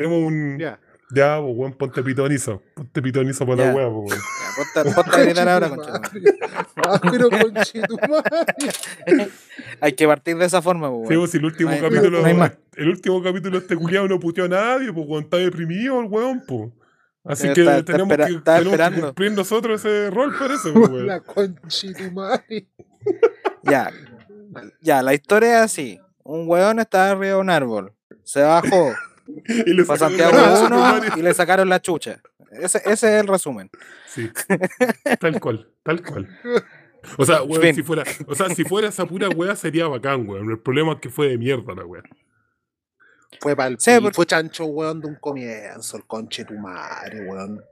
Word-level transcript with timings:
Tenemos 0.00 0.26
un. 0.26 0.58
Ya. 0.58 0.78
Ya, 1.12 1.40
pues, 1.40 1.52
weón, 1.56 1.72
ponte 1.72 2.02
pitonizo. 2.04 2.62
Ponte 2.74 3.02
pitonizo 3.02 3.44
para 3.44 3.56
la 3.56 3.64
Ya. 3.64 3.74
weá, 3.76 3.88
pues, 3.90 4.12
weón. 4.12 4.20
Ya, 4.20 4.82
ponte, 4.82 4.94
ponte 4.94 5.16
a 5.16 5.24
gritar 5.24 5.48
ahora, 5.48 5.68
conchetumare. 5.68 6.38
Ah, 6.76 7.00
pero 7.10 7.28
conchetumare. 7.30 8.30
Hay 9.80 9.92
que 9.92 10.06
partir 10.06 10.36
de 10.36 10.46
esa 10.46 10.62
forma, 10.62 10.88
pues, 10.90 11.08
Sí, 11.08 11.14
weón. 11.14 11.20
pues, 11.22 11.30
si 11.32 11.36
el 11.38 11.44
último 11.44 11.70
No 11.70 11.76
hay- 11.76 11.82
capítulo. 11.82 12.20
no 12.20 12.26
hay 12.26 12.34
más. 12.34 12.52
El 12.76 12.88
último 12.88 13.22
capítulo 13.22 13.58
de 13.58 13.62
este 13.64 13.76
culiado 13.76 14.08
no 14.08 14.20
puteó 14.20 14.44
a 14.44 14.48
nadie, 14.48 14.92
pues, 14.92 15.06
weón, 15.08 15.24
está 15.24 15.36
deprimido 15.38 16.00
el 16.00 16.06
weón, 16.06 16.42
pues. 16.46 16.70
Así 17.24 17.48
Sí, 17.48 17.52
que 17.54 17.60
está- 17.62 17.78
está 17.78 17.92
tenemos, 17.92 18.10
espera- 18.12 18.26
que, 18.28 18.32
está 18.36 18.52
tenemos 18.58 18.76
que 18.76 18.82
esperando. 18.82 19.06
cumplir 19.08 19.32
nosotros 19.32 19.84
ese 19.84 20.10
rol, 20.10 20.34
parece, 20.38 20.70
pues, 20.72 20.88
weón. 20.88 21.06
La 21.08 21.20
conchetumare. 21.20 22.68
Ya. 23.64 23.90
Ya, 24.80 25.02
la 25.02 25.12
historia 25.12 25.58
es 25.58 25.62
así. 25.64 26.00
Un 26.22 26.48
weón 26.48 26.78
estaba 26.78 27.10
arriba 27.10 27.34
de 27.34 27.40
un 27.40 27.50
árbol. 27.50 27.92
Se 28.22 28.42
bajó. 28.42 28.92
Y 29.26 29.72
le 29.74 29.84
sacaron 29.84 30.16
la 30.16 30.26
Santiago 30.26 30.32
chucha, 30.32 30.66
1 30.66 30.78
madre. 30.78 31.08
y 31.16 31.22
le 31.22 31.34
sacaron 31.34 31.68
la 31.68 31.80
chucha. 31.80 32.20
Ese, 32.52 32.78
ese 32.78 32.90
es 32.92 33.20
el 33.22 33.26
resumen. 33.28 33.70
Sí. 34.06 34.28
Tal 35.20 35.40
cual, 35.40 35.68
tal 35.84 36.02
cual. 36.02 36.28
O 37.16 37.24
sea, 37.24 37.42
weón, 37.42 37.74
si 37.74 37.82
fuera, 37.82 38.02
o 38.26 38.34
sea, 38.34 38.48
si 38.50 38.64
fuera 38.64 38.88
esa 38.88 39.06
pura 39.06 39.28
weá 39.28 39.54
sería 39.56 39.86
bacán, 39.86 40.28
weón. 40.28 40.50
El 40.50 40.58
problema 40.58 40.94
es 40.94 41.00
que 41.00 41.10
fue 41.10 41.28
de 41.28 41.38
mierda 41.38 41.74
la 41.74 41.84
weá. 41.84 42.02
Fue 43.40 43.54
para 43.54 43.68
el 43.68 43.78
Sí, 43.78 43.92
porque- 44.02 44.14
fue 44.16 44.26
chancho, 44.26 44.64
weón, 44.66 45.00
de 45.00 45.06
un 45.08 45.14
comienzo, 45.14 45.96
el 45.96 46.04
conchetumare, 46.06 47.24
weón. 47.26 47.62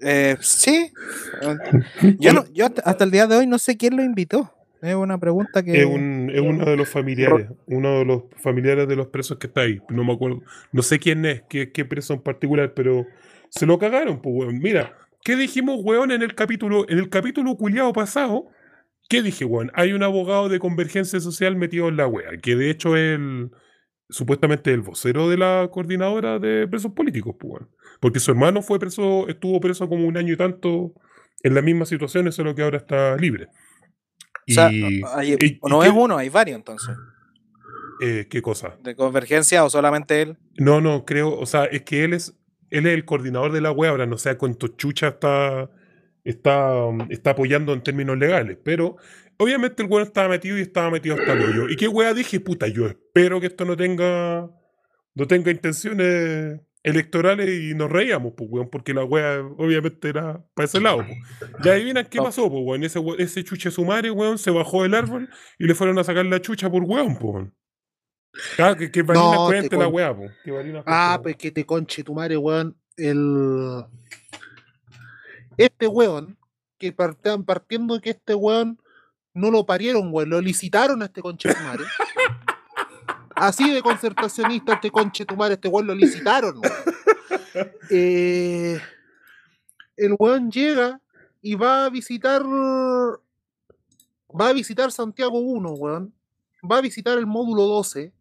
Eh, 0.00 0.36
sí. 0.40 0.92
Yo, 2.20 2.32
no- 2.32 2.46
yo 2.52 2.68
hasta 2.84 3.04
el 3.04 3.10
día 3.10 3.26
de 3.26 3.36
hoy 3.36 3.46
no 3.46 3.58
sé 3.58 3.76
quién 3.76 3.96
lo 3.96 4.02
invitó. 4.02 4.54
Es 4.82 4.94
una 4.94 5.18
pregunta 5.18 5.62
que. 5.62 5.80
Es, 5.80 5.86
un, 5.86 6.30
es 6.32 6.40
uno 6.40 6.64
de 6.64 6.76
los 6.76 6.88
familiares, 6.88 7.48
uno 7.66 7.98
de 7.98 8.04
los 8.04 8.22
familiares 8.36 8.88
de 8.88 8.96
los 8.96 9.08
presos 9.08 9.38
que 9.38 9.46
está 9.46 9.62
ahí. 9.62 9.80
No 9.90 10.04
me 10.04 10.12
acuerdo, 10.12 10.42
no 10.72 10.82
sé 10.82 10.98
quién 10.98 11.24
es, 11.26 11.42
qué, 11.48 11.70
qué 11.70 11.84
preso 11.84 12.14
en 12.14 12.22
particular, 12.22 12.72
pero 12.74 13.06
se 13.50 13.66
lo 13.66 13.78
cagaron, 13.78 14.22
pues, 14.22 14.34
weón. 14.34 14.58
Mira, 14.58 14.96
¿qué 15.22 15.36
dijimos, 15.36 15.80
weón, 15.82 16.12
en 16.12 16.22
el 16.22 16.34
capítulo, 16.34 16.88
en 16.88 16.98
el 16.98 17.10
capítulo 17.10 17.56
culiado 17.56 17.92
pasado? 17.92 18.46
¿Qué 19.08 19.22
dije, 19.22 19.44
weón? 19.44 19.70
Hay 19.74 19.92
un 19.92 20.02
abogado 20.02 20.48
de 20.48 20.58
convergencia 20.58 21.20
social 21.20 21.56
metido 21.56 21.88
en 21.88 21.96
la 21.96 22.06
wea, 22.06 22.30
que 22.42 22.56
de 22.56 22.70
hecho 22.70 22.96
es 22.96 23.16
el, 23.16 23.50
supuestamente 24.08 24.72
el 24.72 24.80
vocero 24.80 25.28
de 25.28 25.36
la 25.36 25.68
coordinadora 25.70 26.38
de 26.38 26.66
presos 26.68 26.92
políticos, 26.92 27.36
pues, 27.38 27.52
weón. 27.52 27.68
Porque 28.00 28.20
su 28.20 28.30
hermano 28.30 28.62
fue 28.62 28.78
preso, 28.78 29.28
estuvo 29.28 29.60
preso 29.60 29.88
como 29.88 30.06
un 30.06 30.16
año 30.16 30.32
y 30.32 30.36
tanto 30.36 30.94
en 31.42 31.54
la 31.54 31.60
misma 31.60 31.84
situación, 31.84 32.30
solo 32.32 32.54
que 32.54 32.62
ahora 32.62 32.78
está 32.78 33.16
libre. 33.16 33.48
O 34.48 34.52
sea, 34.52 34.70
Y- 34.72 35.02
hay- 35.14 35.34
y- 35.40 35.60
no 35.68 35.82
es 35.84 35.90
uno, 35.94 36.16
hay 36.18 36.28
varios 36.28 36.56
entonces. 36.56 36.94
eh, 38.02 38.26
¿Qué 38.30 38.40
cosa? 38.42 38.76
De 38.82 38.94
convergencia 38.96 39.62
o 39.64 39.70
solamente 39.70 40.22
él. 40.22 40.38
No, 40.56 40.80
no, 40.80 41.04
creo, 41.04 41.38
o 41.38 41.44
sea, 41.46 41.64
es 41.66 41.82
que 41.82 42.04
él 42.04 42.14
es, 42.14 42.34
él 42.70 42.86
es 42.86 42.94
el 42.94 43.04
coordinador 43.04 43.52
de 43.52 43.60
la 43.60 43.72
web, 43.72 43.90
ahora 43.90 44.06
no 44.06 44.16
sé 44.16 44.36
cuánto 44.38 44.68
chucha 44.68 45.08
está, 45.08 45.70
está, 46.24 46.84
um, 46.86 47.06
está 47.10 47.30
apoyando 47.30 47.72
en 47.74 47.82
términos 47.82 48.16
legales, 48.16 48.56
pero 48.64 48.96
obviamente 49.36 49.82
el 49.82 49.88
weón 49.90 50.06
estaba 50.06 50.28
metido 50.28 50.56
y 50.58 50.62
estaba 50.62 50.90
metido 50.90 51.14
hasta 51.16 51.32
el 51.34 51.42
hoyo. 51.42 51.68
¿Y 51.68 51.76
qué 51.76 51.88
wea 51.88 52.14
dije? 52.14 52.40
Puta, 52.40 52.68
yo 52.68 52.86
espero 52.86 53.38
que 53.40 53.48
esto 53.48 53.64
no 53.66 53.76
tenga, 53.76 54.48
no 55.14 55.26
tenga 55.26 55.50
intenciones 55.50 56.60
electorales 56.82 57.48
y 57.48 57.74
nos 57.74 57.90
reíamos, 57.90 58.32
pues, 58.36 58.48
weón, 58.50 58.70
porque 58.70 58.94
la 58.94 59.04
wea 59.04 59.40
obviamente 59.58 60.08
era 60.08 60.44
para 60.54 60.64
ese 60.64 60.80
lado, 60.80 61.04
pues. 61.06 61.18
Ya 61.62 61.72
adivinan 61.72 62.06
qué 62.06 62.18
pasó, 62.22 62.50
pues, 62.50 62.62
weón, 62.64 62.84
ese, 62.84 63.00
ese 63.18 63.44
chuche 63.44 63.70
sumario, 63.70 64.14
weón, 64.14 64.38
se 64.38 64.50
bajó 64.50 64.82
del 64.82 64.94
árbol 64.94 65.28
y 65.58 65.66
le 65.66 65.74
fueron 65.74 65.98
a 65.98 66.04
sacar 66.04 66.24
la 66.26 66.40
chucha 66.40 66.70
por 66.70 66.82
weón, 66.84 67.16
pues. 67.16 67.34
weón. 67.34 67.54
Claro, 68.56 68.76
que, 68.76 68.90
que 68.90 69.02
Vanina 69.02 69.34
No, 69.34 69.46
cuente 69.46 69.76
la 69.76 69.88
wea, 69.88 70.16
pues. 70.16 70.32
Ah, 70.86 71.18
pues 71.22 71.36
que 71.36 71.50
te 71.50 71.66
conchetumare, 71.66 72.36
weón. 72.36 72.76
El. 72.96 73.84
Este 75.56 75.86
weón, 75.86 76.38
que 76.78 76.92
partan 76.92 77.44
partiendo 77.44 78.00
que 78.00 78.10
este 78.10 78.34
weón 78.34 78.80
no 79.34 79.50
lo 79.50 79.66
parieron, 79.66 80.10
weón, 80.12 80.30
lo 80.30 80.40
licitaron 80.40 81.02
a 81.02 81.06
este 81.06 81.20
conchetumare. 81.20 81.84
Así 83.40 83.70
de 83.70 83.80
concertacionista 83.80 84.74
este 84.74 84.90
conchetumare, 84.90 85.54
este 85.54 85.68
weón 85.68 85.86
lo 85.86 85.94
licitaron. 85.94 86.60
Eh, 87.92 88.78
el 89.96 90.14
weón 90.16 90.52
llega 90.52 91.00
y 91.42 91.56
va 91.56 91.86
a 91.86 91.90
visitar. 91.90 92.44
Va 92.44 93.18
a 94.48 94.52
visitar 94.52 94.92
Santiago 94.92 95.40
1, 95.40 95.72
weón. 95.72 96.14
Va 96.62 96.76
a 96.76 96.80
visitar 96.80 97.18
el 97.18 97.26
módulo 97.26 97.64
12. 97.64 98.12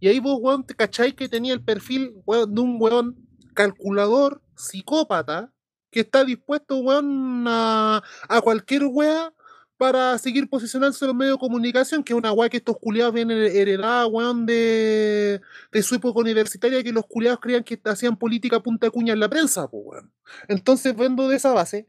Y 0.00 0.08
ahí 0.08 0.18
vos, 0.20 0.38
weón, 0.40 0.64
te 0.64 0.74
cacháis 0.74 1.14
que 1.14 1.28
tenía 1.28 1.52
el 1.52 1.60
perfil 1.60 2.14
de 2.26 2.60
un 2.60 2.76
weón 2.80 3.16
calculador, 3.52 4.40
psicópata, 4.56 5.52
que 5.90 6.00
está 6.00 6.24
dispuesto, 6.24 6.78
weón, 6.78 7.44
a, 7.46 8.02
a 8.28 8.40
cualquier 8.40 8.84
wea 8.86 9.34
para 9.76 10.16
seguir 10.18 10.48
posicionándose 10.48 11.04
en 11.04 11.08
los 11.08 11.16
medios 11.16 11.34
de 11.36 11.40
comunicación, 11.40 12.04
que 12.04 12.12
es 12.12 12.18
una 12.18 12.32
wea 12.32 12.48
que 12.48 12.58
estos 12.58 12.76
culiados 12.78 13.14
vienen 13.14 13.38
heredada, 13.38 14.06
weón, 14.06 14.46
de, 14.46 15.40
de 15.72 15.82
su 15.82 15.96
época 15.96 16.20
universitaria, 16.20 16.82
que 16.82 16.92
los 16.92 17.06
culiados 17.06 17.40
creían 17.40 17.64
que 17.64 17.80
hacían 17.84 18.16
política 18.16 18.60
punta 18.62 18.86
de 18.86 18.90
cuña 18.92 19.12
en 19.12 19.20
la 19.20 19.28
prensa, 19.28 19.68
pues, 19.68 19.82
weón. 19.84 20.12
Entonces, 20.48 20.96
vendo 20.96 21.28
de 21.28 21.36
esa 21.36 21.52
base, 21.52 21.86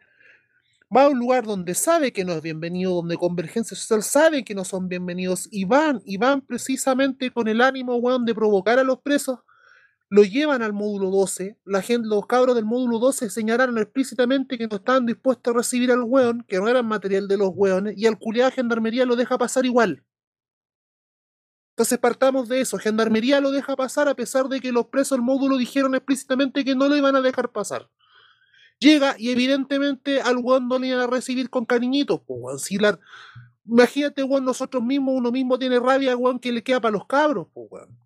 va 0.95 1.03
a 1.03 1.09
un 1.09 1.19
lugar 1.19 1.45
donde 1.45 1.75
sabe 1.75 2.13
que 2.13 2.25
no 2.25 2.33
es 2.33 2.41
bienvenido, 2.41 2.93
donde 2.95 3.17
Convergencia 3.17 3.77
Social 3.77 4.03
sabe 4.03 4.43
que 4.43 4.55
no 4.55 4.65
son 4.65 4.89
bienvenidos, 4.89 5.47
y 5.51 5.65
van, 5.65 6.01
y 6.05 6.17
van 6.17 6.41
precisamente 6.41 7.31
con 7.31 7.47
el 7.47 7.61
ánimo, 7.61 7.95
weón, 7.97 8.25
de 8.25 8.35
provocar 8.35 8.79
a 8.79 8.83
los 8.83 8.99
presos, 9.01 9.39
lo 10.09 10.23
llevan 10.23 10.61
al 10.61 10.73
módulo 10.73 11.09
12, 11.09 11.57
la 11.65 11.81
gente, 11.81 12.07
los 12.07 12.25
cabros 12.27 12.55
del 12.55 12.65
módulo 12.65 12.99
12 12.99 13.29
señalaron 13.29 13.77
explícitamente 13.77 14.57
que 14.57 14.67
no 14.67 14.77
estaban 14.77 15.05
dispuestos 15.05 15.53
a 15.53 15.57
recibir 15.57 15.91
al 15.91 16.03
weón, 16.03 16.43
que 16.47 16.57
no 16.57 16.67
eran 16.67 16.85
material 16.87 17.27
de 17.27 17.37
los 17.37 17.49
weones, 17.53 17.95
y 17.97 18.05
al 18.05 18.17
culiado 18.19 18.51
Gendarmería 18.51 19.05
lo 19.05 19.15
deja 19.15 19.37
pasar 19.37 19.65
igual. 19.65 20.03
Entonces 21.73 21.97
partamos 21.99 22.47
de 22.47 22.61
eso, 22.61 22.77
Gendarmería 22.77 23.41
lo 23.41 23.51
deja 23.51 23.75
pasar 23.75 24.07
a 24.07 24.15
pesar 24.15 24.47
de 24.47 24.61
que 24.61 24.71
los 24.71 24.85
presos 24.87 25.17
del 25.17 25.25
módulo 25.25 25.57
dijeron 25.57 25.93
explícitamente 25.95 26.63
que 26.63 26.75
no 26.75 26.87
lo 26.87 26.95
iban 26.95 27.15
a 27.15 27.21
dejar 27.21 27.51
pasar. 27.51 27.89
Llega 28.79 29.15
y 29.17 29.31
evidentemente 29.31 30.21
al 30.21 30.37
weón 30.37 30.67
no 30.67 30.79
le 30.79 30.87
iban 30.87 31.01
a 31.01 31.07
recibir 31.07 31.49
con 31.49 31.65
cariñitos, 31.65 32.21
pues. 32.27 32.63
Si 32.63 32.77
la- 32.77 32.99
Imagínate, 33.65 34.23
weón, 34.23 34.45
nosotros 34.45 34.83
mismos, 34.83 35.15
uno 35.17 35.31
mismo 35.31 35.57
tiene 35.59 35.79
rabia, 35.79 36.15
weón, 36.17 36.39
que 36.39 36.51
le 36.51 36.63
queda 36.63 36.81
para 36.81 36.93
los 36.93 37.07
cabros, 37.07 37.47
pues 37.53 37.67
weón. 37.71 38.04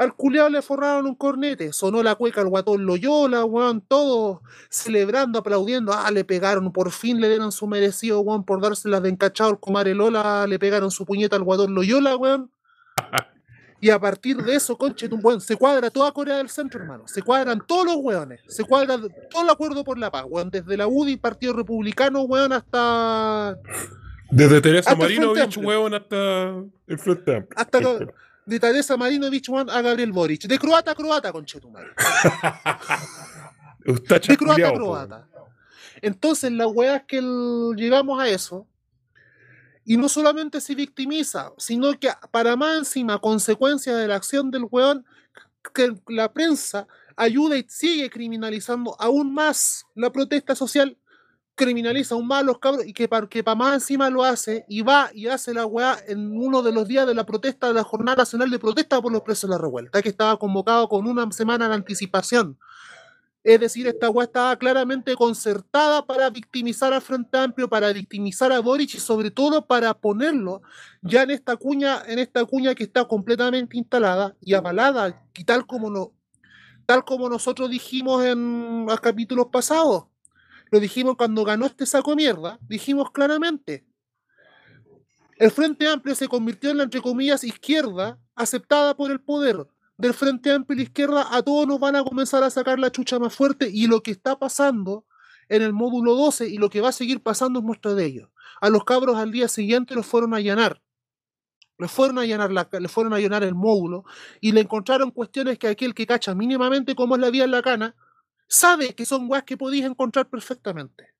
Al 0.00 0.14
culiao 0.14 0.48
le 0.48 0.62
forraron 0.62 1.04
un 1.04 1.14
cornete, 1.14 1.74
sonó 1.74 2.02
la 2.02 2.14
cueca 2.14 2.40
al 2.40 2.48
guatón 2.48 2.86
Loyola, 2.86 3.44
weón, 3.44 3.82
todos 3.86 4.38
celebrando, 4.70 5.38
aplaudiendo, 5.38 5.92
ah, 5.92 6.10
le 6.10 6.24
pegaron, 6.24 6.72
por 6.72 6.90
fin 6.90 7.20
le 7.20 7.28
dieron 7.28 7.52
su 7.52 7.66
merecido, 7.66 8.20
weón, 8.20 8.42
por 8.44 8.62
dárselas 8.62 9.02
de 9.02 9.10
encachado 9.10 9.50
al 9.50 9.60
comare 9.60 9.94
Lola, 9.94 10.46
le 10.46 10.58
pegaron 10.58 10.90
su 10.90 11.04
puñeta 11.04 11.36
al 11.36 11.42
guatón 11.42 11.74
Loyola, 11.74 12.16
weón. 12.16 12.50
Y 13.82 13.88
a 13.88 13.98
partir 13.98 14.36
de 14.38 14.54
eso, 14.54 14.76
conche, 14.78 15.06
weón, 15.06 15.40
se 15.42 15.56
cuadra 15.56 15.90
toda 15.90 16.12
Corea 16.12 16.36
del 16.36 16.48
Centro, 16.50 16.80
hermano. 16.80 17.04
Se 17.06 17.22
cuadran 17.22 17.62
todos 17.66 17.86
los 17.86 17.96
weones. 17.96 18.40
Se 18.46 18.64
cuadra 18.64 18.98
todo 19.30 19.42
el 19.42 19.48
acuerdo 19.48 19.84
por 19.84 19.98
la 19.98 20.10
paz, 20.10 20.24
weón. 20.28 20.50
Desde 20.50 20.76
la 20.76 20.86
UDI, 20.86 21.16
Partido 21.16 21.54
Republicano, 21.54 22.22
weón, 22.22 22.52
hasta. 22.52 23.58
Desde 24.30 24.60
Teresa 24.60 24.92
Amplio. 24.92 25.32
huevón, 25.62 25.94
hasta 25.94 26.62
el 26.86 26.98
Frente 26.98 27.36
Amplio. 27.36 27.56
Hasta 27.56 27.78
que- 27.80 28.08
de 28.50 28.58
Teresa 28.60 28.96
Marinovich, 28.96 29.48
weón, 29.48 29.70
a 29.70 29.80
Gabriel 29.80 30.12
Boric. 30.12 30.42
De 30.46 30.58
croata 30.58 30.90
a 30.90 30.94
croata, 30.94 31.32
conche 31.32 31.60
tu 31.60 31.70
madre. 31.70 31.90
Está 33.84 34.18
de 34.18 34.36
croata 34.36 34.68
a 34.68 34.72
croata. 34.72 35.28
Entonces, 36.02 36.50
la 36.52 36.66
weá 36.66 36.96
es 36.96 37.02
que 37.04 37.18
el- 37.18 37.74
llegamos 37.76 38.20
a 38.20 38.28
eso. 38.28 38.66
Y 39.84 39.96
no 39.96 40.08
solamente 40.08 40.60
se 40.60 40.74
victimiza, 40.74 41.52
sino 41.56 41.98
que 41.98 42.10
para 42.30 42.54
más 42.56 42.78
encima, 42.78 43.18
consecuencia 43.18 43.96
de 43.96 44.06
la 44.08 44.16
acción 44.16 44.50
del 44.50 44.66
weón, 44.70 45.04
que 45.74 45.94
la 46.08 46.32
prensa 46.32 46.86
ayuda 47.16 47.56
y 47.56 47.64
sigue 47.68 48.08
criminalizando 48.10 48.96
aún 49.00 49.32
más 49.32 49.84
la 49.94 50.10
protesta 50.10 50.54
social, 50.54 50.96
criminaliza 51.60 52.14
aún 52.14 52.26
más 52.26 52.40
a 52.40 52.44
los 52.44 52.58
cabros 52.58 52.86
y 52.86 52.94
que 52.94 53.06
para 53.06 53.28
que 53.28 53.44
pa 53.44 53.54
más 53.54 53.74
encima 53.74 54.08
lo 54.08 54.24
hace 54.24 54.64
y 54.66 54.80
va 54.80 55.10
y 55.12 55.26
hace 55.26 55.52
la 55.52 55.66
weá 55.66 55.98
en 56.08 56.32
uno 56.32 56.62
de 56.62 56.72
los 56.72 56.88
días 56.88 57.06
de 57.06 57.14
la 57.14 57.26
protesta 57.26 57.68
de 57.68 57.74
la 57.74 57.84
Jornada 57.84 58.16
Nacional 58.16 58.48
de 58.50 58.58
Protesta 58.58 59.02
por 59.02 59.12
los 59.12 59.20
presos 59.20 59.50
de 59.50 59.56
la 59.56 59.60
revuelta, 59.60 60.00
que 60.00 60.08
estaba 60.08 60.38
convocado 60.38 60.88
con 60.88 61.06
una 61.06 61.30
semana 61.32 61.68
de 61.68 61.74
anticipación. 61.74 62.58
Es 63.44 63.60
decir, 63.60 63.86
esta 63.86 64.08
weá 64.08 64.24
estaba 64.24 64.56
claramente 64.56 65.14
concertada 65.14 66.06
para 66.06 66.30
victimizar 66.30 66.94
al 66.94 67.02
Frente 67.02 67.36
Amplio, 67.36 67.68
para 67.68 67.92
victimizar 67.92 68.52
a 68.52 68.60
Boric 68.60 68.94
y 68.94 68.98
sobre 68.98 69.30
todo 69.30 69.66
para 69.66 69.92
ponerlo 69.92 70.62
ya 71.02 71.24
en 71.24 71.30
esta 71.30 71.56
cuña, 71.56 72.02
en 72.06 72.18
esta 72.18 72.42
cuña 72.46 72.74
que 72.74 72.84
está 72.84 73.04
completamente 73.06 73.76
instalada 73.76 74.34
y 74.40 74.54
avalada, 74.54 75.26
tal 75.44 75.66
como 75.66 75.90
no, 75.90 76.12
tal 76.86 77.04
como 77.04 77.28
nosotros 77.28 77.68
dijimos 77.68 78.24
en 78.24 78.86
los 78.86 79.00
capítulos 79.00 79.48
pasados. 79.52 80.09
Lo 80.70 80.80
dijimos 80.80 81.16
cuando 81.16 81.44
ganó 81.44 81.66
este 81.66 81.86
saco 81.86 82.10
de 82.10 82.16
mierda, 82.16 82.58
dijimos 82.68 83.10
claramente. 83.10 83.84
El 85.36 85.50
Frente 85.50 85.88
Amplio 85.88 86.14
se 86.14 86.28
convirtió 86.28 86.70
en 86.70 86.76
la, 86.76 86.84
entre 86.84 87.00
comillas, 87.00 87.44
izquierda 87.44 88.18
aceptada 88.34 88.94
por 88.96 89.10
el 89.10 89.20
poder. 89.20 89.66
del 89.96 90.14
Frente 90.14 90.50
Amplio 90.50 90.74
y 90.74 90.78
la 90.78 90.82
izquierda, 90.84 91.34
a 91.34 91.42
todos 91.42 91.66
nos 91.66 91.78
van 91.78 91.96
a 91.96 92.04
comenzar 92.04 92.42
a 92.42 92.50
sacar 92.50 92.78
la 92.78 92.90
chucha 92.90 93.18
más 93.18 93.34
fuerte 93.34 93.68
y 93.70 93.86
lo 93.86 94.02
que 94.02 94.12
está 94.12 94.38
pasando 94.38 95.04
en 95.48 95.62
el 95.62 95.72
módulo 95.72 96.14
12 96.14 96.48
y 96.48 96.56
lo 96.56 96.70
que 96.70 96.80
va 96.80 96.88
a 96.88 96.92
seguir 96.92 97.22
pasando 97.22 97.58
es 97.58 97.64
muestra 97.64 97.94
de 97.94 98.06
ello. 98.06 98.32
A 98.60 98.70
los 98.70 98.84
cabros 98.84 99.16
al 99.16 99.32
día 99.32 99.48
siguiente 99.48 99.94
los 99.94 100.06
fueron 100.06 100.32
a 100.32 100.38
allanar. 100.38 100.80
Les 101.78 101.90
fueron 101.90 102.18
a 102.18 102.22
allanar, 102.22 102.52
la, 102.52 102.68
les 102.78 102.92
fueron 102.92 103.14
a 103.14 103.18
el 103.18 103.54
módulo 103.54 104.04
y 104.40 104.52
le 104.52 104.60
encontraron 104.60 105.10
cuestiones 105.10 105.58
que 105.58 105.68
aquel 105.68 105.94
que 105.94 106.06
cacha 106.06 106.34
mínimamente 106.34 106.94
cómo 106.94 107.14
es 107.16 107.20
la 107.20 107.30
vida 107.30 107.44
en 107.44 107.50
la 107.50 107.62
cana, 107.62 107.96
sabe 108.50 108.94
que 108.94 109.06
son 109.06 109.30
weas 109.30 109.44
que 109.44 109.56
podéis 109.56 109.84
encontrar 109.86 110.28
perfectamente. 110.28 111.14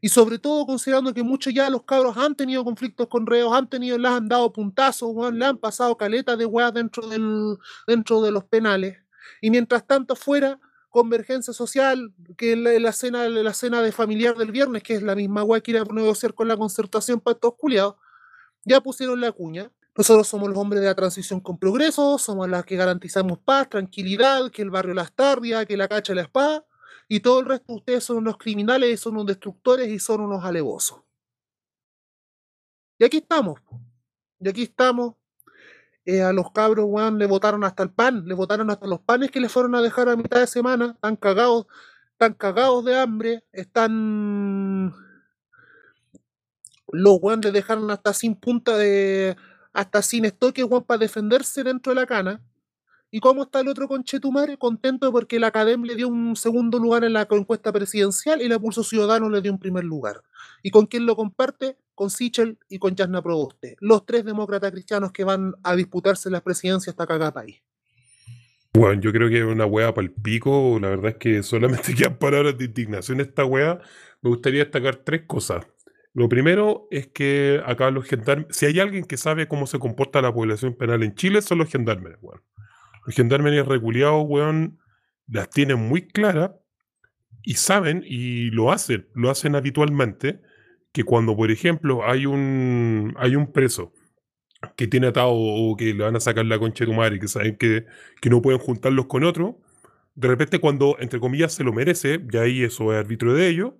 Y 0.00 0.10
sobre 0.10 0.38
todo 0.38 0.64
considerando 0.64 1.12
que 1.12 1.24
muchos 1.24 1.52
ya 1.52 1.68
los 1.68 1.82
cabros 1.82 2.16
han 2.16 2.36
tenido 2.36 2.62
conflictos 2.64 3.08
con 3.08 3.26
reos, 3.26 3.52
han 3.52 3.68
tenido, 3.68 3.98
les 3.98 4.12
han 4.12 4.28
dado 4.28 4.52
puntazos, 4.52 5.12
le 5.34 5.44
han 5.44 5.58
pasado 5.58 5.96
caletas 5.96 6.38
de 6.38 6.46
weas 6.46 6.72
dentro, 6.72 7.08
del, 7.08 7.58
dentro 7.86 8.22
de 8.22 8.30
los 8.30 8.44
penales. 8.44 8.98
Y 9.40 9.50
mientras 9.50 9.86
tanto 9.86 10.14
fuera, 10.14 10.60
convergencia 10.88 11.52
social, 11.52 12.14
que 12.36 12.54
la, 12.54 12.78
la 12.78 12.92
cena, 12.92 13.28
la 13.28 13.54
cena 13.54 13.82
de 13.82 13.90
familiar 13.90 14.36
del 14.36 14.52
viernes, 14.52 14.84
que 14.84 14.94
es 14.94 15.02
la 15.02 15.16
misma 15.16 15.42
wea 15.42 15.60
que 15.60 15.72
ir 15.72 15.78
a 15.78 15.84
negociar 15.84 16.32
con 16.32 16.46
la 16.46 16.56
concertación 16.56 17.20
para 17.20 17.34
estos 17.34 17.54
culiados, 17.56 17.96
ya 18.64 18.80
pusieron 18.80 19.20
la 19.20 19.32
cuña. 19.32 19.72
Nosotros 19.98 20.28
somos 20.28 20.48
los 20.48 20.56
hombres 20.56 20.80
de 20.80 20.86
la 20.86 20.94
transición 20.94 21.40
con 21.40 21.58
progreso, 21.58 22.18
somos 22.18 22.48
las 22.48 22.64
que 22.64 22.76
garantizamos 22.76 23.40
paz, 23.40 23.68
tranquilidad, 23.68 24.48
que 24.52 24.62
el 24.62 24.70
barrio 24.70 24.94
las 24.94 25.12
tardia, 25.12 25.66
que 25.66 25.76
la 25.76 25.88
cacha 25.88 26.14
la 26.14 26.22
espada, 26.22 26.64
y 27.08 27.18
todo 27.18 27.40
el 27.40 27.46
resto 27.46 27.72
de 27.72 27.78
ustedes 27.78 28.04
son 28.04 28.18
unos 28.18 28.38
criminales, 28.38 29.00
son 29.00 29.14
unos 29.14 29.26
destructores 29.26 29.88
y 29.88 29.98
son 29.98 30.20
unos 30.20 30.44
alevosos. 30.44 31.00
Y 32.96 33.06
aquí 33.06 33.16
estamos. 33.16 33.60
Y 34.38 34.48
aquí 34.48 34.62
estamos. 34.62 35.16
Eh, 36.04 36.22
a 36.22 36.32
los 36.32 36.52
cabros, 36.52 36.86
weón, 36.88 37.18
le 37.18 37.26
votaron 37.26 37.64
hasta 37.64 37.82
el 37.82 37.90
pan, 37.90 38.24
le 38.24 38.34
votaron 38.34 38.70
hasta 38.70 38.86
los 38.86 39.00
panes 39.00 39.32
que 39.32 39.40
le 39.40 39.48
fueron 39.48 39.74
a 39.74 39.82
dejar 39.82 40.08
a 40.08 40.14
mitad 40.14 40.38
de 40.38 40.46
semana. 40.46 40.92
Están 40.94 41.16
cagados, 41.16 41.66
están 42.12 42.34
cagados 42.34 42.84
de 42.84 42.96
hambre, 42.96 43.44
están. 43.50 44.94
Los 46.86 47.18
weón 47.20 47.40
le 47.40 47.50
dejaron 47.50 47.90
hasta 47.90 48.14
sin 48.14 48.36
punta 48.36 48.76
de. 48.76 49.36
Hasta 49.78 50.02
sin 50.02 50.24
estoque, 50.24 50.64
weón, 50.64 50.82
para 50.82 50.98
defenderse 50.98 51.62
dentro 51.62 51.94
de 51.94 52.00
la 52.00 52.06
cana. 52.06 52.42
¿Y 53.12 53.20
cómo 53.20 53.44
está 53.44 53.60
el 53.60 53.68
otro 53.68 53.86
conchetumare? 53.86 54.58
Contento 54.58 55.12
porque 55.12 55.38
la 55.38 55.46
Academ 55.46 55.84
le 55.84 55.94
dio 55.94 56.08
un 56.08 56.34
segundo 56.34 56.80
lugar 56.80 57.04
en 57.04 57.12
la 57.12 57.28
encuesta 57.30 57.72
presidencial 57.72 58.42
y 58.42 58.48
la 58.48 58.58
Pulso 58.58 58.82
Ciudadano 58.82 59.30
le 59.30 59.40
dio 59.40 59.52
un 59.52 59.60
primer 59.60 59.84
lugar. 59.84 60.24
¿Y 60.64 60.70
con 60.70 60.86
quién 60.86 61.06
lo 61.06 61.14
comparte? 61.14 61.76
Con 61.94 62.10
Sichel 62.10 62.58
y 62.68 62.80
con 62.80 62.96
Jasna 62.96 63.22
Proboste. 63.22 63.76
Los 63.78 64.04
tres 64.04 64.24
demócratas 64.24 64.72
cristianos 64.72 65.12
que 65.12 65.22
van 65.22 65.54
a 65.62 65.76
disputarse 65.76 66.28
las 66.28 66.42
presidencias 66.42 66.88
hasta 66.98 67.04
acá 67.04 67.32
país. 67.32 67.62
Bueno, 68.72 69.00
yo 69.00 69.12
creo 69.12 69.28
que 69.28 69.38
es 69.38 69.44
una 69.44 69.64
wea 69.64 69.94
para 69.94 70.08
el 70.08 70.12
pico. 70.12 70.76
La 70.80 70.88
verdad 70.88 71.12
es 71.12 71.16
que 71.18 71.44
solamente 71.44 71.94
quedan 71.96 72.18
palabras 72.18 72.58
de 72.58 72.64
indignación 72.64 73.20
esta 73.20 73.44
wea. 73.44 73.80
Me 74.22 74.30
gustaría 74.30 74.64
destacar 74.64 74.96
tres 74.96 75.22
cosas. 75.28 75.64
Lo 76.18 76.28
primero 76.28 76.88
es 76.90 77.06
que 77.06 77.62
acá 77.64 77.92
los 77.92 78.04
gendarmes, 78.04 78.48
si 78.50 78.66
hay 78.66 78.80
alguien 78.80 79.04
que 79.04 79.16
sabe 79.16 79.46
cómo 79.46 79.68
se 79.68 79.78
comporta 79.78 80.20
la 80.20 80.34
población 80.34 80.74
penal 80.74 81.04
en 81.04 81.14
Chile, 81.14 81.42
son 81.42 81.58
los 81.58 81.70
gendarmes, 81.70 82.16
weón. 82.20 82.42
Los 83.06 83.14
gendarmes 83.14 83.64
reculeados, 83.64 84.24
weón, 84.26 84.80
las 85.28 85.48
tienen 85.48 85.78
muy 85.78 86.08
claras 86.08 86.50
y 87.44 87.54
saben, 87.54 88.02
y 88.04 88.50
lo 88.50 88.72
hacen, 88.72 89.06
lo 89.14 89.30
hacen 89.30 89.54
habitualmente, 89.54 90.40
que 90.90 91.04
cuando, 91.04 91.36
por 91.36 91.52
ejemplo, 91.52 92.04
hay 92.04 92.26
un, 92.26 93.14
hay 93.16 93.36
un 93.36 93.52
preso 93.52 93.92
que 94.74 94.88
tiene 94.88 95.06
atado 95.06 95.30
o 95.30 95.76
que 95.76 95.94
le 95.94 96.02
van 96.02 96.16
a 96.16 96.20
sacar 96.20 96.46
la 96.46 96.58
concha 96.58 96.84
de 96.84 96.90
tu 96.90 96.96
madre, 96.96 97.20
que 97.20 97.28
saben 97.28 97.56
que, 97.56 97.86
que 98.20 98.28
no 98.28 98.42
pueden 98.42 98.58
juntarlos 98.58 99.06
con 99.06 99.22
otro, 99.22 99.60
de 100.16 100.26
repente 100.26 100.58
cuando, 100.58 100.96
entre 100.98 101.20
comillas, 101.20 101.52
se 101.52 101.62
lo 101.62 101.72
merece, 101.72 102.20
y 102.28 102.36
ahí 102.38 102.64
eso 102.64 102.92
es 102.92 102.98
árbitro 102.98 103.34
de 103.34 103.46
ellos, 103.46 103.74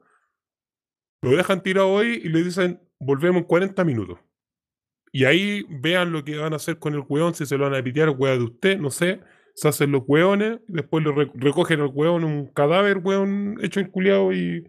lo 1.23 1.31
dejan 1.37 1.63
tirado 1.63 1.89
hoy 1.89 2.21
y 2.25 2.29
le 2.29 2.43
dicen, 2.43 2.81
volvemos 2.99 3.43
en 3.43 3.47
40 3.49 3.85
minutos. 3.85 4.19
Y 5.13 5.25
ahí 5.25 5.65
vean 5.69 6.13
lo 6.13 6.23
que 6.25 6.37
van 6.37 6.53
a 6.53 6.57
hacer 6.57 6.79
con 6.79 6.95
el 6.95 7.03
hueón, 7.09 7.35
si 7.35 7.47
se 7.47 7.57
lo 7.57 7.65
van 7.71 7.75
a 7.81 7.83
pitear, 7.83 8.11
hueá 8.11 8.33
de 8.37 8.45
usted, 8.45 8.79
no 8.79 8.91
sé. 8.91 9.21
Se 9.55 9.67
hacen 9.69 9.91
los 9.91 10.03
hueones, 10.07 10.61
después 10.69 11.03
re- 11.05 11.31
recogen 11.35 11.81
al 11.81 11.91
hueón, 11.93 12.25
un 12.25 12.47
cadáver, 12.47 12.99
hueón 12.99 13.59
hecho 13.63 13.81
en 13.81 13.91
culiao 13.91 14.33
y, 14.33 14.65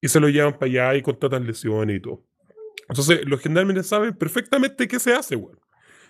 y 0.00 0.08
se 0.08 0.18
lo 0.18 0.28
llevan 0.28 0.54
para 0.54 0.66
allá 0.66 0.94
y 0.96 1.02
contratan 1.02 1.46
lesiones 1.46 1.98
y 1.98 2.00
todo. 2.00 2.24
Entonces, 2.88 3.20
los 3.26 3.40
gendarmes 3.40 3.86
saben 3.86 4.14
perfectamente 4.14 4.88
qué 4.88 4.98
se 4.98 5.12
hace, 5.14 5.36
weón. 5.36 5.58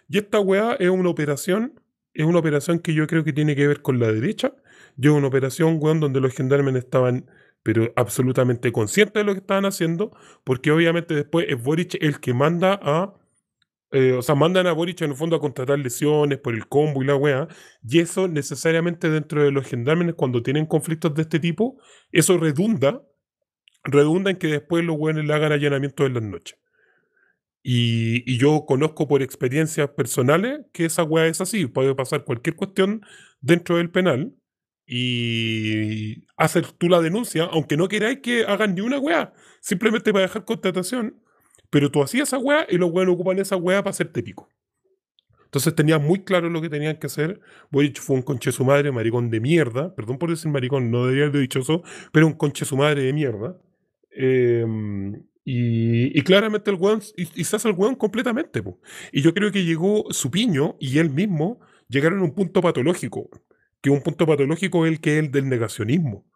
Y 0.09 0.19
esta 0.19 0.39
weá 0.41 0.75
es 0.75 0.89
una 0.89 1.11
operación, 1.11 1.81
es 2.15 2.25
una 2.25 2.39
operación 2.39 2.79
que 2.79 2.95
yo 2.95 3.07
creo 3.07 3.25
que 3.25 3.33
tiene 3.33 3.57
que 3.57 3.67
ver 3.67 3.83
con 3.83 3.99
la 3.99 4.13
derecha. 4.13 4.55
Yo 4.97 5.15
una 5.15 5.27
operación, 5.27 5.79
weón, 5.81 6.01
donde 6.01 6.21
los 6.21 6.33
gendarmes 6.35 6.77
estaban, 6.77 7.27
pero 7.67 7.93
absolutamente 7.97 8.71
conscientes 8.71 9.15
de 9.15 9.25
lo 9.25 9.33
que 9.35 9.41
estaban 9.41 9.65
haciendo, 9.65 10.17
porque 10.45 10.71
obviamente 10.71 11.15
después 11.17 11.47
es 11.49 11.61
Boric 11.61 11.97
el 12.01 12.21
que 12.21 12.33
manda 12.33 12.79
a. 12.81 13.13
eh, 13.93 14.13
o 14.13 14.23
sea, 14.23 14.37
mandan 14.37 14.69
a 14.69 14.73
Boric 14.73 15.03
en 15.03 15.11
el 15.11 15.17
fondo 15.17 15.37
a 15.37 15.41
contratar 15.41 15.79
lesiones 15.81 16.39
por 16.39 16.55
el 16.55 16.69
combo 16.69 17.03
y 17.03 17.07
la 17.07 17.17
weá. 17.17 17.49
Y 17.83 17.99
eso 18.01 18.29
necesariamente 18.29 19.11
dentro 19.11 19.43
de 19.45 19.51
los 19.53 19.67
gendarmes, 19.67 20.15
cuando 20.15 20.43
tienen 20.45 20.67
conflictos 20.67 21.15
de 21.15 21.23
este 21.23 21.41
tipo, 21.41 21.79
eso 22.13 22.39
redunda, 22.39 23.03
redunda 23.85 24.31
en 24.31 24.37
que 24.39 24.49
después 24.49 24.85
los 24.85 24.97
weones 24.99 25.25
le 25.27 25.35
hagan 25.35 25.53
allanamientos 25.53 26.07
en 26.07 26.15
las 26.15 26.23
noches. 26.23 26.59
Y, 27.63 28.23
y 28.33 28.39
yo 28.39 28.65
conozco 28.67 29.09
por 29.09 29.23
experiencias 29.23 29.91
personales 29.91 30.61
que 30.73 30.85
esa 30.85 31.03
weá 31.03 31.27
es 31.27 31.41
así. 31.41 31.67
Puede 31.67 31.95
pasar 31.97 32.25
cualquier 32.25 32.55
cuestión 32.57 33.03
dentro 33.41 33.77
del 33.79 33.91
penal 33.91 34.35
y 34.87 36.27
hacer 36.37 36.67
tú 36.73 36.89
la 36.89 37.01
denuncia, 37.01 37.45
aunque 37.45 37.77
no 37.77 37.89
queráis 37.89 38.21
que 38.21 38.45
hagan 38.45 38.75
ni 38.75 38.81
una 38.81 38.99
weá, 38.99 39.33
simplemente 39.61 40.13
para 40.13 40.27
dejar 40.27 40.45
contratación. 40.45 41.21
Pero 41.71 41.91
tú 41.91 42.03
hacías 42.03 42.29
esa 42.29 42.39
weá 42.39 42.67
y 42.69 42.79
los 42.79 42.91
weones 42.91 43.15
ocupan 43.15 43.39
esa 43.39 43.57
weá 43.57 43.83
para 43.83 43.91
hacerte 43.91 44.23
pico. 44.23 44.49
Entonces 45.47 45.75
tenían 45.75 46.05
muy 46.05 46.23
claro 46.23 46.51
lo 46.51 46.61
que 46.61 46.69
tenían 46.69 46.99
que 46.99 47.07
hacer. 47.07 47.41
Boric 47.71 48.01
fue 48.01 48.17
un 48.17 48.23
conche 48.23 48.53
su 48.53 48.65
madre, 48.65 48.93
maricón 48.93 49.31
de 49.31 49.41
mierda. 49.41 49.95
Perdón 49.95 50.19
por 50.19 50.31
decir 50.31 50.51
maricón, 50.51 50.91
no 50.91 51.05
debería 51.05 51.27
haber 51.27 51.41
dicho 51.41 51.61
eso, 51.61 51.83
pero 52.13 52.27
un 52.27 52.35
conche 52.35 52.65
su 52.65 52.77
madre 52.77 53.03
de 53.03 53.13
mierda. 53.13 53.59
Em, 54.11 55.25
y, 55.45 56.21
claramente 56.23 56.71
el 56.71 56.77
weón, 56.77 57.01
y, 57.17 57.23
y 57.41 57.47
el 57.65 57.73
weón 57.73 57.95
completamente. 57.95 58.63
po. 58.63 58.81
Y 59.13 59.23
yo 59.23 59.33
creo 59.33 59.51
que 59.51 59.65
llegó 59.65 60.07
Supiño 60.11 60.77
y 60.81 60.99
él 60.99 61.11
mismo 61.11 61.61
llegaron 61.89 62.21
a 62.21 62.25
un 62.25 62.35
punto 62.35 62.61
patológico. 62.61 63.31
Que 63.87 63.91
un 63.91 64.03
punto 64.03 64.27
patológico 64.27 64.85
es 64.85 64.91
el 64.91 65.01
que 65.01 65.17
es 65.17 65.25
el 65.27 65.31
del 65.31 65.49
negacionismo. 65.49 66.27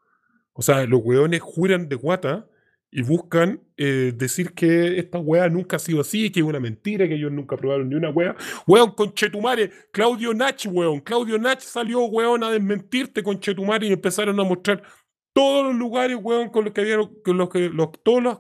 O 0.53 0.63
sea, 0.63 0.87
los 0.87 1.01
weones 1.03 1.41
juran 1.41 1.89
de 1.89 1.97
guata 1.97 2.47
y 2.93 3.03
buscan 3.03 3.61
eh, 3.77 4.13
decir 4.15 4.53
que 4.55 5.01
esta 5.01 5.19
weá 5.19 5.49
nunca 5.49 5.75
ha 5.75 5.81
sido 5.81 6.01
así, 6.01 6.31
que 6.31 6.39
es 6.39 6.47
una 6.47 6.61
mentira, 6.61 7.09
que 7.09 7.17
ellos 7.17 7.33
nunca 7.33 7.57
probaron 7.57 7.89
ni 7.89 7.97
una 7.97 8.11
weá. 8.11 8.37
Weón, 8.69 8.93
conchetumare, 8.93 9.73
Claudio 9.91 10.33
Nach, 10.33 10.65
weón. 10.65 11.01
Claudio 11.01 11.41
Nach 11.41 11.59
salió, 11.59 12.05
weón, 12.05 12.45
a 12.45 12.53
desmentirte, 12.53 13.21
conchetumare, 13.25 13.89
y 13.89 13.95
empezaron 13.95 14.39
a 14.39 14.45
mostrar 14.45 14.85
todos 15.33 15.67
los 15.67 15.75
lugares, 15.75 16.19
weón, 16.23 16.51
con 16.51 16.67
los 16.67 16.73
que 16.73 16.83
habían, 16.83 17.05
con 17.25 17.37
los 17.37 17.51
que, 17.51 17.69
los, 17.69 17.89
todas 18.05 18.23
las, 18.23 18.39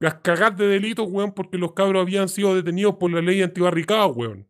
las 0.00 0.14
cagadas 0.22 0.56
de 0.56 0.68
delitos, 0.68 1.06
weón, 1.06 1.34
porque 1.34 1.58
los 1.58 1.74
cabros 1.74 2.00
habían 2.00 2.30
sido 2.30 2.56
detenidos 2.56 2.94
por 2.94 3.12
la 3.12 3.20
ley 3.20 3.42
antibarricada, 3.42 4.06
weón. 4.06 4.48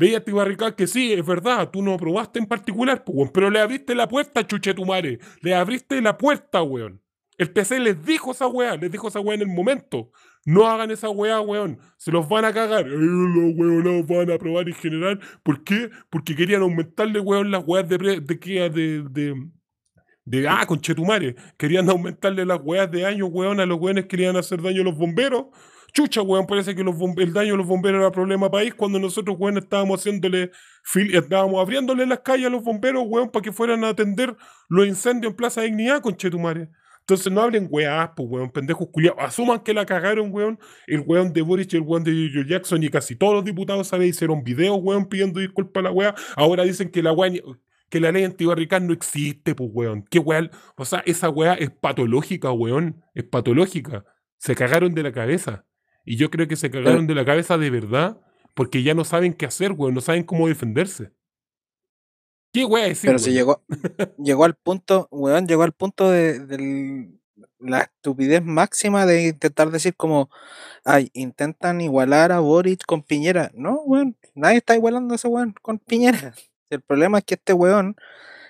Ley 0.00 0.14
antibarricada 0.14 0.74
que 0.74 0.86
sí, 0.86 1.12
es 1.12 1.24
verdad, 1.26 1.70
tú 1.70 1.82
no 1.82 1.94
aprobaste 1.94 2.38
en 2.38 2.46
particular, 2.46 3.04
pues, 3.04 3.30
pero 3.32 3.50
le 3.50 3.60
abriste 3.60 3.94
la 3.94 4.08
puerta, 4.08 4.46
chuchetumare. 4.46 5.18
Le 5.42 5.54
abriste 5.54 6.00
la 6.00 6.16
puerta, 6.16 6.62
weón. 6.62 7.02
El 7.36 7.52
PC 7.52 7.80
les 7.80 8.04
dijo 8.04 8.32
esa 8.32 8.46
weá, 8.48 8.76
les 8.76 8.90
dijo 8.90 9.08
esa 9.08 9.20
weá 9.20 9.34
en 9.34 9.42
el 9.42 9.48
momento. 9.48 10.10
No 10.46 10.66
hagan 10.66 10.90
esa 10.90 11.10
weá, 11.10 11.40
weón. 11.40 11.78
Se 11.98 12.10
los 12.10 12.28
van 12.28 12.44
a 12.46 12.52
cagar. 12.52 12.86
Eh, 12.86 12.90
los 12.90 13.54
weonados 13.56 14.06
van 14.06 14.30
a 14.30 14.34
aprobar 14.34 14.66
en 14.68 14.74
general. 14.74 15.20
¿Por 15.42 15.64
qué? 15.64 15.90
Porque 16.10 16.34
querían 16.34 16.62
aumentarle, 16.62 17.20
weón, 17.20 17.50
las 17.50 17.62
weas 17.66 17.88
de, 17.88 17.98
pre- 17.98 18.20
de, 18.20 18.38
que- 18.38 18.70
de, 18.70 19.02
de, 19.10 19.34
de, 20.24 20.48
ah. 20.48 20.66
Querían 21.58 21.88
aumentarle 21.90 22.44
las 22.46 22.60
weas 22.62 22.90
de 22.90 23.04
años, 23.06 23.28
weón, 23.32 23.60
a 23.60 23.66
los 23.66 23.78
weones 23.78 24.06
querían 24.06 24.36
hacer 24.36 24.62
daño 24.62 24.82
a 24.82 24.84
los 24.84 24.96
bomberos. 24.96 25.46
Chucha, 25.92 26.22
weón, 26.22 26.46
parece 26.46 26.74
que 26.74 26.84
los 26.84 26.96
el 27.18 27.32
daño 27.32 27.54
a 27.54 27.56
los 27.56 27.66
bomberos 27.66 28.00
era 28.00 28.12
problema 28.12 28.50
país 28.50 28.74
cuando 28.74 28.98
nosotros, 28.98 29.36
weón, 29.38 29.58
estábamos 29.58 30.00
haciéndole, 30.00 30.50
estábamos 31.12 31.60
abriéndole 31.60 32.06
las 32.06 32.20
calles 32.20 32.46
a 32.46 32.50
los 32.50 32.62
bomberos, 32.62 33.04
weón, 33.06 33.30
para 33.30 33.42
que 33.42 33.52
fueran 33.52 33.84
a 33.84 33.88
atender 33.90 34.36
los 34.68 34.86
incendios 34.86 35.32
en 35.32 35.36
Plaza 35.36 35.62
Dignidad, 35.62 36.00
conchetumare. 36.00 36.70
Entonces 37.00 37.32
no 37.32 37.40
hablen 37.42 37.66
weás, 37.68 38.10
pues 38.14 38.28
weón, 38.30 38.50
pendejos 38.50 38.88
culiados. 38.92 39.18
Asuman 39.20 39.60
que 39.60 39.74
la 39.74 39.84
cagaron, 39.84 40.32
weón. 40.32 40.60
El 40.86 41.00
weón 41.00 41.32
de 41.32 41.42
Boric 41.42 41.72
y 41.72 41.76
el 41.76 41.82
weón 41.82 42.04
de 42.04 42.30
Joe 42.32 42.46
Jackson 42.46 42.82
y 42.84 42.88
casi 42.88 43.16
todos 43.16 43.34
los 43.34 43.44
diputados, 43.44 43.88
¿sabes? 43.88 44.10
Hicieron 44.10 44.44
videos, 44.44 44.78
weón, 44.80 45.06
pidiendo 45.08 45.40
disculpas 45.40 45.80
a 45.80 45.84
la 45.84 45.90
weá. 45.90 46.14
Ahora 46.36 46.62
dicen 46.62 46.88
que 46.88 47.02
la 47.02 47.12
weá, 47.12 47.32
que 47.88 48.00
la 48.00 48.12
ley 48.12 48.22
antibarricada 48.22 48.86
no 48.86 48.92
existe, 48.92 49.56
pues 49.56 49.70
weón. 49.72 50.04
¿Qué 50.08 50.20
weá? 50.20 50.48
O 50.76 50.84
sea, 50.84 51.02
esa 51.04 51.30
weá 51.30 51.54
es 51.54 51.70
patológica, 51.70 52.52
weón. 52.52 53.02
Es 53.14 53.24
patológica. 53.24 54.04
Se 54.38 54.54
cagaron 54.54 54.94
de 54.94 55.02
la 55.02 55.12
cabeza. 55.12 55.64
Y 56.04 56.16
yo 56.16 56.30
creo 56.30 56.48
que 56.48 56.56
se 56.56 56.70
cagaron 56.70 57.06
de 57.06 57.14
la 57.14 57.24
cabeza 57.24 57.58
de 57.58 57.70
verdad 57.70 58.20
Porque 58.54 58.82
ya 58.82 58.94
no 58.94 59.04
saben 59.04 59.32
qué 59.34 59.46
hacer, 59.46 59.72
weón, 59.72 59.94
no 59.94 60.00
saben 60.00 60.24
cómo 60.24 60.48
defenderse. 60.48 61.12
¿Qué 62.52 62.66
decir, 62.66 63.08
Pero 63.08 63.18
si 63.18 63.30
weón? 63.30 63.34
llegó, 63.36 63.62
llegó 64.18 64.44
al 64.44 64.54
punto, 64.54 65.08
weón, 65.10 65.46
llegó 65.46 65.62
al 65.62 65.72
punto 65.72 66.10
de, 66.10 66.40
del- 66.40 67.20
la 67.58 67.82
estupidez 67.82 68.42
máxima 68.42 69.06
de 69.06 69.28
intentar 69.28 69.70
decir 69.70 69.94
como, 69.94 70.30
ay, 70.84 71.10
intentan 71.12 71.80
igualar 71.80 72.32
a 72.32 72.40
Boric 72.40 72.84
con 72.86 73.02
Piñera. 73.02 73.50
No, 73.54 73.82
weón, 73.82 74.16
nadie 74.34 74.58
está 74.58 74.74
igualando 74.74 75.12
a 75.14 75.16
ese 75.16 75.28
weón 75.28 75.54
con 75.62 75.78
Piñera. 75.78 76.34
El 76.70 76.80
problema 76.80 77.18
es 77.18 77.24
que 77.24 77.34
este 77.34 77.52
weón 77.52 77.96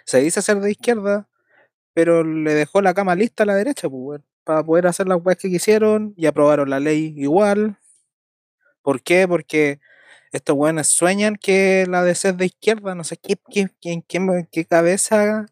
se 0.04 0.20
dice 0.20 0.42
ser 0.42 0.60
de 0.60 0.70
izquierda, 0.70 1.28
pero 1.94 2.24
le 2.24 2.54
dejó 2.54 2.82
la 2.82 2.94
cama 2.94 3.14
lista 3.14 3.42
a 3.42 3.46
la 3.46 3.54
derecha, 3.54 3.88
pues, 3.88 4.00
weón, 4.02 4.24
para 4.50 4.64
poder 4.64 4.88
hacer 4.88 5.06
las 5.06 5.20
weas 5.24 5.38
que 5.38 5.48
quisieron 5.48 6.12
y 6.16 6.26
aprobaron 6.26 6.68
la 6.70 6.80
ley 6.80 7.14
igual. 7.16 7.76
¿Por 8.82 9.00
qué? 9.00 9.28
Porque 9.28 9.78
estos 10.32 10.56
weones 10.56 10.88
sueñan 10.88 11.36
que 11.36 11.86
la 11.88 12.02
DC 12.02 12.30
es 12.30 12.36
de 12.36 12.46
izquierda, 12.46 12.96
no 12.96 13.04
sé 13.04 13.16
qué, 13.16 13.36
qué, 13.48 13.68
qué- 13.80 14.02
qué 14.08 14.46
qué 14.50 14.64
cabeza 14.64 15.46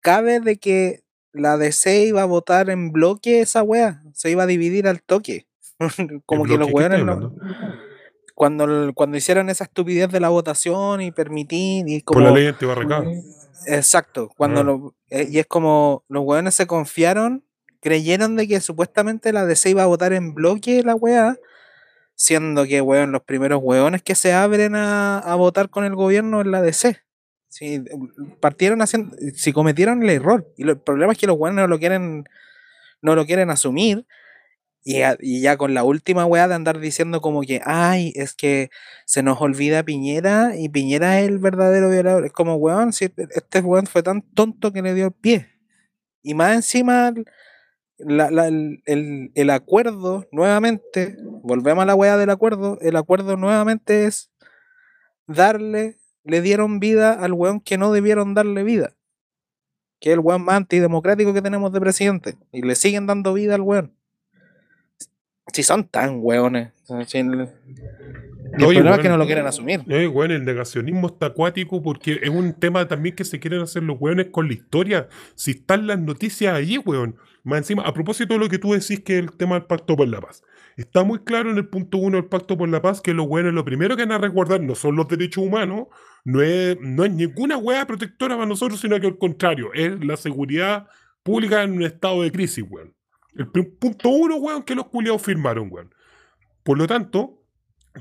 cabe 0.00 0.38
de 0.38 0.58
que 0.58 1.02
la 1.32 1.56
DC 1.56 2.04
iba 2.04 2.22
a 2.22 2.26
votar 2.26 2.70
en 2.70 2.92
bloque 2.92 3.40
esa 3.40 3.64
wea, 3.64 4.00
se 4.14 4.30
iba 4.30 4.44
a 4.44 4.46
dividir 4.46 4.86
al 4.86 5.02
toque. 5.02 5.48
Como 6.24 6.44
¿En 6.44 6.50
que 6.52 6.56
los 6.58 6.70
weones 6.72 7.04
no- 7.04 7.34
cuando, 8.36 8.92
cuando 8.94 9.16
hicieron 9.16 9.50
esa 9.50 9.64
estupidez 9.64 10.08
de 10.12 10.20
la 10.20 10.28
votación 10.28 11.00
y 11.00 11.10
permitir 11.10 11.88
y 11.88 11.98
Por 12.02 12.14
como 12.14 12.26
la 12.28 12.30
ley 12.30 12.46
antibarricada. 12.46 13.04
Exacto, 13.66 14.30
cuando 14.36 14.60
Ah. 14.60 14.62
lo- 14.62 14.94
eh, 15.10 15.26
y 15.28 15.40
es 15.40 15.46
como 15.48 16.04
los 16.08 16.22
weones 16.24 16.54
se 16.54 16.68
confiaron, 16.68 17.42
creyeron 17.80 18.36
de 18.36 18.48
que 18.48 18.60
supuestamente 18.60 19.32
la 19.32 19.46
DC 19.46 19.70
iba 19.70 19.82
a 19.84 19.86
votar 19.86 20.12
en 20.12 20.34
bloque 20.34 20.82
la 20.82 20.94
weá, 20.94 21.36
siendo 22.14 22.64
que 22.66 22.80
weón, 22.80 23.12
los 23.12 23.22
primeros 23.22 23.60
weones 23.62 24.02
que 24.02 24.14
se 24.14 24.32
abren 24.32 24.74
a, 24.76 25.18
a 25.20 25.34
votar 25.36 25.70
con 25.70 25.84
el 25.84 25.94
gobierno 25.94 26.40
en 26.40 26.50
la 26.50 26.62
DC. 26.62 26.98
Si 27.48 27.82
partieron 28.40 28.82
haciendo, 28.82 29.16
si 29.34 29.52
cometieron 29.52 30.02
el 30.02 30.10
error. 30.10 30.46
Y 30.56 30.68
el 30.68 30.78
problema 30.80 31.12
es 31.12 31.18
que 31.18 31.26
los 31.26 31.36
weones 31.38 31.62
no 31.62 31.68
lo 31.68 31.78
quieren, 31.78 32.24
no 33.02 33.14
lo 33.16 33.26
quieren 33.26 33.50
asumir. 33.50 34.06
Y, 34.84 35.02
a- 35.02 35.16
y 35.20 35.42
ya 35.42 35.56
con 35.58 35.74
la 35.74 35.84
última 35.84 36.24
weá 36.26 36.48
de 36.48 36.54
andar 36.54 36.78
diciendo 36.80 37.20
como 37.20 37.42
que, 37.42 37.60
ay, 37.64 38.12
es 38.16 38.34
que 38.34 38.70
se 39.06 39.22
nos 39.22 39.40
olvida 39.40 39.82
Piñera 39.84 40.54
y 40.56 40.68
Piñera 40.70 41.20
es 41.20 41.28
el 41.28 41.38
verdadero 41.38 41.90
violador. 41.90 42.26
Es 42.26 42.32
como, 42.32 42.56
weón, 42.56 42.92
si 42.92 43.06
este 43.34 43.60
weón 43.60 43.86
fue 43.86 44.02
tan 44.02 44.22
tonto 44.22 44.72
que 44.72 44.82
le 44.82 44.94
dio 44.94 45.06
el 45.06 45.12
pie. 45.12 45.48
Y 46.22 46.34
más 46.34 46.54
encima, 46.56 47.12
la- 47.98 48.30
la- 48.30 48.48
el, 48.48 48.82
el- 48.86 49.30
el 49.34 49.50
acuerdo, 49.50 50.26
nuevamente, 50.32 51.16
volvemos 51.42 51.82
a 51.82 51.86
la 51.86 51.94
weá 51.94 52.16
del 52.16 52.30
acuerdo, 52.30 52.78
el 52.80 52.96
acuerdo 52.96 53.36
nuevamente 53.36 54.04
es 54.06 54.30
darle, 55.26 55.96
le 56.24 56.40
dieron 56.40 56.80
vida 56.80 57.12
al 57.12 57.32
weón 57.32 57.60
que 57.60 57.78
no 57.78 57.92
debieron 57.92 58.34
darle 58.34 58.62
vida. 58.64 58.92
Que 60.00 60.10
es 60.10 60.14
el 60.14 60.20
weón 60.20 60.42
más 60.44 60.56
antidemocrático 60.56 61.34
que 61.34 61.42
tenemos 61.42 61.72
de 61.72 61.80
presidente. 61.80 62.36
Y 62.52 62.62
le 62.62 62.74
siguen 62.76 63.06
dando 63.06 63.32
vida 63.34 63.54
al 63.56 63.62
weón. 63.62 63.92
Si 65.52 65.62
son 65.62 65.84
tan 65.88 66.18
weones. 66.20 66.72
si 67.06 67.18
el, 67.18 67.32
el 67.32 67.38
No, 68.58 68.66
problema 68.68 68.94
es 68.96 68.98
que 69.00 69.08
no 69.08 69.16
lo 69.16 69.26
quieren 69.26 69.46
asumir. 69.46 69.80
Weón, 69.88 70.30
el 70.30 70.44
negacionismo 70.44 71.08
está 71.08 71.26
acuático 71.26 71.82
porque 71.82 72.20
es 72.22 72.28
un 72.28 72.52
tema 72.52 72.86
también 72.86 73.16
que 73.16 73.24
se 73.24 73.40
quieren 73.40 73.62
hacer 73.62 73.82
los 73.82 73.96
weones 73.98 74.26
con 74.30 74.46
la 74.46 74.52
historia. 74.54 75.08
Si 75.34 75.52
están 75.52 75.86
las 75.86 75.98
noticias 75.98 76.54
ahí, 76.54 76.78
weón. 76.78 77.16
Más 77.48 77.60
encima, 77.60 77.82
a 77.82 77.94
propósito 77.94 78.34
de 78.34 78.40
lo 78.40 78.48
que 78.50 78.58
tú 78.58 78.74
decís 78.74 79.00
que 79.00 79.14
es 79.14 79.20
el 79.20 79.32
tema 79.32 79.54
del 79.54 79.64
Pacto 79.64 79.96
por 79.96 80.06
la 80.06 80.20
Paz. 80.20 80.42
Está 80.76 81.02
muy 81.02 81.20
claro 81.20 81.50
en 81.50 81.56
el 81.56 81.66
punto 81.66 81.96
uno 81.96 82.18
del 82.18 82.26
Pacto 82.26 82.58
por 82.58 82.68
la 82.68 82.82
Paz 82.82 83.00
que 83.00 83.14
los 83.14 83.26
weones 83.26 83.54
lo 83.54 83.64
primero 83.64 83.96
que 83.96 84.04
van 84.04 84.12
a 84.12 84.18
resguardar 84.18 84.60
no 84.60 84.74
son 84.74 84.96
los 84.96 85.08
derechos 85.08 85.42
humanos, 85.42 85.86
no 86.26 86.42
es, 86.42 86.76
no 86.82 87.06
es 87.06 87.10
ninguna 87.10 87.56
weá 87.56 87.86
protectora 87.86 88.34
para 88.34 88.46
nosotros, 88.46 88.80
sino 88.80 89.00
que 89.00 89.06
al 89.06 89.16
contrario, 89.16 89.70
es 89.72 90.04
la 90.04 90.18
seguridad 90.18 90.88
pública 91.22 91.62
en 91.62 91.72
un 91.72 91.84
estado 91.84 92.22
de 92.22 92.30
crisis, 92.30 92.66
weón. 92.68 92.94
El 93.34 93.48
punto 93.48 94.10
uno, 94.10 94.36
weón, 94.36 94.62
que 94.62 94.74
los 94.74 94.86
culiados 94.88 95.22
firmaron, 95.22 95.68
weón. 95.70 95.94
Por 96.62 96.76
lo 96.76 96.86
tanto, 96.86 97.42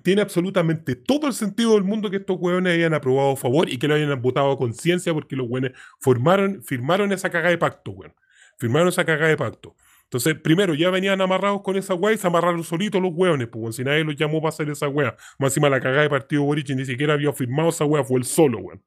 tiene 0.03 0.21
absolutamente 0.21 0.97
todo 0.97 1.25
el 1.25 1.33
sentido 1.33 1.75
del 1.75 1.85
mundo 1.85 2.09
que 2.09 2.17
estos 2.17 2.35
hueones 2.37 2.73
hayan 2.73 2.93
aprobado 2.93 3.31
a 3.31 3.37
favor 3.37 3.69
y 3.69 3.77
que 3.77 3.87
lo 3.87 3.95
hayan 3.95 4.21
votado 4.21 4.51
a 4.51 4.57
conciencia 4.57 5.13
porque 5.13 5.37
los 5.37 5.47
hueones 5.49 5.71
formaron, 6.01 6.61
firmaron 6.63 7.13
esa 7.13 7.29
cagada 7.29 7.51
de 7.51 7.57
pacto, 7.57 7.91
weón. 7.91 8.13
Firmaron 8.57 8.89
esa 8.89 9.05
cagada 9.05 9.29
de 9.29 9.37
pacto. 9.37 9.75
Entonces, 10.03 10.35
primero, 10.41 10.73
ya 10.73 10.89
venían 10.89 11.19
amarrados 11.19 11.61
con 11.61 11.75
esa 11.75 11.93
weá 11.93 12.13
y 12.13 12.17
se 12.17 12.25
amarraron 12.27 12.63
solitos 12.63 13.01
los 13.01 13.11
hueones, 13.13 13.49
pues, 13.49 13.75
si 13.75 13.83
nadie 13.83 14.03
los 14.05 14.15
llamó 14.15 14.39
para 14.41 14.49
hacer 14.49 14.69
esa 14.69 14.87
weá. 14.87 15.15
Más 15.37 15.51
encima 15.51 15.69
la 15.69 15.81
cagada 15.81 16.03
de 16.03 16.09
partido 16.09 16.43
Boric 16.43 16.69
ni 16.69 16.85
siquiera 16.85 17.13
había 17.13 17.33
firmado 17.33 17.69
esa 17.69 17.83
weá, 17.85 18.03
fue 18.03 18.19
el 18.19 18.25
solo, 18.25 18.59
weón. 18.59 18.81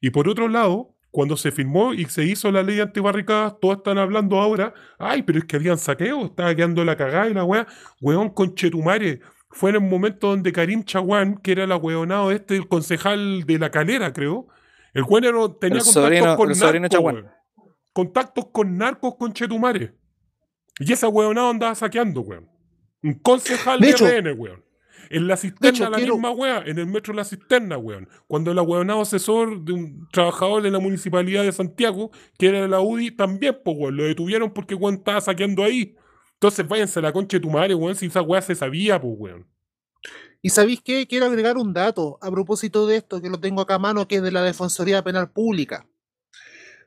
Y 0.00 0.10
por 0.10 0.28
otro 0.28 0.46
lado, 0.48 0.94
cuando 1.10 1.36
se 1.36 1.50
firmó 1.50 1.92
y 1.92 2.04
se 2.04 2.22
hizo 2.24 2.52
la 2.52 2.62
ley 2.62 2.78
antibarricadas, 2.78 3.58
todos 3.60 3.78
están 3.78 3.98
hablando 3.98 4.38
ahora, 4.38 4.72
ay, 4.98 5.24
pero 5.24 5.40
es 5.40 5.44
que 5.44 5.56
habían 5.56 5.76
saqueo, 5.76 6.26
estaba 6.26 6.54
quedando 6.54 6.84
la 6.84 6.96
cagada 6.96 7.28
y 7.28 7.34
la 7.34 7.42
weá, 7.44 7.66
weón, 8.00 8.30
conchetumare. 8.30 9.20
Fue 9.50 9.70
en 9.70 9.76
el 9.76 9.82
momento 9.82 10.28
donde 10.28 10.52
Karim 10.52 10.84
Chaguán, 10.84 11.38
que 11.38 11.50
era 11.50 11.64
el 11.64 11.72
ahueonado 11.72 12.30
este, 12.30 12.54
el 12.54 12.68
concejal 12.68 13.42
de 13.44 13.58
la 13.58 13.70
calera, 13.72 14.12
creo, 14.12 14.46
el 14.94 15.02
weón 15.02 15.24
era- 15.24 15.32
tenía 15.60 15.78
El 15.78 15.84
contactos 15.84 15.92
sobrino- 15.94 16.36
con 16.36 16.48
el 16.50 16.54
sobrino 16.54 16.88
Chaguán. 16.88 17.26
Contactos 17.92 18.46
con 18.52 18.76
narcos 18.78 19.16
con 19.16 19.32
Chetumare. 19.32 19.94
Y 20.78 20.92
ese 20.92 21.06
hueonado 21.06 21.50
andaba 21.50 21.74
saqueando, 21.74 22.20
weón. 22.22 22.48
Un 23.02 23.14
concejal 23.14 23.80
De 23.80 23.86
de, 23.88 23.92
hecho- 23.92 24.06
RN, 24.06 24.32
weón. 24.32 24.64
En 25.12 25.26
la 25.26 25.36
cisterna, 25.36 25.70
hecho, 25.70 25.90
la 25.90 25.96
quiero- 25.96 26.14
misma 26.14 26.30
weá, 26.30 26.62
en 26.64 26.78
el 26.78 26.86
metro 26.86 27.12
La 27.12 27.24
Cisterna, 27.24 27.76
weón. 27.76 28.08
Cuando 28.28 28.52
el 28.52 28.58
ahueonado 28.58 29.00
asesor 29.00 29.60
de 29.64 29.72
un 29.72 30.06
trabajador 30.12 30.62
de 30.62 30.70
la 30.70 30.78
municipalidad 30.78 31.42
de 31.42 31.50
Santiago, 31.50 32.12
que 32.38 32.46
era 32.46 32.60
de 32.62 32.68
la 32.68 32.80
UDI, 32.80 33.10
también, 33.10 33.58
pues, 33.64 33.76
weón, 33.76 33.96
lo 33.96 34.04
detuvieron 34.04 34.52
porque 34.52 34.76
weón 34.76 34.96
estaba 34.96 35.20
saqueando 35.20 35.64
ahí. 35.64 35.96
Entonces 36.34 36.66
váyanse 36.68 37.00
a 37.00 37.02
la 37.02 37.12
concha 37.12 37.38
de 37.38 37.40
tu 37.40 37.50
madre, 37.50 37.74
weón, 37.74 37.96
si 37.96 38.06
esa 38.06 38.22
weá 38.22 38.40
se 38.40 38.54
sabía, 38.54 39.00
pues, 39.00 39.14
weón. 39.18 39.46
Y 40.42 40.50
sabéis 40.50 40.80
qué? 40.80 41.06
Quiero 41.08 41.26
agregar 41.26 41.56
un 41.58 41.72
dato 41.72 42.16
a 42.22 42.30
propósito 42.30 42.86
de 42.86 42.96
esto, 42.96 43.20
que 43.20 43.28
lo 43.28 43.40
tengo 43.40 43.60
acá 43.62 43.74
a 43.74 43.78
mano, 43.80 44.06
que 44.06 44.16
es 44.16 44.22
de 44.22 44.30
la 44.30 44.42
Defensoría 44.44 45.02
Penal 45.02 45.32
Pública. 45.32 45.86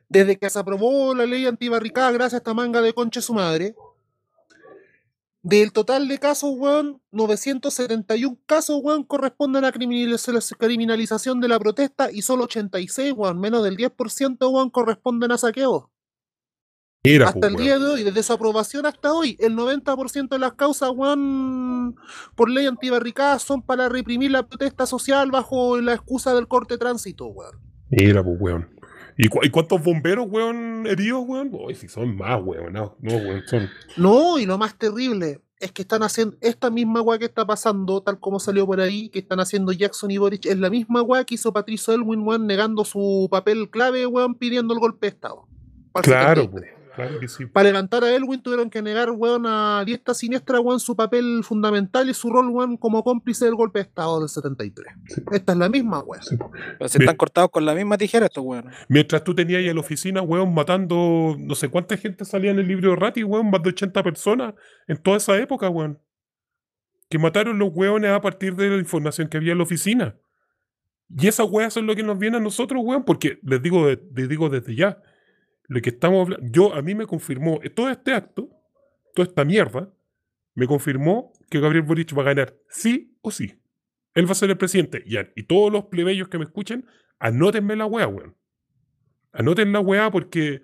Desde 0.08 0.38
que 0.38 0.50
se 0.50 0.58
aprobó 0.58 1.14
la 1.14 1.26
ley 1.26 1.46
antibarricada, 1.46 2.12
gracias 2.12 2.34
a 2.34 2.36
esta 2.38 2.54
manga 2.54 2.80
de 2.80 2.92
concha 2.92 3.20
su 3.20 3.34
madre, 3.34 3.74
del 5.42 5.72
total 5.72 6.08
de 6.08 6.18
casos, 6.18 6.54
weón, 6.56 7.02
971 7.12 8.38
casos, 8.46 8.80
weón, 8.82 9.04
corresponden 9.04 9.64
a 9.64 9.72
criminaliz- 9.72 10.56
criminalización 10.56 11.40
de 11.40 11.48
la 11.48 11.58
protesta 11.58 12.10
y 12.10 12.22
solo 12.22 12.44
86, 12.44 13.12
weón, 13.14 13.38
menos 13.38 13.62
del 13.62 13.76
10%, 13.76 14.48
weón, 14.50 14.70
corresponden 14.70 15.32
a 15.32 15.38
saqueos. 15.38 15.84
Era, 17.06 17.26
Hasta 17.28 17.40
pues, 17.40 17.52
el 17.52 17.56
día 17.58 17.78
de 17.78 17.84
hoy, 17.84 18.02
desde 18.02 18.22
su 18.22 18.32
aprobación 18.32 18.86
hasta 18.86 19.12
hoy, 19.12 19.36
el 19.38 19.54
90% 19.54 20.28
de 20.30 20.38
las 20.38 20.54
causas, 20.54 20.90
weón, 20.94 21.96
por 22.34 22.48
ley 22.48 22.64
antibarricada 22.64 23.38
son 23.38 23.60
para 23.60 23.90
reprimir 23.90 24.30
la 24.30 24.46
protesta 24.46 24.86
social 24.86 25.30
bajo 25.30 25.78
la 25.82 25.92
excusa 25.92 26.32
del 26.34 26.48
corte 26.48 26.74
de 26.74 26.78
tránsito, 26.78 27.26
weón. 27.26 27.60
Era, 27.90 28.24
pues, 28.24 28.36
weón. 28.40 28.70
¿Y, 29.16 29.28
cu- 29.28 29.40
y 29.42 29.50
cuántos 29.50 29.82
bomberos, 29.82 30.26
weón, 30.28 30.86
heridos, 30.86 31.24
weón? 31.26 31.50
Uy, 31.52 31.74
si 31.74 31.88
son 31.88 32.16
más, 32.16 32.40
weón. 32.42 32.72
No, 32.72 32.96
no, 33.00 33.16
weón, 33.16 33.42
son. 33.46 33.68
No, 33.96 34.38
y 34.38 34.46
lo 34.46 34.58
más 34.58 34.76
terrible 34.76 35.40
es 35.60 35.70
que 35.72 35.82
están 35.82 36.02
haciendo 36.02 36.36
esta 36.40 36.68
misma 36.68 37.00
weá 37.00 37.18
que 37.18 37.24
está 37.26 37.46
pasando, 37.46 38.02
tal 38.02 38.18
como 38.20 38.38
salió 38.40 38.66
por 38.66 38.80
ahí, 38.80 39.08
que 39.08 39.20
están 39.20 39.40
haciendo 39.40 39.72
Jackson 39.72 40.10
y 40.10 40.18
Boric, 40.18 40.46
es 40.46 40.58
la 40.58 40.68
misma 40.68 41.00
weá 41.02 41.24
que 41.24 41.36
hizo 41.36 41.52
Patricio 41.52 41.94
Elwin, 41.94 42.20
weón, 42.26 42.46
negando 42.46 42.84
su 42.84 43.28
papel 43.30 43.70
clave, 43.70 44.04
weón, 44.06 44.34
pidiendo 44.34 44.74
el 44.74 44.80
golpe 44.80 45.06
de 45.06 45.10
Estado. 45.10 45.46
Claro, 46.02 46.42
73. 46.42 46.73
Claro 46.94 47.18
que 47.20 47.28
sí. 47.28 47.46
Para 47.46 47.68
levantar 47.68 48.04
a 48.04 48.14
Elwin 48.14 48.42
tuvieron 48.42 48.70
que 48.70 48.82
negar, 48.82 49.10
weón, 49.10 49.44
a 49.46 49.82
diestra 49.84 50.14
siniestra, 50.14 50.60
weón, 50.60 50.80
su 50.80 50.96
papel 50.96 51.42
fundamental 51.42 52.08
y 52.08 52.14
su 52.14 52.30
rol, 52.30 52.48
weón, 52.50 52.76
como 52.76 53.02
cómplice 53.04 53.44
del 53.44 53.54
golpe 53.54 53.80
de 53.80 53.84
Estado 53.84 54.20
del 54.20 54.28
73. 54.28 54.94
Sí. 55.06 55.22
Esta 55.32 55.52
es 55.52 55.58
la 55.58 55.68
misma, 55.68 56.00
weón. 56.00 56.22
Sí, 56.22 56.36
se 56.86 56.98
están 56.98 57.16
cortados 57.16 57.50
con 57.50 57.64
la 57.64 57.74
misma 57.74 57.98
tijera 57.98 58.26
estos 58.26 58.44
weones. 58.44 58.74
Mientras 58.88 59.22
tú 59.24 59.34
tenías 59.34 59.58
ahí 59.58 59.68
en 59.68 59.74
la 59.76 59.80
oficina, 59.80 60.22
weón, 60.22 60.54
matando 60.54 61.36
no 61.38 61.54
sé 61.54 61.68
cuánta 61.68 61.96
gente 61.96 62.24
salía 62.24 62.50
en 62.50 62.58
el 62.58 62.68
libro 62.68 62.90
de 62.90 62.96
Rati, 62.96 63.24
weón, 63.24 63.50
más 63.50 63.62
de 63.62 63.70
80 63.70 64.02
personas 64.02 64.54
en 64.88 64.96
toda 64.96 65.16
esa 65.18 65.36
época, 65.38 65.68
weón. 65.68 65.98
Que 67.08 67.18
mataron 67.18 67.58
los 67.58 67.70
weones 67.72 68.10
a 68.10 68.20
partir 68.20 68.56
de 68.56 68.70
la 68.70 68.76
información 68.78 69.28
que 69.28 69.36
había 69.36 69.52
en 69.52 69.58
la 69.58 69.64
oficina. 69.64 70.16
Y 71.16 71.28
esas 71.28 71.46
weas 71.50 71.72
son 71.72 71.86
lo 71.86 71.94
que 71.94 72.02
nos 72.02 72.18
viene 72.18 72.38
a 72.38 72.40
nosotros, 72.40 72.80
weón, 72.84 73.04
porque 73.04 73.38
les 73.42 73.62
digo, 73.62 73.86
de- 73.86 74.02
les 74.14 74.28
digo 74.28 74.48
desde 74.48 74.74
ya, 74.74 75.00
lo 75.68 75.80
que 75.80 75.90
estamos 75.90 76.28
yo 76.42 76.74
a 76.74 76.82
mí 76.82 76.94
me 76.94 77.06
confirmó, 77.06 77.60
eh, 77.62 77.70
todo 77.70 77.90
este 77.90 78.12
acto, 78.12 78.50
toda 79.14 79.28
esta 79.28 79.44
mierda, 79.44 79.92
me 80.54 80.66
confirmó 80.66 81.32
que 81.50 81.60
Gabriel 81.60 81.84
Boric 81.84 82.16
va 82.16 82.22
a 82.22 82.26
ganar 82.26 82.56
sí 82.68 83.16
o 83.22 83.30
sí. 83.30 83.60
Él 84.14 84.26
va 84.26 84.32
a 84.32 84.36
ser 84.36 84.50
el 84.50 84.56
presidente. 84.58 85.02
Y, 85.06 85.16
y 85.34 85.42
todos 85.44 85.72
los 85.72 85.86
plebeyos 85.86 86.28
que 86.28 86.38
me 86.38 86.44
escuchen, 86.44 86.86
anótenme 87.18 87.74
la 87.76 87.86
wea, 87.86 88.06
weón. 88.06 88.36
Anoten 89.32 89.72
la 89.72 89.80
weá 89.80 90.10
porque 90.12 90.62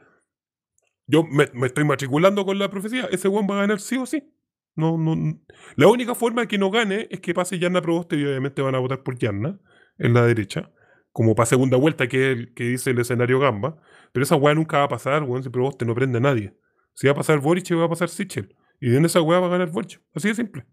yo 1.07 1.25
me, 1.25 1.49
estoy 1.66 1.85
matriculando 1.85 2.45
con 2.45 2.59
la 2.59 2.71
profecía. 2.71 3.07
Ese 3.11 3.26
weón 3.28 3.49
va 3.50 3.57
a 3.57 3.61
ganar 3.62 3.80
sí 3.80 3.97
o 3.97 4.07
sí. 4.07 4.33
No, 4.76 4.97
no, 4.97 5.14
n- 5.14 5.40
La 5.76 5.88
única 5.88 6.14
forma 6.14 6.42
de 6.42 6.49
que 6.49 6.59
no 6.59 6.71
gane 6.71 7.09
es 7.11 7.21
que 7.21 7.35
pase 7.35 7.59
Yarna 7.59 7.83
Proboste 7.83 8.16
y 8.16 8.25
obviamente 8.25 8.62
van 8.62 8.76
a 8.76 8.78
votar 8.78 9.02
por 9.02 9.19
Yarna 9.19 9.59
en 9.99 10.14
la 10.14 10.25
derecha, 10.25 10.71
como 11.12 11.35
para 11.35 11.47
segunda 11.47 11.76
vuelta, 11.76 12.09
que 12.09 12.49
dice 12.57 12.90
el 12.90 12.99
escenario 12.99 13.40
Gamba. 13.40 13.76
Pero 14.12 14.25
esa 14.25 14.37
weá 14.37 14.55
nunca 14.55 14.79
va 14.79 14.85
a 14.85 14.88
pasar, 14.88 15.23
weón, 15.23 15.43
si 15.43 15.49
Proboste 15.49 15.85
no 15.85 15.95
prende 15.95 16.19
a 16.19 16.21
nadie. 16.21 16.55
Si 16.95 17.07
va 17.07 17.12
a 17.12 17.17
pasar 17.17 17.38
Boric, 17.38 17.73
va 17.73 17.85
a 17.85 17.88
pasar 17.88 18.09
Sichel. 18.09 18.55
Y 18.81 18.95
en 18.97 19.05
esa 19.05 19.21
weá 19.21 19.38
va 19.40 19.47
a 19.47 19.50
ganar 19.50 19.71
Boric. 19.71 20.00
Así 20.14 20.29
de 20.29 20.35
simple. 20.35 20.67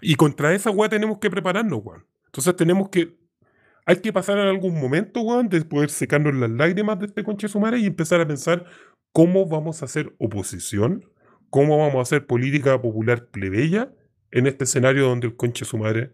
Y 0.00 0.14
contra 0.16 0.54
esa 0.54 0.70
weá 0.70 0.88
tenemos 0.88 1.18
que 1.18 1.30
prepararnos, 1.30 1.80
weón. 1.82 2.06
Entonces 2.26 2.54
tenemos 2.56 2.88
que. 2.90 3.16
Hay 3.86 3.96
que 3.96 4.12
pasar 4.12 4.36
en 4.38 4.48
algún 4.48 4.80
momento, 4.80 5.20
weón, 5.20 5.48
de 5.48 5.64
poder 5.64 5.90
secarnos 5.90 6.34
las 6.34 6.50
lágrimas 6.50 6.98
de 6.98 7.06
este 7.06 7.22
conche 7.22 7.48
sumare 7.48 7.78
y 7.78 7.86
empezar 7.86 8.20
a 8.20 8.26
pensar 8.26 8.66
cómo 9.12 9.46
vamos 9.46 9.80
a 9.80 9.84
hacer 9.84 10.14
oposición, 10.18 11.04
cómo 11.50 11.78
vamos 11.78 11.96
a 11.96 12.02
hacer 12.02 12.26
política 12.26 12.80
popular 12.82 13.28
plebeya 13.28 13.92
en 14.32 14.46
este 14.46 14.64
escenario 14.64 15.06
donde 15.06 15.28
el 15.28 15.36
conche 15.36 15.64
sumare 15.64 16.12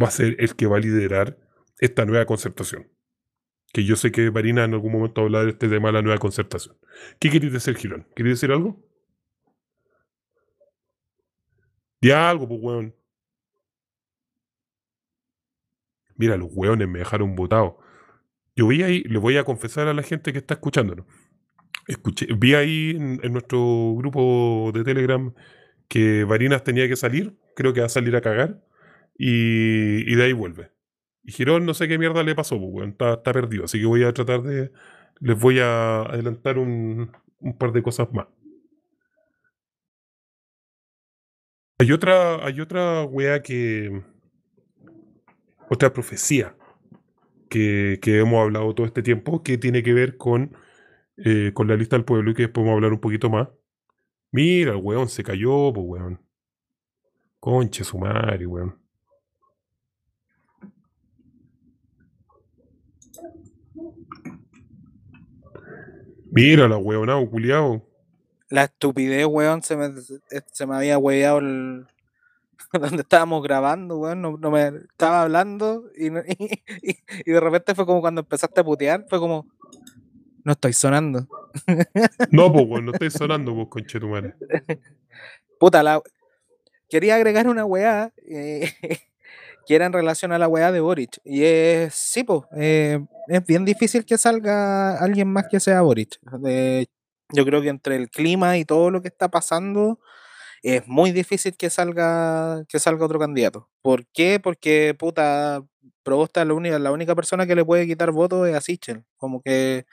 va 0.00 0.06
a 0.06 0.12
ser 0.12 0.36
el 0.38 0.54
que 0.54 0.66
va 0.66 0.76
a 0.76 0.80
liderar 0.80 1.36
esta 1.78 2.04
nueva 2.04 2.26
concertación. 2.26 2.88
Que 3.72 3.84
yo 3.84 3.96
sé 3.96 4.10
que 4.10 4.30
Marina 4.30 4.64
en 4.64 4.74
algún 4.74 4.92
momento 4.92 5.20
hablar 5.20 5.44
de 5.44 5.50
este 5.50 5.68
tema 5.68 5.88
de 5.88 5.94
la 5.94 6.02
nueva 6.02 6.18
concertación. 6.18 6.76
¿Qué 7.18 7.30
queréis 7.30 7.52
decir, 7.52 7.76
Girón? 7.76 8.06
¿Queréis 8.16 8.36
decir 8.36 8.50
algo? 8.50 8.82
Di 12.00 12.10
algo, 12.10 12.48
pues, 12.48 12.60
weón. 12.62 12.94
Mira, 16.16 16.36
los 16.36 16.48
weones 16.52 16.88
me 16.88 17.00
dejaron 17.00 17.34
botado. 17.34 17.78
Yo 18.56 18.66
vi 18.66 18.82
ahí, 18.82 19.02
le 19.04 19.18
voy 19.18 19.36
a 19.36 19.44
confesar 19.44 19.86
a 19.86 19.94
la 19.94 20.02
gente 20.02 20.32
que 20.32 20.38
está 20.38 20.54
escuchándonos. 20.54 21.06
Escuché, 21.86 22.26
vi 22.36 22.54
ahí 22.54 22.90
en, 22.90 23.20
en 23.22 23.32
nuestro 23.32 23.94
grupo 23.96 24.72
de 24.74 24.82
Telegram 24.82 25.32
que 25.88 26.24
Varinas 26.24 26.64
tenía 26.64 26.88
que 26.88 26.96
salir, 26.96 27.38
creo 27.54 27.72
que 27.72 27.80
va 27.80 27.86
a 27.86 27.88
salir 27.88 28.14
a 28.16 28.20
cagar, 28.20 28.62
y, 29.16 30.10
y 30.10 30.14
de 30.16 30.24
ahí 30.24 30.32
vuelve. 30.32 30.70
Y 31.28 31.32
Girón 31.32 31.66
no 31.66 31.74
sé 31.74 31.88
qué 31.88 31.98
mierda 31.98 32.22
le 32.22 32.34
pasó, 32.34 32.58
pues, 32.58 32.70
weón, 32.72 32.90
está, 32.92 33.22
perdido, 33.22 33.66
así 33.66 33.78
que 33.78 33.84
voy 33.84 34.02
a 34.02 34.14
tratar 34.14 34.42
de... 34.42 34.72
Les 35.20 35.38
voy 35.38 35.58
a 35.60 36.00
adelantar 36.00 36.56
un, 36.56 37.12
par 37.58 37.72
de 37.72 37.82
cosas 37.82 38.10
más. 38.14 38.28
Hay 41.78 41.92
otra, 41.92 42.42
hay 42.46 42.62
otra 42.62 43.04
wea 43.04 43.42
que... 43.42 44.02
Otra 45.68 45.92
profecía 45.92 46.56
que, 47.50 47.98
que 48.00 48.20
hemos 48.20 48.40
hablado 48.42 48.74
todo 48.74 48.86
este 48.86 49.02
tiempo 49.02 49.42
que 49.42 49.58
tiene 49.58 49.82
que 49.82 49.92
ver 49.92 50.16
con, 50.16 50.56
eh, 51.18 51.52
con 51.52 51.68
la 51.68 51.76
lista 51.76 51.96
del 51.96 52.06
pueblo 52.06 52.30
y 52.30 52.34
que 52.34 52.44
después 52.44 52.62
vamos 52.64 52.72
a 52.72 52.76
hablar 52.76 52.94
un 52.94 53.00
poquito 53.00 53.28
más. 53.28 53.48
Mira, 54.32 54.70
el 54.72 54.78
weón 54.78 55.10
se 55.10 55.22
cayó, 55.22 55.74
pues 55.74 55.86
weón. 55.86 56.22
Conche 57.38 57.84
su 57.84 57.98
madre, 57.98 58.46
weón. 58.46 58.87
Mira 66.38 66.68
la 66.68 66.76
weonado, 66.76 67.28
culiao. 67.28 67.84
La 68.48 68.64
estupidez, 68.64 69.26
weón, 69.26 69.60
se 69.62 69.76
me, 69.76 69.90
se 70.52 70.66
me 70.66 70.76
había 70.76 70.96
hueveado 70.96 71.38
el. 71.38 71.86
donde 72.72 73.02
estábamos 73.02 73.42
grabando, 73.42 73.98
weón. 73.98 74.22
No, 74.22 74.36
no 74.38 74.50
me 74.52 74.68
estaba 74.68 75.22
hablando 75.22 75.84
y, 75.96 76.10
no- 76.10 76.20
y, 76.28 76.96
y- 77.26 77.30
de 77.32 77.40
repente 77.40 77.74
fue 77.74 77.84
como 77.86 78.00
cuando 78.00 78.20
empezaste 78.20 78.60
a 78.60 78.64
putear, 78.64 79.04
fue 79.08 79.18
como. 79.18 79.46
No 80.44 80.52
estoy 80.52 80.72
sonando. 80.72 81.26
No, 82.30 82.52
pues 82.52 82.66
weón, 82.68 82.84
no 82.84 82.92
estáis 82.92 83.14
sonando, 83.14 83.52
pues 83.54 83.66
conche 83.68 83.98
tu 83.98 84.08
madre. 84.08 84.34
Puta, 85.58 85.82
la... 85.82 86.00
quería 86.88 87.16
agregar 87.16 87.48
una 87.48 87.64
weá 87.64 88.12
eh, 88.28 88.70
que 89.68 89.76
era 89.76 89.86
en 89.86 89.92
relación 89.94 90.32
a 90.32 90.38
la 90.38 90.48
weá 90.48 90.72
de 90.72 90.80
Boric. 90.80 91.20
Y 91.24 91.44
es, 91.44 91.94
sí, 91.94 92.24
pues, 92.24 92.42
es 92.52 93.46
bien 93.46 93.66
difícil 93.66 94.06
que 94.06 94.18
salga 94.18 94.98
alguien 94.98 95.28
más 95.32 95.46
que 95.50 95.60
sea 95.60 95.82
Boric. 95.82 96.18
De- 96.40 96.88
yo 97.34 97.44
creo 97.44 97.60
que 97.62 97.68
entre 97.68 97.96
el 97.96 98.10
clima 98.10 98.56
y 98.58 98.64
todo 98.64 98.90
lo 98.90 99.02
que 99.02 99.08
está 99.08 99.28
pasando, 99.30 100.00
es 100.62 100.86
muy 100.88 101.12
difícil 101.12 101.56
que 101.56 101.70
salga, 101.70 102.64
que 102.68 102.78
salga 102.80 103.04
otro 103.06 103.18
candidato. 103.18 103.68
¿Por 103.82 104.06
qué? 104.08 104.40
Porque, 104.40 104.94
puta, 104.98 105.62
Probosta 106.02 106.42
es 106.42 106.48
la 106.48 106.54
única, 106.54 106.78
la 106.78 106.92
única 106.92 107.14
persona 107.14 107.46
que 107.46 107.54
le 107.56 107.64
puede 107.64 107.86
quitar 107.86 108.12
votos 108.12 108.48
es 108.48 108.54
a 108.56 108.60
Sichel. 108.62 109.04
Como 109.18 109.42
que 109.42 109.86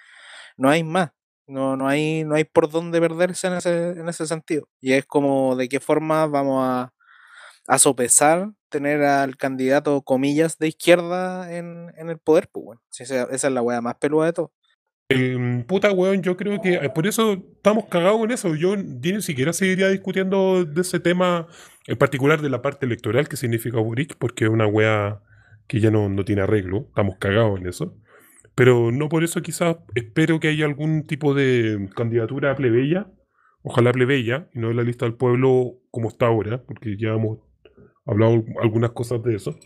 no 0.58 0.70
hay 0.70 0.84
más. 0.84 1.12
No, 1.48 1.78
no 1.78 1.88
hay, 1.88 2.24
no 2.26 2.36
hay 2.36 2.46
por 2.46 2.70
dónde 2.72 3.00
perderse 3.02 3.48
en 3.48 3.54
ese, 3.54 3.90
en 3.92 4.10
ese 4.10 4.26
sentido. 4.28 4.68
Y 4.82 4.94
es 4.94 5.06
como 5.06 5.56
de 5.56 5.70
qué 5.70 5.80
forma 5.80 6.28
vamos 6.28 6.64
a, 6.66 6.94
a 7.68 7.80
sopesar 7.80 8.52
tener 8.70 9.04
al 9.04 9.38
candidato, 9.38 10.02
comillas, 10.02 10.58
de 10.58 10.68
izquierda 10.68 11.56
en, 11.56 11.94
en 11.98 12.10
el 12.10 12.18
poder, 12.18 12.50
pues 12.52 12.66
bueno. 12.66 12.82
Esa, 12.98 13.24
es 13.24 13.44
la 13.44 13.62
wea 13.62 13.82
más 13.82 13.96
peluda 13.96 14.26
de 14.26 14.34
todo. 14.34 14.52
El 15.08 15.66
puta 15.68 15.92
weón, 15.92 16.24
yo 16.24 16.36
creo 16.36 16.60
que 16.62 16.74
eh, 16.74 16.90
por 16.90 17.06
eso 17.06 17.34
estamos 17.34 17.86
cagados 17.86 18.22
en 18.24 18.32
eso. 18.32 18.56
Yo 18.56 18.76
ni 18.76 19.22
siquiera 19.22 19.54
seguiría 19.54 19.90
discutiendo 19.90 20.66
de 20.66 20.82
ese 20.82 21.00
tema, 21.00 21.48
en 21.86 21.98
particular 21.98 22.42
de 22.42 22.50
la 22.50 22.62
parte 22.62 22.86
electoral 22.86 23.28
que 23.28 23.38
significa 23.38 23.80
Boric, 23.80 24.16
porque 24.18 24.46
es 24.46 24.50
una 24.50 24.68
wea 24.68 25.22
que 25.68 25.80
ya 25.80 25.92
no, 25.92 26.10
no 26.10 26.26
tiene 26.26 26.42
arreglo. 26.42 26.86
Estamos 26.90 27.18
cagados 27.20 27.60
en 27.60 27.68
eso. 27.68 27.96
Pero 28.56 28.92
no 28.92 29.10
por 29.10 29.24
eso 29.24 29.42
quizás 29.42 29.78
espero 29.94 30.40
que 30.40 30.48
haya 30.48 30.66
algún 30.66 31.04
tipo 31.04 31.34
de 31.34 31.90
candidatura 31.96 32.56
plebeya, 32.56 33.08
ojalá 33.62 33.92
plebeya, 33.92 34.50
y 34.54 34.60
no 34.60 34.72
en 34.72 34.78
la 34.78 34.84
lista 34.84 35.06
del 35.06 35.16
pueblo 35.16 35.82
como 35.92 36.08
está 36.08 36.28
ahora, 36.28 36.64
porque 36.64 36.98
hemos 37.00 37.40
hablado 38.06 38.44
algunas 38.62 38.92
cosas 38.92 39.22
de 39.24 39.36
eso. 39.36 39.58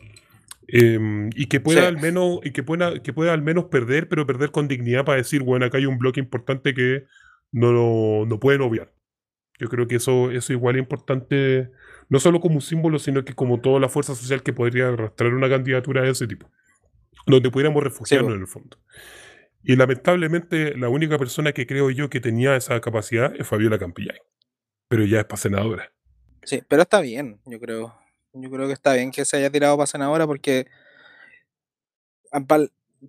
Em, 0.68 1.30
y 1.36 1.48
que 1.48 1.60
pueda 1.60 1.82
Sí. 1.82 1.88
al 1.88 1.98
menos, 2.00 2.40
y 2.44 2.52
que 2.52 2.62
pueda, 2.64 3.02
que 3.02 3.12
pueda 3.12 3.34
al 3.34 3.42
menos 3.42 3.66
perder, 3.66 4.08
pero 4.08 4.28
perder 4.28 4.52
con 4.52 4.68
dignidad 4.68 5.04
para 5.04 5.18
decir, 5.18 5.42
bueno, 5.42 5.66
acá 5.66 5.78
hay 5.80 5.86
un 5.88 5.98
bloque 5.98 6.20
importante 6.20 6.74
que 6.74 7.06
no, 7.52 7.72
lo- 7.72 8.26
no 8.28 8.40
pueden 8.40 8.62
obviar. 8.62 8.94
Yo 9.60 9.68
creo 9.68 9.88
que 9.88 9.96
eso, 9.96 10.30
eso 10.32 10.54
igual 10.54 10.76
es 10.76 10.82
importante, 10.82 11.72
no 12.08 12.20
solo 12.20 12.40
como 12.40 12.56
un 12.56 12.62
símbolo, 12.62 13.00
sino 13.00 13.26
que 13.26 13.34
como 13.34 13.60
toda 13.60 13.80
la 13.80 13.90
fuerza 13.90 14.14
social 14.16 14.44
que 14.44 14.54
podría 14.54 14.90
arrastrar 14.90 15.34
una 15.34 15.50
candidatura 15.50 16.04
de 16.04 16.12
ese 16.12 16.28
tipo, 16.28 16.50
donde 17.26 17.50
pudiéramos 17.50 17.84
refugiarnos 17.84 18.30
po. 18.30 18.36
en 18.36 18.42
el 18.42 18.48
fondo. 18.48 18.78
Y 19.64 19.76
lamentablemente 19.76 20.78
la 20.78 20.88
única 20.88 21.18
persona 21.18 21.52
que 21.52 21.66
creo 21.68 21.90
yo 21.90 22.10
que 22.10 22.22
tenía 22.22 22.56
esa 22.56 22.80
capacidad 22.80 23.34
es 23.38 23.46
Fabiola 23.48 23.78
Campillay, 23.80 24.18
pero 24.88 25.04
ya 25.04 25.20
es 25.22 25.26
para 25.26 25.38
senadora. 25.42 25.92
Sí, 26.44 26.62
pero 26.70 26.84
está 26.84 27.02
bien, 27.02 27.42
yo 27.46 27.60
creo. 27.60 27.94
Yo 28.34 28.50
creo 28.50 28.68
que 28.68 28.74
está 28.74 28.94
bien 28.94 29.12
que 29.12 29.26
se 29.26 29.38
haya 29.38 29.50
tirado 29.52 29.78
para 29.78 29.88
senadora 29.88 30.28
porque 30.28 30.68
ah, 32.32 32.42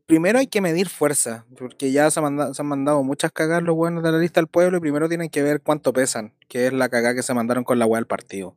primero 0.06 0.38
hay 0.38 0.46
que 0.46 0.60
medir 0.60 0.88
fuerza, 0.88 1.46
porque 1.58 1.92
ya 1.92 2.10
se, 2.10 2.20
manda- 2.20 2.54
se 2.54 2.62
han 2.62 2.68
mandado 2.68 3.02
muchas 3.02 3.32
cagadas 3.32 3.62
los 3.62 3.76
buenos 3.76 4.02
de 4.02 4.12
la 4.12 4.18
lista 4.18 4.40
del 4.40 4.48
pueblo 4.48 4.78
y 4.78 4.80
primero 4.80 5.08
tienen 5.08 5.30
que 5.30 5.42
ver 5.42 5.62
cuánto 5.62 5.92
pesan, 5.92 6.34
que 6.48 6.66
es 6.66 6.72
la 6.72 6.88
cagada 6.88 7.14
que 7.14 7.22
se 7.22 7.34
mandaron 7.34 7.64
con 7.64 7.78
la 7.78 7.86
weá 7.86 7.98
del 8.00 8.06
partido. 8.06 8.56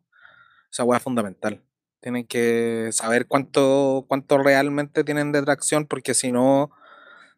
Esa 0.71 0.83
weá 0.83 0.97
es 0.97 1.03
fundamental. 1.03 1.63
Tienen 2.01 2.25
que 2.27 2.89
saber 2.93 3.27
cuánto, 3.27 4.05
cuánto 4.07 4.37
realmente 4.39 5.03
tienen 5.03 5.31
de 5.31 5.41
tracción, 5.43 5.87
porque 5.87 6.13
si 6.13 6.31
no 6.31 6.71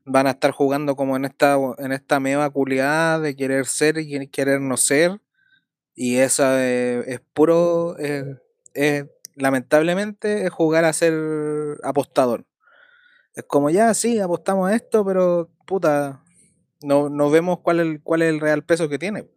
van 0.05 0.27
a 0.27 0.31
estar 0.31 0.51
jugando 0.51 0.95
como 0.95 1.15
en 1.17 1.25
esta, 1.25 1.57
en 1.79 1.91
esta 1.93 2.19
meva 2.19 2.49
culiada 2.51 3.19
de 3.19 3.35
querer 3.35 3.65
ser 3.67 3.99
y 3.99 4.27
querer 4.29 4.61
no 4.61 4.77
ser. 4.77 5.21
Y 5.95 6.17
esa 6.17 6.65
es 6.65 7.21
puro, 7.33 7.97
lamentablemente, 9.35 10.45
es 10.45 10.51
jugar 10.51 10.85
a 10.85 10.93
ser 10.93 11.13
apostador. 11.83 12.45
Es 13.35 13.43
como 13.43 13.69
ya, 13.69 13.93
sí, 13.93 14.19
apostamos 14.19 14.69
a 14.69 14.75
esto, 14.75 15.05
pero 15.05 15.49
puta, 15.67 16.23
no, 16.81 17.09
no 17.09 17.29
vemos 17.29 17.59
cuál 17.59 17.79
es, 17.79 18.21
el, 18.21 18.39
real 18.39 18.63
peso 18.63 18.89
que 18.89 18.99
tiene. 18.99 19.27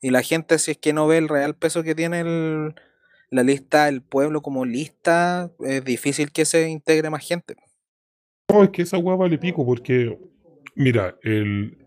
Y 0.00 0.10
la 0.10 0.22
gente, 0.22 0.58
si 0.58 0.72
es 0.72 0.78
que 0.78 0.92
no 0.92 1.06
ve 1.06 1.18
el 1.18 1.28
real 1.28 1.56
peso 1.56 1.82
que 1.82 1.94
tiene 1.94 2.74
la 3.30 3.42
lista, 3.42 3.88
el 3.88 4.02
pueblo 4.02 4.42
como 4.42 4.64
lista, 4.64 5.50
es 5.60 5.84
difícil 5.84 6.30
que 6.30 6.44
se 6.44 6.68
integre 6.68 7.10
más 7.10 7.26
gente. 7.26 7.56
No, 8.52 8.62
es 8.62 8.70
que 8.70 8.82
esa 8.82 8.98
hueá 8.98 9.16
vale 9.16 9.38
pico, 9.38 9.64
porque, 9.64 10.16
mira, 10.76 11.16
el, 11.22 11.78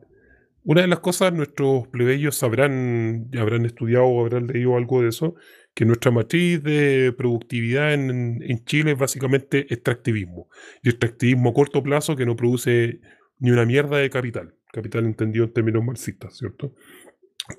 una 0.64 0.82
de 0.82 0.88
las 0.88 1.00
cosas 1.00 1.32
nuestros 1.32 1.88
plebeyos 1.88 2.36
sabrán, 2.36 3.30
habrán 3.40 3.66
estudiado 3.66 4.06
o 4.06 4.22
habrán 4.22 4.48
leído 4.48 4.76
algo 4.76 5.02
de 5.02 5.10
eso, 5.10 5.36
que 5.78 5.86
nuestra 5.86 6.10
matriz 6.10 6.64
de 6.64 7.14
productividad 7.16 7.94
en, 7.94 8.42
en 8.42 8.66
Chile 8.66 8.94
es 8.94 8.98
básicamente 8.98 9.72
extractivismo. 9.72 10.50
Y 10.82 10.90
extractivismo 10.90 11.52
a 11.52 11.54
corto 11.54 11.84
plazo 11.84 12.16
que 12.16 12.26
no 12.26 12.36
produce 12.36 13.00
ni 13.38 13.52
una 13.52 13.64
mierda 13.64 13.98
de 13.98 14.10
capital. 14.10 14.56
Capital 14.74 15.06
entendido 15.06 15.46
en 15.46 15.54
términos 15.54 15.84
marxistas, 15.84 16.36
¿cierto? 16.36 16.74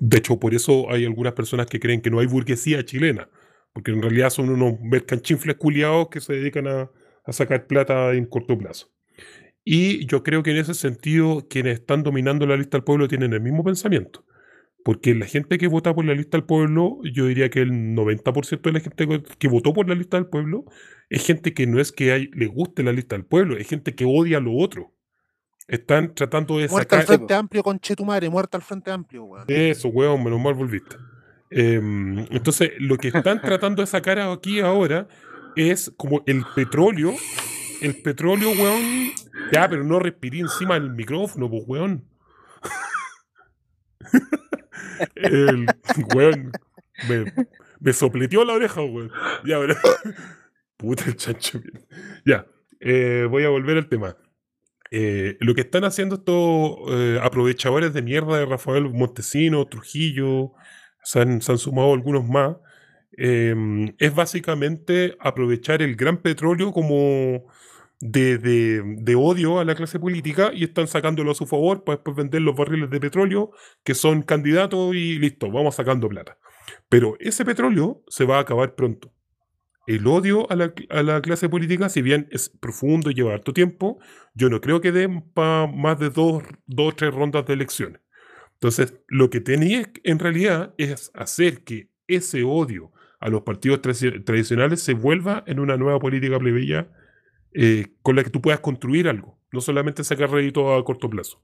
De 0.01 0.17
hecho, 0.17 0.37
por 0.37 0.53
eso 0.53 0.91
hay 0.91 1.05
algunas 1.05 1.31
personas 1.31 1.67
que 1.67 1.79
creen 1.79 2.01
que 2.01 2.11
no 2.11 2.19
hay 2.19 2.27
burguesía 2.27 2.83
chilena, 2.83 3.29
porque 3.71 3.91
en 3.91 4.01
realidad 4.01 4.31
son 4.31 4.49
unos 4.49 4.81
mercanchinfles 4.81 5.55
culiados 5.55 6.09
que 6.09 6.19
se 6.19 6.33
dedican 6.33 6.67
a, 6.67 6.91
a 7.23 7.31
sacar 7.31 7.67
plata 7.67 8.11
en 8.15 8.25
corto 8.25 8.57
plazo. 8.57 8.91
Y 9.63 10.05
yo 10.07 10.23
creo 10.23 10.43
que 10.43 10.51
en 10.51 10.57
ese 10.57 10.73
sentido, 10.73 11.47
quienes 11.49 11.79
están 11.79 12.03
dominando 12.03 12.45
la 12.45 12.57
lista 12.57 12.75
del 12.75 12.83
pueblo 12.83 13.07
tienen 13.07 13.31
el 13.31 13.39
mismo 13.39 13.63
pensamiento. 13.63 14.25
Porque 14.83 15.13
la 15.13 15.25
gente 15.25 15.57
que 15.57 15.67
vota 15.67 15.93
por 15.93 16.05
la 16.05 16.13
lista 16.13 16.37
del 16.37 16.45
pueblo, 16.45 16.99
yo 17.13 17.25
diría 17.27 17.49
que 17.49 17.59
el 17.61 17.71
90% 17.95 18.69
de 18.69 18.71
la 18.71 18.79
gente 18.79 19.07
que- 19.37 19.47
votó 19.49 19.73
por 19.73 19.87
la 19.89 19.95
lista 19.95 20.17
del 20.17 20.27
pueblo 20.27 20.65
es 21.09 21.25
gente 21.25 21.53
que 21.53 21.67
no 21.67 21.79
es 21.79 21.91
que 21.91 22.11
hay- 22.13 22.29
le 22.33 22.47
guste 22.47 22.81
la 22.83 22.91
lista 22.93 23.15
del 23.15 23.25
pueblo, 23.25 23.57
es 23.57 23.67
gente 23.67 23.93
que 23.93 24.05
odia 24.05 24.39
lo 24.39 24.55
otro. 24.55 24.93
Están 25.67 26.15
tratando 26.15 26.57
de 26.57 26.67
Muerta 26.67 26.95
al 26.95 27.01
sacar... 27.03 27.17
Frente 27.17 27.33
Amplio 27.35 27.61
con 27.61 27.79
Chetumare, 27.79 28.29
muerta 28.29 28.57
al 28.57 28.63
Frente 28.63 28.89
Amplio, 28.89 29.25
weón. 29.25 29.45
Eso, 29.47 29.89
weón, 29.89 30.23
menos 30.23 30.39
mal 30.41 30.53
volviste. 30.55 30.95
Em, 31.51 32.19
entonces, 32.31 32.71
lo 32.79 32.97
que 32.97 33.09
están 33.09 33.41
tratando 33.41 33.81
de 33.83 33.87
sacar 33.87 34.17
aquí 34.19 34.61
ahora 34.61 35.07
es 35.55 35.91
como 35.97 36.23
el 36.25 36.43
petróleo. 36.55 37.13
El 37.81 38.01
petróleo, 38.01 38.49
weón. 38.51 39.11
Ya, 39.53 39.69
pero 39.69 39.83
no 39.83 39.99
respiré 39.99 40.39
encima 40.39 40.73
del 40.75 40.89
micrófono, 40.91 41.49
pues, 41.49 41.63
weón. 41.67 42.05
el 45.15 45.65
weón 46.13 46.51
me, 47.07 47.31
me 47.79 47.93
sopleteó 47.93 48.43
la 48.43 48.53
oreja, 48.53 48.81
weón. 48.81 49.11
Ya, 49.45 49.57
ahora. 49.57 49.77
Puta 50.77 51.03
el 51.07 51.17
chancho. 51.17 51.61
Ya, 52.25 52.45
eh, 52.79 53.27
voy 53.29 53.43
a 53.43 53.49
volver 53.49 53.77
al 53.77 53.89
tema. 53.89 54.15
Eh, 54.91 55.37
lo 55.41 55.53
que 55.53 55.61
están 55.61 55.83
haciendo 55.83 56.15
estos 56.15 56.77
eh, 56.89 57.19
aprovechadores 57.21 57.93
de 57.93 58.01
mierda 58.01 58.39
de 58.39 58.45
Rafael 58.45 58.89
Montesino, 58.89 59.67
Trujillo, 59.67 60.53
se 61.03 61.19
han, 61.19 61.41
sumado 61.41 61.93
algunos 61.93 62.25
más, 62.27 62.55
es 63.11 64.15
básicamente 64.15 65.17
aprovechar 65.19 65.81
el 65.81 65.97
gran 65.97 66.21
petróleo 66.21 66.71
como 66.71 67.47
de, 67.99 68.37
de- 68.37 68.81
de 68.97 69.15
odio 69.15 69.59
a 69.59 69.65
la 69.65 69.75
clase 69.75 69.99
política 69.99 70.51
y 70.53 70.63
están 70.63 70.87
sacándolo 70.87 71.31
a 71.31 71.35
su 71.35 71.45
favor 71.45 71.83
para 71.83 71.97
después 71.97 72.15
vender 72.15 72.41
los 72.41 72.55
barriles 72.55 72.89
de 72.89 72.99
petróleo 72.99 73.51
que 73.83 73.93
son 73.93 74.21
candidatos 74.23 74.95
y 74.95 75.19
listo, 75.19 75.51
vamos 75.51 75.75
sacando 75.75 76.07
plata. 76.07 76.37
Pero 76.87 77.15
ese 77.19 77.45
petróleo 77.45 78.03
se 78.07 78.25
va 78.25 78.37
a 78.37 78.41
acabar 78.41 78.75
pronto. 78.75 79.13
El 79.87 80.05
odio 80.05 80.49
a 80.51 80.55
la, 80.55 80.73
a 80.89 81.01
la 81.01 81.21
clase 81.21 81.49
política, 81.49 81.89
si 81.89 82.01
bien 82.03 82.27
es 82.31 82.49
profundo 82.49 83.09
y 83.09 83.15
lleva 83.15 83.33
harto 83.33 83.53
tiempo, 83.53 83.97
yo 84.35 84.49
no 84.49 84.61
creo 84.61 84.81
que 84.81 84.91
den 84.91 85.23
para 85.33 85.65
más 85.67 85.97
de 85.99 86.09
dos, 86.11 86.43
o 86.77 86.91
tres 86.93 87.13
rondas 87.13 87.45
de 87.47 87.53
elecciones. 87.53 87.99
Entonces, 88.53 88.93
lo 89.07 89.29
que 89.31 89.41
tenías 89.41 89.87
en 90.03 90.19
realidad 90.19 90.75
es 90.77 91.09
hacer 91.15 91.63
que 91.63 91.89
ese 92.07 92.43
odio 92.43 92.91
a 93.19 93.29
los 93.29 93.41
partidos 93.41 93.81
tradi- 93.81 94.23
tradicionales 94.23 94.81
se 94.81 94.93
vuelva 94.93 95.43
en 95.47 95.59
una 95.59 95.75
nueva 95.75 95.99
política 95.99 96.37
plebeya 96.37 96.91
eh, 97.53 97.87
con 98.01 98.15
la 98.15 98.23
que 98.23 98.29
tú 98.29 98.41
puedas 98.41 98.59
construir 98.59 99.07
algo, 99.07 99.37
no 99.51 99.61
solamente 99.61 100.03
sacar 100.03 100.31
rédito 100.31 100.73
a 100.73 100.83
corto 100.83 101.09
plazo. 101.09 101.41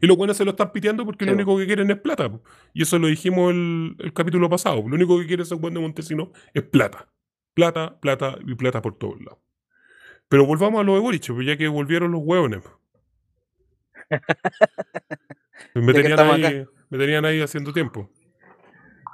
Y 0.00 0.06
los 0.06 0.16
buenos 0.16 0.36
se 0.36 0.44
lo 0.44 0.52
están 0.52 0.72
piteando 0.72 1.04
porque 1.04 1.24
lo 1.24 1.32
único 1.32 1.56
que 1.56 1.66
quieren 1.66 1.90
es 1.90 1.98
plata. 1.98 2.30
po. 2.30 2.42
Y 2.74 2.82
eso 2.82 2.98
lo 2.98 3.06
dijimos 3.06 3.52
el, 3.52 3.96
el 3.98 4.12
capítulo 4.12 4.48
pasado. 4.48 4.76
Lo 4.76 4.94
único 4.94 5.18
que 5.18 5.26
quiere 5.26 5.42
ese 5.42 5.54
buen 5.54 5.74
de 5.74 5.80
Montesino 5.80 6.32
es 6.54 6.62
plata. 6.62 7.08
Plata, 7.54 7.98
plata 8.00 8.38
y 8.46 8.54
plata 8.54 8.82
por 8.82 8.96
todos 8.96 9.20
lados. 9.20 9.38
Pero 10.28 10.46
volvamos 10.46 10.80
a 10.80 10.84
lo 10.84 10.94
de 10.94 11.00
Boric, 11.00 11.32
pues 11.32 11.46
ya 11.46 11.56
que 11.56 11.68
volvieron 11.68 12.12
los 12.12 12.20
hueones. 12.22 12.62
Me 15.74 15.92
tenían, 15.92 16.18
ahí, 16.18 16.66
me 16.88 16.98
tenían 16.98 17.24
ahí 17.24 17.40
haciendo 17.40 17.72
tiempo. 17.72 18.10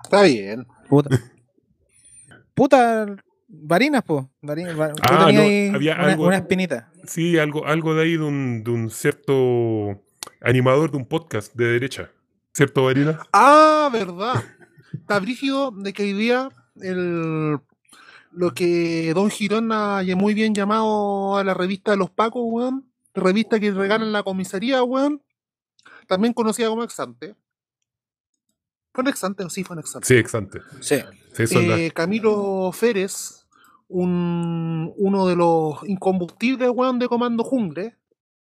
Está 0.03 0.22
bien. 0.22 0.66
Puta. 0.88 1.11
Puta, 2.55 3.16
varinas, 3.62 4.02
po. 4.02 4.30
Varinas, 4.40 4.74
Ah, 5.02 5.30
no, 5.32 5.74
había 5.76 5.94
una, 5.94 6.04
algo- 6.12 6.26
una 6.26 6.36
espinita. 6.36 6.90
Sí, 7.06 7.38
algo, 7.38 7.66
algo 7.66 7.94
de 7.94 8.02
ahí 8.02 8.12
de 8.16 8.22
un, 8.22 8.62
de 8.64 8.70
un 8.70 8.90
cierto 8.90 10.02
animador 10.40 10.90
de 10.90 10.96
un 10.98 11.06
podcast 11.06 11.54
de 11.54 11.66
derecha. 11.66 12.10
¿Cierto, 12.52 12.84
Varina? 12.84 13.18
Ah, 13.32 13.88
verdad. 13.92 14.42
Está 14.92 15.18
brígido 15.18 15.70
de 15.72 15.92
que 15.92 16.04
hoy 16.04 16.12
día 16.12 16.48
el, 16.80 17.58
lo 18.30 18.54
que 18.54 19.12
Don 19.14 19.28
Girón 19.30 19.70
ha 19.72 20.02
muy 20.16 20.34
bien 20.34 20.54
llamado 20.54 21.36
a 21.36 21.44
la 21.44 21.52
revista 21.54 21.90
de 21.90 21.96
los 21.96 22.10
Pacos, 22.10 22.42
weón. 22.46 22.90
Revista 23.14 23.58
que 23.60 23.70
regalan 23.72 24.12
la 24.12 24.22
comisaría, 24.22 24.82
weón. 24.82 25.22
También 26.06 26.32
conocida 26.32 26.68
como 26.68 26.84
Exante. 26.84 27.34
¿Fue 28.92 29.02
en 29.02 29.08
Exante 29.08 29.44
o 29.44 29.50
sí 29.50 29.64
fue 29.64 29.74
en 29.74 29.80
Exante? 29.80 30.06
Sí, 30.06 30.14
exante. 30.14 30.60
Sí. 30.80 30.96
Sí, 31.32 31.56
Eh, 31.58 31.90
Camilo 31.92 32.70
Férez, 32.72 33.43
un, 33.94 34.92
uno 34.96 35.26
de 35.28 35.37
los 35.37 35.88
incombustibles, 35.88 36.68
weón, 36.70 36.98
de 36.98 37.07
Comando 37.07 37.44
Jungle. 37.44 37.96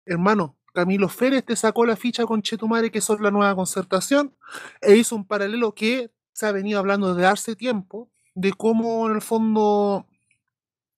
Hermano, 0.05 0.57
Camilo 0.75 1.09
Férez 1.09 1.45
te 1.45 1.55
sacó 1.55 1.87
la 1.87 1.95
ficha 1.95 2.27
con 2.27 2.43
Chetumare, 2.43 2.91
que 2.91 3.01
son 3.01 3.23
la 3.23 3.31
nueva 3.31 3.55
concertación, 3.55 4.35
e 4.81 4.97
hizo 4.97 5.15
un 5.15 5.25
paralelo 5.25 5.73
que 5.73 6.11
se 6.33 6.47
ha 6.47 6.53
venido 6.53 6.81
hablando 6.81 7.15
desde 7.15 7.29
hace 7.29 7.55
tiempo, 7.55 8.11
de 8.35 8.53
cómo 8.55 9.09
en 9.09 9.15
el 9.15 9.23
fondo 9.23 10.07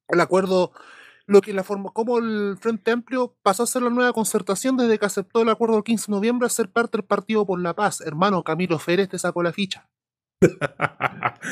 el 0.09 0.21
acuerdo, 0.21 0.73
lo 1.27 1.43
que 1.43 1.53
la 1.53 1.63
forma, 1.63 1.91
cómo 1.93 2.17
el 2.17 2.57
Frente 2.59 2.91
Amplio 2.91 3.37
pasó 3.43 3.65
a 3.65 3.67
ser 3.67 3.83
la 3.83 3.91
nueva 3.91 4.15
concertación 4.15 4.79
desde 4.79 4.99
que 4.99 5.05
aceptó 5.05 5.43
el 5.43 5.51
acuerdo 5.51 5.75
del 5.75 5.85
15 5.85 6.07
de 6.07 6.17
noviembre 6.17 6.47
a 6.47 6.51
ser 6.51 6.71
parte 6.71 6.97
del 6.97 7.05
Partido 7.05 7.45
por 7.45 7.61
la 7.61 7.75
Paz. 7.75 8.01
Hermano, 8.01 8.43
Camilo 8.43 8.79
Férez 8.79 9.11
te 9.11 9.19
sacó 9.19 9.43
la 9.43 9.53
ficha. 9.53 9.91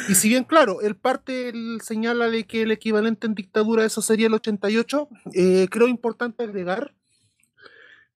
Y 0.08 0.14
si 0.14 0.28
bien, 0.28 0.44
claro, 0.44 0.80
él 0.80 0.96
parte, 0.96 1.52
señala 1.82 2.28
de 2.30 2.46
que 2.46 2.62
el 2.62 2.70
equivalente 2.70 3.26
en 3.26 3.34
dictadura 3.34 3.84
eso 3.84 4.02
sería 4.02 4.26
el 4.28 4.34
88, 4.34 5.08
eh, 5.34 5.68
creo 5.70 5.88
importante 5.88 6.44
agregar 6.44 6.94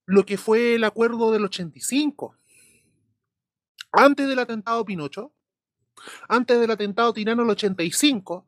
lo 0.07 0.25
que 0.27 0.37
fue 0.39 0.75
el 0.75 0.85
acuerdo 0.85 1.33
del 1.33 1.45
85. 1.45 2.37
Antes 3.93 4.29
del 4.29 4.39
atentado 4.39 4.85
Pinocho, 4.85 5.33
antes 6.29 6.61
del 6.61 6.71
atentado 6.71 7.13
tirano 7.13 7.43
del 7.43 7.51
85, 7.51 8.47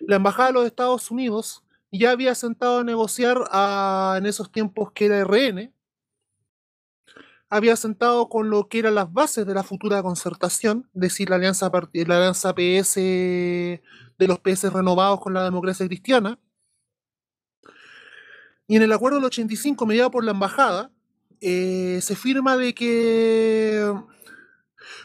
la 0.00 0.16
Embajada 0.16 0.48
de 0.48 0.54
los 0.54 0.66
Estados 0.66 1.10
Unidos 1.10 1.62
ya 1.90 2.10
había 2.10 2.34
sentado 2.34 2.80
a 2.80 2.84
negociar 2.84 3.38
a- 3.50 4.16
en 4.18 4.26
esos 4.26 4.50
tiempos 4.50 4.92
que 4.92 5.06
era 5.06 5.20
RN, 5.20 5.72
había 7.54 7.76
sentado 7.76 8.30
con 8.30 8.48
lo 8.48 8.66
que 8.68 8.78
eran 8.78 8.94
las 8.94 9.12
bases 9.12 9.46
de 9.46 9.52
la 9.52 9.62
futura 9.62 10.02
concertación, 10.02 10.88
es 10.94 11.00
decir, 11.02 11.28
la 11.28 11.36
alianza, 11.36 11.70
la 11.92 12.16
alianza 12.16 12.54
PS 12.54 12.94
de 12.96 14.26
los 14.26 14.38
PS 14.38 14.72
renovados 14.72 15.20
con 15.20 15.34
la 15.34 15.44
democracia 15.44 15.86
cristiana. 15.86 16.38
Y 18.66 18.76
en 18.76 18.82
el 18.82 18.92
acuerdo 18.92 19.18
del 19.18 19.26
85, 19.26 19.84
mediado 19.84 20.10
por 20.10 20.24
la 20.24 20.30
embajada, 20.30 20.92
eh, 21.42 21.98
se 22.00 22.16
firma 22.16 22.56
de 22.56 22.74
que 22.74 23.92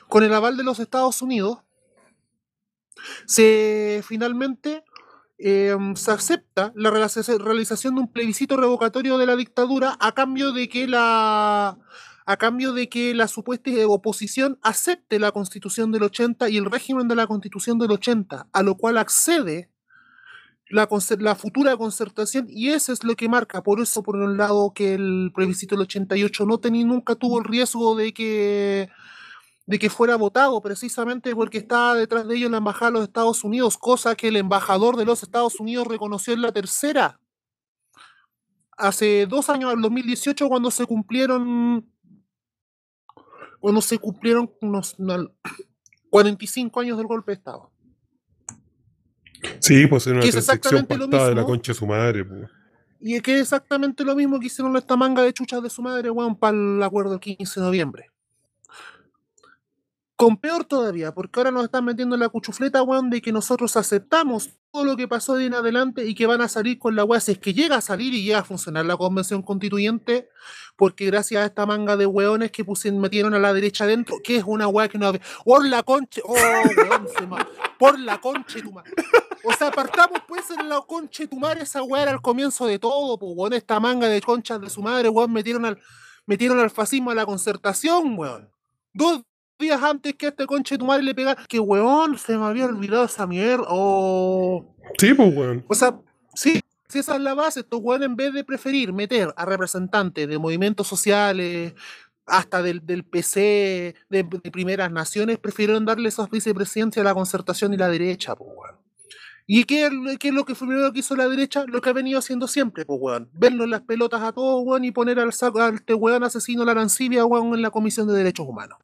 con 0.07 0.23
el 0.23 0.33
aval 0.33 0.55
de 0.55 0.63
los 0.63 0.79
Estados 0.79 1.21
Unidos, 1.21 1.59
se 3.25 4.01
finalmente 4.07 4.85
eh, 5.37 5.75
se 5.95 6.11
acepta 6.11 6.71
la 6.75 6.89
realiza- 6.91 7.37
realización 7.37 7.95
de 7.95 8.01
un 8.01 8.11
plebiscito 8.11 8.55
revocatorio 8.57 9.17
de 9.17 9.25
la 9.25 9.35
dictadura 9.35 9.97
a 9.99 10.13
cambio 10.13 10.51
de 10.53 10.69
que 10.69 10.87
la 10.87 11.77
a 12.27 12.35
cambio 12.35 12.73
de 12.73 12.89
que 12.89 13.15
la 13.15 13.29
supuesta 13.29 13.71
oposición 13.87 14.59
acepte 14.61 15.17
la 15.17 15.31
constitución 15.31 15.93
del 15.93 16.03
80 16.03 16.49
y 16.49 16.57
el 16.57 16.65
régimen 16.65 17.07
de 17.07 17.15
la 17.15 17.25
constitución 17.25 17.79
del 17.79 17.91
80, 17.91 18.49
a 18.51 18.63
lo 18.63 18.75
cual 18.75 18.97
accede 18.97 19.71
la, 20.67 21.35
futura 21.35 21.77
concertación 21.77 22.47
y 22.49 22.67
eso 22.71 22.91
es 22.91 23.05
lo 23.05 23.15
que 23.15 23.29
marca, 23.29 23.63
por 23.63 23.79
eso 23.79 24.03
por 24.03 24.17
un 24.17 24.35
lado 24.35 24.73
que 24.75 24.95
el 24.95 25.31
plebiscito 25.33 25.75
del 25.75 25.83
88 25.83 26.45
no 26.45 26.57
tenía, 26.57 26.85
nunca 26.85 27.15
tuvo 27.15 27.39
el 27.39 27.45
riesgo 27.45 27.95
de 27.95 28.13
que 28.13 28.89
de 29.65 29.79
que 29.79 29.89
fuera 29.89 30.17
votado 30.17 30.61
precisamente 30.61 31.33
porque 31.33 31.59
estaba 31.59 31.95
detrás 31.95 32.27
de 32.27 32.35
ello 32.35 32.49
la 32.49 32.57
embajada 32.57 32.91
de 32.91 32.97
los 32.99 33.03
Estados 33.03 33.45
Unidos, 33.45 33.77
cosa 33.77 34.15
que 34.15 34.27
el 34.27 34.35
embajador 34.35 34.97
de 34.97 35.05
los 35.05 35.23
Estados 35.23 35.61
Unidos 35.61 35.87
reconoció 35.87 36.33
en 36.33 36.41
la 36.41 36.51
tercera. 36.51 37.21
Hace 38.77 39.25
dos 39.25 39.49
años, 39.49 39.73
en 39.73 39.81
2018, 39.81 40.47
cuando 40.47 40.71
se 40.71 40.85
cumplieron 40.85 41.85
cuando 43.59 43.81
se 43.81 43.97
cumplieron 43.97 44.51
unos 44.61 44.95
una- 44.99 45.27
45 46.09 46.79
años 46.79 46.97
del 46.97 47.07
golpe 47.07 47.31
de 47.31 47.35
Estado. 47.37 47.71
Sí, 49.59 49.85
pues 49.87 50.07
en 50.07 50.13
una 50.17 50.21
transacción 50.29 50.85
pactada 50.85 51.29
de 51.29 51.35
la 51.35 51.43
concha 51.43 51.71
de 51.73 51.77
su 51.77 51.85
madre. 51.85 52.25
pues. 52.25 52.49
Y 52.99 53.15
es 53.15 53.21
que 53.21 53.35
es 53.35 53.41
exactamente 53.41 54.03
lo 54.03 54.15
mismo 54.15 54.39
que 54.39 54.47
hicieron 54.47 54.75
esta 54.77 54.95
manga 54.95 55.21
de 55.21 55.31
chuchas 55.33 55.61
de 55.61 55.69
su 55.69 55.81
madre, 55.81 56.09
weón, 56.09 56.35
para 56.35 56.57
el 56.57 56.81
acuerdo 56.81 57.11
del 57.11 57.19
15 57.19 57.59
de 57.59 57.65
noviembre. 57.65 58.09
Con 60.17 60.37
peor 60.37 60.65
todavía, 60.65 61.13
porque 61.13 61.39
ahora 61.39 61.51
nos 61.51 61.65
están 61.65 61.85
metiendo 61.85 62.15
en 62.15 62.21
la 62.21 62.29
cuchufleta, 62.29 62.81
weón, 62.81 63.11
de 63.11 63.21
que 63.21 63.31
nosotros 63.31 63.77
aceptamos 63.77 64.49
todo 64.71 64.83
lo 64.83 64.97
que 64.97 65.07
pasó 65.07 65.35
de 65.35 65.45
en 65.45 65.53
adelante 65.53 66.07
y 66.07 66.15
que 66.15 66.25
van 66.25 66.41
a 66.41 66.47
salir 66.47 66.79
con 66.79 66.95
la 66.95 67.03
weá, 67.03 67.19
si 67.19 67.33
es 67.33 67.37
que 67.37 67.53
llega 67.53 67.75
a 67.75 67.81
salir 67.81 68.15
y 68.15 68.23
llega 68.23 68.39
a 68.39 68.43
funcionar 68.43 68.83
la 68.87 68.97
convención 68.97 69.43
constituyente, 69.43 70.27
porque 70.75 71.05
gracias 71.05 71.43
a 71.43 71.45
esta 71.45 71.67
manga 71.67 71.95
de 71.97 72.07
weones 72.07 72.49
que 72.49 72.65
pusieron, 72.65 72.99
metieron 72.99 73.35
a 73.35 73.39
la 73.39 73.53
derecha 73.53 73.83
adentro, 73.83 74.15
que 74.23 74.37
es 74.37 74.43
una 74.43 74.67
weá 74.67 74.87
que 74.87 74.97
no 74.97 75.05
había. 75.05 75.21
Por 75.45 75.63
la 75.67 75.83
concha, 75.83 76.19
oh, 76.25 76.33
weón, 76.33 77.45
por 77.77 77.99
la 77.99 78.19
concha 78.19 78.59
tu 78.59 78.71
madre. 78.71 78.91
O 79.43 79.53
sea, 79.53 79.69
partamos 79.69 80.23
pues 80.27 80.49
en 80.49 80.67
la 80.67 80.81
concha 80.81 81.27
tu 81.27 81.37
madre, 81.37 81.61
esa 81.61 81.83
weá 81.83 82.01
era 82.01 82.11
el 82.11 82.21
comienzo 82.21 82.65
de 82.65 82.79
todo, 82.79 83.19
pues 83.19 83.33
weón, 83.35 83.53
esta 83.53 83.79
manga 83.79 84.07
de 84.09 84.19
conchas 84.19 84.59
de 84.61 84.71
su 84.71 84.81
madre, 84.81 85.09
weón, 85.09 85.31
metieron 85.31 85.63
al, 85.63 85.79
metieron 86.25 86.59
al 86.59 86.71
fascismo 86.71 87.11
a 87.11 87.15
la 87.15 87.27
concertación, 87.27 88.17
weón. 88.17 88.49
Dos 88.93 89.21
días 89.59 89.81
antes 89.81 90.13
que 90.15 90.27
a 90.27 90.29
este 90.29 90.45
conche 90.45 90.77
tu 90.77 90.85
madre 90.85 91.03
le 91.03 91.15
pegara. 91.15 91.43
Que 91.47 91.59
weón, 91.59 92.17
se 92.17 92.37
me 92.37 92.45
había 92.45 92.65
olvidado 92.65 93.05
esa 93.05 93.25
mierda. 93.27 93.65
Oh. 93.69 94.75
Sí, 94.97 95.13
pues, 95.13 95.35
weón. 95.35 95.65
O 95.67 95.73
sea, 95.75 95.99
sí, 96.33 96.59
si 96.87 96.99
esa 96.99 97.15
es 97.15 97.21
la 97.21 97.33
base, 97.33 97.61
estos 97.61 97.79
weones 97.81 98.07
en 98.07 98.15
vez 98.15 98.33
de 98.33 98.43
preferir 98.43 98.93
meter 98.93 99.33
a 99.35 99.45
representantes 99.45 100.27
de 100.27 100.37
movimientos 100.37 100.87
sociales, 100.87 101.73
hasta 102.25 102.61
del, 102.61 102.85
del 102.85 103.03
PC, 103.05 103.95
de, 104.09 104.23
de 104.23 104.51
primeras 104.51 104.91
naciones, 104.91 105.37
prefirieron 105.39 105.85
darle 105.85 106.09
esas 106.09 106.29
vicepresidencias 106.29 107.01
a 107.05 107.07
la 107.09 107.13
concertación 107.13 107.73
y 107.73 107.77
la 107.77 107.87
derecha, 107.89 108.35
pues 108.35 108.49
weón. 108.55 108.75
¿Y 109.49 109.63
qué, 109.63 109.85
es 109.85 109.93
lo- 109.93 110.17
qué 110.19 110.27
es 110.27 110.33
lo 110.33 110.43
que 110.43 110.55
fue 110.55 110.67
primero 110.67 110.91
que 110.91 110.99
hizo 110.99 111.15
la 111.15 111.29
derecha? 111.29 111.63
Lo 111.67 111.79
que 111.79 111.89
ha 111.89 111.93
venido 111.93 112.19
haciendo 112.19 112.49
siempre, 112.49 112.85
pues 112.85 112.99
weón. 113.01 113.29
Verlo 113.33 113.63
en 113.63 113.69
las 113.69 113.81
pelotas 113.81 114.21
a 114.21 114.33
todos, 114.33 114.61
weón, 114.65 114.83
y 114.83 114.91
poner 114.91 115.21
al 115.21 115.31
saco 115.31 115.61
a 115.61 115.69
este 115.69 115.93
weón 115.93 116.21
asesino 116.25 116.65
la 116.65 116.73
Arancibia, 116.73 117.23
weón, 117.25 117.53
en 117.53 117.61
la 117.61 117.69
Comisión 117.69 118.07
de 118.09 118.13
Derechos 118.13 118.45
Humanos. 118.45 118.77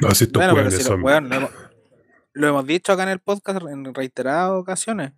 No, 0.00 0.14
si 0.14 0.24
estos 0.24 0.40
Bueno, 0.40 0.54
pero 0.54 0.68
weones 0.68 0.72
si 0.74 0.78
los 0.78 0.86
son- 0.86 1.02
weón, 1.02 1.28
lo, 1.28 1.34
hemos, 1.36 1.50
lo 2.32 2.48
hemos 2.48 2.66
dicho 2.66 2.92
acá 2.92 3.02
en 3.04 3.08
el 3.10 3.18
podcast 3.20 3.62
en 3.62 3.94
reiteradas 3.94 4.50
ocasiones. 4.52 5.12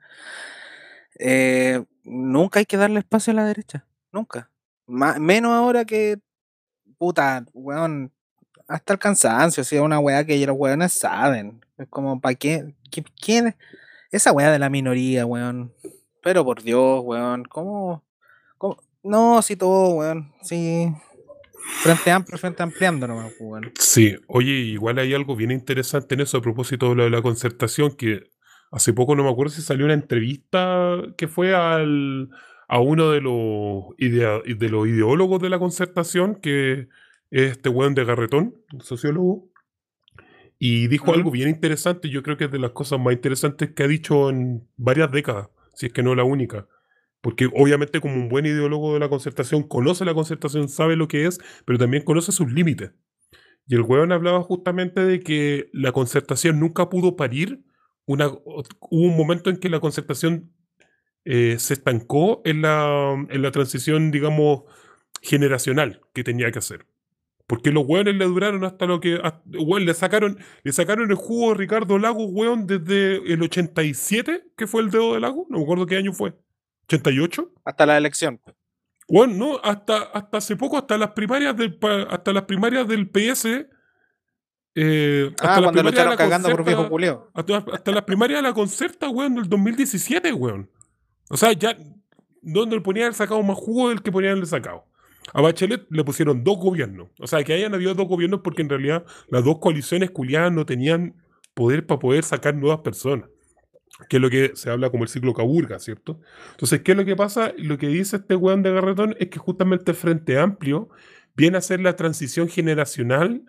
Eh, 1.19 1.85
nunca 2.05 2.61
hay 2.61 2.67
que 2.67 2.77
darle 2.77 3.01
espacio 3.01 3.33
a 3.33 3.37
la 3.37 3.45
derecha. 3.45 3.85
Nunca. 4.13 4.51
Menos 4.87 5.53
ahora 5.53 5.85
que. 5.85 6.19
Puta, 6.99 7.45
weón. 7.53 8.13
Hasta 8.69 8.93
el 8.93 8.99
cansancio, 9.01 9.65
si 9.65 9.77
es 9.77 9.83
una 9.83 9.99
weá 9.99 10.25
que 10.25 10.47
los 10.47 10.57
weones 10.57 10.93
saben. 10.93 11.65
Es 11.77 11.89
como, 11.89 12.21
¿para 12.21 12.35
qué? 12.37 12.75
¿Qui- 12.91 13.11
¿Quién? 13.21 13.57
Esa 14.13 14.33
weá 14.33 14.51
de 14.53 14.59
la 14.61 14.71
minoría, 14.71 15.27
weón. 15.27 15.75
Pero 16.23 16.45
por 16.45 16.63
Dios, 16.63 17.01
weón. 17.05 17.45
¿Cómo? 17.45 18.05
cómo? 18.59 18.79
No, 19.03 19.43
si 19.43 19.57
todo, 19.57 19.95
weón. 19.97 20.33
Sí. 20.43 20.93
Frente 21.83 22.11
amplio, 22.11 22.39
frente 22.39 22.63
ampliando 22.63 23.07
nomás, 23.07 23.33
weón. 23.41 23.73
Sí, 23.79 24.17
oye, 24.27 24.53
igual 24.53 24.99
hay 24.99 25.15
algo 25.15 25.37
bien 25.37 25.51
interesante 25.51 26.15
en 26.15 26.21
eso 26.23 26.39
a 26.39 26.43
propósito 26.43 26.91
de 26.91 26.95
lo 26.97 27.05
de 27.05 27.11
la 27.11 27.23
concertación, 27.23 27.97
que 27.97 28.31
hace 28.71 28.93
poco 28.93 29.15
no 29.17 29.25
me 29.25 29.31
acuerdo 29.31 29.53
si 29.53 29.63
salió 29.63 29.85
una 29.85 29.95
entrevista 29.95 30.97
que 31.17 31.29
fue 31.29 31.55
al, 31.55 32.29
a 32.69 32.81
uno 32.81 33.11
de 33.11 33.21
los, 33.21 33.85
idea- 33.99 34.41
de 34.45 34.69
los 34.69 34.87
ideólogos 34.87 35.41
de 35.41 35.49
la 35.51 35.59
concertación, 35.59 36.37
que 36.37 36.89
es 37.31 37.53
este 37.53 37.69
weón 37.69 37.95
de 37.95 38.05
Garretón, 38.05 38.55
el 38.73 38.83
sociólogo, 38.83 39.49
y 40.59 40.89
dijo 40.89 41.15
algo 41.15 41.31
bien 41.31 41.49
interesante, 41.49 42.11
yo 42.11 42.23
creo 42.23 42.37
que 42.37 42.45
es 42.45 42.51
de 42.51 42.59
las 42.59 42.73
cosas 42.73 43.01
más 43.01 43.15
interesantes 43.15 43.71
que 43.75 43.83
ha 43.83 43.89
dicho 43.89 44.29
en 44.29 44.69
varias 44.77 45.11
décadas, 45.11 45.49
si 45.75 45.87
es 45.87 45.93
que 45.93 46.03
no 46.03 46.15
la 46.15 46.25
única. 46.25 46.67
Porque 47.21 47.47
obviamente 47.55 48.01
como 48.01 48.15
un 48.17 48.29
buen 48.29 48.47
ideólogo 48.47 48.95
de 48.95 49.01
la 49.01 49.09
concertación 49.09 49.63
conoce 49.63 50.05
la 50.05 50.15
concertación, 50.15 50.69
sabe 50.69 50.97
lo 50.97 51.09
que 51.09 51.27
es, 51.27 51.39
pero 51.67 51.79
también 51.79 52.05
conoce 52.05 52.33
sus 52.33 52.51
límites. 52.53 52.93
Y 53.67 53.75
el 53.77 53.83
weón 53.83 54.13
hablaba 54.13 54.43
justamente 54.43 55.05
de 55.05 55.21
que 55.21 55.71
la 55.73 55.93
concertación 55.93 56.59
nunca 56.61 56.89
pudo 56.91 57.17
parir. 57.17 57.63
Una, 58.07 58.29
hubo 58.29 58.73
un 58.91 59.17
momento 59.17 59.51
en 59.51 59.59
que 59.59 59.69
la 59.69 59.81
concertación 59.81 60.53
eh, 61.25 61.57
se 61.59 61.75
estancó 61.75 62.43
en 62.45 62.63
la, 62.63 63.15
en 63.29 63.43
la 63.43 63.51
transición, 63.53 64.11
digamos, 64.11 64.63
generacional 65.23 66.01
que 66.15 66.25
tenía 66.25 66.51
que 66.53 66.59
hacer. 66.61 66.87
Porque 67.47 67.73
los 67.73 67.85
weones 67.87 68.15
le 68.17 68.25
duraron 68.27 68.65
hasta 68.65 68.87
lo 68.87 69.01
que. 69.01 69.17
hasta- 69.23 69.43
weón, 69.59 69.85
le 69.87 69.95
sacaron, 69.95 70.39
le 70.65 70.73
sacaron 70.73 71.11
el 71.11 71.17
jugo 71.17 71.53
a 71.53 71.55
Ricardo 71.55 71.99
Lago, 71.99 72.27
weón, 72.27 72.67
desde 72.67 73.17
el 73.33 73.43
87, 73.43 74.53
que 74.57 74.67
fue 74.67 74.83
el 74.83 74.91
dedo 74.91 75.15
de 75.15 75.21
Lago. 75.21 75.47
No 75.51 75.59
me 75.59 75.65
acuerdo 75.65 75.87
qué 75.87 75.97
año 75.97 76.13
fue. 76.13 76.35
¿88? 76.91 77.49
Hasta 77.65 77.87
la 77.87 77.97
elección. 77.97 78.41
Bueno, 79.09 79.35
no, 79.35 79.61
hasta, 79.63 80.03
hasta 80.03 80.39
hace 80.39 80.57
poco, 80.57 80.77
hasta 80.79 80.97
las 80.99 81.11
primarias 81.11 81.57
del, 81.57 81.79
hasta 82.09 82.33
las 82.33 82.45
primarias 82.45 82.87
del 82.87 83.09
PS. 83.09 83.67
eh, 84.77 85.31
hasta 85.33 85.55
Ah, 85.55 85.61
las 85.61 85.73
cuando 85.73 85.83
lo 85.83 85.91
primarias 85.91 85.95
de 85.95 86.01
echaron 86.01 86.11
la 86.11 86.17
cagando 86.17 86.49
por 86.49 86.59
Concerta- 86.59 86.77
viejo 86.79 86.89
culeo. 86.91 87.31
hasta, 87.35 87.57
hasta 87.73 87.91
las 87.93 88.03
primarias 88.05 88.39
de 88.39 88.49
la 88.49 88.55
concerta, 88.55 89.09
weón, 89.11 89.35
del 89.35 89.49
2017, 89.49 90.33
weón. 90.33 90.71
O 91.29 91.37
sea, 91.37 91.53
ya, 91.53 91.77
donde 92.41 92.77
le 92.77 92.83
ponían 92.83 93.13
sacado 93.13 93.43
más 93.43 93.57
jugo 93.57 93.89
del 93.89 94.01
que 94.03 94.13
ponían 94.13 94.45
sacado. 94.47 94.85
A 95.33 95.43
Bachelet 95.43 95.87
le 95.91 96.05
pusieron 96.05 96.43
dos 96.45 96.57
gobiernos. 96.59 97.09
O 97.19 97.27
sea, 97.27 97.43
que 97.45 97.53
hayan 97.53 97.75
habido 97.75 97.95
dos 97.95 98.07
gobiernos 98.09 98.41
porque 98.43 98.63
en 98.63 98.69
realidad 98.69 99.05
las 99.29 99.45
dos 99.45 99.59
coaliciones 99.59 100.11
culiadas 100.11 100.53
no 100.53 100.65
tenían 100.65 101.15
poder 101.55 101.87
para 101.87 101.99
poder 101.99 102.23
sacar 102.25 102.55
nuevas 102.55 102.81
personas. 102.81 103.29
Que 104.09 104.17
es 104.17 104.23
lo 104.23 104.31
que 104.31 104.53
se 104.55 104.71
habla 104.71 104.91
como 104.91 105.05
el 105.05 105.09
ciclo 105.09 105.35
Caburga, 105.35 105.79
¿cierto? 105.79 106.21
Entonces, 106.53 106.81
¿qué 106.83 106.93
es 106.93 106.99
lo 106.99 107.05
que 107.05 107.17
pasa? 107.17 107.53
Lo 107.59 107.79
que 107.79 107.89
dice 107.89 108.17
este 108.17 108.35
weón 108.35 108.63
de 108.63 108.73
Garretón 108.73 109.15
es 109.19 109.29
que 109.29 109.39
justamente 109.39 109.91
el 109.93 109.97
Frente 109.97 110.39
Amplio 110.39 110.89
viene 111.37 111.59
a 111.59 111.61
ser 111.61 111.81
la 111.81 111.97
transición 111.97 112.49
generacional 112.49 113.45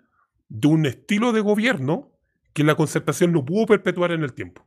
de 0.48 0.68
un 0.68 0.86
estilo 0.86 1.32
de 1.32 1.40
gobierno 1.40 2.12
que 2.52 2.64
la 2.64 2.74
concertación 2.74 3.32
no 3.32 3.44
pudo 3.44 3.66
perpetuar 3.66 4.12
en 4.12 4.22
el 4.22 4.34
tiempo. 4.34 4.66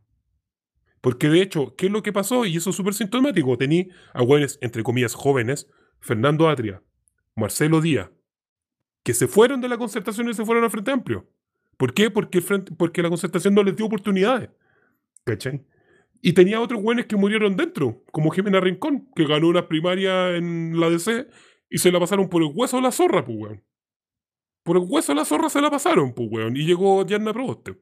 Porque 1.01 1.29
de 1.29 1.41
hecho, 1.41 1.75
¿qué 1.75 1.85
es 1.85 1.91
lo 1.91 2.01
que 2.01 2.11
pasó? 2.11 2.45
Y 2.45 2.57
eso 2.57 2.71
es 2.71 2.75
súper 2.75 2.95
sintomático. 2.95 3.57
Tení 3.57 3.89
a 4.13 4.23
güeyes, 4.23 4.57
entre 4.61 4.81
comillas, 4.81 5.13
jóvenes, 5.13 5.67
Fernando 5.99 6.49
Atria, 6.49 6.81
Marcelo 7.35 7.79
Díaz, 7.79 8.09
que 9.03 9.13
se 9.13 9.27
fueron 9.27 9.61
de 9.61 9.69
la 9.69 9.77
concertación 9.77 10.27
y 10.29 10.33
se 10.33 10.43
fueron 10.43 10.63
al 10.63 10.71
Frente 10.71 10.91
Amplio. 10.91 11.29
¿Por 11.77 11.93
qué? 11.93 12.09
Porque, 12.09 12.39
el 12.39 12.43
frente, 12.43 12.71
porque 12.75 13.03
la 13.03 13.09
concertación 13.09 13.53
no 13.53 13.63
les 13.63 13.75
dio 13.75 13.85
oportunidades. 13.85 14.49
¿Cachai? 15.23 15.63
Y 16.21 16.33
tenía 16.33 16.61
otros 16.61 16.81
güeyes 16.81 17.05
que 17.05 17.15
murieron 17.15 17.55
dentro, 17.55 18.03
como 18.11 18.31
Jimena 18.31 18.59
Rincón, 18.59 19.09
que 19.15 19.25
ganó 19.25 19.47
una 19.47 19.67
primaria 19.67 20.35
en 20.35 20.79
la 20.79 20.89
DC 20.89 21.27
y 21.69 21.77
se 21.77 21.91
la 21.91 21.99
pasaron 21.99 22.29
por 22.29 22.41
el 22.41 22.51
hueso 22.53 22.77
a 22.77 22.81
la 22.81 22.91
zorra, 22.91 23.23
pues, 23.23 23.37
weón. 23.37 23.63
Por 24.63 24.77
el 24.77 24.83
hueso 24.87 25.11
a 25.11 25.15
la 25.15 25.25
zorra 25.25 25.49
se 25.49 25.61
la 25.61 25.69
pasaron, 25.69 26.13
pues, 26.13 26.27
weón. 26.31 26.57
Y 26.57 26.65
llegó 26.65 27.03
Diana 27.03 27.33
Proboste. 27.33 27.77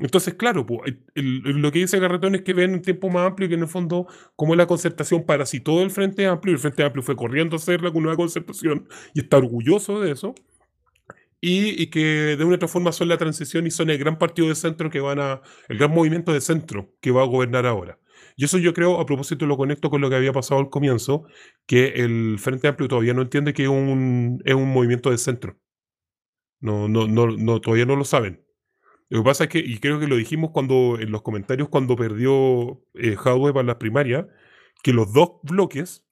Entonces, 0.00 0.34
claro, 0.34 0.64
pues, 0.64 0.94
lo 1.14 1.70
que 1.70 1.80
dice 1.80 1.98
Garretón 1.98 2.34
es 2.34 2.42
que 2.42 2.54
ven 2.54 2.72
un 2.72 2.82
tiempo 2.82 3.10
más 3.10 3.26
amplio 3.26 3.46
y 3.46 3.48
que 3.50 3.54
en 3.56 3.62
el 3.62 3.68
fondo, 3.68 4.06
como 4.34 4.56
la 4.56 4.66
concertación 4.66 5.26
parasitó 5.26 5.82
el 5.82 5.90
Frente 5.90 6.26
Amplio, 6.26 6.52
y 6.52 6.54
el 6.54 6.60
Frente 6.60 6.82
Amplio 6.82 7.02
fue 7.02 7.16
corriendo 7.16 7.56
a 7.56 7.58
hacer 7.58 7.82
la 7.82 7.90
nueva 7.90 8.16
concertación 8.16 8.88
y 9.12 9.20
está 9.20 9.36
orgulloso 9.36 10.00
de 10.00 10.12
eso, 10.12 10.34
y, 11.40 11.86
que 11.88 12.36
de 12.36 12.44
una 12.44 12.52
u 12.52 12.56
otra 12.56 12.68
forma 12.68 12.92
son 12.92 13.08
la 13.08 13.16
transición 13.16 13.66
y 13.66 13.70
son 13.70 13.90
el 13.90 13.98
gran 13.98 14.18
partido 14.18 14.48
de 14.48 14.54
centro 14.54 14.90
que 14.90 15.00
van 15.00 15.18
a, 15.18 15.40
el 15.68 15.78
gran 15.78 15.90
movimiento 15.90 16.32
de 16.32 16.40
centro 16.40 16.94
que 17.00 17.10
va 17.10 17.22
a 17.22 17.26
gobernar 17.26 17.66
ahora. 17.66 17.98
Y 18.36 18.44
eso 18.44 18.58
yo 18.58 18.74
creo, 18.74 19.00
a 19.00 19.06
propósito 19.06 19.46
lo 19.46 19.56
conecto 19.56 19.90
con 19.90 20.00
lo 20.00 20.10
que 20.10 20.16
había 20.16 20.32
pasado 20.32 20.60
al 20.60 20.70
comienzo, 20.70 21.24
que 21.66 21.88
el 21.96 22.38
Frente 22.38 22.68
Amplio 22.68 22.88
todavía 22.88 23.14
no 23.14 23.22
entiende 23.22 23.54
que 23.54 23.68
un, 23.68 24.40
es 24.44 24.54
un 24.54 24.72
movimiento 24.72 25.10
de 25.10 25.18
centro. 25.18 25.58
No, 26.60 26.88
no, 26.88 27.08
no, 27.08 27.26
no, 27.28 27.60
todavía 27.60 27.86
no 27.86 27.96
lo 27.96 28.04
saben. 28.04 28.44
Lo 29.08 29.20
que 29.20 29.24
pasa 29.24 29.44
es 29.44 29.50
que, 29.50 29.58
y 29.58 29.78
creo 29.78 29.98
que 29.98 30.06
lo 30.06 30.16
dijimos 30.16 30.50
cuando 30.52 30.98
en 31.00 31.10
los 31.10 31.22
comentarios 31.22 31.68
cuando 31.68 31.96
perdió 31.96 32.82
eh, 32.94 33.16
Jadwe 33.16 33.52
para 33.52 33.66
las 33.66 33.76
primarias, 33.76 34.26
que 34.82 34.92
los 34.92 35.12
dos 35.12 35.40
bloques, 35.42 36.06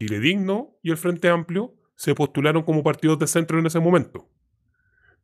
Chile 0.00 0.20
Digno 0.20 0.78
y 0.82 0.90
el 0.90 0.96
Frente 0.96 1.28
Amplio, 1.28 1.74
se 1.94 2.14
postularon 2.14 2.62
como 2.62 2.82
partidos 2.82 3.18
de 3.18 3.26
centro 3.26 3.58
en 3.58 3.66
ese 3.66 3.80
momento. 3.80 4.28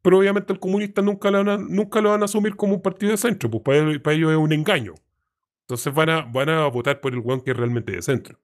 Pero 0.03 0.19
obviamente 0.19 0.53
el 0.53 0.59
comunista 0.61 1.01
nunca 1.03 1.31
lo 1.31 1.39
van 1.45 1.49
a, 1.49 1.57
nunca 1.59 2.01
lo 2.01 2.11
van 2.11 2.23
a 2.23 2.25
asumir 2.27 2.57
como 2.57 2.75
un 2.75 2.83
partido 2.83 3.13
de 3.13 3.19
centro, 3.19 3.51
pues 3.51 3.63
para, 3.65 4.03
para 4.03 4.17
ellos 4.17 4.33
es 4.33 4.39
un 4.39 4.53
engaño. 4.53 4.95
Entonces 5.63 5.95
van 5.95 6.11
a, 6.11 6.21
van 6.23 6.49
a 6.49 6.67
votar 6.67 7.01
por 7.01 7.13
el 7.13 7.21
weón 7.21 7.41
que 7.43 7.53
es 7.53 7.57
realmente 7.57 7.93
de 7.93 8.03
centro. 8.03 8.39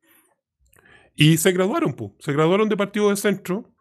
Y 1.14 1.36
se 1.38 1.52
graduaron, 1.52 1.94
pues. 1.94 2.12
Se 2.20 2.32
graduaron 2.32 2.68
de 2.68 2.76
partido 2.76 3.10
de 3.10 3.16
centro, 3.16 3.72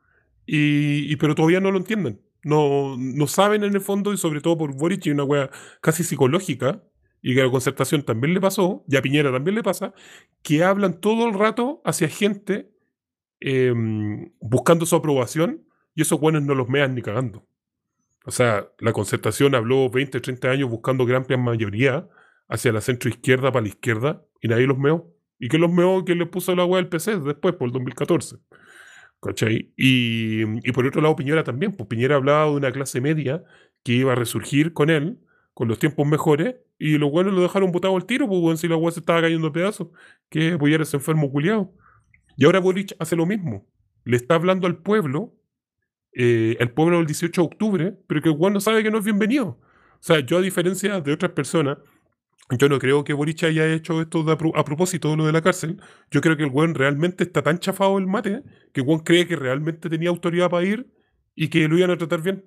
y, 0.46 1.12
y- 1.12 1.16
pero 1.18 1.36
todavía 1.36 1.60
no 1.60 1.72
lo 1.72 1.78
entienden. 1.78 2.22
No, 2.44 2.96
no 2.98 3.28
saben 3.28 3.64
en 3.64 3.74
el 3.76 3.82
fondo, 3.82 4.14
y 4.14 4.18
sobre 4.18 4.42
todo 4.42 4.58
por 4.58 4.76
Boric, 4.76 5.06
y 5.06 5.12
una 5.12 5.24
wea 5.24 5.50
casi 5.82 6.04
psicológica, 6.04 6.84
y 7.22 7.36
que 7.36 7.42
a 7.42 7.46
la 7.46 7.52
concertación 7.52 8.04
también 8.04 8.34
le 8.34 8.42
pasó, 8.42 8.84
y 8.88 8.96
a 8.96 9.02
Piñera 9.02 9.32
también 9.32 9.56
le 9.56 9.64
pasa, 9.64 9.94
que 10.44 10.64
hablan 10.64 11.00
todo 11.00 11.28
el 11.28 11.34
rato 11.34 11.82
hacia 11.86 12.08
gente 12.10 12.72
em, 13.40 14.32
buscando 14.40 14.86
su 14.86 14.96
aprobación, 14.96 15.64
y 15.96 16.02
esos 16.02 16.20
buenos 16.20 16.44
no 16.44 16.56
los 16.56 16.70
mean 16.70 16.96
ni 16.96 17.02
cagando. 17.02 17.46
O 18.28 18.32
sea, 18.32 18.68
la 18.80 18.92
concertación 18.92 19.56
habló 19.56 19.90
20, 19.90 20.20
30 20.20 20.50
años 20.50 20.70
buscando 20.70 21.06
gran 21.06 21.22
amplia 21.22 21.38
mayoría 21.38 22.10
hacia 22.50 22.74
la 22.74 22.82
centro 22.82 23.10
izquierda 23.10 23.54
para 23.54 23.62
la 23.62 23.70
izquierda, 23.70 24.22
y 24.42 24.50
nadie 24.50 24.68
los 24.68 24.78
meó. 24.78 25.14
¿Y 25.40 25.48
que 25.48 25.58
los 25.58 25.72
meó? 25.72 26.04
que 26.04 26.14
le 26.14 26.26
puso 26.26 26.54
la 26.54 26.66
wea 26.66 26.82
del 26.82 26.90
PC 26.90 27.22
después, 27.22 27.56
por 27.56 27.68
el 27.68 27.72
2014? 27.72 28.36
¿Cachai? 29.22 29.72
Y, 29.78 30.42
y 30.68 30.72
por 30.74 30.86
otro 30.86 31.02
lado, 31.02 31.16
Piñera 31.16 31.46
también. 31.46 31.72
Pues 31.72 31.88
Piñera 31.88 32.16
hablaba 32.16 32.48
de 32.48 32.52
una 32.52 32.72
clase 32.74 33.00
media 33.00 33.46
que 33.84 33.94
iba 33.94 34.12
a 34.12 34.16
resurgir 34.16 34.74
con 34.74 34.90
él, 34.90 35.20
con 35.54 35.70
los 35.70 35.80
tiempos 35.80 36.06
mejores, 36.06 36.58
y 36.78 36.98
los 36.98 37.10
buenos 37.10 37.34
lo 37.34 37.42
dejaron 37.42 37.72
botado 37.72 37.96
al 37.96 38.06
tiro, 38.06 38.28
pues 38.28 38.42
bueno, 38.42 38.58
si 38.58 38.68
la 38.68 38.76
weá 38.76 38.92
se 38.92 39.00
estaba 39.00 39.22
cayendo 39.22 39.48
a 39.48 39.54
pedazos, 39.54 39.88
que 40.30 40.52
apoyar 40.52 40.82
a 40.82 40.84
ese 40.84 40.98
enfermo 40.98 41.32
culiado. 41.32 41.74
Y 42.36 42.44
ahora 42.44 42.60
Boric 42.60 42.94
hace 43.00 43.16
lo 43.16 43.26
mismo. 43.26 43.66
Le 44.04 44.18
está 44.18 44.36
hablando 44.36 44.68
al 44.68 44.80
pueblo, 44.80 45.34
eh, 46.18 46.58
al 46.60 46.72
pueblo 46.72 46.98
del 46.98 47.06
18 47.08 47.42
de 47.42 47.46
octubre, 47.48 47.98
pero 48.08 48.22
que 48.22 48.30
el 48.30 48.36
weón 48.38 48.54
no 48.54 48.60
sabe 48.60 48.84
que 48.84 48.92
no 48.92 48.98
es 49.00 49.06
bienvenido. 49.06 49.48
O 49.50 50.02
sea, 50.02 50.20
yo 50.22 50.38
a 50.38 50.42
diferencia 50.42 51.00
de 51.02 51.14
otras 51.14 51.32
personas, 51.34 51.78
yo 52.58 52.70
no 52.70 52.80
creo 52.80 53.04
que 53.04 53.14
Boric 53.14 53.44
haya 53.44 53.68
hecho 53.74 54.02
esto 54.02 54.24
de 54.24 54.32
a, 54.34 54.38
pro- 54.38 54.56
a 54.56 54.64
propósito 54.64 55.10
de 55.12 55.18
lo 55.18 55.26
de 55.26 55.34
la 55.34 55.42
cárcel. 55.42 55.82
Yo 56.12 56.22
creo 56.22 56.38
que 56.38 56.44
el 56.44 56.50
weón 56.52 56.76
realmente 56.76 57.24
está 57.26 57.44
tan 57.44 57.60
chafado 57.60 57.98
el 57.98 58.08
mate 58.08 58.44
que 58.74 58.82
el 58.82 58.88
weón 58.88 59.02
cree 59.02 59.28
que 59.28 59.36
realmente 59.36 59.90
tenía 59.90 60.10
autoridad 60.10 60.50
para 60.50 60.66
ir 60.66 60.88
y 61.36 61.50
que 61.50 61.68
lo 61.68 61.78
iban 61.78 61.92
a 61.92 61.98
tratar 61.98 62.22
bien. 62.22 62.46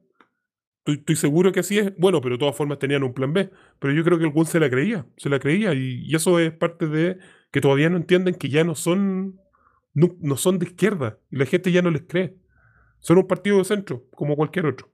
Estoy, 0.87 1.17
seguro 1.17 1.53
que 1.53 1.61
así 1.61 1.79
es. 1.79 1.93
Bueno, 1.99 2.21
pero 2.21 2.37
de 2.37 2.39
todas 2.41 2.57
formas 2.57 2.79
tenían 2.79 3.03
un 3.05 3.13
plan 3.15 3.33
B. 3.33 3.51
Pero 3.79 3.93
yo 3.95 4.03
creo 4.05 4.19
que 4.19 4.25
el 4.25 4.33
Gun 4.33 4.47
se 4.47 4.59
la 4.59 4.71
creía, 4.71 5.07
se 5.17 5.29
la 5.29 5.39
creía. 5.39 5.75
Y, 5.75 6.13
eso 6.15 6.39
es 6.39 6.53
parte 6.53 6.87
de 6.89 7.19
que 7.53 7.61
todavía 7.61 7.91
no 7.91 7.97
entienden 7.99 8.35
que 8.35 8.49
ya 8.49 8.65
no 8.65 8.75
son, 8.75 9.39
no 9.95 10.37
son 10.37 10.59
de 10.59 10.67
izquierda. 10.67 11.19
Y 11.31 11.37
la 11.37 11.47
gente 11.47 11.71
ya 11.73 11.83
no 11.83 11.91
les 11.91 12.03
cree. 12.09 12.40
Son 13.01 13.19
un 13.19 13.27
partido 13.27 13.59
de 13.59 13.65
centro, 13.65 14.05
como 14.15 14.37
cualquier 14.37 14.67
otro. 14.67 14.89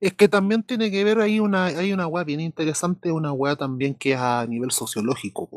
Es 0.00 0.14
que 0.14 0.28
también 0.28 0.62
tiene 0.62 0.90
que 0.90 1.04
ver 1.04 1.20
ahí 1.20 1.40
una, 1.40 1.66
hay 1.66 1.92
una 1.92 2.06
weá 2.06 2.24
bien 2.24 2.40
interesante, 2.40 3.12
una 3.12 3.32
weá 3.32 3.56
también 3.56 3.94
que 3.94 4.12
es 4.12 4.18
a 4.18 4.46
nivel 4.46 4.70
sociológico, 4.70 5.50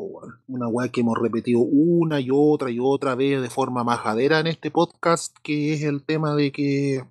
una 0.46 0.68
weá 0.68 0.90
que 0.90 1.00
hemos 1.00 1.18
repetido 1.18 1.60
una 1.60 2.20
y 2.20 2.28
otra 2.30 2.70
y 2.70 2.78
otra 2.78 3.14
vez 3.14 3.40
de 3.40 3.48
forma 3.48 3.84
majadera 3.84 4.40
en 4.40 4.48
este 4.48 4.70
podcast, 4.70 5.34
que 5.42 5.72
es 5.72 5.82
el 5.82 6.04
tema 6.04 6.34
de 6.36 6.52
que 6.52 7.04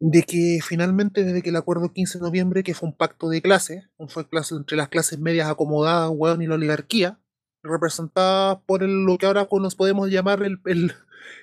de 0.00 0.22
que 0.22 0.58
finalmente 0.62 1.24
desde 1.24 1.42
que 1.42 1.50
el 1.50 1.56
acuerdo 1.56 1.92
15 1.92 2.18
de 2.18 2.24
noviembre, 2.24 2.62
que 2.62 2.74
fue 2.74 2.88
un 2.88 2.96
pacto 2.96 3.28
de 3.28 3.42
clase, 3.42 3.88
fue 4.08 4.28
clase 4.28 4.54
entre 4.54 4.76
las 4.76 4.88
clases 4.88 5.18
medias 5.18 5.48
acomodadas, 5.48 6.10
weón, 6.14 6.42
y 6.42 6.46
la 6.46 6.54
oligarquía, 6.54 7.18
representada 7.62 8.60
por 8.60 8.82
lo 8.82 9.18
que 9.18 9.26
ahora 9.26 9.48
nos 9.60 9.74
podemos 9.74 10.10
llamar 10.10 10.42
el, 10.42 10.94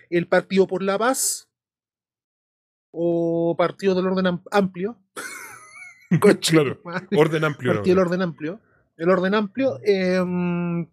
el 0.10 0.28
Partido 0.28 0.68
por 0.68 0.84
la 0.84 0.98
Paz, 0.98 1.50
o 2.92 3.56
Partido 3.58 3.96
del 3.96 4.08
Orden 4.08 4.28
Am- 4.28 4.44
Amplio. 4.52 4.98
Claro. 6.42 6.80
Orden 7.18 7.44
amplio. 7.44 7.74
Partido 7.74 7.96
del. 7.96 8.06
Orden 8.06 8.22
Amplio. 8.22 8.60
El 8.98 9.10
Orden 9.10 9.34
Amplio. 9.34 9.80
em, 9.84 10.88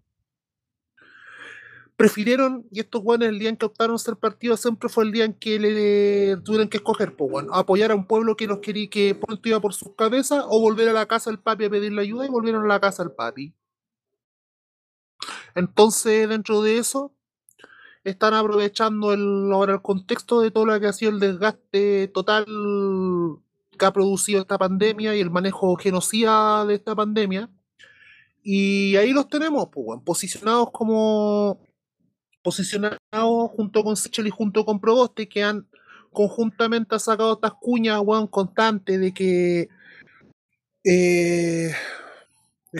prefirieron, 1.97 2.67
y 2.71 2.81
estos 2.81 3.03
guanes 3.03 3.29
el 3.29 3.39
día 3.39 3.51
en 3.51 3.59
que 3.59 3.67
optaron 3.67 3.99
ser 3.99 4.17
partido 4.17 4.57
siempre 4.57 4.89
fue 4.89 5.05
el 5.05 5.13
día 5.13 5.27
en 5.27 5.35
que 5.35 5.59
le 5.59 6.39
tuvieron 6.43 6.71
que 6.71 6.79
escoger, 6.79 7.15
pues 7.15 7.31
bueno, 7.31 7.53
apoyar 7.55 7.91
a 7.91 7.95
un 7.95 8.07
pueblo 8.07 8.35
que 8.37 8.47
los 8.47 8.61
quería 8.61 8.89
que 8.89 9.15
pronto 9.15 9.47
iba 9.51 9.61
por 9.61 9.75
sus 9.75 9.95
cabezas, 9.95 10.43
o 10.49 10.59
volver 10.59 10.89
a 10.89 10.95
la 10.95 11.05
casa 11.05 11.29
del 11.29 11.39
papi 11.41 11.67
a 11.67 11.71
pedirle 11.71 12.01
ayuda, 12.01 12.25
y 12.25 12.31
volvieron 12.31 12.65
a 12.65 12.69
la 12.69 12.81
casa 12.81 13.03
del 13.05 13.13
papi. 13.13 13.55
Entonces, 15.55 16.27
dentro 16.31 16.63
de 16.63 16.79
eso, 16.79 17.15
están 18.05 18.35
aprovechando 18.35 19.13
el, 19.13 19.51
ahora 19.53 19.75
el 19.75 19.83
contexto 19.83 20.41
de 20.41 20.51
todo 20.51 20.67
lo 20.67 20.81
que 20.81 20.87
ha 20.87 20.93
sido 20.93 21.11
el 21.13 21.21
desgaste 21.21 22.09
total 22.09 22.47
que 23.79 23.87
ha 23.87 23.93
producido 23.93 24.41
esta 24.41 24.59
pandemia 24.59 25.17
y 25.17 25.21
el 25.21 25.31
manejo 25.31 25.77
genocida 25.77 26.65
de 26.67 26.75
esta 26.75 26.95
pandemia. 26.95 27.51
Y 28.43 28.97
ahí 28.97 29.13
los 29.13 29.29
tenemos, 29.29 29.69
pues, 29.73 30.01
posicionados 30.05 30.71
como 30.73 31.61
posicionados 32.43 33.51
junto 33.55 33.85
con 33.85 33.97
Sichel 33.97 34.27
y 34.27 34.31
junto 34.31 34.65
con 34.65 34.81
Proboste, 34.81 35.29
que 35.29 35.43
han 35.43 35.67
conjuntamente 36.13 36.99
sacado 36.99 37.35
estas 37.35 37.55
cuñas, 37.55 38.01
weón, 38.03 38.27
constantes 38.27 38.99
de 38.99 39.13
que 39.13 39.69
eh, 40.85 41.73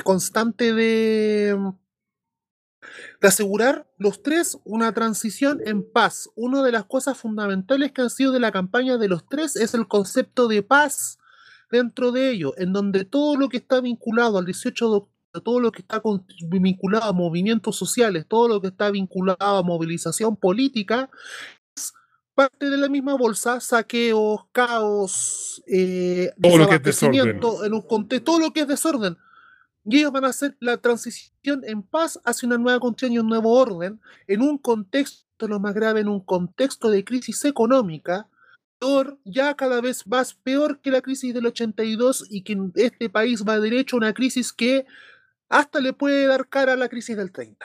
constante 0.03 0.73
de 0.73 1.57
de 3.21 3.29
asegurar 3.29 3.87
los 3.99 4.23
tres 4.23 4.59
una 4.65 4.93
transición 4.93 5.61
en 5.65 5.83
paz. 5.91 6.31
Una 6.35 6.63
de 6.63 6.73
las 6.73 6.85
cosas 6.85 7.19
fundamentales 7.19 7.93
que 7.93 8.03
han 8.03 8.11
sido 8.11 8.33
de 8.33 8.41
la 8.41 8.53
campaña 8.53 8.97
de 8.99 9.09
los 9.09 9.27
tres 9.29 9.57
es 9.57 9.75
el 9.75 9.87
concepto 9.87 10.49
de 10.49 10.63
paz 10.63 11.19
dentro 11.71 12.13
de 12.13 12.31
ello, 12.31 12.55
en 12.57 12.73
donde 12.73 13.05
todo 13.05 13.37
lo 13.37 13.49
que 13.49 13.59
está 13.59 13.81
vinculado 13.81 14.39
al 14.39 14.45
18 14.45 14.91
de 14.91 14.97
octubre, 14.97 15.21
todo 15.45 15.61
lo 15.61 15.71
que 15.71 15.83
está 15.83 16.03
vinculado 16.49 17.05
a 17.05 17.13
movimientos 17.13 17.77
sociales, 17.77 18.27
todo 18.27 18.49
lo 18.49 18.61
que 18.61 18.67
está 18.67 18.91
vinculado 18.91 19.59
a 19.59 19.63
movilización 19.63 20.35
política, 20.35 21.09
es 21.77 21.93
parte 22.35 22.69
de 22.69 22.77
la 22.77 22.89
misma 22.89 23.15
bolsa, 23.15 23.61
saqueos, 23.61 24.41
caos, 24.51 25.63
eh, 25.69 26.33
Todo 26.43 26.59
lo 26.59 26.69
que 26.69 26.75
es 26.77 26.83
desorden. 26.83 27.41
en 27.65 27.75
un 27.75 27.83
contexto, 27.83 28.25
todo 28.25 28.41
lo 28.41 28.53
que 28.53 28.63
es 28.63 28.67
desorden. 28.67 29.17
Y 29.85 29.99
ellos 29.99 30.13
van 30.13 30.25
a 30.25 30.29
hacer 30.29 30.57
la 30.61 30.77
transición 30.77 31.63
en 31.65 31.83
paz 31.83 32.21
hacia 32.25 32.47
una 32.47 32.59
nueva 32.59 32.81
constitución 32.81 33.13
y 33.13 33.19
un 33.19 33.29
nuevo 33.29 33.53
orden, 33.55 34.01
en 34.27 34.43
un 34.43 34.59
contexto, 34.59 35.49
lo 35.49 35.59
más 35.59 35.75
grave, 35.75 36.01
en 36.01 36.09
un 36.09 36.21
contexto 36.21 36.91
de 36.91 37.05
crisis 37.05 37.45
económica, 37.45 38.29
ya 39.25 39.55
cada 39.55 39.81
vez 39.81 40.07
más 40.07 40.35
peor 40.35 40.81
que 40.81 40.91
la 40.91 41.03
crisis 41.03 41.35
del 41.35 41.47
82 41.47 42.27
y 42.31 42.43
que 42.43 42.57
este 42.77 43.11
país 43.11 43.45
va 43.47 43.61
derecho 43.61 43.97
a 43.97 43.99
una 43.99 44.15
crisis 44.15 44.53
que 44.53 44.87
hasta 45.49 45.81
le 45.81 45.93
puede 45.93 46.27
dar 46.27 46.49
cara 46.49 46.73
a 46.73 46.77
la 46.77 46.89
crisis 46.89 47.17
del 47.17 47.33
30. 47.33 47.65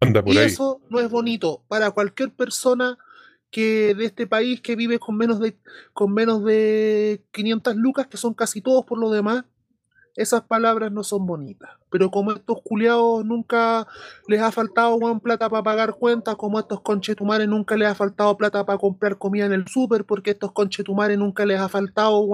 Anda 0.00 0.22
por 0.22 0.34
Y 0.34 0.38
ahí. 0.38 0.46
eso 0.46 0.80
no 0.90 1.00
es 1.00 1.08
bonito 1.08 1.62
para 1.68 1.90
cualquier 1.92 2.30
persona 2.32 2.98
que 3.50 3.94
de 3.94 4.04
este 4.04 4.26
país 4.26 4.60
que 4.60 4.76
vive 4.76 4.98
con 4.98 5.16
menos 5.16 5.40
de 5.40 5.56
con 5.92 6.12
menos 6.12 6.44
de 6.44 7.24
500 7.32 7.76
lucas, 7.76 8.06
que 8.06 8.16
son 8.16 8.34
casi 8.34 8.60
todos 8.60 8.84
por 8.84 8.98
lo 8.98 9.10
demás. 9.10 9.44
Esas 10.16 10.42
palabras 10.42 10.92
no 10.92 11.02
son 11.02 11.26
bonitas. 11.26 11.70
Pero 11.90 12.10
como 12.10 12.32
estos 12.32 12.58
culiados 12.62 13.24
nunca 13.24 13.86
les 14.28 14.40
ha 14.40 14.52
faltado 14.52 14.98
plata 15.20 15.48
para 15.48 15.62
pagar 15.62 15.94
cuentas, 15.94 16.36
como 16.36 16.58
a 16.58 16.62
estos 16.62 16.80
conchetumares 16.80 17.48
nunca 17.48 17.76
les 17.76 17.88
ha 17.88 17.94
faltado 17.94 18.36
plata 18.36 18.66
para 18.66 18.78
comprar 18.78 19.18
comida 19.18 19.46
en 19.46 19.52
el 19.52 19.66
súper, 19.68 20.04
porque 20.04 20.30
a 20.30 20.32
estos 20.34 20.52
conchetumares 20.52 21.18
nunca 21.18 21.46
les 21.46 21.58
ha 21.60 21.68
faltado 21.68 22.28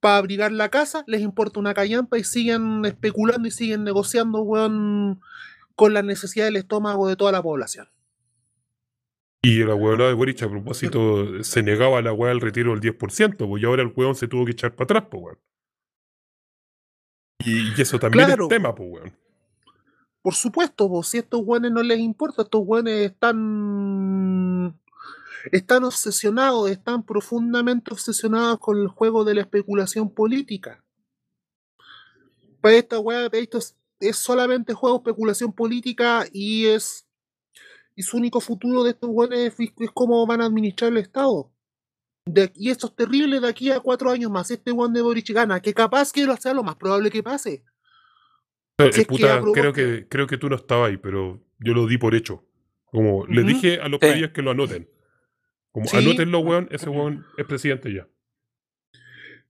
para 0.00 0.16
abrigar 0.16 0.52
la 0.52 0.68
casa, 0.68 1.02
les 1.06 1.22
importa 1.22 1.60
una 1.60 1.74
callampa 1.74 2.18
y 2.18 2.24
siguen 2.24 2.84
especulando 2.84 3.48
y 3.48 3.50
siguen 3.50 3.84
negociando 3.84 4.44
con 5.74 5.94
la 5.94 6.02
necesidad 6.02 6.44
del 6.44 6.56
estómago 6.56 7.08
de 7.08 7.16
toda 7.16 7.32
la 7.32 7.42
población. 7.42 7.88
Y 9.42 9.64
la 9.64 9.74
huevona 9.74 10.08
de 10.08 10.14
Boric 10.14 10.42
a 10.42 10.50
propósito 10.50 11.42
se 11.44 11.62
negaba 11.62 11.98
a 11.98 12.02
la 12.02 12.12
hueá 12.12 12.32
al 12.32 12.40
retiro 12.40 12.72
del 12.72 12.80
10%, 12.80 13.36
pues 13.36 13.62
y 13.62 13.66
ahora 13.66 13.82
el 13.82 13.92
hueón 13.94 14.16
se 14.16 14.26
tuvo 14.28 14.44
que 14.44 14.50
echar 14.52 14.74
para 14.74 14.84
atrás, 14.84 15.04
pues 15.10 15.22
weón. 15.22 15.38
Y, 17.38 17.72
y 17.76 17.80
eso 17.82 17.98
también 17.98 18.26
Claro. 18.26 18.44
es 18.44 18.48
tema, 18.48 18.74
pues 18.74 18.88
weón. 18.90 19.16
Por 20.22 20.34
supuesto, 20.34 20.88
vos, 20.88 21.08
si 21.08 21.18
a 21.18 21.20
estos 21.20 21.44
güeyes 21.44 21.70
no 21.70 21.82
les 21.82 21.98
importa, 22.00 22.42
estos 22.42 22.64
güeyes 22.64 23.12
están, 23.12 24.78
están 25.52 25.84
obsesionados, 25.84 26.70
están 26.70 27.02
profundamente 27.04 27.92
obsesionados 27.92 28.58
con 28.58 28.78
el 28.78 28.88
juego 28.88 29.24
de 29.24 29.34
la 29.36 29.42
especulación 29.42 30.10
política. 30.10 30.82
Para 32.60 32.74
esta 32.74 32.98
weá, 32.98 33.28
esto 33.32 33.58
es, 33.58 33.76
es 34.00 34.16
solamente 34.16 34.74
juego 34.74 34.98
de 34.98 35.02
especulación 35.10 35.52
política 35.52 36.26
y 36.32 36.66
es 36.66 37.04
y 37.94 38.02
su 38.02 38.16
único 38.16 38.40
futuro 38.40 38.84
de 38.84 38.90
estos 38.90 39.10
güeyes 39.10 39.54
es, 39.58 39.72
es 39.78 39.90
cómo 39.92 40.24
van 40.26 40.40
a 40.40 40.46
administrar 40.46 40.90
el 40.92 40.98
Estado. 40.98 41.50
De- 42.30 42.52
y 42.54 42.70
esto 42.70 42.88
es 42.88 42.94
terrible 42.96 43.40
de 43.40 43.48
aquí 43.48 43.70
a 43.70 43.80
cuatro 43.80 44.10
años 44.10 44.30
más. 44.30 44.50
Este 44.50 44.70
weón 44.72 44.92
de 44.92 45.00
Boric 45.02 45.30
gana, 45.30 45.60
que 45.60 45.72
capaz 45.72 46.12
que 46.12 46.24
lo 46.24 46.36
sea 46.36 46.52
lo 46.54 46.62
más 46.62 46.76
probable 46.76 47.10
que 47.10 47.22
pase. 47.22 47.64
Eh, 48.78 48.90
Si 48.92 49.00
es 49.00 49.06
que 49.06 49.12
puta, 49.12 49.40
creo 49.52 49.72
que- 49.72 50.06
creo 50.08 50.26
que 50.26 50.36
tú 50.38 50.48
no 50.48 50.56
estabas 50.56 50.90
ahí, 50.90 50.96
pero 50.98 51.42
yo 51.58 51.74
lo 51.74 51.86
di 51.86 51.98
por 51.98 52.14
hecho. 52.14 52.44
Como 52.86 53.26
le 53.26 53.40
Ujú. 53.42 53.48
dije 53.48 53.80
a 53.80 53.88
los 53.88 53.98
Sí. 54.00 54.28
que 54.32 54.42
lo 54.42 54.50
anoten. 54.52 54.88
Como 55.72 55.86
Sí. 55.86 55.96
anótenlo, 55.96 56.40
weón, 56.40 56.68
ese 56.70 56.88
weón 56.88 57.24
es 57.36 57.46
presidente 57.46 57.92
ya. 57.92 58.06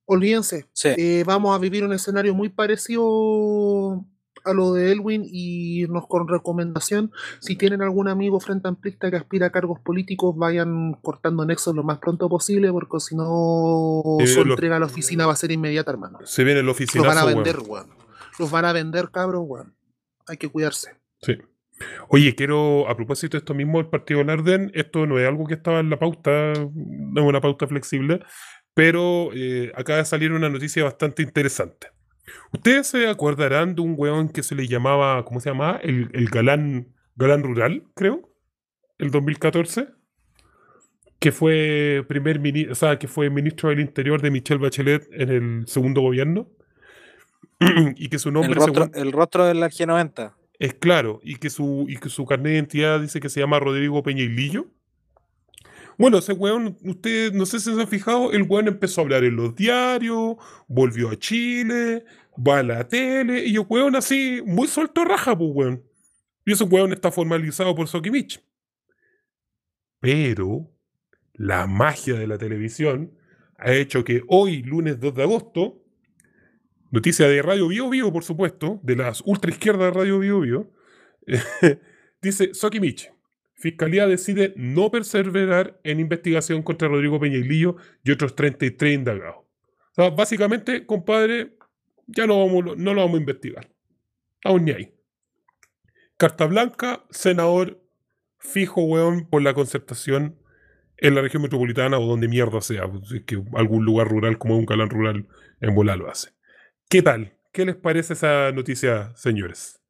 Olvídense, 0.07 0.67
Sí. 0.73 0.89
eh, 0.97 1.25
vamos 1.27 1.55
a 1.55 1.59
vivir 1.59 1.85
un 1.85 1.93
escenario 1.93 2.35
muy 2.35 2.49
parecido 2.49 4.05
a 4.45 4.53
lo 4.53 4.73
de 4.73 4.93
Elwin 4.93 5.23
y 5.25 5.87
nos 5.89 6.07
con 6.07 6.29
recomendación, 6.29 7.13
si 7.41 7.57
tienen 7.57 7.83
algún 7.83 8.09
amigo 8.09 8.41
frente 8.41 8.69
amplista 8.69 9.11
que 9.11 9.17
aspira 9.17 9.47
a 9.47 9.51
cargos 9.51 9.81
políticos, 9.81 10.37
vayan 10.37 10.95
cortando 11.03 11.45
nexos 11.45 11.75
lo 11.75 11.83
más 11.83 11.99
pronto 11.99 12.29
posible, 12.29 12.71
porque 12.71 13.01
si 13.01 13.17
no 13.17 14.03
su 14.27 14.41
entrega 14.43 14.77
a 14.77 14.81
la 14.81 14.87
oficina 14.87 15.27
va 15.27 15.33
a 15.33 15.37
ser 15.37 15.51
inmediata, 15.51 15.91
hermano. 15.91 16.19
Se 16.25 16.45
viene 16.45 16.61
el 16.61 16.67
Los 16.67 16.79
van 17.07 17.19
a 17.19 17.25
vender, 17.25 17.59
weón. 17.67 17.91
Los 18.39 18.51
van 18.51 18.65
a 18.65 18.73
vender, 18.73 19.11
cabros, 19.11 19.43
weón. 19.47 19.75
Hay 20.27 20.37
que 20.37 20.49
cuidarse. 20.49 20.97
Sí. 21.23 21.39
Oye, 22.09 22.35
quiero, 22.35 22.89
a 22.89 22.97
propósito 22.97 23.37
de 23.37 23.39
esto 23.39 23.55
mismo 23.55 23.79
del 23.79 23.89
Partido 23.89 24.25
Narden, 24.25 24.71
esto 24.75 25.07
no 25.07 25.19
es 25.19 25.29
algo 25.29 25.47
que 25.47 25.55
estaba 25.55 25.81
en 25.81 25.91
la 25.91 25.99
pauta, 25.99 26.53
no 26.75 27.21
es 27.21 27.27
una 27.27 27.41
pauta 27.41 27.67
flexible, 27.67 28.21
pero 28.75 29.31
eh, 29.35 29.73
acaba 29.75 29.99
de 29.99 30.05
salir 30.05 30.33
una 30.33 30.49
noticia 30.49 30.85
bastante 30.85 31.23
interesante. 31.23 31.89
Ustedes 32.53 32.87
se 32.89 33.09
acordarán 33.09 33.75
de 33.75 33.83
un 33.83 33.95
weón 33.97 34.29
que 34.29 34.43
se 34.43 34.55
le 34.55 34.67
llamaba, 34.67 35.25
¿cómo 35.25 35.41
se 35.41 35.51
llamaba? 35.51 35.79
El, 35.83 36.11
el 36.13 36.27
galán, 36.29 36.95
galán 37.17 37.43
rural, 37.43 37.85
creo, 37.95 38.29
el 38.99 39.11
2014, 39.11 39.89
que 41.19 41.33
fue 41.33 42.05
primer 42.09 42.39
ministro, 42.41 42.73
o 42.73 42.77
sea, 42.77 42.99
que 42.99 43.09
fue 43.09 43.29
ministro 43.31 43.71
del 43.71 43.81
Interior 43.81 44.21
de 44.23 44.31
Michelle 44.31 44.61
Bachelet 44.63 45.09
en 45.13 45.31
el 45.31 45.67
segundo 45.67 46.01
gobierno. 46.01 46.49
y 47.97 48.09
que 48.09 48.19
su 48.19 48.29
El 48.29 48.35
nombre 48.35 48.55
rostro, 48.55 48.85
según- 48.85 48.93
el 48.95 49.13
rostro 49.13 49.45
del 49.47 49.59
G90. 49.59 50.33
es 50.61 50.75
claro, 50.75 51.21
y 51.25 51.37
que 51.37 51.51
su, 51.51 51.87
y 51.89 51.97
que 51.97 52.09
su 52.09 52.25
carnet 52.25 52.47
de 52.47 52.55
identidad 52.55 53.01
dice 53.01 53.19
que 53.21 53.29
se 53.29 53.41
llama 53.41 53.59
Rodrigo 53.59 54.03
Peñailillo. 54.03 54.67
Bueno, 55.99 56.19
ese 56.19 56.33
weón, 56.33 56.79
usted 56.85 57.33
no 57.33 57.45
sé 57.45 57.59
si 57.59 57.75
se 57.75 57.81
han 57.81 57.89
fijado, 57.89 58.31
el 58.31 58.43
weón 58.43 58.69
empezó 58.69 59.01
a 59.01 59.05
hablar 59.05 59.25
en 59.25 59.35
los 59.35 59.57
diarios, 59.57 60.37
volvió 60.69 61.11
a 61.11 61.19
Chile, 61.19 62.05
va 62.37 62.61
a 62.61 62.63
la 62.63 62.87
tele, 62.87 63.45
y 63.45 63.57
el 63.57 63.67
weón 63.69 63.97
así, 63.97 64.41
muy 64.47 64.69
suelto 64.69 65.05
raja, 65.05 65.37
pues 65.37 65.51
weón. 65.53 65.83
Y 66.47 66.53
ese 66.53 66.63
weón 66.63 66.93
está 66.93 67.11
formalizado 67.11 67.75
por 67.75 67.89
Sokimich. 67.89 68.41
Pero 69.99 70.71
la 71.35 71.67
magia 71.67 72.15
de 72.15 72.29
la 72.29 72.39
televisión 72.39 73.13
ha 73.57 73.73
hecho 73.73 74.05
que 74.05 74.23
hoy, 74.29 74.63
lunes 74.63 75.01
2 75.01 75.15
de 75.17 75.23
agosto, 75.25 75.83
noticia 76.93 77.27
de 77.27 77.43
Radio 77.43 77.67
Bio 77.67 77.91
Bio, 77.91 78.13
por 78.13 78.23
supuesto, 78.23 78.79
de 78.85 78.95
las 78.95 79.21
ultra 79.27 79.51
izquierdas 79.51 79.93
de 79.93 79.99
Radio 79.99 80.21
Bio 80.21 80.41
Bio, 80.41 80.73
dice 82.23 82.55
Sokimich, 82.55 83.11
Fiscalía 83.59 84.07
decide 84.07 84.55
no 84.57 84.93
perseverar 84.93 85.81
en 85.83 85.99
investigación 85.99 86.63
contra 86.63 86.87
Rodrigo 86.87 87.19
Peñailillo 87.19 87.77
y 88.05 88.13
otros 88.13 88.37
33 88.37 88.95
indagados. 88.95 89.39
O 89.39 89.95
sea, 89.95 90.11
básicamente, 90.11 90.87
compadre, 90.87 91.57
ya 92.07 92.29
no, 92.29 92.39
vamos, 92.39 92.77
no 92.77 92.95
lo 92.95 93.01
vamos 93.01 93.17
a 93.17 93.21
investigar. 93.21 93.69
Aún 94.45 94.65
ni 94.65 94.71
ahí. 94.71 94.95
Carta 96.17 96.47
blanca, 96.47 97.05
senador 97.11 97.83
fijo, 98.39 98.83
weón, 98.83 99.29
por 99.29 99.43
la 99.43 99.55
concertación 99.55 100.39
en 100.97 101.17
la 101.17 101.23
región 101.23 101.43
metropolitana 101.43 101.99
o 101.99 102.07
donde 102.07 102.29
mierda 102.29 102.61
sea. 102.61 102.89
pues, 102.89 103.11
es 103.11 103.25
que 103.25 103.43
algún 103.55 103.85
lugar 103.85 104.07
rural 104.07 104.39
como 104.39 104.57
un 104.57 104.67
calán 104.67 104.89
rural 104.89 105.27
en 105.61 105.75
bola 105.75 105.97
lo 105.97 106.09
hace. 106.09 106.31
¿Qué 106.89 107.03
tal? 107.03 107.37
¿Qué 107.53 107.65
les 107.65 107.75
parece 107.75 108.13
esa 108.13 108.53
noticia, 108.53 109.13
señores? 109.17 109.81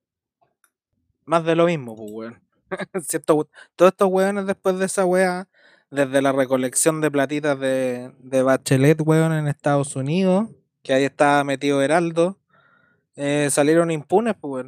Más 1.26 1.44
de 1.44 1.54
lo 1.54 1.66
mismo, 1.66 1.94
pues, 1.94 2.10
weón. 2.10 2.47
Cierto, 3.02 3.48
todos 3.76 3.92
estos 3.92 4.08
weones 4.10 4.46
después 4.46 4.78
de 4.78 4.86
esa 4.86 5.04
wea, 5.04 5.48
desde 5.90 6.20
la 6.22 6.32
recolección 6.32 7.00
de 7.00 7.10
platitas 7.10 7.58
de, 7.58 8.12
de 8.18 8.42
Bachelet, 8.42 9.00
weón, 9.00 9.32
en 9.32 9.48
Estados 9.48 9.96
Unidos, 9.96 10.48
que 10.82 10.92
ahí 10.94 11.04
estaba 11.04 11.42
metido 11.44 11.82
Heraldo, 11.82 12.38
eh, 13.16 13.48
salieron 13.50 13.90
impunes, 13.90 14.34
pues. 14.40 14.66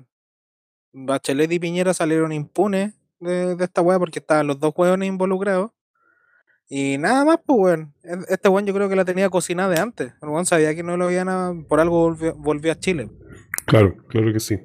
Bachelet 0.92 1.52
y 1.52 1.58
Piñera 1.60 1.94
salieron 1.94 2.32
impunes 2.32 2.94
de, 3.20 3.54
de 3.54 3.64
esta 3.64 3.80
wea 3.80 3.98
porque 3.98 4.18
estaban 4.18 4.46
los 4.46 4.58
dos 4.58 4.72
weones 4.76 5.08
involucrados. 5.08 5.70
Y 6.68 6.98
nada 6.98 7.24
más, 7.24 7.38
pues, 7.44 7.58
weón. 7.60 7.94
E- 8.02 8.32
Este 8.32 8.48
weón 8.48 8.66
yo 8.66 8.74
creo 8.74 8.88
que 8.88 8.96
la 8.96 9.04
tenía 9.04 9.28
cocinada 9.28 9.68
de 9.74 9.80
antes. 9.80 10.12
El 10.22 10.28
weón 10.28 10.46
sabía 10.46 10.74
que 10.74 10.82
no 10.82 10.96
lo 10.96 11.10
iban 11.10 11.28
a. 11.28 11.52
Por 11.68 11.80
algo 11.80 12.00
volvió, 12.00 12.34
volvió 12.34 12.72
a 12.72 12.76
Chile. 12.76 13.10
Claro, 13.66 13.96
claro 14.08 14.32
que 14.32 14.40
sí. 14.40 14.58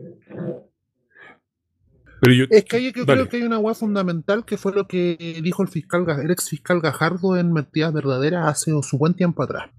Pero 2.25 2.35
yo, 2.35 2.45
Es 2.49 2.65
que 2.65 2.75
hay- 2.77 2.91
yo 2.93 3.05
Dale. 3.05 3.21
creo 3.21 3.29
que 3.29 3.37
hay 3.37 3.43
una 3.43 3.59
hueá 3.59 3.73
fundamental 3.75 4.45
que 4.45 4.57
fue 4.57 4.73
lo 4.73 4.87
que 4.87 5.39
dijo 5.43 5.61
el 5.63 5.69
fiscal, 5.69 6.05
el 6.23 6.31
ex 6.31 6.49
fiscal 6.49 6.81
Gajardo 6.81 7.37
en 7.37 7.53
Mentiras 7.53 7.93
Verdaderas 7.93 8.47
hace 8.47 8.71
su 8.83 8.97
buen 8.97 9.13
tiempo 9.13 9.43
atrás. 9.43 9.69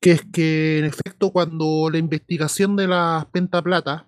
Que 0.00 0.12
es 0.12 0.22
que, 0.32 0.78
en 0.78 0.84
efecto, 0.86 1.30
cuando 1.30 1.88
la 1.90 1.98
investigación 1.98 2.74
de 2.76 2.88
la 2.88 3.28
pentaplata 3.32 4.06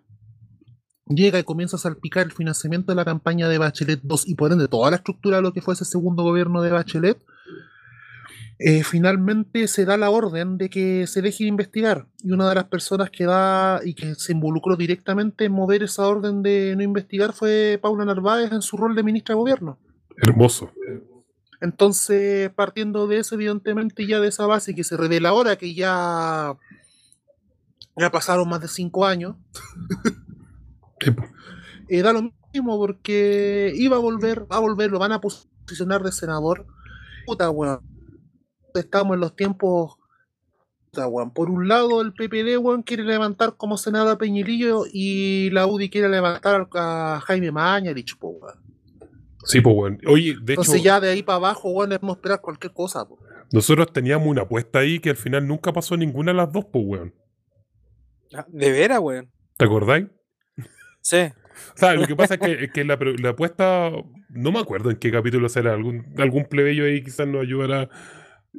llega 1.07 1.39
y 1.39 1.45
comienza 1.45 1.77
a 1.77 1.81
salpicar 1.81 2.25
el 2.25 2.33
financiamiento 2.33 2.93
de 2.93 2.97
la 2.97 3.05
campaña 3.05 3.49
de 3.49 3.59
Bachelet 3.59 4.01
2 4.03 4.27
y 4.29 4.35
por 4.35 4.53
ende 4.53 4.69
toda 4.69 4.91
la 4.91 4.97
estructura 4.97 5.37
de 5.37 5.43
lo 5.43 5.53
que 5.53 5.61
fue 5.61 5.75
ese 5.75 5.85
segundo 5.85 6.23
gobierno 6.23 6.63
de 6.63 6.71
Bachelet, 6.71 7.23
eh, 8.65 8.85
finalmente 8.85 9.67
se 9.67 9.85
da 9.85 9.97
la 9.97 10.11
orden 10.11 10.57
de 10.57 10.71
que 10.71 11.09
se 11.09 11.21
deje 11.21 11.43
de 11.43 11.49
investigar. 11.49 12.07
Y 12.23 12.31
una 12.31 12.49
de 12.49 12.55
las 12.55 12.65
personas 12.65 13.11
que 13.11 13.25
da 13.25 13.81
y 13.85 13.95
que 13.95 14.15
se 14.15 14.33
involucró 14.33 14.77
directamente 14.77 15.47
en 15.47 15.53
mover 15.53 15.83
esa 15.83 16.07
orden 16.07 16.43
de 16.43 16.77
no 16.77 16.83
investigar 16.85 17.33
fue 17.33 17.81
Paula 17.83 18.05
Narváez 18.05 18.53
en 18.53 18.63
su 18.63 18.77
rol 18.77 18.95
de 18.95 19.03
ministra 19.03 19.35
de 19.35 19.41
gobierno. 19.41 19.79
hermoso. 20.17 20.71
Entonces, 21.61 22.51
partiendo 22.51 23.09
de 23.09 23.19
eso, 23.19 23.35
evidentemente, 23.35 24.07
ya 24.07 24.21
de 24.21 24.29
esa 24.29 24.47
base 24.47 24.77
que 24.77 24.85
se 24.85 24.97
revela 24.97 25.31
ahora 25.31 25.57
que 25.57 25.75
ya, 25.75 26.57
ya 27.97 28.11
pasaron 28.11 28.49
más 28.49 28.61
de 28.61 28.69
cinco 28.69 29.07
años, 29.07 29.37
eh, 31.89 32.03
da 32.03 32.13
lo 32.13 32.33
mismo 32.53 32.79
porque 32.79 33.73
iba 33.75 33.97
a 33.97 34.01
volver, 34.01 34.43
va 34.51 34.57
a 34.57 34.61
volver, 34.61 34.93
lo 34.93 35.01
van 35.01 35.13
a 35.13 35.21
posicionar 35.21 36.05
de 36.05 36.13
senador. 36.13 36.67
Puta, 37.27 37.51
weón. 37.51 37.92
Estamos 38.75 39.15
en 39.15 39.21
los 39.21 39.37
tiempos. 39.37 39.97
Puta, 40.91 41.07
weón. 41.07 41.33
Por 41.33 41.51
un 41.51 41.69
lado, 41.69 42.03
el 42.03 42.13
PPD, 42.13 42.59
weón, 42.59 42.83
quiere 42.83 43.05
levantar 43.05 43.57
como 43.57 43.77
senador 43.79 44.13
a 44.13 44.19
Peñilillo 44.19 44.85
y 44.93 45.51
la 45.51 45.67
UDI 45.67 45.91
quiere 45.91 46.09
levantar 46.09 46.69
a 46.75 47.21
Jaime 47.25 47.51
Mañalich, 47.51 48.17
po, 48.19 48.29
weón. 48.29 48.59
Sí, 49.45 49.61
pues, 49.61 49.75
weón. 49.77 49.99
Oye, 50.07 50.37
de 50.41 50.53
Entonces, 50.53 50.75
hecho, 50.75 50.85
ya 50.85 51.01
de 51.01 51.11
ahí 51.11 51.23
para 51.23 51.37
abajo, 51.37 51.71
weón, 51.71 51.91
debemos 51.91 52.17
esperar 52.17 52.41
cualquier 52.41 52.73
cosa, 52.73 53.07
po. 53.09 53.19
nosotros 53.53 53.93
teníamos 53.93 54.29
una 54.29 54.43
apuesta 54.43 54.81
ahí 54.81 54.99
que 54.99 55.11
al 55.11 55.17
final 55.17 55.47
nunca 55.47 55.73
pasó 55.73 55.97
ninguna 55.97 56.33
de 56.33 56.37
las 56.37 56.53
dos, 56.53 56.67
pues, 56.73 56.85
weón. 56.87 57.15
Ah, 58.35 58.47
De 58.49 58.71
veras, 58.71 59.01
weón. 59.01 59.31
¿Te 59.57 59.65
acordáis? 59.65 60.07
Sí. 61.01 61.19
O 61.75 61.79
sea, 61.79 61.93
lo 61.95 62.07
que 62.07 62.17
pasa 62.17 62.35
es 62.35 62.41
que, 62.41 62.65
es 62.65 62.73
que 62.73 62.83
la, 62.83 62.99
la 63.19 63.29
apuesta, 63.29 63.91
no 64.31 64.53
me 64.53 64.59
acuerdo 64.59 64.91
en 64.91 64.97
qué 64.97 65.13
capítulo 65.13 65.51
será, 65.51 65.75
algún, 65.75 66.15
algún 66.17 66.47
plebeyo 66.47 66.87
ahí 66.87 67.05
quizás 67.05 67.29
nos 67.29 67.43
ayudará 67.43 67.91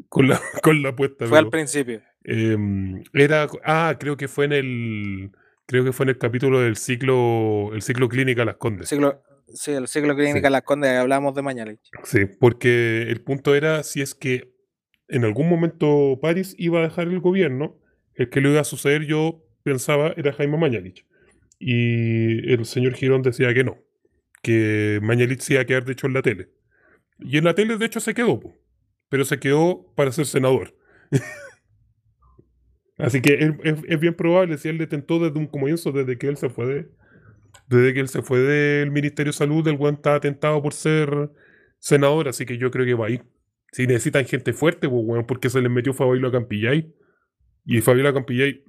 con 0.09 0.27
la, 0.27 0.39
con 0.63 0.81
la 0.81 0.89
apuesta. 0.89 1.27
Fue 1.27 1.39
al 1.39 1.49
principio. 1.49 2.01
em, 2.23 3.03
era, 3.13 3.47
ah, 3.63 3.95
creo 3.99 4.17
que 4.17 4.27
fue 4.27 4.45
en 4.45 4.53
el, 4.53 5.31
creo 5.65 5.83
que 5.83 5.93
fue 5.93 6.05
en 6.05 6.09
el 6.09 6.17
capítulo 6.17 6.59
del 6.61 6.75
ciclo, 6.77 7.71
el 7.73 7.81
ciclo 7.81 8.09
clínica 8.09 8.45
Las 8.45 8.57
Condes. 8.57 8.89
Ciclo, 8.89 9.21
sí, 9.53 9.71
el 9.71 9.87
ciclo 9.87 10.15
clínica 10.15 10.47
Sí. 10.47 10.51
Las 10.51 10.63
Condes, 10.63 10.91
hablábamos 10.91 11.35
de 11.35 11.41
Mañalich. 11.41 11.81
Sí, 12.03 12.25
porque 12.25 13.03
el 13.03 13.21
punto 13.21 13.55
era 13.55 13.83
si 13.83 14.01
es 14.01 14.15
que 14.15 14.53
en 15.07 15.25
algún 15.25 15.49
momento 15.49 16.19
París 16.21 16.55
iba 16.57 16.79
a 16.79 16.83
dejar 16.83 17.07
el 17.07 17.19
gobierno, 17.19 17.79
el 18.15 18.29
que 18.29 18.41
lo 18.41 18.49
iba 18.49 18.61
a 18.61 18.65
suceder 18.65 19.05
yo 19.05 19.43
pensaba 19.63 20.13
era 20.17 20.33
Jaime 20.33 20.57
Mañalich. 20.57 21.05
Y 21.59 22.51
el 22.51 22.65
señor 22.65 22.93
Girón 22.95 23.21
decía 23.21 23.53
que 23.53 23.63
no, 23.63 23.77
que 24.41 24.99
Mañalich 25.01 25.41
se 25.41 25.53
iba 25.53 25.61
a 25.61 25.65
quedar 25.65 25.85
de 25.85 25.93
hecho 25.93 26.07
en 26.07 26.13
la 26.13 26.21
tele. 26.21 26.49
Y 27.19 27.37
en 27.37 27.45
la 27.45 27.53
tele 27.53 27.77
de 27.77 27.85
hecho 27.85 27.99
se 27.99 28.13
quedó, 28.13 28.39
po, 28.39 28.57
pero 29.13 29.25
se 29.25 29.39
quedó 29.39 29.85
para 29.93 30.11
ser 30.11 30.25
senador. 30.25 30.75
Así 32.97 33.21
que 33.21 33.53
es, 33.63 33.99
bien 33.99 34.15
probable 34.15 34.57
si 34.57 34.69
él 34.69 34.79
le 34.79 34.87
tentó 34.87 35.19
desde 35.19 35.37
un 35.37 35.45
comienzo, 35.45 35.91
desde 35.91 36.17
que 36.17 36.25
él 36.25 36.35
se 36.35 36.49
fue 36.49 36.65
de, 36.65 36.89
desde 37.67 37.93
que 37.93 37.99
él 37.99 38.07
se 38.07 38.23
fue 38.23 38.39
del 38.39 38.89
Ministerio 38.89 39.31
de 39.31 39.37
Salud, 39.37 39.67
el 39.67 39.75
weón 39.75 39.93
estaba 39.97 40.19
tentado 40.19 40.59
por 40.63 40.73
ser 40.73 41.29
senador, 41.77 42.27
así 42.27 42.43
que 42.47 42.57
yo 42.57 42.71
creo 42.71 42.87
que 42.87 42.95
va 42.95 43.05
a 43.05 43.09
ir. 43.11 43.23
Si 43.71 43.85
necesitan 43.85 44.25
gente 44.25 44.51
fuerte, 44.51 44.89
pues 44.89 45.23
porque 45.27 45.51
se 45.51 45.61
les 45.61 45.69
metió 45.69 45.93
Fabiola 45.93 46.31
Campillay. 46.31 46.91
Y 47.65 47.81
Fabiola 47.81 48.15
Campillay 48.15 48.63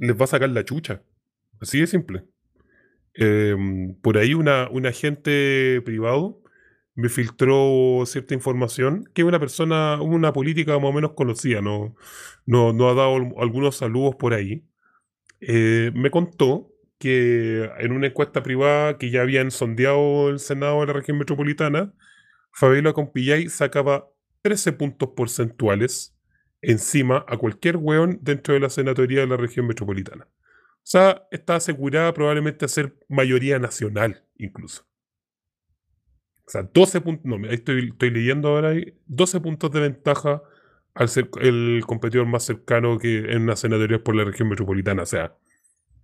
les 0.00 0.18
va 0.18 0.24
a 0.24 0.28
sacar 0.28 0.48
la 0.48 0.64
chucha. 0.64 1.02
Así 1.60 1.78
de 1.78 1.86
simple. 1.86 2.24
Em, 3.12 4.00
por 4.00 4.16
ahí 4.16 4.32
una, 4.32 4.70
un 4.70 4.86
agente 4.86 5.82
privado 5.84 6.41
me 6.94 7.08
filtró 7.08 8.04
cierta 8.06 8.34
información 8.34 9.08
que 9.14 9.24
una 9.24 9.40
persona, 9.40 10.00
una 10.02 10.32
política 10.32 10.78
más 10.78 10.90
o 10.90 10.92
menos 10.92 11.12
conocida, 11.14 11.60
no, 11.62 11.94
no, 12.46 12.72
no 12.72 12.88
ha 12.90 12.94
dado 12.94 13.16
al- 13.16 13.34
algunos 13.38 13.76
saludos 13.76 14.16
por 14.16 14.34
ahí. 14.34 14.64
Eh, 15.40 15.90
me 15.94 16.10
contó 16.10 16.70
que 16.98 17.70
en 17.78 17.92
una 17.92 18.08
encuesta 18.08 18.42
privada 18.42 18.98
que 18.98 19.10
ya 19.10 19.22
habían 19.22 19.50
sondeado 19.50 20.30
el 20.30 20.38
Senado 20.38 20.80
de 20.80 20.86
la 20.86 20.92
región 20.94 21.18
metropolitana, 21.18 21.92
Fabiola 22.52 22.92
Compillay 22.92 23.48
sacaba 23.48 24.08
13 24.42 24.72
puntos 24.72 25.10
porcentuales 25.10 26.16
encima 26.62 27.24
a 27.28 27.36
cualquier 27.38 27.76
weón 27.78 28.18
dentro 28.22 28.54
de 28.54 28.60
la 28.60 28.70
senatoría 28.70 29.20
de 29.20 29.26
la 29.26 29.36
región 29.36 29.66
metropolitana. 29.66 30.28
O 30.30 30.84
sea, 30.84 31.26
está 31.30 31.56
asegurada 31.56 32.14
probablemente 32.14 32.64
a 32.64 32.68
ser 32.68 32.96
mayoría 33.08 33.58
nacional, 33.58 34.24
incluso. 34.38 34.86
O 36.52 36.58
sea, 36.58 36.68
12 36.74 37.00
puntos, 37.00 37.24
no, 37.24 37.36
ahí 37.48 37.54
estoy, 37.54 37.88
estoy 37.92 38.10
leyendo 38.10 38.48
ahora, 38.48 38.70
ahí, 38.70 38.92
12 39.06 39.40
puntos 39.40 39.70
de 39.70 39.80
ventaja 39.80 40.42
al 40.94 41.08
ser 41.08 41.30
el 41.40 41.82
competidor 41.86 42.26
más 42.26 42.44
cercano 42.44 42.98
que 42.98 43.20
en 43.32 43.42
una 43.42 43.56
senatoría 43.56 44.02
por 44.04 44.14
la 44.14 44.24
región 44.24 44.50
metropolitana. 44.50 45.04
O 45.04 45.06
sea, 45.06 45.34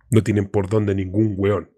no 0.09 0.23
tienen 0.23 0.47
por 0.47 0.67
dónde 0.67 0.95
ningún 0.95 1.35
weón. 1.37 1.69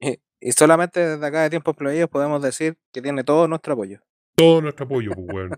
Y, 0.00 0.18
y 0.40 0.52
solamente 0.52 1.00
desde 1.00 1.26
acá 1.26 1.42
de 1.42 1.50
Tiempos 1.50 1.74
Plebeyos 1.76 2.10
podemos 2.10 2.42
decir 2.42 2.76
que 2.92 3.00
tiene 3.00 3.24
todo 3.24 3.48
nuestro 3.48 3.72
apoyo. 3.72 4.00
todo 4.34 4.60
nuestro 4.60 4.84
apoyo, 4.84 5.12
pues, 5.12 5.26
weón. 5.32 5.52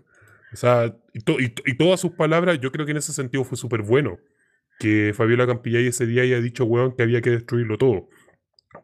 O 0.53 0.55
sea, 0.55 0.95
y, 1.13 1.19
to- 1.19 1.39
y 1.39 1.49
to- 1.49 1.63
y 1.65 1.75
todas 1.75 1.99
sus 1.99 2.11
palabras, 2.11 2.59
yo 2.61 2.71
creo 2.71 2.85
que 2.85 2.91
en 2.91 2.97
ese 2.99 3.11
sentido 3.11 3.43
fue 3.43 3.57
súper 3.57 3.81
bueno. 3.81 4.19
Que 4.79 5.11
Fabiola 5.13 5.45
Campillay 5.47 5.87
ese 5.87 6.05
día 6.05 6.21
haya 6.23 6.39
dicho, 6.39 6.63
weón, 6.65 6.95
que 6.95 7.03
había 7.03 7.21
que 7.21 7.31
destruirlo 7.31 7.77
todo. 7.77 8.07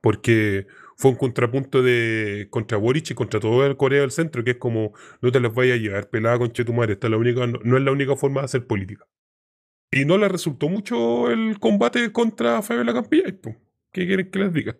Porque 0.01 0.67
fue 0.99 1.11
un 1.11 1.17
contrapunto 1.17 1.81
de 1.81 2.47
contra 2.49 2.77
Boric 2.77 3.11
y 3.11 3.13
contra 3.13 3.39
todo 3.39 3.65
el 3.65 3.77
Corea 3.77 4.01
del 4.01 4.11
Centro, 4.11 4.43
que 4.43 4.51
es 4.51 4.57
como, 4.57 4.91
no 5.21 5.31
te 5.31 5.39
las 5.39 5.53
vayas 5.53 5.77
a 5.77 5.81
llevar 5.81 6.09
pelada 6.09 6.37
con 6.37 6.51
Chetumare, 6.51 6.91
esta 6.93 7.07
es 7.07 7.11
la 7.11 7.17
única, 7.17 7.47
no, 7.47 7.57
no 7.63 7.77
es 7.77 7.83
la 7.83 7.91
única 7.93 8.17
forma 8.17 8.41
de 8.41 8.45
hacer 8.45 8.67
política. 8.67 9.05
Y 9.91 10.03
no 10.03 10.17
le 10.17 10.27
resultó 10.27 10.67
mucho 10.67 11.31
el 11.31 11.57
combate 11.57 12.11
contra 12.11 12.61
Fabiola 12.61 12.93
Campillay, 12.93 13.31
pues. 13.31 13.55
¿Qué 13.93 14.05
quieren 14.05 14.29
que 14.29 14.39
les 14.39 14.51
diga? 14.53 14.75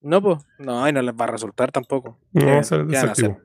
No, 0.00 0.22
pues. 0.22 0.38
No, 0.58 0.88
y 0.88 0.92
no 0.94 1.02
les 1.02 1.14
va 1.14 1.24
a 1.24 1.28
resultar 1.32 1.72
tampoco. 1.72 2.18
No, 2.32 2.40
¿Qué- 2.40 2.46
va 2.46 2.58
a 2.60 2.64
ser 2.64 2.78
qué 2.86 2.96
van 2.96 3.08
a 3.08 3.12
hacer? 3.12 3.26
desactivo. 3.28 3.40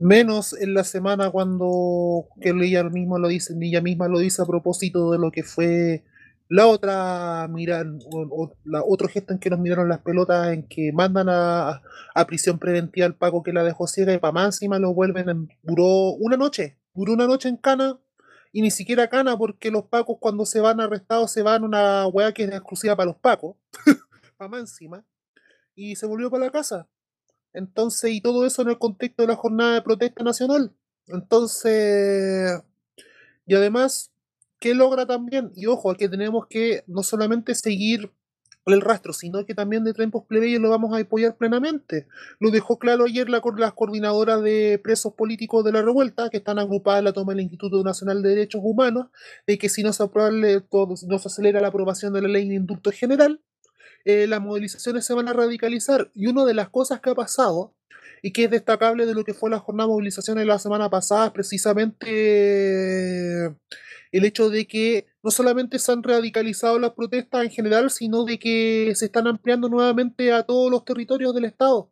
Menos 0.00 0.60
en 0.60 0.74
la 0.74 0.82
semana 0.82 1.30
cuando 1.30 2.24
que 2.40 2.50
ella 2.50 2.82
misma 2.84 3.18
lo 3.20 3.28
dice, 3.28 3.54
ella 3.60 3.80
misma 3.80 4.08
lo 4.08 4.18
dice 4.18 4.42
a 4.42 4.46
propósito 4.46 5.12
de 5.12 5.18
lo 5.18 5.30
que 5.30 5.44
fue 5.44 6.04
La 6.50 6.66
otra, 6.66 7.46
mira, 7.50 7.84
o- 8.10 8.44
o- 8.44 8.52
la 8.64 8.82
otro 8.82 9.08
gesto 9.08 9.32
en 9.34 9.38
que 9.38 9.50
nos 9.50 9.58
miraron 9.60 9.88
las 9.88 10.00
pelotas, 10.00 10.48
en 10.52 10.66
que 10.66 10.92
mandan 10.92 11.28
a, 11.28 11.82
a 12.14 12.26
prisión 12.26 12.58
preventiva 12.58 13.06
al 13.06 13.14
Paco 13.16 13.42
que 13.42 13.52
la 13.52 13.64
dejó 13.64 13.86
ciega 13.86 14.14
y 14.14 14.18
para 14.18 14.32
más 14.32 14.46
encima 14.46 14.78
lo 14.78 14.94
vuelven, 14.94 15.28
en- 15.28 15.48
duró 15.62 16.12
una 16.12 16.36
noche, 16.38 16.78
duró 16.94 17.12
una 17.12 17.26
noche 17.26 17.48
en 17.50 17.56
Cana 17.58 17.98
y 18.52 18.62
ni 18.62 18.70
siquiera 18.70 19.08
Cana 19.08 19.36
porque 19.36 19.70
los 19.70 19.84
Pacos 19.84 20.16
cuando 20.20 20.46
se 20.46 20.60
van 20.60 20.80
arrestados 20.80 21.30
se 21.30 21.42
van 21.42 21.62
a 21.64 21.66
una 21.66 22.06
weá 22.08 22.32
que 22.32 22.44
es 22.44 22.50
exclusiva 22.50 22.96
para 22.96 23.08
los 23.08 23.16
Pacos, 23.16 23.56
para 24.38 24.48
más 24.48 24.60
encima, 24.60 25.04
y 25.74 25.96
se 25.96 26.06
volvió 26.06 26.30
para 26.30 26.46
la 26.46 26.50
casa. 26.50 26.88
Entonces, 27.52 28.10
y 28.12 28.20
todo 28.22 28.46
eso 28.46 28.62
en 28.62 28.68
el 28.70 28.78
contexto 28.78 29.22
de 29.22 29.28
la 29.28 29.36
jornada 29.36 29.74
de 29.74 29.82
protesta 29.82 30.22
nacional. 30.24 30.72
Entonces, 31.08 32.62
y 33.46 33.54
además, 33.54 34.12
¿qué 34.58 34.74
logra 34.74 35.06
también? 35.06 35.52
Y 35.56 35.66
ojo, 35.66 35.94
que 35.94 36.08
tenemos 36.08 36.46
que 36.48 36.84
no 36.86 37.02
solamente 37.02 37.54
seguir 37.54 38.10
el 38.72 38.80
rastro, 38.80 39.12
sino 39.12 39.44
que 39.46 39.54
también 39.54 39.84
de 39.84 39.94
tiempos 39.94 40.24
plebeyos 40.26 40.60
lo 40.60 40.70
vamos 40.70 40.94
a 40.94 41.00
apoyar 41.00 41.36
plenamente. 41.36 42.06
Lo 42.38 42.50
dejó 42.50 42.78
claro 42.78 43.04
ayer 43.04 43.28
las 43.28 43.40
coordinadoras 43.40 44.42
de 44.42 44.80
presos 44.82 45.14
políticos 45.14 45.64
de 45.64 45.72
la 45.72 45.82
revuelta, 45.82 46.28
que 46.30 46.38
están 46.38 46.58
agrupadas 46.58 47.00
en 47.00 47.06
la 47.06 47.12
toma 47.12 47.32
del 47.32 47.42
Instituto 47.42 47.82
Nacional 47.82 48.22
de 48.22 48.30
Derechos 48.30 48.60
Humanos, 48.64 49.06
de 49.46 49.58
que 49.58 49.68
si 49.68 49.82
no 49.82 49.92
se, 49.92 50.02
aprueba 50.02 50.30
no 50.30 51.18
se 51.18 51.28
acelera 51.28 51.60
la 51.60 51.68
aprobación 51.68 52.12
de 52.12 52.22
la 52.22 52.28
ley 52.28 52.48
de 52.48 52.56
indulto 52.56 52.90
general, 52.90 53.40
eh, 54.04 54.26
las 54.26 54.40
movilizaciones 54.40 55.04
se 55.04 55.14
van 55.14 55.28
a 55.28 55.32
radicalizar. 55.32 56.10
Y 56.14 56.26
una 56.26 56.44
de 56.44 56.54
las 56.54 56.68
cosas 56.68 57.00
que 57.00 57.10
ha 57.10 57.14
pasado 57.14 57.74
y 58.22 58.32
que 58.32 58.44
es 58.44 58.50
destacable 58.50 59.06
de 59.06 59.14
lo 59.14 59.24
que 59.24 59.34
fue 59.34 59.50
la 59.50 59.58
jornada 59.58 59.86
de 59.86 59.92
movilizaciones 59.92 60.46
la 60.46 60.58
semana 60.58 60.90
pasada, 60.90 61.26
es 61.26 61.32
precisamente 61.32 63.54
el 64.12 64.24
hecho 64.24 64.50
de 64.50 64.66
que 64.66 65.06
no 65.22 65.30
solamente 65.30 65.78
se 65.78 65.92
han 65.92 66.02
radicalizado 66.02 66.78
las 66.78 66.92
protestas 66.92 67.44
en 67.44 67.50
general, 67.50 67.90
sino 67.90 68.24
de 68.24 68.38
que 68.38 68.92
se 68.94 69.06
están 69.06 69.26
ampliando 69.26 69.68
nuevamente 69.68 70.32
a 70.32 70.42
todos 70.44 70.70
los 70.70 70.84
territorios 70.84 71.34
del 71.34 71.44
Estado. 71.46 71.90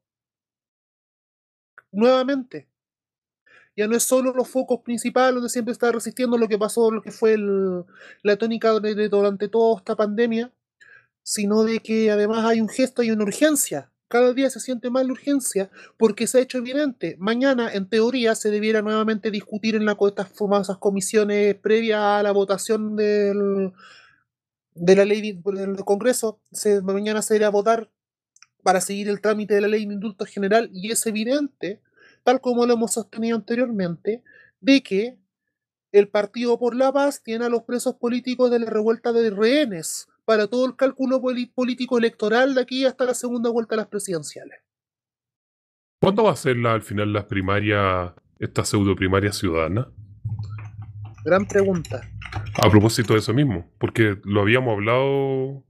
Nuevamente. 1.93 2.69
Ya 3.77 3.87
no 3.87 3.97
es 3.97 4.05
solo 4.05 4.33
los 4.33 4.49
focos 4.49 4.81
principales 4.81 5.35
donde 5.35 5.51
siempre 5.51 5.73
está 5.73 5.93
resistiendo 5.93 6.39
lo 6.39 6.49
que 6.49 6.59
pasó, 6.59 6.91
lo 6.91 7.03
que 7.03 7.11
fue 7.11 7.37
la 8.23 8.37
tónica 8.37 8.71
durante 8.71 9.49
toda 9.49 9.79
esta 9.79 9.97
pandemia, 9.97 10.51
sino 11.23 11.63
de 11.65 11.81
que 11.81 12.11
además 12.11 12.45
hay 12.47 12.61
un 12.61 12.69
gesto 12.69 13.03
y 13.03 13.11
una 13.11 13.25
urgencia. 13.25 13.91
Cada 14.09 14.33
día 14.33 14.51
se 14.51 14.61
siente 14.61 14.89
más 14.89 15.05
la 15.05 15.13
urgencia 15.13 15.71
porque 15.97 16.27
se 16.27 16.39
ha 16.39 16.41
hecho 16.43 16.59
evidente. 16.59 17.17
Mañana, 17.19 17.73
en 17.73 17.89
teoría, 17.89 18.35
se 18.37 18.51
debiera 18.51 18.81
nuevamente 18.83 19.31
discutir 19.33 19.75
en 19.75 19.85
la, 19.85 19.97
estas 20.07 20.29
famosas 20.33 20.79
comisiones 20.79 21.57
previas 21.57 22.01
a 22.01 22.23
la 22.23 22.31
votación 22.31 22.95
del, 22.95 23.73
de 24.75 24.97
la 24.97 25.05
ley 25.05 25.21
de- 25.33 25.53
del 25.53 25.85
Congreso. 25.85 26.41
Se, 26.53 26.81
mañana 26.83 27.21
se 27.23 27.37
irá 27.37 27.49
a 27.49 27.51
votar 27.51 27.91
para 28.63 28.81
seguir 28.81 29.09
el 29.09 29.21
trámite 29.21 29.55
de 29.55 29.61
la 29.61 29.69
ley 29.69 29.87
de 29.87 29.95
indulto 29.95 30.25
general 30.25 30.71
y 30.73 30.91
es 30.93 31.07
evidente, 31.07 31.81
tal 32.25 32.41
como 32.41 32.67
lo 32.67 32.75
hemos 32.75 32.93
sostenido 32.93 33.37
anteriormente, 33.37 34.23
de 34.61 34.83
que 34.83 35.19
el 35.93 36.09
Partido 36.09 36.59
por 36.59 36.75
la 36.77 36.93
Paz 36.93 37.23
tiene 37.23 37.47
a 37.47 37.49
los 37.49 37.63
presos 37.63 37.95
políticos 37.97 38.51
de 38.51 38.59
la 38.61 38.71
revuelta 38.71 39.13
de 39.13 39.31
rehenes 39.31 40.09
para 40.27 40.47
todo 40.49 40.67
el 40.67 40.77
cálculo 40.77 41.23
político 41.55 41.97
electoral 41.99 42.55
de 42.55 42.61
aquí 42.61 42.85
hasta 42.85 43.05
la 43.07 43.15
segunda 43.15 43.49
vuelta 43.49 43.75
a 43.77 43.79
las 43.79 43.87
presidenciales. 43.87 44.59
¿Cuándo 46.01 46.25
va 46.25 46.33
a 46.33 46.37
ser 46.37 46.59
la- 46.59 46.75
al 46.75 46.83
final 46.83 47.13
las 47.13 47.25
primarias, 47.25 48.13
esta 48.39 48.65
pseudo 48.65 48.95
primaria 48.95 49.33
ciudadana? 49.33 49.89
Gran 51.25 51.47
pregunta. 51.47 52.03
A 52.63 52.69
propósito 52.71 53.15
de 53.15 53.21
eso 53.21 53.33
mismo, 53.33 53.71
porque 53.79 54.19
lo 54.25 54.43
habíamos 54.43 54.73
hablado 54.75 55.65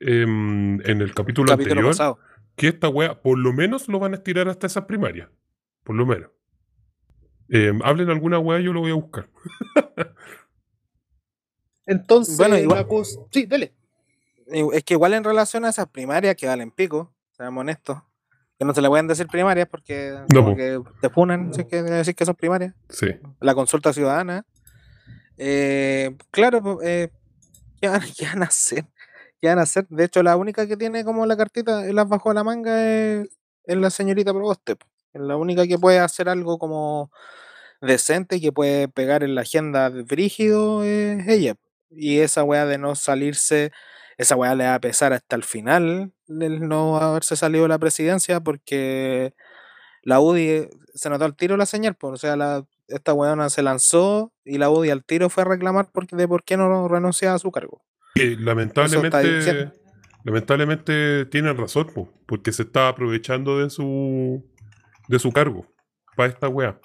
em, 0.00 0.80
en 0.84 1.00
el 1.00 1.14
capítulo, 1.14 1.46
Capítulo 1.48 1.72
anterior, 1.72 1.86
pasado. 1.90 2.18
que 2.56 2.68
esta 2.68 2.88
wea 2.88 3.20
por 3.22 3.38
lo 3.38 3.52
menos 3.52 3.86
lo 3.88 3.98
van 4.00 4.12
a 4.12 4.16
estirar 4.16 4.48
hasta 4.48 4.66
esas 4.66 4.84
primarias. 4.86 5.28
Por 5.84 5.94
lo 5.96 6.04
menos. 6.06 6.30
Em, 7.48 7.80
hablen 7.82 8.10
alguna 8.10 8.38
wea, 8.38 8.60
yo 8.60 8.72
lo 8.72 8.80
voy 8.80 8.90
a 8.90 8.94
buscar. 8.94 9.28
Entonces, 11.86 12.36
Bueno, 12.36 12.56
igual- 12.58 12.86
cosa... 12.86 13.20
Sí, 13.30 13.46
dele. 13.46 13.72
Y 14.46 14.60
Es 14.76 14.84
que 14.84 14.94
igual 14.94 15.14
en 15.14 15.24
relación 15.24 15.64
a 15.64 15.70
esas 15.70 15.88
primarias 15.88 16.36
que 16.36 16.46
valen 16.46 16.70
pico, 16.70 17.12
seamos 17.36 17.60
honestos, 17.62 17.98
que 18.58 18.64
no 18.64 18.74
se 18.74 18.82
le 18.82 18.88
pueden 18.88 19.06
decir 19.08 19.26
primarias 19.26 19.66
porque 19.68 20.12
No, 20.32 20.40
como 20.44 20.50
po. 20.50 20.56
que 20.56 20.80
te 21.00 21.08
funan 21.10 21.52
si 21.54 21.62
es 21.62 21.66
que 21.66 21.82
decir 21.82 22.14
que 22.14 22.26
son 22.26 22.34
primarias. 22.34 22.74
Sí. 22.88 23.06
La 23.40 23.54
consulta 23.54 23.92
ciudadana. 23.92 24.44
eh, 25.38 26.16
claro, 26.30 26.78
eh, 26.82 27.10
¿qué, 27.80 27.88
van, 27.88 28.02
qué 28.16 28.26
van 28.26 28.42
a 28.42 28.46
hacer? 28.46 28.84
¿Qué 29.40 29.48
van 29.48 29.58
a 29.58 29.62
hacer? 29.62 29.86
De 29.88 30.04
hecho, 30.04 30.22
la 30.22 30.36
única 30.36 30.66
que 30.68 30.76
tiene 30.76 31.04
como 31.04 31.26
la 31.26 31.36
cartita 31.36 31.88
y 31.88 31.92
las 31.92 32.08
bajo 32.08 32.28
de 32.28 32.34
la 32.36 32.44
manga 32.44 32.86
es, 32.86 33.28
es 33.64 33.76
la 33.76 33.90
señorita 33.90 34.32
Proboste. 34.32 34.76
Es 35.12 35.20
la 35.20 35.36
única 35.36 35.66
que 35.66 35.78
puede 35.78 35.98
hacer 35.98 36.28
algo 36.28 36.58
como 36.58 37.10
decente 37.80 38.36
y 38.36 38.40
que 38.40 38.52
puede 38.52 38.86
pegar 38.88 39.24
en 39.24 39.34
la 39.34 39.40
agenda 39.40 39.90
de 39.90 40.02
brígido 40.02 40.84
es 40.84 41.26
ella. 41.26 41.56
Y 41.94 42.18
esa 42.18 42.44
weá 42.44 42.66
de 42.66 42.78
no 42.78 42.94
salirse, 42.94 43.72
esa 44.18 44.36
weá 44.36 44.54
le 44.54 44.64
va 44.64 44.74
a 44.74 44.80
pesar 44.80 45.12
hasta 45.12 45.36
el 45.36 45.44
final 45.44 46.12
el 46.28 46.66
no 46.66 46.96
haberse 46.96 47.36
salido 47.36 47.64
de 47.64 47.68
la 47.68 47.78
presidencia 47.78 48.40
porque 48.40 49.34
la 50.02 50.20
UDI 50.20 50.68
se 50.94 51.10
notó 51.10 51.24
al 51.24 51.36
tiro 51.36 51.56
la 51.56 51.66
señal, 51.66 51.94
pues, 51.94 52.14
o 52.14 52.16
sea, 52.16 52.36
la, 52.36 52.64
esta 52.88 53.12
weona 53.14 53.50
se 53.50 53.62
lanzó 53.62 54.32
y 54.44 54.58
la 54.58 54.70
UDI 54.70 54.90
al 54.90 55.04
tiro 55.04 55.28
fue 55.30 55.42
a 55.42 55.46
reclamar 55.46 55.90
porque, 55.92 56.16
de 56.16 56.28
por 56.28 56.44
qué 56.44 56.56
no 56.56 56.88
renunciaba 56.88 57.36
a 57.36 57.38
su 57.38 57.50
cargo. 57.50 57.82
Que 58.14 58.36
lamentablemente, 58.38 59.72
lamentablemente 60.24 61.26
tienen 61.26 61.56
razón, 61.56 61.86
po, 61.94 62.12
porque 62.26 62.52
se 62.52 62.62
está 62.62 62.88
aprovechando 62.88 63.58
de 63.58 63.70
su 63.70 64.44
de 65.08 65.18
su 65.18 65.32
cargo 65.32 65.66
para 66.16 66.32
esta 66.32 66.48
wea. 66.48 66.78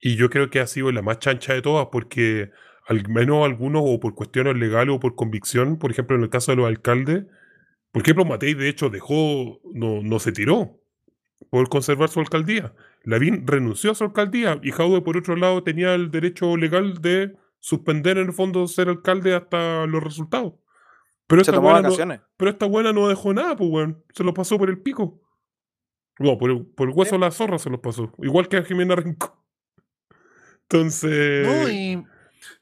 Y 0.00 0.16
yo 0.16 0.30
creo 0.30 0.48
que 0.48 0.60
ha 0.60 0.66
sido 0.66 0.92
la 0.92 1.02
más 1.02 1.18
chancha 1.18 1.54
de 1.54 1.62
todas, 1.62 1.88
porque 1.90 2.50
al 2.88 3.06
menos 3.06 3.44
algunos, 3.44 3.82
o 3.84 4.00
por 4.00 4.14
cuestiones 4.14 4.56
legales 4.56 4.96
o 4.96 4.98
por 4.98 5.14
convicción, 5.14 5.78
por 5.78 5.90
ejemplo, 5.90 6.16
en 6.16 6.22
el 6.22 6.30
caso 6.30 6.52
de 6.52 6.56
los 6.56 6.66
alcaldes, 6.66 7.26
por 7.92 8.00
ejemplo, 8.02 8.24
Matei 8.24 8.54
de 8.54 8.68
hecho 8.68 8.88
dejó, 8.88 9.60
no, 9.74 10.02
no 10.02 10.18
se 10.18 10.32
tiró 10.32 10.80
por 11.50 11.68
conservar 11.68 12.08
su 12.08 12.20
alcaldía. 12.20 12.74
Lavín 13.04 13.46
renunció 13.46 13.90
a 13.90 13.94
su 13.94 14.04
alcaldía 14.04 14.58
y 14.62 14.72
Jaude, 14.72 15.02
por 15.02 15.18
otro 15.18 15.36
lado, 15.36 15.62
tenía 15.62 15.94
el 15.94 16.10
derecho 16.10 16.56
legal 16.56 17.02
de 17.02 17.36
suspender 17.60 18.16
en 18.16 18.28
el 18.28 18.32
fondo 18.32 18.66
ser 18.66 18.88
alcalde 18.88 19.34
hasta 19.34 19.86
los 19.86 20.02
resultados. 20.02 20.54
Pero 21.26 21.44
Se 21.44 21.50
esta, 21.50 21.60
tomó 21.60 21.72
buena 21.72 21.88
no, 21.90 22.22
pero 22.38 22.50
esta 22.50 22.64
buena 22.64 22.92
no 22.94 23.08
dejó 23.08 23.34
nada, 23.34 23.54
pues, 23.54 23.70
weón. 23.70 24.02
Se 24.14 24.24
lo 24.24 24.32
pasó 24.32 24.56
por 24.56 24.70
el 24.70 24.80
pico. 24.80 25.20
No, 26.18 26.38
por 26.38 26.50
el, 26.50 26.64
por 26.64 26.88
el 26.88 26.94
hueso 26.96 27.16
de 27.16 27.20
la 27.20 27.30
zorra 27.30 27.58
se 27.58 27.68
los 27.68 27.80
pasó. 27.80 28.14
Igual 28.22 28.48
que 28.48 28.56
a 28.56 28.64
Jimena 28.64 28.96
Rincón. 28.96 29.32
Entonces. 30.62 31.46
No, 31.46 31.68
y, 31.68 32.02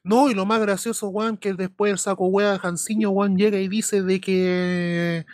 no, 0.03 0.31
y 0.31 0.35
lo 0.35 0.47
más 0.47 0.61
gracioso, 0.61 1.11
Juan, 1.11 1.37
que 1.37 1.55
después 1.55 1.93
el 1.93 1.99
saco 1.99 2.27
wea 2.27 2.53
de 2.53 2.59
Janciño, 2.59 3.11
Juan, 3.12 3.37
llega 3.37 3.59
y 3.59 3.68
dice 3.68 4.03
de 4.03 4.20
que. 4.20 5.27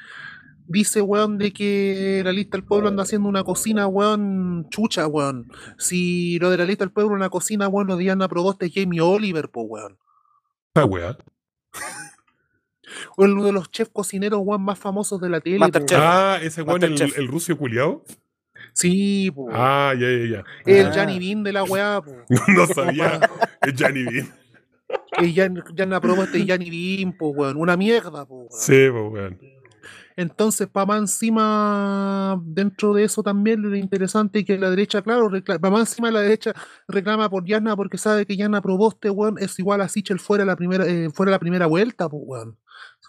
Dice, 0.69 1.03
weón, 1.03 1.39
de 1.39 1.53
que 1.53 2.23
la 2.25 2.33
lista 2.33 2.57
del 2.57 2.65
pueblo 2.65 2.89
anda 2.89 3.03
haciendo 3.03 3.29
una 3.29 3.45
cocina, 3.45 3.87
weón, 3.89 4.69
chucha, 4.71 5.07
weón. 5.07 5.51
Si 5.77 6.39
lo 6.39 6.51
de 6.51 6.57
la 6.57 6.65
lista 6.65 6.85
del 6.85 6.93
pueblo 6.93 7.15
una 7.15 7.29
cocina, 7.29 7.69
weón, 7.69 7.89
lo 7.89 7.97
Diana 7.97 8.29
Proboste 8.29 8.67
es 8.67 8.73
Jamie 8.75 9.01
Oliver, 9.01 9.51
po, 9.51 9.63
weón. 9.63 9.99
Esta 10.69 10.87
weá. 10.87 11.19
O 13.17 13.25
uno 13.25 13.45
de 13.45 13.53
los 13.53 13.71
chefs 13.71 13.91
cocineros, 13.93 14.41
weón, 14.43 14.63
más 14.63 14.79
famosos 14.79 15.21
de 15.21 15.29
la 15.29 15.41
tele. 15.41 15.59
weón. 15.59 15.87
Ah, 15.95 16.39
ese 16.41 16.63
weón, 16.63 16.83
el, 16.85 17.01
el 17.03 17.29
rucio 17.29 17.59
culiao. 17.59 18.05
Sí, 18.75 19.31
po. 19.31 19.49
Ah, 19.53 19.93
ya, 19.99 20.09
ya, 20.11 20.27
ya. 20.39 20.45
El 20.65 20.87
Ah. 20.87 20.91
Gianni 20.93 21.19
Bean 21.19 21.43
de 21.45 21.53
la 21.53 21.65
weá, 21.65 22.01
po. 22.01 22.13
No 22.49 22.67
sabía. 22.67 23.21
Es 23.61 23.75
Johnny 23.79 24.05
Bean. 24.05 24.29
El 25.19 25.35
Jan- 25.35 25.65
Diana 25.75 26.01
Proboste 26.01 26.39
y 26.39 26.47
Gianni 26.47 26.71
Bean, 26.71 27.17
po, 27.17 27.29
weón. 27.29 27.57
Una 27.57 27.77
mierda, 27.77 28.25
po, 28.27 28.35
weón. 28.41 28.49
Sí, 28.51 28.87
pues, 28.91 29.13
weón. 29.13 29.39
Entonces, 30.17 30.69
para 30.69 30.85
más 30.87 31.01
encima, 31.01 32.39
dentro 32.45 32.93
de 32.93 33.05
eso 33.05 33.23
también 33.23 33.63
lo 33.63 33.75
interesante 33.75 34.41
es 34.41 34.45
que 34.45 34.59
la 34.59 34.69
derecha, 34.69 35.01
claro, 35.01 35.31
para 35.45 35.71
más 35.71 35.89
encima 35.91 36.11
la 36.11 36.21
derecha 36.21 36.53
reclama 36.87 37.31
por 37.31 37.47
Yana 37.47 37.75
porque 37.77 37.97
sabe 37.97 38.27
que 38.27 38.37
Yana 38.37 38.61
Proboste, 38.61 39.09
weón, 39.09 39.37
es 39.39 39.59
igual 39.59 39.81
a 39.81 39.89
Sichel 39.89 40.19
fuera 40.19 40.45
la 40.45 40.55
primera, 40.57 40.87
eh, 40.87 41.09
fuera 41.15 41.33
la 41.33 41.39
primera 41.39 41.67
vuelta, 41.67 42.09
pues, 42.11 42.23
weón. 42.27 42.59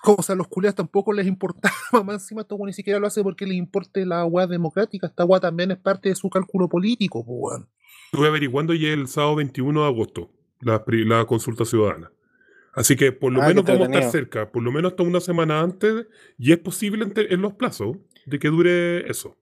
O 0.06 0.22
sea, 0.22 0.34
a 0.34 0.36
los 0.38 0.48
culiados 0.48 0.76
tampoco 0.76 1.14
les 1.14 1.28
importa, 1.28 1.72
más 2.06 2.16
encima 2.24 2.42
esto 2.42 2.58
ni 2.66 2.74
siquiera 2.74 3.00
lo 3.00 3.08
hace 3.08 3.24
porque 3.24 3.46
le 3.46 3.56
importe 3.56 4.06
la 4.06 4.26
weá 4.26 4.48
democrática, 4.48 5.08
esta 5.08 5.24
weá 5.26 5.40
también 5.40 5.72
es 5.72 5.78
parte 5.78 6.10
de 6.10 6.16
su 6.16 6.30
cálculo 6.30 6.68
político, 6.68 7.24
pues, 7.26 7.38
weón. 7.40 7.70
Estuve 8.12 8.28
averiguando 8.28 8.74
y 8.74 8.86
es 8.86 8.94
el 8.94 9.08
sábado 9.08 9.36
21 9.38 9.82
de 9.82 9.88
agosto 9.88 10.30
la, 10.60 10.84
la 10.88 11.26
consulta 11.26 11.66
ciudadana. 11.66 12.12
Así 12.74 12.96
que 12.96 13.12
por 13.12 13.32
lo 13.32 13.42
Ah, 13.42 13.48
menos 13.48 13.64
vamos 13.66 13.82
a 13.82 13.86
estar 13.86 14.12
cerca, 14.12 14.52
por 14.52 14.64
lo 14.64 14.72
menos 14.72 14.92
hasta 14.94 15.04
una 15.04 15.20
semana 15.20 15.62
antes, 15.62 16.08
y 16.38 16.52
es 16.52 16.58
posible 16.60 17.04
en, 17.06 17.14
te- 17.14 17.34
en 17.34 17.42
los 17.42 17.54
plazos 17.54 17.98
de 18.26 18.40
que 18.40 18.48
dure 18.50 19.10
eso. 19.10 19.38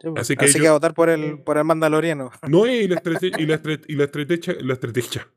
Sí. 0.00 0.08
Así 0.16 0.34
Así 0.36 0.36
que 0.36 0.58
que, 0.58 0.64
yo- 0.64 0.70
a 0.70 0.72
votar 0.74 0.94
por 0.94 1.08
el, 1.10 1.40
por 1.42 1.58
el 1.58 1.64
Mandaloriano. 1.64 2.30
No, 2.48 2.66
y 2.66 2.88
la, 2.88 3.00
y 3.38 3.46
la, 3.46 3.60
y 3.86 3.94
la 3.96 4.04
estrategia, 4.04 4.56
la 4.60 4.72
estrategia, 4.74 5.28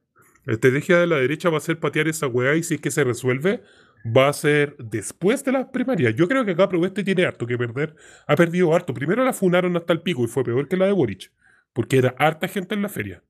La 0.45 0.53
estrategia 0.53 0.97
de 0.99 1.07
la 1.07 1.17
derecha 1.17 1.49
va 1.49 1.57
a 1.57 1.61
ser 1.61 1.79
patear 1.79 2.07
esa 2.07 2.27
weá 2.27 2.55
y 2.55 2.63
si 2.63 2.75
es 2.75 2.81
que 2.81 2.91
se 2.91 3.03
resuelve, 3.03 3.61
va 4.05 4.29
a 4.29 4.33
ser 4.33 4.75
después 4.77 5.43
de 5.43 5.51
las 5.51 5.65
primarias. 5.67 6.15
Yo 6.15 6.27
creo 6.27 6.45
que 6.45 6.51
acá 6.51 6.69
Proeste 6.69 7.03
tiene 7.03 7.25
harto 7.25 7.47
que 7.47 7.57
perder. 7.57 7.95
Ha 8.27 8.35
perdido 8.35 8.73
harto. 8.75 8.93
Primero 8.93 9.23
la 9.25 9.33
funaron 9.33 9.75
hasta 9.75 9.93
el 9.93 10.01
pico 10.01 10.23
y 10.23 10.27
fue 10.27 10.43
peor 10.43 10.67
que 10.67 10.77
la 10.77 10.85
de 10.85 10.91
Boric, 10.91 11.31
porque 11.73 11.97
era 11.97 12.13
harta 12.19 12.47
gente 12.47 12.75
en 12.75 12.83
la 12.83 12.89
feria. 12.89 13.23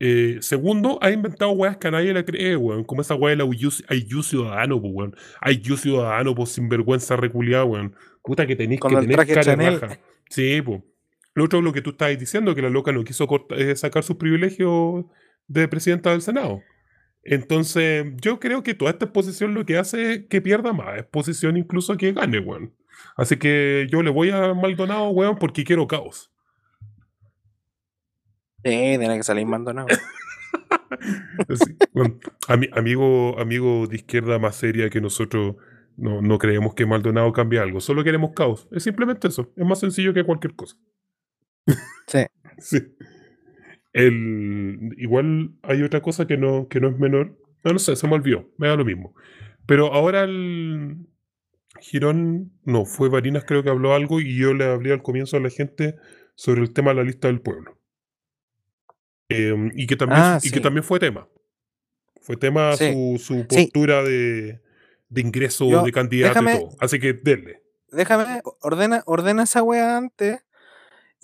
Eh, 0.00 0.38
segundo, 0.40 0.98
ha 1.00 1.10
inventado 1.12 1.52
weas 1.52 1.76
que 1.76 1.86
a 1.86 1.92
nadie 1.92 2.12
le 2.12 2.24
cree, 2.24 2.56
weón. 2.56 2.82
Como 2.84 3.00
esa 3.02 3.14
wea 3.14 3.36
de 3.36 3.44
la 3.44 3.44
IU 3.44 4.22
Ciudadano, 4.22 4.80
pues, 4.80 4.92
weón. 4.92 5.16
IU 5.62 5.76
Ciudadano, 5.76 6.34
pues, 6.34 6.50
sinvergüenza 6.50 7.16
reculiada, 7.16 7.64
weón. 7.64 7.94
Puta 8.22 8.46
que 8.46 8.56
tenéis 8.56 8.80
que 8.80 8.88
tener 8.88 9.16
cara 9.26 9.54
raja. 9.56 10.00
Sí, 10.28 10.60
pues. 10.62 10.82
Lo 11.34 11.44
otro 11.44 11.60
es 11.60 11.64
lo 11.64 11.72
que 11.72 11.80
tú 11.82 11.90
estabas 11.90 12.18
diciendo, 12.18 12.54
que 12.54 12.62
la 12.62 12.70
loca 12.70 12.92
no 12.92 13.04
quiso 13.04 13.26
corta- 13.26 13.54
eh, 13.56 13.74
sacar 13.76 14.02
sus 14.02 14.16
privilegios 14.16 15.04
de 15.48 15.68
presidenta 15.68 16.10
del 16.10 16.22
Senado. 16.22 16.60
Entonces, 17.22 18.06
yo 18.20 18.38
creo 18.38 18.62
que 18.62 18.74
toda 18.74 18.90
esta 18.90 19.06
exposición 19.06 19.54
lo 19.54 19.64
que 19.64 19.78
hace 19.78 20.12
es 20.12 20.26
que 20.28 20.42
pierda 20.42 20.72
más 20.72 20.98
exposición 20.98 21.56
incluso 21.56 21.96
que 21.96 22.12
gane, 22.12 22.38
weón. 22.38 22.74
Así 23.16 23.36
que 23.36 23.86
yo 23.90 24.02
le 24.02 24.10
voy 24.10 24.30
a 24.30 24.52
Maldonado, 24.54 25.08
weón, 25.10 25.36
porque 25.38 25.64
quiero 25.64 25.86
caos. 25.86 26.30
Sí, 28.62 28.70
tiene 28.98 29.16
que 29.16 29.22
salir 29.22 29.46
Maldonado. 29.46 29.88
Sí, 31.48 31.76
bueno, 31.92 32.18
ami- 32.48 32.70
amigo, 32.72 33.38
amigo 33.38 33.86
de 33.88 33.96
izquierda 33.96 34.38
más 34.38 34.56
seria 34.56 34.88
que 34.88 35.00
nosotros, 35.00 35.56
no, 35.96 36.22
no 36.22 36.38
creemos 36.38 36.74
que 36.74 36.86
Maldonado 36.86 37.30
cambie 37.32 37.58
algo, 37.58 37.80
solo 37.80 38.04
queremos 38.04 38.30
caos. 38.34 38.68
Es 38.70 38.84
simplemente 38.84 39.28
eso, 39.28 39.52
es 39.56 39.66
más 39.66 39.80
sencillo 39.80 40.14
que 40.14 40.24
cualquier 40.24 40.54
cosa. 40.54 40.76
Sí. 42.06 42.24
Sí. 42.58 42.78
El, 43.94 44.90
igual 44.98 45.52
hay 45.62 45.82
otra 45.82 46.02
cosa 46.02 46.26
que 46.26 46.36
no, 46.36 46.68
que 46.68 46.80
no 46.80 46.88
es 46.88 46.98
menor. 46.98 47.38
No, 47.64 47.72
no 47.72 47.78
sé, 47.78 47.96
se 47.96 48.06
me 48.06 48.14
olvidó, 48.14 48.50
me 48.58 48.68
da 48.68 48.76
lo 48.76 48.84
mismo. 48.84 49.14
Pero 49.66 49.94
ahora 49.94 50.24
el 50.24 51.06
Girón, 51.80 52.52
no, 52.64 52.84
fue 52.84 53.08
Varinas 53.08 53.44
creo 53.46 53.62
que 53.62 53.70
habló 53.70 53.94
algo 53.94 54.20
y 54.20 54.36
yo 54.36 54.52
le 54.52 54.64
hablé 54.66 54.92
al 54.92 55.02
comienzo 55.02 55.36
a 55.36 55.40
la 55.40 55.48
gente 55.48 55.94
sobre 56.34 56.60
el 56.60 56.72
tema 56.74 56.90
de 56.90 56.96
la 56.96 57.02
lista 57.04 57.28
del 57.28 57.40
pueblo. 57.40 57.78
Em, 59.28 59.70
y, 59.74 59.86
que 59.86 59.96
también, 59.96 60.20
Ah, 60.22 60.38
y 60.42 60.50
que 60.50 60.60
también 60.60 60.84
fue 60.84 60.98
tema. 61.00 61.28
Fue 62.20 62.36
tema 62.36 62.76
Sí. 62.76 62.92
su, 62.92 63.18
su 63.18 63.34
Sí. 63.34 63.44
postura 63.48 64.02
de, 64.02 64.60
de 65.08 65.20
ingreso 65.20 65.70
Yo- 65.70 65.82
de 65.84 65.92
candidato 65.92 66.42
y 66.42 66.44
todo. 66.58 66.70
Así 66.80 66.98
que 66.98 67.12
denle. 67.14 67.62
Déjame, 67.90 68.42
ordena, 68.60 69.02
ordena 69.06 69.44
esa 69.44 69.62
wea 69.62 69.96
antes. 69.96 70.44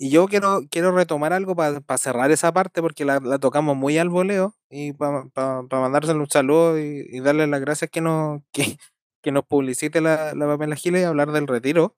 Y 0.03 0.09
yo 0.09 0.25
quiero, 0.27 0.61
quiero 0.71 0.91
retomar 0.91 1.31
algo 1.31 1.55
para 1.55 1.79
cerrar 1.99 2.31
esa 2.31 2.51
parte 2.51 2.81
porque 2.81 3.05
la, 3.05 3.19
la 3.19 3.37
tocamos 3.37 3.77
muy 3.77 3.99
al 3.99 4.09
voleo 4.09 4.55
y 4.67 4.93
para 4.93 5.25
mandárselo 5.69 6.21
un 6.21 6.29
saludo 6.29 6.79
y, 6.79 7.05
y 7.07 7.19
darle 7.19 7.45
las 7.45 7.61
gracias 7.61 7.91
que 7.91 8.01
nos, 8.01 8.41
que, 8.51 8.77
que 9.21 9.31
nos 9.31 9.45
publicite 9.45 10.01
la, 10.01 10.33
la 10.33 10.47
Pamela 10.47 10.75
Giles 10.75 11.01
y 11.03 11.05
hablar 11.05 11.31
del 11.31 11.45
retiro. 11.47 11.95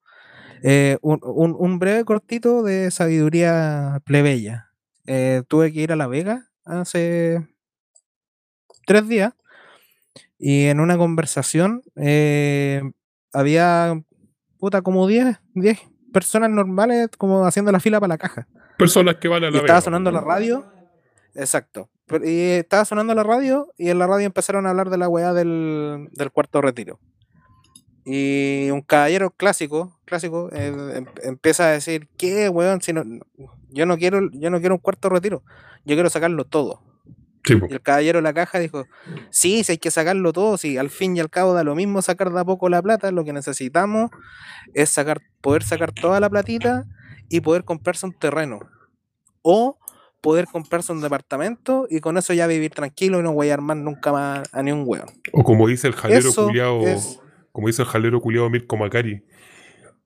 Eh, 0.64 0.98
un, 1.02 1.20
un- 1.24 1.56
un 1.58 1.80
breve 1.80 2.06
cortito 2.06 2.64
de 2.64 2.92
sabiduría 2.92 4.02
plebeya. 4.06 4.72
Eh, 5.08 5.44
tuve 5.48 5.72
que 5.74 5.82
ir 5.82 5.92
a 5.94 5.98
La 5.98 6.08
Vega 6.08 6.50
hace 6.66 7.48
tres 8.86 9.08
días 9.08 9.34
y 10.38 10.66
en 10.66 10.80
una 10.80 10.98
conversación 10.98 11.84
eh, 11.96 12.82
había 13.32 14.02
puta 14.60 14.82
como 14.82 15.08
10, 15.08 15.40
10 15.54 15.80
personas 16.14 16.50
normales 16.50 17.10
como 17.18 17.46
haciendo 17.46 17.72
la 17.72 17.80
fila 17.82 18.00
para 18.00 18.14
la 18.14 18.18
caja. 18.18 18.48
Personas 18.78 19.16
que 19.18 19.28
van 19.28 19.44
a 19.44 19.48
Y 19.48 19.52
la 19.52 19.58
estaba 19.58 19.80
Vega, 19.80 19.82
sonando 19.82 20.12
la 20.12 20.22
radio. 20.22 20.66
Exacto. 21.36 21.90
Y 22.24 22.52
estaba 22.52 22.86
sonando 22.86 23.14
la 23.16 23.24
radio 23.24 23.74
y 23.78 23.90
en 23.90 24.00
la 24.00 24.08
radio 24.08 24.26
empezaron 24.26 24.66
a 24.66 24.70
hablar 24.70 24.90
de 24.90 24.98
la 24.98 25.10
weá 25.10 25.34
del, 25.34 26.10
del 26.12 26.32
cuarto 26.32 26.62
retiro. 26.62 27.00
Y 28.06 28.70
un 28.72 28.82
caballero 28.82 29.32
clásico, 29.32 29.98
clásico, 30.06 30.50
eh, 30.52 30.74
em- 30.96 31.06
empieza 31.24 31.66
a 31.66 31.72
decir, 31.72 32.10
¿qué, 32.18 32.50
weón? 32.50 32.82
Si 32.82 32.92
no, 32.92 33.04
yo 33.70 33.86
no 33.86 33.98
quiero, 33.98 34.30
yo 34.34 34.50
no 34.50 34.60
quiero 34.60 34.76
un 34.76 34.82
cuarto 34.82 35.10
retiro, 35.10 35.44
yo 35.86 35.96
quiero 35.96 36.10
sacarlo 36.10 36.44
todo. 36.46 36.82
Sí, 37.46 37.56
po. 37.58 37.68
Y 37.70 37.74
el 37.74 37.82
caballero 37.82 38.20
de 38.20 38.24
la 38.24 38.34
caja 38.34 38.60
dijo, 38.60 38.86
sí, 39.30 39.64
si 39.64 39.74
hay 39.74 39.78
que 39.78 39.92
sacarlo 39.92 40.32
todo, 40.34 40.58
si 40.58 40.78
al 40.78 40.90
fin 40.90 41.18
y 41.18 41.20
al 41.20 41.30
cabo 41.30 41.54
da 41.54 41.64
lo 41.64 41.76
mismo 41.76 42.02
sacar 42.02 42.32
de 42.32 42.40
a 42.40 42.46
poco 42.46 42.70
la 42.70 42.82
plata, 42.82 43.12
lo 43.12 43.24
que 43.26 43.34
necesitamos 43.34 44.12
es 44.74 44.90
sacar, 44.90 45.20
poder 45.42 45.64
sacar 45.64 45.92
toda 45.92 46.20
la 46.20 46.30
platita 46.30 46.86
y 47.30 47.42
poder 47.42 47.64
comprarse 47.66 48.06
un 48.06 48.14
terreno. 48.14 48.60
O 49.42 49.78
poder 50.22 50.46
comprarse 50.46 50.94
un 50.94 51.02
departamento 51.02 51.86
y 51.90 52.00
con 52.00 52.18
eso 52.18 52.34
ya 52.34 52.48
vivir 52.48 52.72
tranquilo 52.72 53.20
y 53.20 53.24
no 53.24 53.34
voy 53.34 53.50
a 53.50 53.56
armar 53.56 53.76
nunca 53.76 54.14
más 54.14 54.48
a 54.54 54.64
ni 54.64 54.72
un 54.72 54.84
hueón. 54.86 55.10
O 55.34 55.44
como 55.44 55.68
dice 55.68 55.88
el 55.88 55.94
jalero 55.96 56.30
Eso 56.30 56.48
culiao, 56.48 56.88
es- 56.88 57.20
como 57.52 57.68
dice 57.68 57.82
el 57.82 57.90
jalero 57.90 58.22
culiao 58.22 58.50
Mirko 58.50 58.78
Macari. 58.78 59.22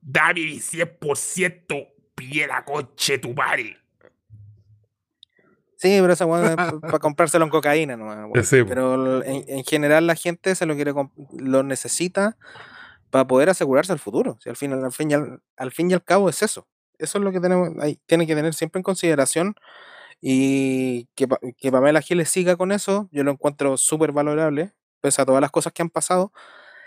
Dame 0.00 0.40
mi 0.44 0.58
100% 0.60 1.86
piedra 2.16 2.64
coche 2.64 3.18
tu 3.18 3.32
madre. 3.32 3.76
Sí, 5.78 5.96
pero 6.00 6.12
esa 6.12 6.26
weá 6.26 6.50
es 6.50 6.56
para 6.56 6.98
comprárselo 7.00 7.44
en 7.44 7.50
cocaína 7.50 7.96
nomás, 7.96 8.18
weón. 8.18 8.32
Po. 8.32 8.68
Pero 8.68 9.22
en, 9.22 9.44
en 9.46 9.64
general 9.64 10.08
la 10.08 10.16
gente 10.16 10.56
se 10.56 10.66
lo 10.66 10.74
quiere 10.74 10.92
lo 11.38 11.62
necesita 11.62 12.36
para 13.10 13.26
poder 13.28 13.48
asegurarse 13.48 13.92
el 13.92 14.00
futuro. 14.00 14.38
Si 14.42 14.48
al 14.48 14.56
fin, 14.56 14.72
al 14.72 14.92
fin 14.92 15.12
y 15.12 15.14
al, 15.14 15.40
al 15.56 15.70
fin 15.70 15.88
y 15.90 15.94
al 15.94 16.02
cabo 16.02 16.28
es 16.28 16.42
eso. 16.42 16.66
Eso 16.98 17.18
es 17.18 17.24
lo 17.24 17.30
que 17.30 17.38
tenemos, 17.38 17.70
hay, 17.80 18.00
tiene 18.06 18.26
que 18.26 18.34
tener 18.34 18.54
siempre 18.54 18.80
en 18.80 18.82
consideración. 18.82 19.54
Y 20.20 21.06
que, 21.14 21.28
que 21.56 21.70
Pamela 21.70 22.02
Giles 22.02 22.28
siga 22.28 22.56
con 22.56 22.72
eso, 22.72 23.08
yo 23.12 23.22
lo 23.22 23.30
encuentro 23.30 23.76
súper 23.76 24.10
valorable, 24.10 24.72
pese 25.00 25.22
a 25.22 25.26
todas 25.26 25.40
las 25.40 25.52
cosas 25.52 25.72
que 25.72 25.82
han 25.82 25.90
pasado. 25.90 26.32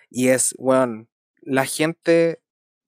Y 0.09 0.27
es, 0.27 0.53
weón, 0.57 1.07
la 1.41 1.65
gente 1.65 2.41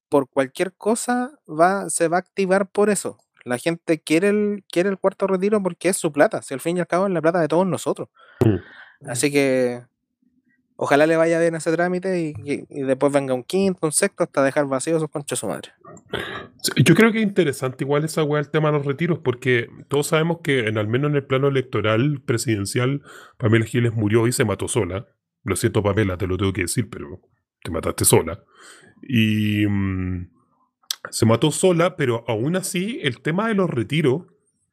por 0.09 0.29
cualquier 0.29 0.73
cosa 0.75 1.31
va, 1.47 1.89
se 1.89 2.09
va 2.09 2.17
a 2.17 2.19
activar 2.19 2.69
por 2.69 2.89
eso. 2.89 3.17
La 3.45 3.57
gente 3.57 3.99
quiere 3.99 4.29
el, 4.29 4.63
quiere 4.71 4.89
el 4.89 4.97
cuarto 4.97 5.27
retiro 5.27 5.61
porque 5.61 5.89
es 5.89 5.97
su 5.97 6.11
plata. 6.11 6.41
Si 6.41 6.53
al 6.53 6.59
fin 6.61 6.77
y 6.77 6.79
al 6.79 6.87
cabo 6.87 7.07
es 7.07 7.13
la 7.13 7.21
plata 7.21 7.39
de 7.41 7.47
todos 7.47 7.67
nosotros. 7.67 8.09
Mm. 8.45 9.07
Así 9.09 9.31
que 9.31 9.81
ojalá 10.75 11.05
le 11.07 11.17
vaya 11.17 11.39
bien 11.39 11.55
ese 11.55 11.71
trámite 11.71 12.19
y, 12.21 12.33
y- 12.43 12.65
y 12.69 12.83
después 12.83 13.11
venga 13.11 13.33
un 13.33 13.43
quinto, 13.43 13.79
un 13.85 13.91
sexto, 13.91 14.23
hasta 14.23 14.43
dejar 14.43 14.65
vacío 14.67 14.99
sus 14.99 15.09
conchas 15.09 15.39
su 15.39 15.47
madre. 15.47 15.69
Yo 16.77 16.95
creo 16.95 17.11
que 17.11 17.19
es 17.19 17.23
interesante 17.23 17.83
igual 17.83 18.05
esa 18.05 18.23
weá 18.23 18.39
el 18.41 18.49
tema 18.49 18.71
de 18.71 18.77
los 18.77 18.85
retiros, 18.85 19.19
porque 19.19 19.67
todos 19.89 20.07
sabemos 20.07 20.37
que 20.43 20.67
en, 20.67 20.77
al 20.77 20.87
menos 20.87 21.11
en 21.11 21.17
el 21.17 21.25
plano 21.25 21.47
electoral 21.49 22.21
presidencial, 22.25 23.01
Pamela 23.37 23.65
Giles 23.65 23.93
murió 23.93 24.25
y 24.27 24.31
se 24.31 24.45
mató 24.45 24.67
sola. 24.67 25.05
Lo 25.43 25.55
siento, 25.57 25.83
Pamela, 25.83 26.17
te 26.17 26.25
lo 26.27 26.37
tengo 26.37 26.53
que 26.53 26.61
decir, 26.61 26.89
pero 26.89 27.19
te 27.61 27.71
mataste 27.71 28.05
sola. 28.05 28.41
Y 29.01 29.65
mm, 29.67 30.29
se 31.09 31.25
mató 31.25 31.51
sola, 31.51 31.95
pero 31.95 32.23
aún 32.27 32.55
así 32.55 32.99
el 33.03 33.21
tema 33.21 33.47
de 33.47 33.55
los 33.55 33.69
retiros, 33.69 34.23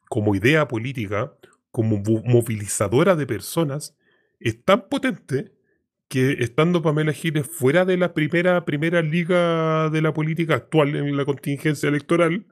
como 0.09 0.35
idea 0.35 0.69
política, 0.69 1.33
como 1.71 1.99
mo- 1.99 2.23
movilizadora 2.25 3.17
de 3.17 3.27
personas, 3.27 3.97
es 4.41 4.63
tan 4.65 4.89
potente 4.89 5.53
que 6.09 6.33
estando 6.41 6.83
Pamela 6.83 7.13
Giles 7.13 7.47
fuera 7.47 7.85
de 7.85 7.97
la 7.97 8.15
primera, 8.15 8.65
primera 8.65 9.03
liga 9.03 9.91
de 9.91 10.03
la 10.03 10.13
política 10.13 10.55
actual 10.57 10.97
en 10.97 11.17
la 11.17 11.25
contingencia 11.25 11.89
electoral, 11.89 12.47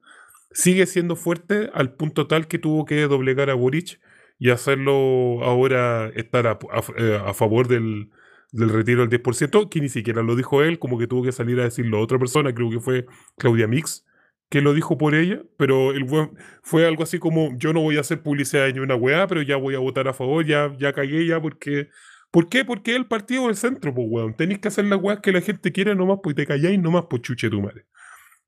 sigue 0.53 0.87
siendo 0.87 1.16
fuerte 1.16 1.70
al 1.74 1.95
punto 1.95 2.26
tal 2.26 2.47
que 2.47 2.59
tuvo 2.59 2.85
que 2.85 3.03
doblegar 3.03 3.51
a 3.51 3.55
Boric 3.55 4.01
y 4.39 4.51
hacerlo 4.51 5.43
ahora 5.43 6.09
estar 6.14 6.47
a, 6.47 6.59
eh, 6.97 7.20
a 7.24 7.35
favor 7.35 7.66
del, 7.66 8.11
del 8.53 8.70
retiro 8.70 9.01
del 9.01 9.11
10%, 9.11 9.68
que 9.68 9.80
ni 9.80 9.88
siquiera 9.88 10.22
lo 10.22 10.36
dijo 10.36 10.62
él, 10.62 10.78
como 10.78 10.99
que 10.99 11.07
tuvo 11.07 11.22
que 11.22 11.32
salir 11.32 11.61
a 11.61 11.64
decirlo 11.64 12.01
otra 12.01 12.18
persona, 12.18 12.55
creo 12.55 12.70
que 12.70 12.80
fue 12.80 13.07
Claudia 13.36 13.66
Mix, 13.66 14.07
que 14.51 14.62
lo 14.62 14.72
dijo 14.72 14.96
por 14.96 15.14
ella, 15.14 15.42
pero 15.59 15.92
el 15.92 16.07
fue 16.62 16.86
algo 16.86 17.03
así 17.03 17.18
como, 17.18 17.57
yo 17.59 17.72
no 17.72 17.80
voy 17.82 17.99
a 17.99 18.01
hacer 18.01 18.22
publicidad 18.22 18.68
ni 18.72 18.80
una 18.80 18.94
weá, 18.94 19.26
pero 19.26 19.42
ya 19.42 19.57
voy 19.57 19.74
a 19.74 19.78
votar 19.78 20.09
a 20.09 20.14
favor, 20.14 20.44
ya, 20.46 20.74
ya 20.78 20.92
cagué 20.92 21.26
ya 21.26 21.40
porque... 21.40 21.88
¿Por 22.30 22.51
qué? 22.51 22.62
Porque 22.62 22.94
el 22.94 23.07
partido 23.07 23.46
del 23.46 23.57
centro, 23.57 23.94
pues, 23.94 24.07
weón. 24.11 24.36
Tenéis 24.36 24.59
que 24.59 24.68
hacer 24.68 24.84
las 24.84 25.01
weas 25.01 25.20
que 25.20 25.32
la 25.32 25.40
gente 25.40 25.72
quiere 25.72 25.94
nomás, 25.94 26.18
pues 26.22 26.36
te 26.36 26.44
calláis 26.46 26.78
nomás, 26.78 27.05
pues 27.09 27.22
chuche 27.22 27.49
tu 27.49 27.62
madre. 27.62 27.86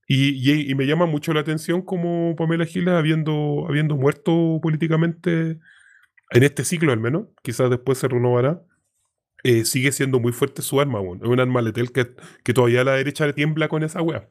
Y, 0.07 0.31
y- 0.51 0.71
y 0.71 0.75
me 0.75 0.87
llama 0.87 1.07
mucho 1.07 1.33
la 1.33 1.41
atención 1.41 1.83
como 1.83 2.35
Pamela 2.37 2.67
Giles, 2.67 2.95
habiendo, 2.95 3.65
habiendo 3.69 3.97
muerto 3.97 4.59
políticamente, 4.63 5.59
en 6.33 6.43
este 6.43 6.65
ciclo 6.65 6.93
al 6.93 7.01
menos, 7.01 7.29
quizás 7.43 7.71
después 7.71 7.99
se 7.99 8.09
renovará, 8.09 8.61
eh, 9.43 9.65
sigue 9.65 9.93
siendo 9.93 10.21
muy 10.21 10.33
fuerte 10.33 10.63
su 10.63 10.81
arma, 10.81 11.01
weón. 11.01 11.21
Es 11.23 11.29
un 11.29 11.41
arma 11.41 11.63
letal 11.63 11.93
que, 11.93 12.15
que 12.45 12.55
todavía 12.55 12.85
la 12.85 12.93
derecha 12.93 13.27
le 13.27 13.33
tiembla 13.33 13.69
con 13.69 13.83
esa 13.83 14.03
wea. 14.03 14.29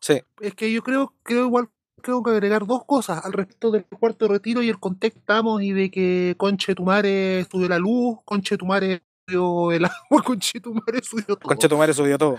Sí, 0.00 0.20
Es 0.40 0.54
que 0.54 0.72
yo 0.72 0.82
creo, 0.82 1.14
creo 1.22 1.44
igual 1.46 1.68
tengo 2.02 2.22
que 2.22 2.30
agregar 2.30 2.66
dos 2.66 2.84
cosas 2.86 3.22
al 3.24 3.32
respecto 3.34 3.70
del 3.70 3.84
cuarto 3.84 4.26
retiro 4.28 4.62
y 4.62 4.70
el 4.70 4.78
contexto 4.80 5.18
que 5.18 5.20
estamos 5.20 5.62
y 5.62 5.72
de 5.72 5.90
que 5.90 6.34
Conche 6.38 6.74
Tumare 6.74 7.46
subió 7.50 7.68
la 7.68 7.78
luz, 7.78 8.16
Conche 8.24 8.56
Tumare 8.56 9.02
subió 9.28 9.70
el 9.72 9.84
agua, 9.84 10.22
Conche 10.24 10.60
Tumare 10.60 11.02
subió 11.02 11.26
todo. 11.26 11.40
Concha 11.40 11.68
tu 11.68 11.76
madre 11.76 11.92
subió 11.92 12.16
todo. 12.16 12.36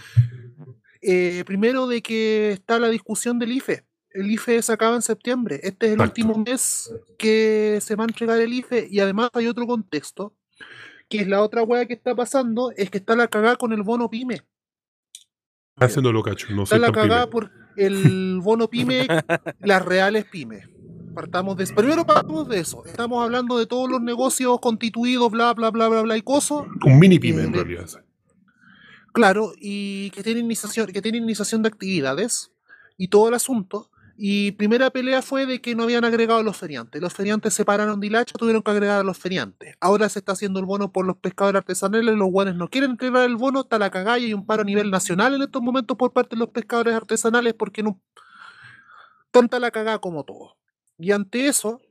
Eh, 1.02 1.44
primero 1.46 1.88
de 1.88 2.02
que 2.02 2.52
está 2.52 2.80
la 2.80 2.90
discusión 2.90 3.38
del 3.40 3.52
IFE. 3.52 3.86
el 4.12 4.30
IFE 4.32 4.62
se 4.62 4.74
acaba 4.74 4.96
en 4.96 5.02
septiembre. 5.04 5.60
Este 5.64 5.86
es 5.88 5.92
el 5.94 6.02
Exacto. 6.02 6.22
último 6.22 6.44
mes 6.44 6.92
que 7.18 7.78
se 7.82 7.96
va 7.96 8.04
a 8.04 8.08
entregar 8.08 8.40
el 8.40 8.54
IFE 8.54 8.88
y 8.90 9.00
además 9.00 9.30
hay 9.34 9.48
otro 9.48 9.66
contexto, 9.68 10.34
que 11.12 11.20
es 11.20 11.28
la 11.28 11.42
otra 11.44 11.62
weá 11.64 11.86
que 11.86 11.94
está 11.94 12.16
pasando, 12.16 12.72
es 12.78 12.90
que 12.90 12.98
está 12.98 13.16
la 13.18 13.28
cagada 13.28 13.58
con 13.58 13.74
el 13.74 13.84
bono 13.84 14.10
PYME. 14.10 14.42
Ese 15.80 16.02
no 16.02 16.12
lo 16.14 16.24
cacho, 16.24 16.48
no 16.52 16.64
Está 16.64 16.78
la 16.80 16.92
cagada 16.92 17.24
pyme. 17.26 17.32
por 17.32 17.52
el 17.76 18.40
bono 18.42 18.70
PYME, 18.70 19.08
las 19.60 19.84
reales 19.86 20.26
PYME. 20.26 20.70
Partamos 21.14 21.58
de 21.58 21.68
Primero 21.68 22.06
partamos 22.06 22.48
de 22.48 22.60
eso. 22.60 22.86
Estamos 22.86 23.22
hablando 23.22 23.58
de 23.58 23.66
todos 23.66 23.90
los 23.92 24.02
negocios 24.02 24.58
constituidos, 24.62 25.30
bla, 25.30 25.54
bla, 25.54 25.70
bla, 25.70 25.90
bla, 25.90 26.02
bla 26.02 26.16
y 26.18 26.22
cosas. 26.22 26.64
Un 26.86 26.98
mini 27.00 27.20
pyme 27.20 27.42
Eh, 27.42 27.46
en 27.46 27.52
de- 27.52 27.58
realidad. 27.64 27.90
Claro, 29.14 29.52
y 29.60 30.10
que 30.12 30.24
tiene 30.24 30.40
iniciación, 30.40 30.88
que 30.88 31.02
tiene 31.02 31.18
iniciación 31.18 31.62
de 31.62 31.68
actividades 31.68 32.54
y 32.98 33.10
todo 33.10 33.28
el 33.28 33.34
asunto. 33.34 33.91
Y 34.24 34.52
primera 34.52 34.92
pelea 34.92 35.24
fue 35.24 35.48
de 35.48 35.62
que 35.62 35.74
no 35.74 35.82
habían 35.82 36.06
agregado 36.06 36.44
los 36.44 36.56
feriantes. 36.56 37.02
Los 37.02 37.12
feriantes 37.12 37.56
se 37.56 37.66
pararon 37.66 38.00
de 38.00 38.06
hilacha, 38.06 38.36
tuvieron 38.38 38.62
que 38.62 38.70
agregar 38.70 39.00
a 39.00 39.04
los 39.04 39.18
feriantes. 39.18 39.76
Ahora 39.80 40.10
se 40.10 40.20
está 40.20 40.34
haciendo 40.34 40.60
el 40.60 40.68
bono 40.68 40.92
por 40.92 41.08
los 41.08 41.18
pescadores 41.18 41.58
artesanales, 41.58 42.16
los 42.16 42.30
guanes 42.30 42.54
no 42.54 42.70
quieren 42.70 42.92
entregar 42.92 43.24
el 43.28 43.36
bono, 43.36 43.62
está 43.62 43.80
la 43.80 43.90
cagada 43.90 44.20
y 44.20 44.36
un 44.36 44.46
paro 44.46 44.62
a 44.62 44.66
nivel 44.66 44.92
nacional 44.92 45.34
en 45.34 45.42
estos 45.42 45.64
momentos 45.64 45.98
por 45.98 46.14
parte 46.14 46.36
de 46.36 46.40
los 46.40 46.50
pescadores 46.50 46.94
artesanales 46.94 47.56
porque 47.56 47.82
no... 47.82 48.00
Tanta 49.32 49.60
la 49.60 49.72
cagada 49.72 49.98
como 49.98 50.24
todo. 50.24 50.56
Y 51.00 51.14
ante 51.14 51.48
eso, 51.48 51.82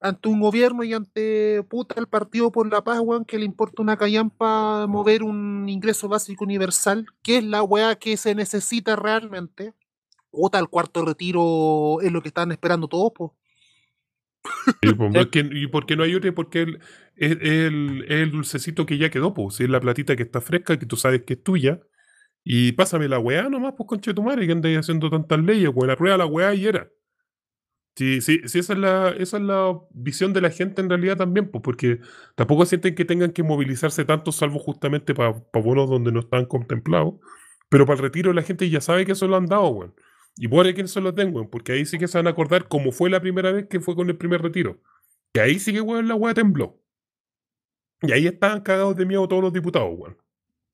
ante 0.00 0.28
un 0.28 0.38
gobierno 0.38 0.84
y 0.84 0.94
ante 0.94 1.64
puta 1.64 1.96
el 1.98 2.06
Partido 2.06 2.52
por 2.52 2.70
la 2.70 2.84
Paz, 2.84 3.00
weón, 3.02 3.24
que 3.24 3.36
le 3.36 3.46
importa 3.46 3.82
una 3.82 3.96
callampa 3.96 4.86
mover 4.86 5.24
un 5.24 5.68
ingreso 5.68 6.08
básico 6.08 6.44
universal, 6.44 7.06
que 7.24 7.38
es 7.38 7.44
la 7.44 7.64
weá 7.64 7.96
que 7.96 8.16
se 8.16 8.36
necesita 8.36 8.94
realmente. 8.94 9.74
Puta, 10.30 10.58
el 10.58 10.68
cuarto 10.68 11.04
retiro 11.04 12.00
es 12.00 12.12
lo 12.12 12.22
que 12.22 12.28
están 12.28 12.52
esperando 12.52 12.88
todos, 12.88 13.12
pues. 13.14 13.30
Y, 14.82 15.18
es 15.18 15.26
que- 15.28 15.48
y 15.52 15.66
porque 15.66 15.96
no 15.96 16.02
hay 16.04 16.14
otro, 16.14 16.34
porque 16.34 16.62
es, 17.16 17.32
el, 17.40 18.04
el 18.08 18.30
dulcecito 18.30 18.86
que 18.86 18.98
ya 18.98 19.10
quedó, 19.10 19.34
pues. 19.34 19.56
Si 19.56 19.64
es 19.64 19.70
la 19.70 19.80
platita 19.80 20.16
que 20.16 20.22
está 20.22 20.40
fresca, 20.40 20.78
que 20.78 20.86
tú 20.86 20.96
sabes 20.96 21.22
que 21.24 21.34
es 21.34 21.42
tuya. 21.42 21.80
Y 22.44 22.72
pásame 22.72 23.08
la 23.08 23.18
weá 23.18 23.48
nomás, 23.50 23.74
pues 23.76 23.86
conche 23.86 24.14
tu 24.14 24.22
madre, 24.22 24.46
que 24.46 24.52
andáis 24.52 24.78
haciendo 24.78 25.10
tantas 25.10 25.38
leyes, 25.40 25.70
pues 25.74 25.86
la 25.88 25.96
prueba 25.96 26.16
la 26.16 26.26
weá 26.26 26.54
y 26.54 26.66
era. 26.66 26.88
Sí, 27.96 28.20
sí, 28.22 28.40
sí, 28.46 28.60
esa 28.60 28.72
es 28.72 28.78
la, 28.78 29.10
esa 29.10 29.36
es 29.36 29.42
la 29.42 29.78
visión 29.90 30.32
de 30.32 30.40
la 30.40 30.50
gente 30.50 30.80
en 30.80 30.88
realidad 30.88 31.18
también, 31.18 31.50
pues, 31.50 31.62
porque 31.62 32.00
tampoco 32.34 32.64
sienten 32.64 32.94
que 32.94 33.04
tengan 33.04 33.32
que 33.32 33.42
movilizarse 33.42 34.04
tanto, 34.06 34.32
salvo 34.32 34.58
justamente 34.58 35.14
para 35.14 35.34
bonos 35.52 35.90
donde 35.90 36.10
no 36.12 36.20
están 36.20 36.46
contemplados. 36.46 37.14
Pero 37.68 37.84
para 37.86 37.96
el 37.98 38.02
retiro 38.04 38.32
la 38.32 38.42
gente 38.42 38.70
ya 38.70 38.80
sabe 38.80 39.04
que 39.04 39.12
eso 39.12 39.28
lo 39.28 39.36
han 39.36 39.46
dado, 39.46 39.68
weón. 39.68 39.94
Y 40.42 40.48
por 40.48 40.72
que 40.72 40.80
eso 40.80 41.02
lo 41.02 41.14
tengo, 41.14 41.50
porque 41.50 41.72
ahí 41.72 41.84
sí 41.84 41.98
que 41.98 42.08
se 42.08 42.16
van 42.16 42.26
a 42.26 42.30
acordar 42.30 42.66
cómo 42.66 42.92
fue 42.92 43.10
la 43.10 43.20
primera 43.20 43.52
vez 43.52 43.66
que 43.68 43.78
fue 43.78 43.94
con 43.94 44.08
el 44.08 44.16
primer 44.16 44.40
retiro. 44.40 44.80
Que 45.34 45.40
ahí 45.42 45.58
sí 45.58 45.70
que, 45.70 45.82
weón, 45.82 46.08
la 46.08 46.14
weá 46.14 46.32
tembló. 46.32 46.80
Y 48.00 48.12
ahí 48.12 48.26
estaban 48.26 48.62
cagados 48.62 48.96
de 48.96 49.04
miedo 49.04 49.28
todos 49.28 49.42
los 49.42 49.52
diputados, 49.52 49.90
weón. 49.94 50.16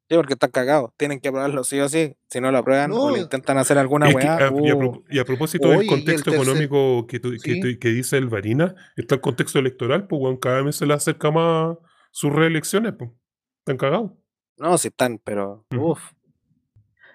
Sí, 0.09 0.15
porque 0.15 0.35
están 0.35 0.53
cagados. 0.53 0.93
Tienen 0.97 1.19
que 1.19 1.31
aprobarlo 1.31 1.65
sí 1.65 1.81
o 1.81 1.89
sí. 1.89 2.15
Si 2.31 2.41
no 2.41 2.53
lo 2.53 2.59
aprueban 2.59 2.93
o 2.93 3.11
le 3.11 3.17
No. 3.17 3.23
intentan 3.25 3.59
hacer 3.59 3.77
alguna 3.77 4.07
Es 4.09 4.15
que, 4.15 4.25
weá. 4.25 4.37
a- 4.37 4.41
y, 4.65 4.71
a, 4.71 4.75
uh, 4.77 4.79
pro- 4.79 5.05
y 5.11 5.19
a 5.19 5.25
propósito 5.25 5.67
Oye, 5.69 5.79
del 5.79 5.87
contexto 5.89 6.31
tercer- 6.31 6.43
económico 6.43 7.07
que, 7.09 7.19
tu- 7.19 7.33
que, 7.33 7.39
Sí. 7.55 7.61
tu- 7.61 7.79
que 7.81 7.89
dice 7.89 8.17
el 8.19 8.29
Varina, 8.29 8.77
está 8.97 9.17
el 9.17 9.21
contexto 9.21 9.59
electoral, 9.59 10.07
pues, 10.07 10.23
weón, 10.23 10.37
cada 10.37 10.63
vez 10.63 10.77
se 10.77 10.87
le 10.87 10.95
acerca 10.95 11.33
más 11.33 11.77
sus 12.13 12.33
reelecciones, 12.33 12.93
pues. 12.97 13.11
Están 13.59 13.79
cagados. 13.79 14.13
No, 14.59 14.79
sí 14.79 14.89
están, 14.89 15.19
pero. 15.25 15.67
Ujú. 15.75 15.91
Uf. 15.91 16.01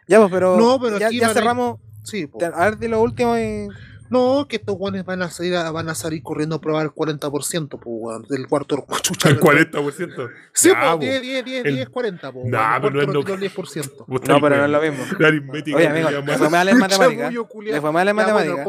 Ya, 0.09 0.19
pues, 0.19 0.29
pero. 0.29 0.57
No, 0.57 0.77
pero 0.81 0.99
ya, 0.99 1.07
aquí 1.07 1.19
cerramos. 1.21 1.79
Sí, 2.03 2.27
po. 2.27 2.39
A 2.43 2.65
ver, 2.65 2.77
di 2.77 2.87
lo 2.87 3.01
último 3.01 3.37
y. 3.37 3.67
No, 4.09 4.45
que 4.45 4.57
estos 4.57 4.75
guanes 4.75 5.05
van 5.05 5.21
a 5.21 5.29
salir, 5.29 5.55
a- 5.55 5.71
van 5.71 5.87
a 5.87 5.95
salir 5.95 6.21
corriendo 6.21 6.57
a 6.57 6.59
probar 6.59 6.83
el 6.83 6.91
40%, 6.91 7.69
pues, 7.79 7.81
weón, 7.85 8.23
del 8.27 8.45
cuarto 8.45 8.83
chucha, 9.01 9.29
El 9.29 9.35
del- 9.35 9.43
40%. 9.71 10.29
Sí, 10.51 10.69
pues, 10.77 10.91
po. 10.91 10.97
10, 10.97 11.21
10, 11.21 11.45
10, 11.45 11.65
El- 11.65 11.75
10, 11.75 11.89
40, 11.89 12.31
pues. 12.33 12.45
Nah, 12.47 12.81
pero 12.81 12.93
no 12.95 13.01
es 13.03 13.07
lo 13.07 13.23
que- 13.23 13.37
10%. 13.37 14.03
Vos 14.07 14.21
No, 14.27 14.41
pero 14.41 14.57
no 14.57 14.65
es 14.65 14.69
lo 14.69 14.81
mismo. 14.81 15.05
La 15.17 15.27
aritmética 15.29 15.77
Oye, 15.77 15.87
amigo, 15.87 16.09
le 16.09 16.37
fue 16.37 16.49
mal 16.49 16.67
en 16.67 16.77
matemática. 16.77 17.31
Le 17.31 17.79
fue 17.81 17.91
mal 17.93 18.07
en 18.09 18.15
matemática. 18.17 18.63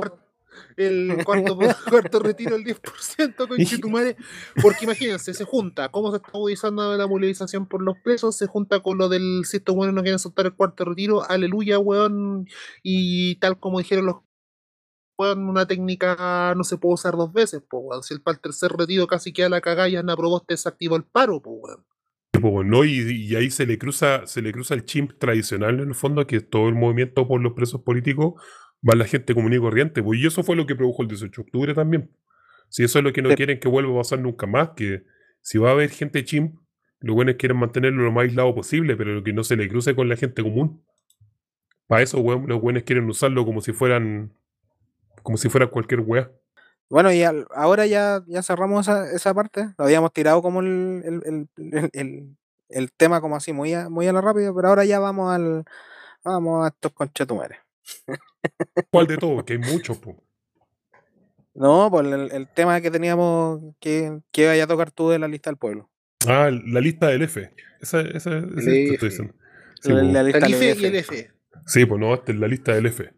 El 0.77 1.25
cuarto, 1.25 1.57
cuarto 1.91 2.19
retiro 2.21 2.57
el 2.57 2.65
10% 2.65 3.49
con 3.49 3.59
Chitumare, 3.59 4.17
porque 4.61 4.85
imagínense, 4.85 5.35
se 5.35 5.45
junta, 5.45 5.91
cómo 5.91 6.11
se 6.11 6.19
está 6.19 6.31
agudizando 6.31 6.97
la 6.97 7.07
movilización 7.07 7.67
por 7.67 7.83
los 7.83 7.99
presos, 7.99 8.37
se 8.37 8.47
junta 8.47 8.81
con 8.81 8.99
lo 8.99 9.09
del 9.09 9.45
si 9.45 9.59
estos 9.59 9.75
weones 9.75 9.95
no 9.95 10.03
quieren 10.03 10.19
soltar 10.19 10.47
el 10.47 10.55
cuarto 10.55 10.85
retiro, 10.85 11.29
aleluya, 11.29 11.79
weón, 11.79 12.47
y 12.83 13.37
tal 13.37 13.59
como 13.59 13.79
dijeron 13.79 14.07
los 14.07 14.17
weón, 15.19 15.49
una 15.49 15.67
técnica 15.67 16.55
no 16.57 16.65
se 16.65 16.79
puede 16.79 16.95
usar 16.95 17.17
dos 17.17 17.33
veces, 17.33 17.63
pues 17.69 17.83
weón, 17.85 18.03
si 18.03 18.15
el 18.15 18.23
para 18.23 18.37
el 18.37 18.41
tercer 18.41 18.73
retiro 18.73 19.07
casi 19.07 19.33
queda 19.33 19.49
la 19.49 19.61
cagada 19.61 19.89
y 19.89 19.97
Ana 19.97 20.17
Proboste 20.17 20.55
desactivó 20.55 20.97
el 20.97 21.05
paro, 21.05 21.41
pues 21.41 21.57
weón. 21.61 21.85
Pues, 22.41 22.67
¿no? 22.67 22.85
Y, 22.85 23.29
y 23.29 23.37
ahí 23.37 23.51
se 23.51 23.67
le 23.67 23.79
cruza, 23.79 24.27
se 24.27 24.43
le 24.43 24.53
cruza 24.53 24.75
el 24.75 24.85
chimp 24.85 25.19
tradicional 25.19 25.81
en 25.81 25.89
el 25.89 25.95
fondo, 25.95 26.27
que 26.27 26.41
todo 26.41 26.69
el 26.69 26.75
movimiento 26.75 27.29
por 27.29 27.41
los 27.41 27.53
presos 27.53 27.83
políticos 27.83 28.43
va 28.89 28.95
la 28.97 29.05
gente 29.07 29.35
común 29.35 29.53
y 29.53 29.59
corriente. 29.59 30.03
Pues, 30.03 30.21
y 30.21 30.27
eso 30.27 30.43
fue 30.43 30.57
lo 30.57 30.67
que 30.67 30.75
produjo 30.75 31.03
el 31.03 31.09
18 31.09 31.43
de 31.43 31.47
octubre 31.47 31.75
también. 31.75 32.11
Si 32.69 32.83
eso 32.85 32.99
es 32.99 33.05
lo 33.05 33.13
que 33.13 33.23
no 33.23 33.31
Sí. 33.31 33.37
quieren 33.37 33.61
que 33.61 33.69
vuelva 33.69 33.93
a 33.95 33.99
pasar 33.99 34.19
nunca 34.21 34.47
más, 34.47 34.71
que 34.71 35.05
si 35.41 35.59
va 35.59 35.71
a 35.71 35.73
haber 35.73 35.91
gente 35.91 36.25
chimp, 36.25 36.59
los 37.01 37.15
buenos 37.17 37.35
quieren 37.37 37.59
mantenerlo 37.59 38.03
lo 38.05 38.13
más 38.13 38.23
aislado 38.25 38.55
posible, 38.55 38.97
pero 38.97 39.13
lo 39.15 39.23
que 39.23 39.33
no 39.33 39.45
se 39.45 39.57
le 39.57 39.69
cruce 39.69 39.95
con 39.95 40.09
la 40.09 40.17
gente 40.17 40.43
común. 40.43 40.85
Para 41.87 42.03
eso, 42.03 42.23
los 42.47 42.61
buenos 42.61 42.85
quieren 42.85 43.09
usarlo 43.09 43.45
como 43.45 43.61
si 43.61 43.73
fueran, 43.73 44.33
como 45.23 45.37
si 45.37 45.49
fuera 45.49 45.67
cualquier 45.67 46.01
weá. 46.01 46.31
Bueno, 46.89 47.13
y 47.13 47.23
al- 47.23 47.47
ahora 47.55 47.87
ya, 47.87 48.23
ya 48.27 48.43
cerramos 48.43 48.87
esa, 48.89 49.11
esa 49.13 49.35
parte. 49.35 49.69
Lo 49.79 49.85
habíamos 49.85 50.13
tirado 50.13 50.43
como 50.43 50.61
el, 50.61 51.03
el, 51.05 51.23
el- 51.25 51.73
el- 51.73 51.91
el- 51.93 52.37
el 52.69 52.93
tema 52.93 53.21
como 53.21 53.37
así, 53.37 53.53
muy 53.53 53.75
a, 53.75 53.89
muy 53.91 54.07
a 54.07 54.13
la 54.13 54.21
rápida, 54.21 54.53
pero 54.55 54.69
ahora 54.69 54.85
ya 54.85 54.99
vamos 54.99 55.31
al 55.33 55.65
vamos 56.25 56.65
a 56.65 56.69
estos 56.69 56.93
conchetumares. 56.93 57.59
¿Cuál 58.91 59.07
de 59.07 59.17
todos? 59.17 59.45
Que 59.45 59.55
hay 59.55 59.59
muchos, 59.59 59.99
pues. 59.99 60.17
No, 61.55 61.89
pues 61.91 62.07
el, 62.07 62.33
el 62.33 62.49
tema 62.49 62.81
que 62.81 62.91
teníamos 62.91 63.61
que, 63.79 64.21
que 64.31 64.47
vaya 64.47 64.65
a 64.65 64.67
tocar 64.67 64.91
tú 64.91 65.11
de 65.11 65.19
la 65.19 65.29
lista 65.29 65.51
del 65.51 65.59
pueblo. 65.59 65.91
Ah, 66.27 66.51
la 66.51 66.81
lista 66.81 67.09
del 67.09 67.23
F. 67.23 67.51
Esa, 67.81 68.01
esa, 68.01 68.15
esa 68.17 68.31
El 68.39 68.55
te 68.55 68.95
estoy 68.95 68.95
F. 68.97 69.07
diciendo. 69.07 69.35
Sí, 69.81 69.93
La- 69.93 70.23
lista 70.23 70.39
El 70.47 70.53
del 70.53 70.53
IFE 70.53 70.81
y 70.81 70.85
el. 70.87 70.95
F. 70.97 71.31
Sí, 71.67 71.85
pues 71.85 72.01
no, 72.01 72.15
esta 72.15 72.33
es 72.33 72.39
la 72.39 72.49
lista 72.49 72.75
del 72.75 72.87
F. 72.87 73.11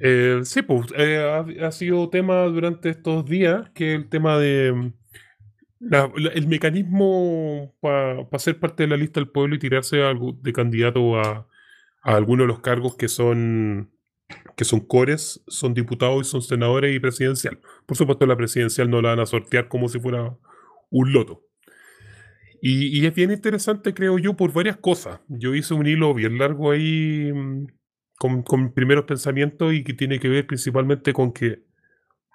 Eh, 0.00 0.40
sí, 0.44 0.62
pues 0.62 0.86
eh, 0.96 1.18
ha, 1.18 1.66
ha 1.66 1.72
sido 1.72 2.08
tema 2.10 2.42
durante 2.44 2.88
estos 2.88 3.24
días 3.26 3.70
que 3.74 3.94
el 3.94 4.08
tema 4.08 4.38
de 4.38 4.92
la- 5.78 6.10
la- 6.16 6.30
el 6.30 6.48
mecanismo 6.48 7.74
para 7.80 8.26
ser 8.38 8.58
parte 8.58 8.82
de 8.82 8.88
la 8.88 8.96
lista 8.96 9.20
del 9.20 9.28
pueblo 9.30 9.54
y 9.54 9.58
tirarse 9.58 10.02
algo 10.02 10.32
de 10.32 10.52
candidato 10.52 11.20
a, 11.20 11.46
a 12.02 12.16
alguno 12.16 12.44
de 12.44 12.48
los 12.48 12.60
cargos 12.60 12.96
que 12.96 13.08
son 13.08 13.90
que 14.56 14.64
son 14.64 14.80
cores, 14.80 15.42
son 15.48 15.74
diputados 15.74 16.26
y 16.26 16.30
son 16.30 16.42
senadores 16.42 16.94
y 16.94 17.00
presidencial. 17.00 17.58
Por 17.86 17.96
supuesto, 17.96 18.26
la 18.26 18.36
presidencial 18.36 18.90
no 18.90 19.02
la 19.02 19.10
van 19.10 19.20
a 19.20 19.26
sortear 19.26 19.68
como 19.68 19.88
si 19.88 19.98
fuera 19.98 20.36
un 20.90 21.12
loto. 21.12 21.44
Y, 22.62 23.06
es 23.06 23.14
bien 23.14 23.30
interesante, 23.30 23.94
creo 23.94 24.18
yo, 24.18 24.36
por 24.36 24.52
varias 24.52 24.76
cosas. 24.76 25.20
Yo 25.28 25.54
hice 25.54 25.72
un 25.72 25.86
hilo 25.86 26.12
bien 26.12 26.36
largo 26.36 26.72
ahí 26.72 27.32
mm, 27.32 27.68
con, 28.18 28.42
con 28.42 28.74
primeros 28.74 29.06
pensamientos 29.06 29.72
y 29.72 29.82
que 29.82 29.94
tiene 29.94 30.20
que 30.20 30.28
ver 30.28 30.46
principalmente 30.46 31.14
con 31.14 31.32
que 31.32 31.64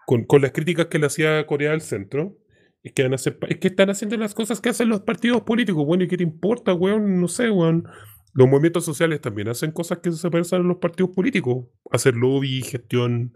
con, 0.08 0.26
con 0.26 0.42
las 0.42 0.52
críticas 0.52 0.88
que 0.88 1.00
le 1.00 1.08
hacía 1.08 1.46
Corea 1.46 1.72
del 1.72 1.82
Centro. 1.82 2.38
Es 2.82 2.94
que, 2.94 3.04
van 3.04 3.14
a 3.14 3.16
hacer 3.16 3.38
es 3.50 3.58
que 3.58 3.68
están 3.68 3.90
haciendo 3.90 4.16
las 4.18 4.36
cosas 4.36 4.62
que 4.62 4.70
hacen 4.70 4.90
los 4.90 5.02
partidos 5.02 5.42
políticos. 5.42 5.86
Bueno, 5.86 6.04
¿y 6.04 6.08
qué 6.08 6.18
te 6.18 6.24
importa, 6.24 6.74
weón? 6.74 7.20
No 7.20 7.28
sé, 7.28 7.50
weón. 7.50 7.88
Los 8.36 8.48
movimientos 8.48 8.86
sociales 8.86 9.22
también 9.22 9.48
hacen 9.48 9.72
cosas 9.72 10.00
que 10.00 10.12
se 10.12 10.30
parecen 10.30 10.62
a 10.62 10.64
los 10.64 10.78
partidos 10.78 11.12
políticos. 11.16 11.66
Hacer 11.90 12.16
lobby, 12.16 12.62
gestión, 12.62 13.36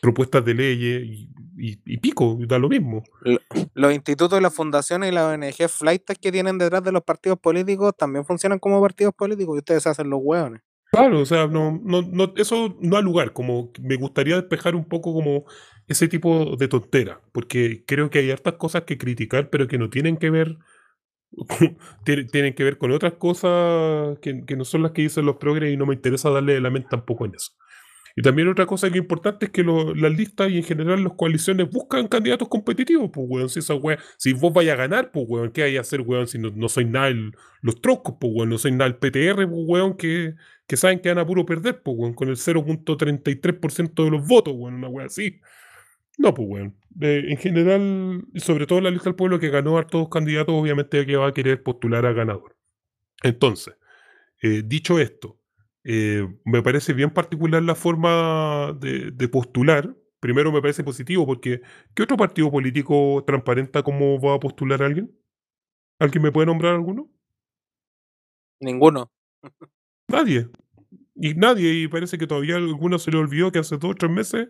propuestas 0.00 0.44
de 0.44 0.54
leyes 0.54 1.02
y, 1.02 1.30
y- 1.56 1.80
y 1.86 1.96
pico, 1.96 2.38
da 2.46 2.58
lo 2.58 2.68
mismo. 2.68 3.02
Los 3.74 3.92
institutos, 3.94 4.40
las 4.40 4.54
fundaciones 4.54 5.10
y 5.10 5.14
las 5.14 5.24
ONG 5.24 5.68
flights 5.68 6.18
que 6.20 6.30
tienen 6.30 6.58
detrás 6.58 6.82
de 6.84 6.92
los 6.92 7.02
partidos 7.02 7.38
políticos 7.40 7.92
también 7.96 8.24
funcionan 8.24 8.58
como 8.58 8.80
partidos 8.80 9.14
políticos 9.14 9.56
y 9.56 9.58
ustedes 9.58 9.86
hacen 9.86 10.10
los 10.10 10.20
hueones. 10.22 10.60
Claro, 10.92 11.20
o 11.20 11.26
sea, 11.26 11.48
no, 11.48 11.80
no, 11.82 12.02
no, 12.02 12.32
eso 12.36 12.76
no 12.80 12.96
da 12.96 13.02
lugar, 13.02 13.32
como 13.32 13.72
me 13.80 13.96
gustaría 13.96 14.36
despejar 14.36 14.76
un 14.76 14.84
poco 14.84 15.12
como 15.12 15.44
ese 15.88 16.06
tipo 16.06 16.54
de 16.56 16.68
tontera, 16.68 17.20
porque 17.32 17.84
creo 17.84 18.10
que 18.10 18.20
hay 18.20 18.30
hartas 18.30 18.54
cosas 18.54 18.82
que 18.82 18.96
criticar, 18.96 19.50
pero 19.50 19.66
que 19.66 19.76
no 19.78 19.90
tienen 19.90 20.16
que 20.18 20.30
ver, 20.30 20.56
tienen, 22.04 22.54
que 22.54 22.64
ver 22.64 22.78
con 22.78 22.92
otras 22.92 23.14
cosas 23.14 24.18
que, 24.20 24.44
que 24.46 24.56
no 24.56 24.64
son 24.64 24.82
las 24.82 24.92
que 24.92 25.02
dicen 25.02 25.26
los 25.26 25.36
progres 25.36 25.72
y 25.72 25.76
no 25.76 25.86
me 25.86 25.94
interesa 25.94 26.30
darle 26.30 26.60
la 26.60 26.70
mente 26.70 26.88
tampoco 26.90 27.24
en 27.26 27.34
eso. 27.34 27.52
Y 28.16 28.22
también 28.22 28.48
otra 28.48 28.66
cosa 28.66 28.88
que 28.90 28.98
es 28.98 29.02
importante 29.02 29.46
es 29.46 29.52
que 29.52 29.64
las 29.64 30.12
listas 30.16 30.48
y 30.50 30.58
en 30.58 30.62
general 30.64 31.02
las 31.02 31.14
coaliciones 31.14 31.68
buscan 31.70 32.06
candidatos 32.06 32.48
competitivos, 32.48 33.10
pues, 33.12 33.26
weón. 33.28 33.48
Si, 33.48 33.58
esa 33.58 33.74
wea- 33.74 33.98
si 34.18 34.32
vos 34.32 34.52
vayas 34.52 34.74
a 34.74 34.76
ganar, 34.76 35.10
pues, 35.10 35.26
weón, 35.28 35.50
¿qué 35.50 35.64
hay 35.64 35.76
a 35.76 35.80
hacer, 35.80 36.00
weón? 36.02 36.28
Si 36.28 36.38
no, 36.38 36.50
no 36.54 36.68
soy 36.68 36.84
nada 36.84 37.08
el- 37.08 37.32
los 37.60 37.80
troncos, 37.80 38.14
pues, 38.20 38.32
weón, 38.34 38.50
no 38.50 38.58
soy 38.58 38.70
nada 38.72 38.86
el 38.86 38.96
PTR, 38.96 39.46
pues, 39.48 39.58
weón, 39.66 39.96
que, 39.96 40.34
que 40.68 40.76
saben 40.76 41.00
que 41.00 41.08
van 41.08 41.18
a 41.18 41.26
puro 41.26 41.44
perder, 41.44 41.82
pues, 41.82 41.96
weón, 41.98 42.14
con 42.14 42.28
el 42.28 42.36
0.33% 42.36 44.04
de 44.04 44.10
los 44.12 44.26
votos, 44.28 44.54
weón, 44.56 44.74
una 44.74 44.88
wea 44.88 45.06
así. 45.06 45.40
No, 46.18 46.32
pues, 46.34 46.48
weón. 46.48 46.76
Eh, 47.00 47.24
en 47.28 47.36
general, 47.38 48.24
y 48.32 48.40
sobre 48.40 48.66
todo 48.66 48.80
la 48.80 48.90
lista 48.90 49.10
del 49.10 49.16
pueblo 49.16 49.40
que 49.40 49.50
ganó 49.50 49.78
a 49.78 49.86
todos 49.86 50.08
candidatos, 50.08 50.54
obviamente 50.54 51.04
que 51.06 51.16
va 51.16 51.28
a 51.28 51.34
querer 51.34 51.62
postular 51.62 52.06
a 52.06 52.12
ganador. 52.12 52.56
Entonces, 53.22 53.76
eh, 54.42 54.62
dicho 54.64 55.00
esto, 55.00 55.40
eh, 55.84 56.26
me 56.44 56.62
parece 56.62 56.92
bien 56.94 57.10
particular 57.10 57.62
la 57.62 57.74
forma 57.76 58.76
de, 58.80 59.10
de 59.12 59.28
postular. 59.28 59.96
Primero 60.20 60.52
me 60.52 60.62
parece 60.62 60.84
positivo 60.84 61.26
porque 61.26 61.62
¿qué 61.94 62.04
otro 62.04 62.16
partido 62.16 62.50
político 62.50 63.24
transparenta 63.26 63.82
cómo 63.82 64.20
va 64.20 64.34
a 64.36 64.40
postular 64.40 64.82
a 64.82 64.86
alguien? 64.86 65.12
¿Alguien 66.00 66.22
me 66.24 66.32
puede 66.32 66.46
nombrar 66.46 66.74
alguno? 66.74 67.10
Ninguno. 68.60 69.10
Nadie. 70.08 70.48
Y 71.14 71.34
nadie, 71.34 71.72
y 71.74 71.88
parece 71.88 72.18
que 72.18 72.26
todavía 72.26 72.54
a 72.56 72.58
alguno 72.58 72.98
se 72.98 73.10
le 73.10 73.18
olvidó 73.18 73.52
que 73.52 73.60
hace 73.60 73.76
dos 73.78 73.92
o 73.92 73.94
tres 73.94 74.10
meses 74.10 74.48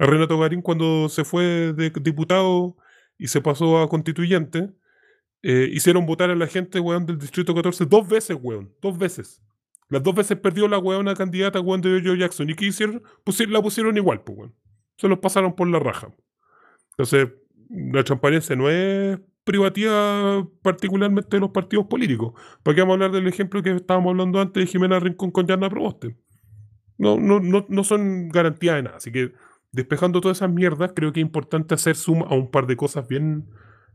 a 0.00 0.06
Renato 0.06 0.38
Garín 0.38 0.62
cuando 0.62 1.08
se 1.08 1.24
fue 1.24 1.72
de 1.74 1.90
diputado 2.00 2.76
y 3.18 3.28
se 3.28 3.40
pasó 3.40 3.80
a 3.80 3.88
constituyente, 3.88 4.70
eh, 5.42 5.68
hicieron 5.72 6.06
votar 6.06 6.30
a 6.30 6.34
la 6.34 6.46
gente, 6.46 6.80
weón, 6.80 7.06
del 7.06 7.18
Distrito 7.18 7.54
14 7.54 7.86
dos 7.86 8.08
veces, 8.08 8.36
weón, 8.40 8.74
dos 8.82 8.98
veces. 8.98 9.42
Las 9.88 10.02
dos 10.02 10.14
veces 10.14 10.38
perdió 10.38 10.68
la 10.68 10.78
weona 10.78 11.14
candidata, 11.14 11.60
weón, 11.60 11.80
de 11.80 12.00
Joe 12.04 12.18
Jackson. 12.18 12.48
¿Y 12.48 12.54
qué 12.54 12.66
hicieron? 12.66 13.02
Pusi- 13.24 13.48
la 13.48 13.60
pusieron 13.62 13.96
igual, 13.96 14.22
pues, 14.22 14.38
weón. 14.38 14.54
Se 14.96 15.08
los 15.08 15.18
pasaron 15.18 15.54
por 15.54 15.68
la 15.68 15.78
raja. 15.78 16.14
Entonces, 16.92 17.28
la 17.68 18.02
transparencia 18.04 18.56
no 18.56 18.68
es 18.70 19.18
privativa 19.44 20.46
particularmente 20.62 21.36
de 21.36 21.40
los 21.40 21.50
partidos 21.50 21.86
políticos. 21.86 22.34
¿Para 22.62 22.74
qué 22.74 22.80
vamos 22.82 22.92
a 22.92 22.94
hablar 22.94 23.10
del 23.12 23.26
ejemplo 23.26 23.62
que 23.62 23.70
estábamos 23.72 24.10
hablando 24.10 24.40
antes 24.40 24.62
de 24.64 24.66
Jimena 24.70 25.00
Rincón 25.00 25.30
con 25.30 25.46
Yarna 25.46 25.68
Proboste? 25.70 26.16
No, 26.98 27.18
no, 27.18 27.40
no, 27.40 27.66
no 27.68 27.84
son 27.84 28.28
garantía 28.28 28.74
de 28.76 28.82
nada. 28.84 28.96
Así 28.98 29.10
que, 29.10 29.32
despejando 29.72 30.20
todas 30.20 30.38
esas 30.38 30.50
mierdas, 30.52 30.92
creo 30.94 31.12
que 31.12 31.20
es 31.20 31.26
importante 31.26 31.74
hacer 31.74 31.96
zoom 31.96 32.22
a 32.22 32.34
un 32.34 32.50
par 32.50 32.66
de 32.66 32.76
cosas 32.76 33.06
bien, 33.08 33.48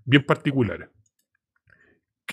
bien 0.06 0.26
particulares. 0.26 0.90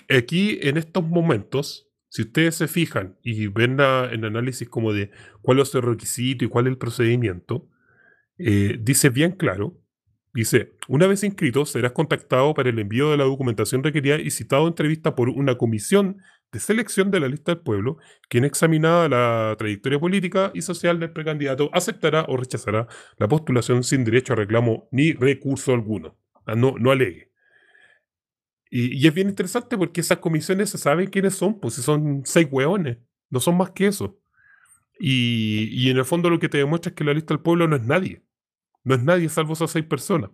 Aquí, 0.09 0.59
en 0.61 0.77
estos 0.77 1.03
momentos, 1.07 1.87
si 2.09 2.23
ustedes 2.23 2.55
se 2.55 2.67
fijan 2.67 3.17
y 3.23 3.47
ven 3.47 3.77
la- 3.77 4.09
el 4.11 4.25
análisis 4.25 4.67
como 4.69 4.93
de 4.93 5.11
cuál 5.41 5.59
es 5.59 5.73
el 5.75 5.81
requisito 5.81 6.45
y 6.45 6.47
cuál 6.47 6.67
es 6.67 6.71
el 6.71 6.77
procedimiento, 6.77 7.67
eh, 8.37 8.79
dice 8.81 9.09
bien 9.09 9.33
claro, 9.33 9.79
dice, 10.33 10.73
una 10.87 11.07
vez 11.07 11.23
inscrito 11.23 11.65
serás 11.65 11.93
contactado 11.93 12.53
para 12.53 12.69
el 12.69 12.79
envío 12.79 13.11
de 13.11 13.17
la 13.17 13.25
documentación 13.25 13.83
requerida 13.83 14.19
y 14.19 14.31
citado 14.31 14.65
a 14.65 14.69
entrevista 14.69 15.15
por 15.15 15.29
una 15.29 15.57
comisión 15.57 16.17
de 16.53 16.59
selección 16.59 17.11
de 17.11 17.19
la 17.19 17.27
lista 17.27 17.53
del 17.53 17.63
pueblo, 17.63 17.97
quien 18.29 18.45
examinada 18.45 19.09
la 19.09 19.55
trayectoria 19.57 19.99
política 19.99 20.51
y 20.53 20.61
social 20.61 20.99
del 20.99 21.11
precandidato 21.11 21.69
aceptará 21.73 22.25
o 22.29 22.37
rechazará 22.37 22.87
la 23.17 23.27
postulación 23.27 23.83
sin 23.83 24.05
derecho 24.05 24.33
a 24.33 24.35
reclamo 24.37 24.87
ni 24.91 25.13
recurso 25.13 25.73
alguno. 25.73 26.15
Ah, 26.45 26.55
No, 26.55 26.75
no 26.79 26.91
alegue. 26.91 27.31
Y, 28.69 29.05
es 29.07 29.13
bien 29.13 29.29
interesante 29.29 29.77
porque 29.77 30.01
esas 30.01 30.19
comisiones 30.19 30.69
se 30.69 30.77
sabe 30.77 31.09
quiénes 31.09 31.35
son, 31.35 31.59
pues 31.59 31.75
si 31.75 31.81
son 31.81 32.21
seis 32.25 32.47
hueones, 32.49 32.97
no 33.29 33.39
son 33.39 33.57
más 33.57 33.71
que 33.71 33.87
eso. 33.87 34.19
Y, 34.99 35.69
y 35.71 35.89
en 35.89 35.97
el 35.97 36.05
fondo 36.05 36.29
lo 36.29 36.39
que 36.39 36.49
te 36.49 36.59
demuestra 36.59 36.89
es 36.89 36.95
que 36.95 37.03
la 37.03 37.13
lista 37.13 37.33
del 37.33 37.43
pueblo 37.43 37.67
no 37.67 37.75
es 37.75 37.83
nadie. 37.83 38.23
No 38.83 38.95
es 38.95 39.03
nadie 39.03 39.29
salvo 39.29 39.53
esas 39.53 39.71
seis 39.71 39.85
personas. 39.85 40.31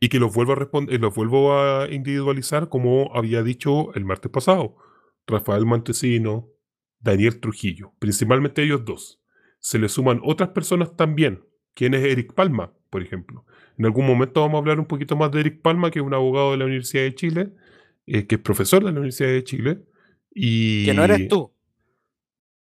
Y 0.00 0.08
que 0.08 0.18
los 0.18 0.34
vuelvo 0.34 0.52
a 0.52 0.56
responder, 0.56 1.00
los 1.00 1.14
vuelvo 1.14 1.58
a 1.58 1.88
individualizar 1.90 2.68
como 2.68 3.10
había 3.14 3.42
dicho 3.42 3.94
el 3.94 4.04
martes 4.04 4.30
pasado. 4.30 4.76
Rafael 5.26 5.64
Montesino, 5.64 6.48
Daniel 7.00 7.40
Trujillo, 7.40 7.92
principalmente 7.98 8.62
ellos 8.62 8.84
dos. 8.84 9.20
Se 9.58 9.78
le 9.78 9.88
suman 9.88 10.20
otras 10.22 10.50
personas 10.50 10.96
también. 10.96 11.44
¿Quién 11.74 11.94
es 11.94 12.04
Eric 12.04 12.32
Palma, 12.34 12.72
por 12.90 13.02
ejemplo? 13.02 13.44
En 13.78 13.84
algún 13.84 14.06
momento 14.06 14.40
vamos 14.40 14.56
a 14.56 14.58
hablar 14.58 14.80
un 14.80 14.86
poquito 14.86 15.16
más 15.16 15.30
de 15.30 15.40
Eric 15.40 15.60
Palma, 15.60 15.90
que 15.90 15.98
es 15.98 16.04
un 16.04 16.14
abogado 16.14 16.52
de 16.52 16.58
la 16.58 16.64
Universidad 16.64 17.02
de 17.02 17.14
Chile, 17.14 17.52
eh, 18.06 18.26
que 18.26 18.36
es 18.36 18.40
profesor 18.40 18.84
de 18.84 18.92
la 18.92 18.98
Universidad 18.98 19.30
de 19.30 19.44
Chile. 19.44 19.82
Y 20.32 20.86
Que 20.86 20.94
no 20.94 21.04
eres 21.04 21.28
tú, 21.28 21.52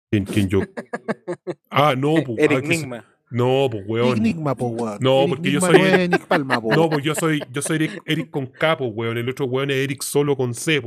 ¿Quién, 0.10 0.26
quién 0.26 0.50
yo? 0.50 0.62
Ah, 1.70 1.94
no, 1.98 2.16
ah, 2.16 2.24
Eric 2.38 2.66
Migma. 2.66 3.06
No, 3.32 3.68
pues, 3.72 3.84
weón. 3.88 4.18
Enigma, 4.18 4.56
po, 4.56 4.68
weón. 4.68 4.98
No, 5.02 5.22
Eric 5.24 5.30
porque 5.30 5.52
yo 5.52 5.60
soy- 5.62 5.80
no 5.80 5.86
es 5.86 6.10
Nick 6.10 6.26
Palma, 6.28 6.62
po. 6.62 6.70
No, 6.76 6.90
pues 6.90 7.04
yo 7.04 7.16
soy, 7.16 7.42
yo 7.52 7.62
soy 7.62 7.76
Eric, 7.78 8.02
Eric 8.06 8.30
con 8.30 8.46
K, 8.46 8.76
weón. 8.80 9.18
El 9.18 9.28
otro 9.30 9.46
weón 9.46 9.72
es 9.72 9.78
Eric 9.78 10.04
solo 10.04 10.38
con 10.38 10.54
C, 10.54 10.82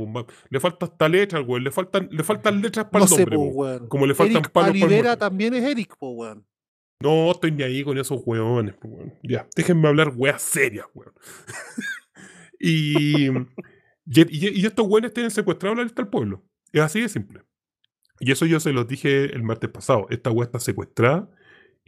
Le 0.49 0.59
falta 0.59 0.85
hasta 0.85 1.09
letras, 1.09 1.43
weón. 1.45 1.63
Le 1.63 1.71
faltan, 1.71 2.07
le 2.11 2.23
faltan 2.23 2.61
letras 2.61 2.85
para 2.91 3.05
no 3.05 3.11
el 3.11 3.15
sé, 3.17 3.19
nombre, 3.25 3.35
po, 3.37 3.43
weón. 3.43 3.87
Como 3.87 4.05
le 4.07 4.15
faltan 4.15 4.37
Eric 4.37 4.51
palos 4.51 4.69
pa'l 4.71 4.83
Olivera 4.83 5.03
muerto. 5.09 5.17
también 5.19 5.53
es 5.53 5.63
Eric, 5.63 5.95
po, 5.99 6.11
weón. 6.11 6.45
No, 7.01 7.31
estoy 7.31 7.51
ni 7.51 7.63
ahí 7.63 7.83
con 7.83 7.97
esos 7.97 8.21
weones, 8.25 8.75
weón. 8.83 9.13
Ya, 9.23 9.47
déjenme 9.55 9.87
hablar 9.87 10.13
weas 10.15 10.41
serias, 10.41 10.85
weón. 10.93 11.13
y, 12.59 13.27
y, 13.27 13.31
y- 14.05 14.61
y 14.61 14.65
estos 14.65 14.87
weones 14.87 15.13
tienen 15.13 15.31
secuestrado 15.31 15.75
la 15.75 15.83
lista 15.83 16.01
del 16.01 16.09
pueblo. 16.09 16.43
Es 16.71 16.81
así 16.81 17.01
de 17.01 17.09
simple. 17.09 17.41
Y 18.19 18.31
eso 18.31 18.45
yo 18.45 18.59
se 18.59 18.73
los 18.73 18.87
dije 18.87 19.25
el 19.33 19.43
martes 19.43 19.69
pasado. 19.69 20.07
Esta 20.09 20.29
wea 20.31 20.45
está 20.45 20.59
secuestrada 20.59 21.29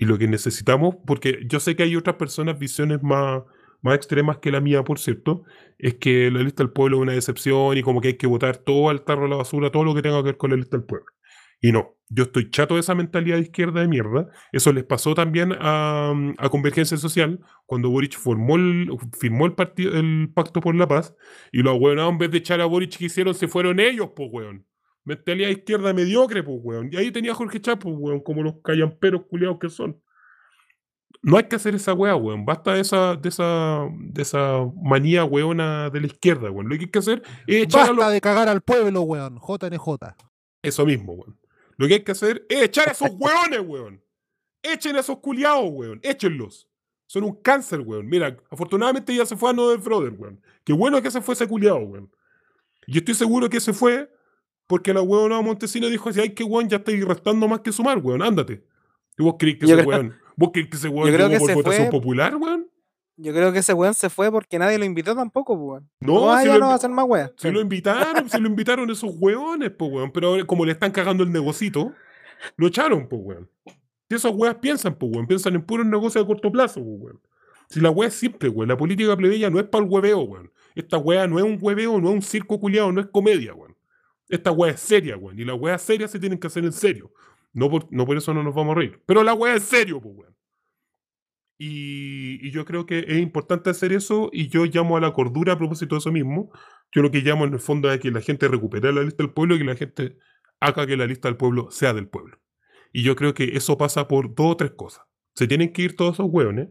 y 0.02 0.06
lo 0.06 0.18
que 0.18 0.28
necesitamos, 0.28 0.95
porque 1.06 1.41
yo 1.45 1.60
sé 1.60 1.76
que 1.76 1.84
hay 1.84 1.95
otras 1.95 2.16
personas, 2.16 2.58
visiones 2.58 3.04
más, 3.04 3.43
más 3.84 3.95
extremas 3.95 4.39
que 4.39 4.49
la 4.49 4.60
mía, 4.60 4.84
por 4.84 4.97
cierto, 4.97 5.43
es 5.78 5.93
que 5.93 6.32
la 6.32 6.41
lista 6.41 6.64
del 6.64 6.74
pueblo 6.74 6.97
es 6.97 7.02
una 7.04 7.14
decepción 7.14 7.78
y 7.78 7.84
como 7.84 8.02
que 8.02 8.08
hay 8.08 8.18
que 8.18 8.26
votar 8.26 8.58
todo 8.58 8.89
al 8.89 9.04
tarro 9.04 9.26
de 9.26 9.30
la 9.30 9.36
basura, 9.36 9.72
todo 9.72 9.84
lo 9.84 9.93
que 9.93 10.02
tenga 10.02 10.18
que 10.18 10.24
ver 10.24 10.38
con 10.38 10.49
la 10.49 10.56
lista 10.56 10.76
del 10.76 10.88
pueblo. 10.88 11.06
Y 11.62 11.72
no, 11.72 11.97
yo 12.10 12.24
estoy 12.24 12.49
chato 12.49 12.74
de 12.74 12.80
esa 12.80 12.95
mentalidad 12.95 13.36
de 13.36 13.43
izquierda 13.43 13.82
de 13.82 13.88
mierda. 13.88 14.28
Eso 14.52 14.74
les 14.74 14.86
pasó 14.86 15.14
también 15.14 15.54
a, 15.60 16.16
a 16.39 16.49
Convergencia 16.49 16.97
Social 16.97 17.39
cuando 17.68 17.91
Boric 17.91 18.18
formó 18.18 18.56
el, 18.56 18.89
firmó 19.20 19.45
el, 19.45 19.54
partido, 19.54 19.93
el 19.93 20.32
Pacto 20.34 20.62
por 20.62 20.74
la 20.74 20.88
Paz 20.88 21.16
y 21.52 21.62
los 21.62 21.78
weonados 21.80 22.12
en 22.14 22.18
vez 22.18 22.32
de 22.32 22.39
echar 22.39 22.60
a 22.60 22.66
Boric 22.66 22.97
que 22.97 23.06
hicieron 23.06 23.36
se 23.36 23.47
fueron 23.47 23.80
ellos, 23.80 24.10
pues 24.16 24.30
weón. 24.32 24.66
Mentalidad 25.04 25.49
izquierda 25.49 25.93
mediocre, 25.93 26.43
pues 26.43 26.60
weón. 26.62 26.89
Y 26.91 26.97
ahí 26.97 27.12
tenía 27.12 27.32
a 27.32 27.36
Jorge 27.36 27.60
pues 27.60 27.95
weón, 27.97 28.22
como 28.22 28.43
los 28.43 28.56
callamperos 28.64 29.26
culiados 29.30 29.58
que 29.60 29.70
son. 29.70 30.02
No 31.24 31.38
hay 31.38 31.43
que 31.43 31.56
hacer 31.56 31.76
esa 31.76 31.93
weá, 31.93 32.16
weón. 32.16 32.45
Basta 32.45 32.74
de 32.74 32.82
esa, 32.82 33.16
de 33.16 33.30
esa, 33.30 33.88
de 33.99 34.22
esa 34.22 34.66
manía 34.82 35.24
weona 35.24 35.89
de 35.89 36.02
la 36.02 36.08
izquierda, 36.08 36.49
weón. 36.49 36.68
Lo 36.68 36.76
que 36.76 36.86
hay 36.86 36.91
que 36.91 36.99
hacer 36.99 37.22
es 37.47 37.64
echar 37.64 37.82
a 37.82 37.88
los 37.88 37.97
Basta 37.97 38.12
de 38.12 38.22
cagar 38.22 38.49
al 38.49 38.62
pueblo, 38.62 39.02
weón. 39.02 39.39
JNJ. 39.39 40.16
eso 40.64 40.86
mismo, 40.86 41.14
weón. 41.14 41.39
Lo 41.78 41.88
que 41.88 41.95
hay 41.95 42.04
que 42.04 42.12
hacer 42.12 42.45
es 42.49 42.64
echar 42.64 42.89
a 42.89 42.91
esos 42.91 43.10
weones, 43.20 43.62
weón. 43.62 44.04
Echen 44.64 44.95
a 44.95 44.99
esos 44.99 45.20
culiados, 45.20 45.70
weón. 45.72 45.99
Échenlos. 46.04 46.68
Son 47.08 47.24
un 47.24 47.36
cáncer, 47.41 47.82
weón. 47.82 48.08
Mira, 48.08 48.38
afortunadamente 48.49 49.14
ya 49.16 49.26
se 49.26 49.36
fue 49.36 49.49
a 49.49 49.54
No 49.54 49.78
Brother, 49.78 50.14
weón. 50.18 50.41
Qué 50.64 50.74
bueno 50.74 51.02
que 51.02 51.12
se 51.12 51.22
fue 51.22 51.34
ese 51.34 51.47
culiado, 51.47 51.80
weón. 51.80 52.12
Y 52.88 52.97
estoy 52.97 53.16
seguro 53.16 53.49
que 53.49 53.60
se 53.60 53.74
fue 53.74 54.10
porque 54.72 54.93
la 54.93 55.01
weona 55.01 55.41
Montesino 55.41 55.88
dijo 55.89 56.09
así, 56.09 56.19
ay, 56.22 56.30
que 56.30 56.43
weón, 56.43 56.67
ya 56.69 56.78
estáis 56.78 57.05
restando 57.05 57.47
más 57.47 57.59
que 57.59 57.72
sumar, 57.72 57.97
weón. 57.99 58.22
Ándate. 58.24 58.63
¿Y 59.17 59.24
vos 59.24 59.36
crees 59.38 59.57
que 59.59 59.67
Yo 59.67 59.76
ese 59.76 59.86
creo- 59.86 59.97
weón, 59.99 60.15
vos 60.36 60.49
crees 60.53 60.69
que 60.69 60.78
ese 60.78 60.88
weón 60.88 61.11
llegó 61.11 61.38
por 61.39 61.47
se 61.49 61.53
votación 61.55 61.88
fue- 61.89 61.99
popular, 61.99 62.36
weón? 62.38 62.67
Yo 63.17 63.34
creo 63.34 63.51
que 63.51 63.59
ese 63.59 63.74
weón 63.74 63.93
se 63.93 64.09
fue 64.09 64.32
porque 64.32 64.57
nadie 64.57 64.80
lo 64.80 64.86
invitó 64.86 65.13
tampoco, 65.13 65.53
weón. 65.53 65.89
No, 65.99 66.32
No, 66.32 66.39
si 66.39 66.45
ya 66.45 66.53
lo 66.53 66.59
no 66.61 66.65
va 66.67 66.72
a 66.72 66.76
hacer 66.78 66.89
más 66.89 67.05
weón. 67.07 67.32
Si 67.38 67.51
lo 67.51 67.61
invitaron, 67.61 68.30
si 68.30 68.39
lo 68.39 68.47
invitaron 68.47 68.89
esos 68.89 69.13
weones, 69.19 69.72
pues 69.78 69.91
weón. 69.91 70.11
Pero 70.11 70.30
ahora, 70.30 70.45
como 70.45 70.65
le 70.65 70.72
están 70.72 70.91
cagando 70.91 71.24
el 71.24 71.32
negocito, 71.32 71.93
lo 72.55 72.67
echaron, 72.67 73.07
pues 73.07 73.22
weón. 73.24 73.49
Si 74.09 74.15
esos 74.15 74.32
weas 74.36 74.55
piensan, 74.55 74.95
pues 74.95 75.11
weón, 75.13 75.28
piensan 75.28 75.53
en 75.55 75.61
puros 75.61 75.86
negocios 75.86 76.24
a 76.24 76.28
corto 76.28 76.51
plazo, 76.51 76.82
pues 76.82 76.97
weón. 77.01 77.19
Si 77.69 77.80
la 77.80 77.89
wea 77.91 78.07
es 78.07 78.15
simple, 78.15 78.49
weón, 78.49 78.69
la 78.69 78.78
política 78.78 79.15
plebeya 79.15 79.49
no 79.49 79.59
es 79.59 79.65
para 79.65 79.84
el 79.84 79.89
hueveo, 79.91 80.22
weón. 80.22 80.51
Esta 80.74 80.97
wea 80.97 81.28
no 81.28 81.38
es 81.38 81.43
un 81.45 81.57
hueveo, 81.61 81.99
no 82.01 82.09
es 82.09 82.15
un 82.15 82.22
circo 82.22 82.59
culiado, 82.59 82.91
no 82.91 83.01
es 83.01 83.07
comedia, 83.07 83.53
weón. 83.53 83.70
Esta 84.32 84.51
wea 84.51 84.71
es 84.71 84.79
seria, 84.79 85.17
weón. 85.17 85.38
Y 85.39 85.45
las 85.45 85.59
weas 85.59 85.82
serias 85.82 86.09
se 86.09 86.19
tienen 86.19 86.39
que 86.39 86.47
hacer 86.47 86.63
en 86.63 86.71
serio. 86.71 87.11
No 87.53 87.69
por, 87.69 87.88
no 87.91 88.05
por 88.05 88.17
eso 88.17 88.34
no 88.34 88.43
nos 88.43 88.55
vamos 88.55 88.75
a 88.75 88.79
reír. 88.79 89.01
Pero 89.05 89.23
la 89.23 89.34
wea 89.34 89.55
es 89.55 89.63
serio, 89.63 90.01
pues 90.01 90.15
weón. 90.15 90.36
Y, 91.57 92.47
y 92.47 92.51
yo 92.51 92.65
creo 92.65 92.88
que 92.88 92.99
es 92.99 93.19
importante 93.19 93.69
hacer 93.69 93.93
eso 93.93 94.32
y 94.34 94.47
yo 94.47 94.65
llamo 94.65 94.97
a 94.97 95.01
la 95.01 95.13
cordura 95.13 95.53
a 95.53 95.57
propósito 95.57 95.95
de 95.95 95.99
eso 95.99 96.11
mismo. 96.11 96.51
Yo 96.91 97.01
lo 97.01 97.11
que 97.11 97.21
llamo 97.21 97.45
en 97.45 97.53
el 97.53 97.59
fondo 97.59 97.91
es 97.91 97.99
que 97.99 98.09
la 98.09 98.21
gente 98.21 98.47
recupere 98.47 98.91
la 98.91 99.03
lista 99.03 99.23
del 99.23 99.34
pueblo 99.34 99.55
y 99.55 99.59
que 99.59 99.65
la 99.65 99.75
gente 99.75 100.17
haga 100.59 100.88
que 100.88 100.97
la 100.97 101.05
lista 101.05 101.27
del 101.27 101.38
pueblo 101.38 101.69
sea 101.69 101.93
del 101.93 102.07
pueblo. 102.07 102.39
Y 102.93 103.03
yo 103.03 103.15
creo 103.15 103.34
que 103.34 103.55
eso 103.55 103.77
pasa 103.77 104.07
por 104.07 104.34
dos 104.34 104.53
o 104.53 104.57
tres 104.57 104.71
cosas. 104.71 105.03
Se 105.36 105.47
tienen 105.47 105.71
que 105.71 105.84
ir 105.84 105.95
todos 105.95 106.15
esos 106.15 106.27
hueones. 106.29 106.69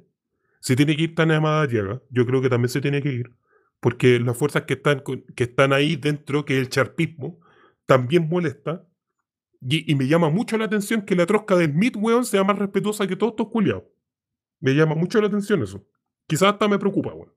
Se 0.60 0.76
tiene 0.76 0.96
que 0.96 1.04
ir 1.04 1.14
Tania 1.14 1.40
Madariaga. 1.40 2.02
Yo 2.10 2.26
creo 2.26 2.42
que 2.42 2.48
también 2.48 2.68
se 2.68 2.80
tiene 2.80 3.02
que 3.02 3.12
ir. 3.12 3.32
Porque 3.80 4.18
las 4.20 4.36
fuerzas 4.36 4.64
que 4.64 4.74
están, 4.74 5.02
que 5.34 5.44
están 5.44 5.72
ahí 5.72 5.96
dentro, 5.96 6.44
que 6.44 6.54
es 6.56 6.60
el 6.60 6.68
charpismo, 6.68 7.40
también 7.86 8.28
molesta. 8.28 8.86
Y, 9.60 9.94
me 9.94 10.06
llama 10.06 10.30
mucho 10.30 10.56
la 10.56 10.64
atención 10.64 11.02
que 11.02 11.14
la 11.14 11.26
trosca 11.26 11.54
de 11.56 11.66
Smith, 11.66 11.96
weón, 11.96 12.24
sea 12.24 12.44
más 12.44 12.58
respetuosa 12.58 13.06
que 13.06 13.16
todos 13.16 13.32
estos 13.32 13.48
culiados. 13.48 13.84
Me 14.60 14.74
llama 14.74 14.94
mucho 14.94 15.20
la 15.20 15.26
atención 15.26 15.62
eso. 15.62 15.86
Quizás 16.26 16.52
hasta 16.52 16.68
me 16.68 16.78
preocupa, 16.78 17.12
weón. 17.12 17.32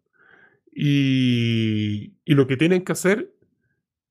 Y, 0.72 2.16
y 2.24 2.34
lo 2.34 2.48
que 2.48 2.58
tienen 2.58 2.84
que 2.84 2.94
hacer 2.94 3.36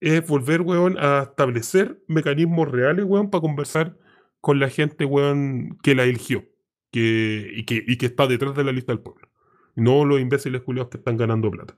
es 0.00 0.26
volver, 0.26 0.60
weón, 0.60 0.98
a 0.98 1.22
establecer 1.30 2.02
mecanismos 2.06 2.70
reales, 2.70 3.04
weón, 3.06 3.30
para 3.30 3.40
conversar 3.40 3.96
con 4.40 4.60
la 4.60 4.68
gente, 4.68 5.04
weón, 5.04 5.78
que 5.82 5.94
la 5.94 6.04
eligió 6.04 6.44
que, 6.92 7.50
y, 7.56 7.64
que, 7.64 7.82
y 7.84 7.96
que 7.96 8.06
está 8.06 8.28
detrás 8.28 8.54
de 8.54 8.62
la 8.62 8.72
lista 8.72 8.92
del 8.92 9.00
pueblo. 9.00 9.28
No 9.74 10.04
los 10.04 10.20
imbéciles 10.20 10.60
culiados 10.62 10.90
que 10.90 10.98
están 10.98 11.16
ganando 11.16 11.50
plata. 11.50 11.76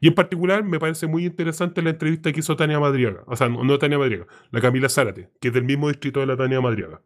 Y 0.00 0.08
en 0.08 0.14
particular 0.14 0.64
me 0.64 0.78
parece 0.78 1.06
muy 1.06 1.24
interesante 1.26 1.82
la 1.82 1.90
entrevista 1.90 2.32
que 2.32 2.40
hizo 2.40 2.56
Tania 2.56 2.78
Madriaga. 2.78 3.24
O 3.26 3.36
sea, 3.36 3.48
no, 3.48 3.78
Tania 3.78 3.98
Madriaga, 3.98 4.26
la 4.50 4.60
Camila 4.60 4.88
Zárate, 4.88 5.30
que 5.40 5.48
es 5.48 5.54
del 5.54 5.64
mismo 5.64 5.88
distrito 5.88 6.20
de 6.20 6.26
la 6.26 6.36
Tania 6.36 6.60
Madriaga. 6.60 7.02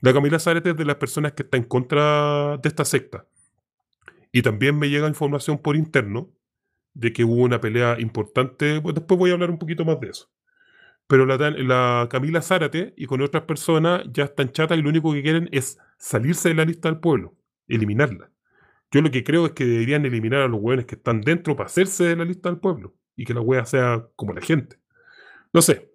La 0.00 0.12
Camila 0.12 0.38
Zárate 0.38 0.70
es 0.70 0.76
de 0.76 0.84
las 0.84 0.96
personas 0.96 1.32
que 1.32 1.42
está 1.42 1.56
en 1.56 1.64
contra 1.64 2.58
de 2.58 2.68
esta 2.68 2.84
secta. 2.84 3.26
Y 4.32 4.42
también 4.42 4.78
me 4.78 4.88
llega 4.88 5.08
información 5.08 5.58
por 5.58 5.76
interno 5.76 6.30
de 6.94 7.12
que 7.12 7.24
hubo 7.24 7.42
una 7.42 7.60
pelea 7.60 8.00
importante. 8.00 8.80
Después 8.80 9.18
voy 9.18 9.30
a 9.30 9.34
hablar 9.34 9.50
un 9.50 9.58
poquito 9.58 9.84
más 9.84 10.00
de 10.00 10.08
eso. 10.08 10.30
Pero 11.06 11.26
la, 11.26 11.36
la 11.50 12.08
Camila 12.10 12.40
Zárate 12.42 12.94
y 12.96 13.06
con 13.06 13.20
otras 13.20 13.44
personas 13.44 14.02
ya 14.12 14.24
están 14.24 14.50
chatas 14.50 14.78
y 14.78 14.82
lo 14.82 14.88
único 14.88 15.12
que 15.12 15.22
quieren 15.22 15.48
es 15.52 15.78
salirse 15.98 16.48
de 16.48 16.54
la 16.54 16.64
lista 16.64 16.88
del 16.88 17.00
pueblo, 17.00 17.34
eliminarla. 17.68 18.30
Yo 18.92 19.00
lo 19.00 19.10
que 19.10 19.24
creo 19.24 19.46
es 19.46 19.52
que 19.52 19.64
deberían 19.64 20.04
eliminar 20.04 20.42
a 20.42 20.48
los 20.48 20.60
hueones 20.60 20.84
que 20.84 20.96
están 20.96 21.22
dentro 21.22 21.56
para 21.56 21.66
hacerse 21.66 22.04
de 22.04 22.16
la 22.16 22.26
lista 22.26 22.50
del 22.50 22.60
pueblo 22.60 22.94
y 23.16 23.24
que 23.24 23.32
la 23.32 23.40
hueá 23.40 23.64
sea 23.64 24.06
como 24.16 24.34
la 24.34 24.42
gente. 24.42 24.78
No 25.52 25.62
sé. 25.62 25.90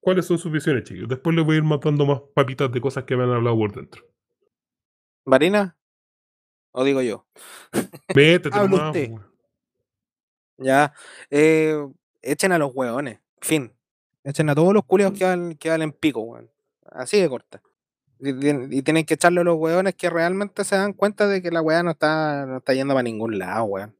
¿Cuáles 0.00 0.26
son 0.26 0.38
sus 0.38 0.50
visiones, 0.50 0.84
chicos? 0.84 1.08
Después 1.08 1.36
les 1.36 1.44
voy 1.44 1.56
a 1.56 1.58
ir 1.58 1.64
matando 1.64 2.06
más 2.06 2.20
papitas 2.34 2.72
de 2.72 2.80
cosas 2.80 3.04
que 3.04 3.16
me 3.16 3.22
han 3.22 3.30
hablado 3.30 3.56
por 3.56 3.72
dentro. 3.72 4.02
¿Marina? 5.26 5.76
¿O 6.72 6.84
digo 6.84 7.02
yo? 7.02 7.26
Métete 8.14 8.50
nomás. 8.50 8.96
Ya. 10.58 10.92
eh, 11.30 11.76
echen 12.22 12.52
a 12.52 12.58
los 12.58 12.72
hueones. 12.74 13.20
Fin. 13.40 13.72
Echen 14.24 14.48
a 14.50 14.54
todos 14.54 14.74
los 14.74 14.84
culios 14.84 15.12
que 15.12 15.24
valen, 15.24 15.56
que 15.56 15.68
valen 15.68 15.92
pico, 15.92 16.20
weón. 16.20 16.50
Así 16.86 17.20
de 17.20 17.28
corta. 17.28 17.62
Y, 18.20 18.76
y 18.78 18.82
tienen 18.82 19.04
que 19.04 19.14
echarle 19.14 19.40
a 19.40 19.44
los 19.44 19.56
hueones 19.56 19.94
que 19.94 20.10
realmente 20.10 20.64
se 20.64 20.76
dan 20.76 20.92
cuenta 20.92 21.26
de 21.26 21.40
que 21.42 21.50
la 21.50 21.62
weá 21.62 21.82
no 21.82 21.92
está, 21.92 22.46
no 22.46 22.58
está 22.58 22.74
yendo 22.74 22.94
para 22.94 23.02
ningún 23.02 23.38
lado, 23.38 23.64
weón. 23.64 23.96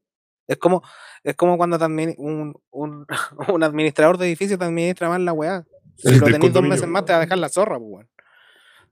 Es 0.47 0.57
como, 0.57 0.83
es 1.23 1.35
como 1.35 1.57
cuando 1.57 1.79
también 1.79 2.13
un, 2.17 2.55
un, 2.71 3.07
un 3.47 3.63
administrador 3.63 4.17
de 4.17 4.27
edificio 4.27 4.57
te 4.57 4.65
administra 4.65 5.09
mal 5.09 5.25
la 5.25 5.33
weá. 5.33 5.65
Si 5.97 6.19
lo 6.19 6.25
tenéis 6.25 6.53
dos 6.53 6.63
meses 6.63 6.87
más, 6.87 7.05
te 7.05 7.13
va 7.13 7.19
a 7.19 7.21
dejar 7.21 7.37
la 7.37 7.49
zorra, 7.49 7.77
weón. 7.77 8.09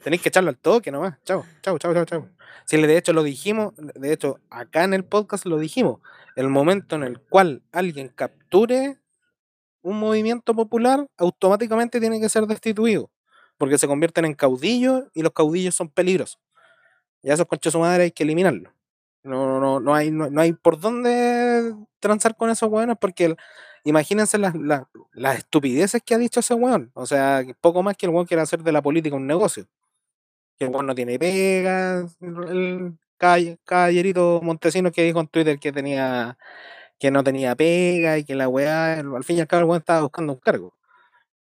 Tenéis 0.03 0.21
que 0.21 0.29
echarlo 0.29 0.49
al 0.49 0.57
toque 0.57 0.91
nomás. 0.91 1.17
Chao, 1.25 1.45
chao, 1.61 1.77
chao, 1.77 1.93
chao, 1.93 2.05
chao. 2.05 2.29
Si 2.65 2.77
de 2.77 2.97
hecho 2.97 3.13
lo 3.13 3.23
dijimos, 3.23 3.73
de 3.77 4.13
hecho, 4.13 4.39
acá 4.49 4.83
en 4.83 4.93
el 4.93 5.03
podcast 5.03 5.45
lo 5.45 5.57
dijimos. 5.57 5.99
El 6.35 6.49
momento 6.49 6.95
en 6.95 7.03
el 7.03 7.19
cual 7.19 7.63
alguien 7.71 8.09
capture 8.09 8.99
un 9.81 9.99
movimiento 9.99 10.53
popular, 10.53 11.07
automáticamente 11.17 11.99
tiene 11.99 12.19
que 12.19 12.29
ser 12.29 12.45
destituido. 12.45 13.09
Porque 13.59 13.77
se 13.77 13.87
convierten 13.87 14.25
en 14.25 14.33
caudillos 14.33 15.03
y 15.13 15.21
los 15.21 15.33
caudillos 15.33 15.75
son 15.75 15.89
peligrosos. 15.89 16.39
Y 17.21 17.29
a 17.29 17.35
esos 17.35 17.45
conchos 17.45 17.73
su 17.73 17.79
madre 17.79 18.05
hay 18.05 18.11
que 18.11 18.23
eliminarlos. 18.23 18.73
No, 19.21 19.59
no, 19.59 19.79
no, 19.79 19.93
hay, 19.93 20.09
no, 20.09 20.31
no 20.31 20.41
hay 20.41 20.53
por 20.53 20.79
dónde 20.79 21.75
transar 21.99 22.35
con 22.35 22.49
esos 22.49 22.69
hueones 22.69 22.95
porque 22.99 23.35
imagínense 23.83 24.37
las, 24.37 24.55
las, 24.55 25.37
estupideces 25.37 26.01
que 26.03 26.15
ha 26.15 26.17
dicho 26.17 26.39
ese 26.39 26.53
hueón. 26.55 26.89
O 26.93 27.05
sea, 27.05 27.43
poco 27.61 27.83
más 27.83 27.95
que 27.97 28.05
el 28.07 28.13
hueón 28.13 28.25
quiere 28.25 28.41
hacer 28.41 28.63
de 28.63 28.71
la 28.71 28.81
política 28.81 29.15
un 29.15 29.27
negocio. 29.27 29.67
Que 30.57 30.65
el 30.65 30.71
hueón 30.71 30.87
no 30.87 30.95
tiene 30.95 31.19
pega. 31.19 32.07
El, 32.21 32.97
caballerito 33.65 34.39
Montesino 34.41 34.91
que 34.91 35.03
dijo 35.03 35.19
en 35.19 35.27
Twitter 35.27 35.59
que 35.59 35.73
tenía 35.73 36.37
que 36.99 37.11
no 37.11 37.23
tenía 37.23 37.55
pega 37.55 38.17
y 38.17 38.25
que 38.25 38.35
la 38.35 38.49
weá, 38.49 38.99
al 38.99 39.23
fin 39.23 39.37
y 39.37 39.41
al 39.41 39.47
cabo, 39.47 39.61
el 39.61 39.67
weón 39.69 39.79
estaba 39.79 40.01
buscando 40.01 40.33
un 40.33 40.39
cargo. 40.39 40.75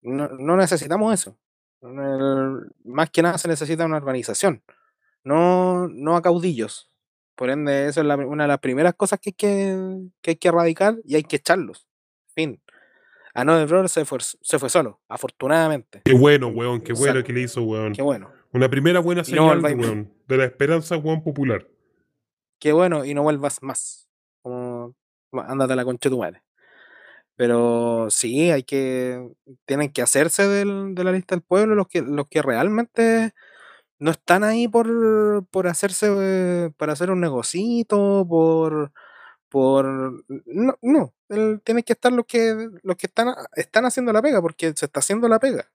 No, 0.03 0.29
no 0.29 0.57
necesitamos 0.57 1.15
eso. 1.15 1.37
El- 1.85 2.71
más 2.85 3.11
que 3.11 3.23
nada 3.23 3.39
se 3.39 3.49
necesita 3.49 3.85
una 3.85 3.97
organización, 3.99 4.63
no, 5.23 5.87
no 5.89 6.17
a 6.17 6.23
caudillos. 6.23 6.91
Por 7.37 7.51
ende, 7.51 7.89
eso 7.89 8.01
es 8.01 8.07
la- 8.07 8.17
una 8.17 8.45
de 8.45 8.49
las 8.49 8.59
primeras 8.61 8.95
cosas 8.95 9.19
que 9.21 9.31
hay 9.31 9.35
que, 9.35 9.99
que 10.23 10.31
hay 10.33 10.37
que 10.37 10.49
erradicar 10.49 10.97
y 11.05 11.17
hay 11.17 11.25
que 11.25 11.37
echarlos. 11.37 11.87
Fin. 12.35 12.61
A 13.35 13.45
Noel 13.45 13.67
Brother 13.67 13.89
se 13.89 14.05
fue, 14.05 14.19
se 14.21 14.59
fue 14.61 14.71
solo, 14.71 15.01
afortunadamente. 15.09 16.03
Qué 16.05 16.15
bueno, 16.15 16.49
weón, 16.49 16.81
qué 16.81 16.93
bueno 16.93 17.13
Exacto. 17.15 17.27
que 17.27 17.33
le 17.33 17.41
hizo, 17.43 17.63
weón. 17.63 17.93
Qué 17.93 18.03
bueno. 18.03 18.31
Una 18.53 18.69
primera 18.69 19.01
buena 19.01 19.23
Y 19.27 19.33
no 19.33 19.49
señal 19.51 19.63
de, 19.63 19.75
volváis- 19.75 19.81
weón, 19.81 20.13
de 20.29 20.37
la 20.37 20.45
esperanza, 20.45 20.97
weón, 20.97 21.23
popular. 21.25 21.67
Qué 22.61 22.73
bueno 22.73 23.05
y 23.05 23.13
no 23.13 23.23
vuelvas 23.25 23.61
más. 23.63 24.09
Como, 24.43 24.95
"Va, 25.37 25.47
ándate 25.47 25.73
a 25.73 25.77
la 25.77 25.85
concha 25.85 26.09
de 26.09 26.15
tu 26.15 26.21
madre. 26.21 26.43
Pero 27.37 28.09
sí, 28.11 28.51
hay 28.51 28.63
que, 28.63 29.29
tienen 29.67 29.91
que 29.93 30.03
hacerse 30.03 30.47
del- 30.47 30.95
de 30.95 31.05
la 31.05 31.13
lista 31.13 31.35
del 31.35 31.43
pueblo 31.43 31.75
los 31.75 31.89
que, 31.89 32.01
los 32.03 32.29
que 32.29 32.43
realmente 32.43 33.33
no 33.99 34.11
están 34.13 34.45
ahí 34.45 34.69
por, 34.69 35.45
por 35.51 35.67
hacerse, 35.67 36.71
para 36.77 36.93
hacer 36.93 37.11
un 37.11 37.21
negocito, 37.21 38.25
por, 38.29 38.93
por, 39.49 39.85
no, 40.47 40.77
no, 40.83 41.15
el- 41.29 41.61
tienen 41.65 41.83
que 41.83 41.95
estar 41.95 42.13
los 42.13 42.25
que, 42.27 42.69
los 42.83 42.97
que 42.97 43.07
están, 43.09 43.29
están 43.57 43.85
haciendo 43.85 44.13
la 44.13 44.23
pega, 44.23 44.41
porque 44.41 44.73
se 44.77 44.87
está 44.87 45.01
haciendo 45.01 45.29
la 45.29 45.39
pega. 45.41 45.69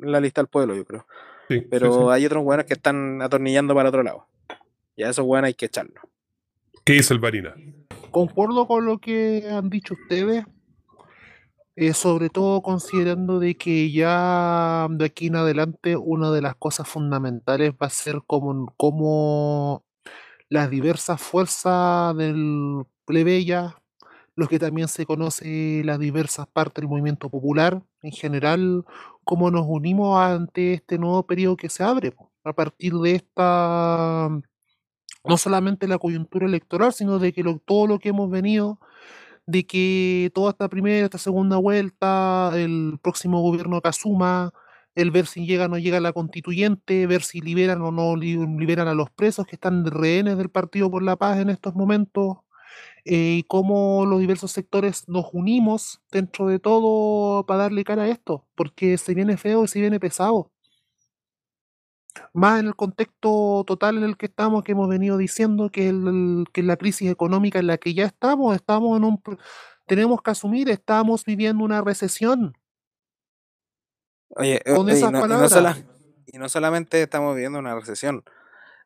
La 0.00 0.20
lista 0.20 0.40
del 0.40 0.48
pueblo, 0.48 0.74
yo 0.74 0.84
creo. 0.84 1.06
Sí, 1.48 1.60
Pero 1.70 1.92
sí. 1.92 2.00
hay 2.10 2.24
otros 2.26 2.42
buenos 2.44 2.64
que 2.66 2.72
están 2.74 3.20
atornillando 3.20 3.74
para 3.74 3.90
otro 3.90 4.02
lado. 4.02 4.26
Y 4.96 5.02
a 5.02 5.10
esos 5.10 5.24
buenos 5.26 5.48
hay 5.48 5.54
que 5.54 5.66
echarlos. 5.66 6.02
¿Qué 6.84 6.94
dice 6.94 7.12
el 7.14 7.20
Varina? 7.20 7.54
Concuerdo 8.10 8.66
con 8.66 8.86
lo 8.86 8.98
que 8.98 9.46
han 9.50 9.68
dicho 9.68 9.94
ustedes, 9.94 10.44
eh, 11.76 11.94
sobre 11.94 12.30
todo 12.30 12.62
considerando 12.62 13.40
de 13.40 13.56
que 13.56 13.90
ya 13.92 14.86
de 14.90 15.04
aquí 15.06 15.26
en 15.28 15.36
adelante 15.36 15.96
una 15.96 16.30
de 16.30 16.42
las 16.42 16.54
cosas 16.56 16.88
fundamentales 16.88 17.72
va 17.72 17.88
a 17.88 17.90
ser 17.90 18.22
como, 18.26 18.72
como 18.76 19.84
las 20.48 20.70
diversas 20.70 21.20
fuerzas 21.20 22.16
del 22.16 22.84
plebeya, 23.06 23.76
lo 24.36 24.48
que 24.48 24.58
también 24.58 24.88
se 24.88 25.06
conoce 25.06 25.82
las 25.84 25.98
diversas 25.98 26.46
partes 26.48 26.82
del 26.82 26.90
movimiento 26.90 27.30
popular 27.30 27.82
en 28.02 28.12
general, 28.12 28.84
cómo 29.24 29.50
nos 29.50 29.66
unimos 29.68 30.18
ante 30.18 30.74
este 30.74 30.98
nuevo 30.98 31.26
periodo 31.26 31.56
que 31.56 31.68
se 31.70 31.82
abre 31.84 32.14
a 32.44 32.52
partir 32.52 32.94
de 32.94 33.16
esta 33.16 34.30
no 35.24 35.36
solamente 35.38 35.88
la 35.88 35.98
coyuntura 35.98 36.46
electoral, 36.46 36.92
sino 36.92 37.18
de 37.18 37.32
que 37.32 37.42
todo 37.64 37.86
lo 37.86 37.98
que 37.98 38.10
hemos 38.10 38.30
venido, 38.30 38.78
de 39.46 39.66
que 39.66 40.30
toda 40.34 40.50
esta 40.50 40.68
primera, 40.68 41.04
esta 41.04 41.18
segunda 41.18 41.56
vuelta, 41.58 42.52
el 42.54 42.98
próximo 43.02 43.40
gobierno 43.42 43.80
que 43.80 43.88
asuma, 43.88 44.52
el 44.94 45.10
ver 45.10 45.26
si 45.26 45.46
llega 45.46 45.66
o 45.66 45.68
no 45.68 45.78
llega 45.78 46.00
la 46.00 46.12
constituyente, 46.12 47.06
ver 47.06 47.22
si 47.22 47.40
liberan 47.40 47.82
o 47.82 47.90
no 47.92 48.16
li- 48.16 48.36
liberan 48.58 48.88
a 48.88 48.94
los 48.94 49.10
presos 49.10 49.46
que 49.46 49.56
están 49.56 49.84
rehenes 49.86 50.38
del 50.38 50.50
Partido 50.50 50.90
por 50.90 51.02
la 51.02 51.16
Paz 51.16 51.38
en 51.40 51.50
estos 51.50 51.74
momentos, 51.74 52.38
eh, 53.04 53.36
y 53.40 53.42
cómo 53.44 54.06
los 54.06 54.20
diversos 54.20 54.52
sectores 54.52 55.04
nos 55.08 55.26
unimos 55.32 56.00
dentro 56.12 56.46
de 56.48 56.58
todo 56.58 57.44
para 57.46 57.64
darle 57.64 57.84
cara 57.84 58.04
a 58.04 58.08
esto, 58.08 58.46
porque 58.56 58.98
se 58.98 59.14
viene 59.14 59.36
feo 59.36 59.64
y 59.64 59.68
se 59.68 59.80
viene 59.80 60.00
pesado 60.00 60.50
más 62.32 62.60
en 62.60 62.66
el 62.66 62.76
contexto 62.76 63.64
total 63.66 63.98
en 63.98 64.04
el 64.04 64.16
que 64.16 64.26
estamos, 64.26 64.62
que 64.64 64.72
hemos 64.72 64.88
venido 64.88 65.16
diciendo 65.16 65.70
que, 65.70 65.88
el, 65.88 66.46
que 66.52 66.62
la 66.62 66.76
crisis 66.76 67.10
económica 67.10 67.58
en 67.58 67.66
la 67.68 67.78
que 67.78 67.94
ya 67.94 68.04
estamos, 68.06 68.54
estamos 68.54 68.96
en 68.96 69.04
un, 69.04 69.22
tenemos 69.86 70.22
que 70.22 70.30
asumir, 70.30 70.68
estamos 70.70 71.24
viviendo 71.24 71.64
una 71.64 71.82
recesión. 71.82 72.56
Oye, 74.30 74.56
eh, 74.64 74.74
Con 74.74 74.86
oye, 74.86 74.94
y 74.94 74.96
esas 74.98 75.12
no, 75.12 75.18
y 75.18 75.20
no 75.20 75.28
palabras. 75.28 75.50
sola- 75.52 75.76
y 76.26 76.38
no 76.38 76.48
solamente 76.48 77.02
estamos 77.02 77.34
viviendo 77.34 77.58
una 77.58 77.74
recesión, 77.74 78.24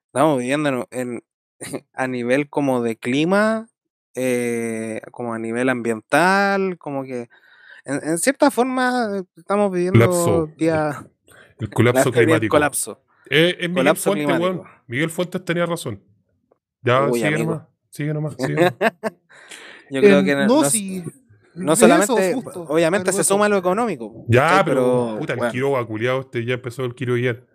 estamos 0.07 0.39
viviendo 0.39 0.68
en, 0.68 0.87
en- 0.91 1.24
a 1.93 2.07
nivel 2.07 2.49
como 2.51 2.83
de 2.83 2.97
clima, 2.97 3.68
eh, 4.14 5.01
como 5.12 5.33
a 5.35 5.39
nivel 5.39 5.68
ambiental, 5.68 6.76
como 6.79 7.05
que 7.05 7.29
en, 7.85 8.01
en 8.03 8.18
cierta 8.18 8.51
forma 8.51 9.18
eh, 9.18 9.22
estamos 9.37 9.70
viviendo 9.72 9.99
Colapso. 10.01 10.55
El 11.59 11.70
colapso 11.74 12.12
climático. 12.12 12.57
colapso. 12.57 13.03
Eh, 13.31 13.51
es 13.61 13.68
Miguel 13.68 13.74
Colapso 13.74 14.12
Fuentes, 14.12 14.39
weón. 14.41 14.62
Miguel 14.87 15.11
Fuentes 15.11 15.45
tenía 15.45 15.66
razón. 15.66 16.03
Ya, 16.83 17.07
Uy, 17.07 17.14
sigue 17.20 17.35
amigo. 17.35 17.51
nomás. 17.53 17.66
Sigue 17.91 18.14
nomás. 18.14 18.37
Sigue 18.39 18.55
nomás. 18.55 18.74
Yo 19.91 20.01
creo 20.01 20.18
En- 20.20 20.24
que 20.24 20.35
no, 20.35 20.47
no, 20.47 20.62
no- 20.62 20.70
si- 20.70 21.05
no 21.55 21.74
solamente, 21.76 22.31
eso, 22.31 22.41
justo, 22.43 22.62
obviamente 22.68 23.12
se 23.12 23.24
suma 23.24 23.49
lo 23.49 23.57
económico. 23.57 24.24
ya, 24.29 24.43
¿cachai? 24.49 24.64
pero, 24.66 25.16
puta, 25.18 25.33
el 25.33 25.39
bueno, 25.39 25.53
Quiroga, 25.53 25.85
culiado, 25.87 26.20
este 26.20 26.45
ya 26.45 26.55
empezó 26.55 26.85
el 26.85 26.95
Quiro 26.95 27.14
ayer. 27.14 27.47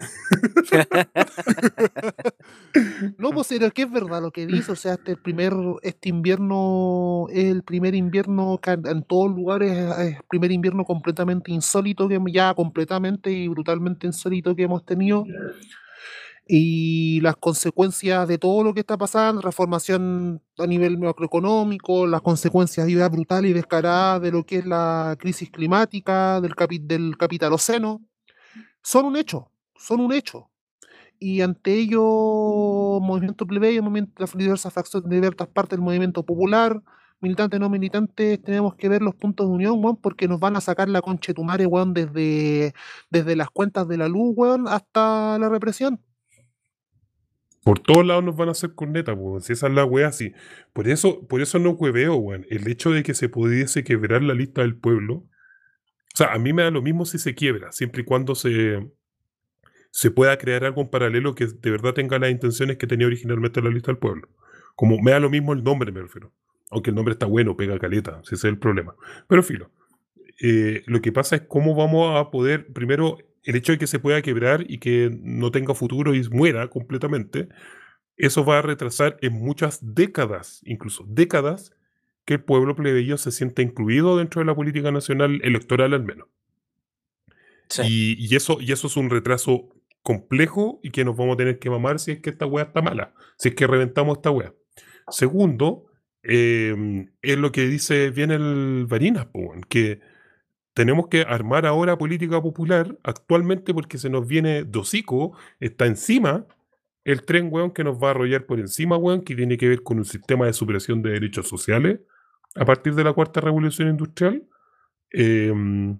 No, 3.18 3.30
pues 3.32 3.48
pero 3.48 3.70
que 3.72 3.82
es 3.82 3.90
verdad 3.92 4.20
lo 4.22 4.30
que 4.30 4.46
dice, 4.46 4.72
o 4.72 4.76
sea, 4.76 4.94
este 4.94 5.16
primer, 5.16 5.52
este 5.82 6.08
invierno 6.08 7.26
es 7.30 7.44
el 7.46 7.62
primer 7.62 7.94
invierno 7.94 8.58
en 8.66 9.02
todos 9.04 9.30
lugares 9.34 9.72
es 9.72 9.98
es 9.98 10.16
el 10.16 10.22
primer 10.28 10.52
invierno 10.52 10.84
completamente 10.84 11.52
insólito 11.52 12.08
que 12.08 12.18
ya 12.32 12.54
completamente 12.54 13.30
y 13.30 13.48
brutalmente 13.48 14.06
insólito 14.06 14.54
que 14.54 14.64
hemos 14.64 14.84
tenido. 14.84 15.24
Y 16.52 17.20
las 17.20 17.36
consecuencias 17.36 18.26
de 18.26 18.36
todo 18.38 18.64
lo 18.64 18.74
que 18.74 18.80
está 18.80 18.98
pasando, 18.98 19.40
transformación 19.40 20.42
a 20.58 20.66
nivel 20.66 20.98
macroeconómico, 20.98 22.06
las 22.08 22.22
consecuencias 22.22 22.88
ya 22.88 23.08
brutales 23.08 23.50
y 23.52 23.54
descaradas 23.54 24.20
de 24.22 24.32
lo 24.32 24.44
que 24.44 24.56
es 24.58 24.66
la 24.66 25.16
crisis 25.18 25.48
climática, 25.50 26.40
del, 26.40 26.56
capi- 26.56 26.84
del 26.84 27.16
capitaloceno, 27.16 28.00
son 28.82 29.06
un 29.06 29.16
hecho, 29.16 29.49
son 29.80 30.00
un 30.00 30.12
hecho 30.12 30.50
y 31.20 31.42
ante 31.42 31.74
ello 31.74 32.00
movimiento 33.00 33.46
plebeyo, 33.46 33.82
movimiento, 33.82 34.12
las 34.18 34.36
diversas 34.36 34.72
facciones 34.72 35.08
de 35.08 35.16
diversas 35.16 35.48
partes 35.48 35.76
del 35.78 35.84
movimiento 35.84 36.24
popular, 36.24 36.82
militantes, 37.20 37.60
no 37.60 37.68
militantes, 37.68 38.42
tenemos 38.42 38.74
que 38.74 38.88
ver 38.88 39.02
los 39.02 39.14
puntos 39.14 39.46
de 39.46 39.52
unión, 39.52 39.84
weón, 39.84 39.98
porque 39.98 40.26
nos 40.26 40.40
van 40.40 40.56
a 40.56 40.62
sacar 40.62 40.88
la 40.88 41.02
concha 41.02 41.32
de 41.32 41.34
tu 41.34 41.44
madre, 41.44 41.66
weón, 41.66 41.92
desde, 41.92 42.72
desde 43.10 43.36
las 43.36 43.50
cuentas 43.50 43.86
de 43.86 43.98
la 43.98 44.08
luz, 44.08 44.32
weón, 44.34 44.66
hasta 44.66 45.38
la 45.38 45.50
represión. 45.50 46.00
Por 47.62 47.78
todos 47.78 48.06
lados 48.06 48.24
nos 48.24 48.36
van 48.36 48.48
a 48.48 48.52
hacer 48.52 48.74
corneta, 48.74 49.14
pues. 49.14 49.44
Si 49.44 49.52
esa 49.52 49.66
es 49.66 49.74
la 49.74 49.84
weá, 49.84 50.12
sí. 50.12 50.32
Por 50.72 50.88
eso, 50.88 51.26
por 51.28 51.42
eso 51.42 51.58
no 51.58 51.72
hueveo, 51.72 52.16
weón. 52.16 52.46
El 52.48 52.66
hecho 52.66 52.90
de 52.90 53.02
que 53.02 53.12
se 53.12 53.28
pudiese 53.28 53.84
quebrar 53.84 54.22
la 54.22 54.32
lista 54.32 54.62
del 54.62 54.76
pueblo. 54.76 55.16
O 55.16 56.16
sea, 56.16 56.32
a 56.32 56.38
mí 56.38 56.54
me 56.54 56.62
da 56.62 56.70
lo 56.70 56.80
mismo 56.80 57.04
si 57.04 57.18
se 57.18 57.34
quiebra, 57.34 57.70
siempre 57.70 58.00
y 58.00 58.04
cuando 58.06 58.34
se, 58.34 58.90
se 59.90 60.10
pueda 60.10 60.38
crear 60.38 60.64
algo 60.64 60.82
en 60.82 60.88
paralelo 60.88 61.34
que 61.34 61.46
de 61.46 61.70
verdad 61.70 61.94
tenga 61.94 62.18
las 62.18 62.30
intenciones 62.30 62.76
que 62.76 62.86
tenía 62.86 63.06
originalmente 63.06 63.60
la 63.60 63.70
lista 63.70 63.90
del 63.90 63.98
pueblo. 63.98 64.28
Como 64.76 64.98
me 65.00 65.10
da 65.10 65.20
lo 65.20 65.30
mismo 65.30 65.52
el 65.52 65.64
nombre, 65.64 65.92
me 65.92 66.00
refiero. 66.00 66.32
Aunque 66.70 66.90
el 66.90 66.96
nombre 66.96 67.12
está 67.12 67.26
bueno, 67.26 67.56
pega 67.56 67.78
caleta, 67.78 68.20
si 68.24 68.36
ese 68.36 68.48
es 68.48 68.52
el 68.52 68.58
problema. 68.58 68.94
Pero 69.28 69.42
filo. 69.42 69.70
eh, 70.40 70.82
lo 70.86 71.00
que 71.02 71.12
pasa 71.12 71.36
es 71.36 71.42
cómo 71.42 71.74
vamos 71.74 72.18
a 72.18 72.30
poder, 72.30 72.72
primero, 72.72 73.18
el 73.42 73.56
hecho 73.56 73.72
de 73.72 73.78
que 73.78 73.86
se 73.86 73.98
pueda 73.98 74.22
quebrar 74.22 74.64
y 74.68 74.78
que 74.78 75.10
no 75.22 75.50
tenga 75.50 75.74
futuro 75.74 76.14
y 76.14 76.22
muera 76.30 76.68
completamente, 76.68 77.48
eso 78.16 78.44
va 78.44 78.58
a 78.58 78.62
retrasar 78.62 79.18
en 79.22 79.32
muchas 79.34 79.80
décadas, 79.82 80.60
incluso 80.64 81.04
décadas, 81.08 81.72
que 82.24 82.34
el 82.34 82.44
pueblo 82.44 82.76
plebeyo 82.76 83.18
se 83.18 83.32
sienta 83.32 83.62
incluido 83.62 84.16
dentro 84.18 84.40
de 84.40 84.46
la 84.46 84.54
política 84.54 84.92
nacional 84.92 85.40
electoral 85.42 85.94
al 85.94 86.04
menos. 86.04 86.28
Sí. 87.68 87.82
Y, 87.86 88.26
y 88.26 88.36
eso, 88.36 88.58
y 88.60 88.72
eso 88.72 88.86
es 88.86 88.96
un 88.96 89.10
retraso 89.10 89.74
complejo 90.02 90.80
y 90.82 90.90
que 90.90 91.04
nos 91.04 91.16
vamos 91.16 91.34
a 91.34 91.38
tener 91.38 91.58
que 91.58 91.70
mamar 91.70 91.98
si 91.98 92.12
es 92.12 92.20
que 92.20 92.30
esta 92.30 92.46
weá 92.46 92.64
está 92.64 92.82
mala, 92.82 93.14
si 93.36 93.50
es 93.50 93.54
que 93.54 93.66
reventamos 93.66 94.18
esta 94.18 94.30
weá. 94.30 94.54
Segundo, 95.08 95.86
eh, 96.22 97.06
es 97.22 97.38
lo 97.38 97.52
que 97.52 97.66
dice 97.66 98.10
bien 98.10 98.30
el 98.30 98.86
Varinas, 98.88 99.28
que 99.68 100.00
tenemos 100.74 101.08
que 101.08 101.22
armar 101.22 101.66
ahora 101.66 101.98
política 101.98 102.40
popular 102.40 102.96
actualmente 103.02 103.74
porque 103.74 103.98
se 103.98 104.10
nos 104.10 104.26
viene 104.26 104.64
dosico, 104.64 105.36
está 105.58 105.86
encima 105.86 106.46
el 107.04 107.24
tren, 107.24 107.48
weón, 107.50 107.72
que 107.72 107.84
nos 107.84 108.02
va 108.02 108.08
a 108.08 108.10
arrollar 108.12 108.46
por 108.46 108.60
encima, 108.60 108.96
weón, 108.96 109.22
que 109.22 109.34
tiene 109.34 109.56
que 109.56 109.68
ver 109.68 109.82
con 109.82 109.98
un 109.98 110.04
sistema 110.04 110.46
de 110.46 110.52
superación 110.52 111.02
de 111.02 111.10
derechos 111.10 111.48
sociales 111.48 112.00
a 112.54 112.64
partir 112.64 112.94
de 112.94 113.04
la 113.04 113.12
cuarta 113.12 113.40
revolución 113.40 113.88
industrial. 113.88 114.46
em, 115.12 115.98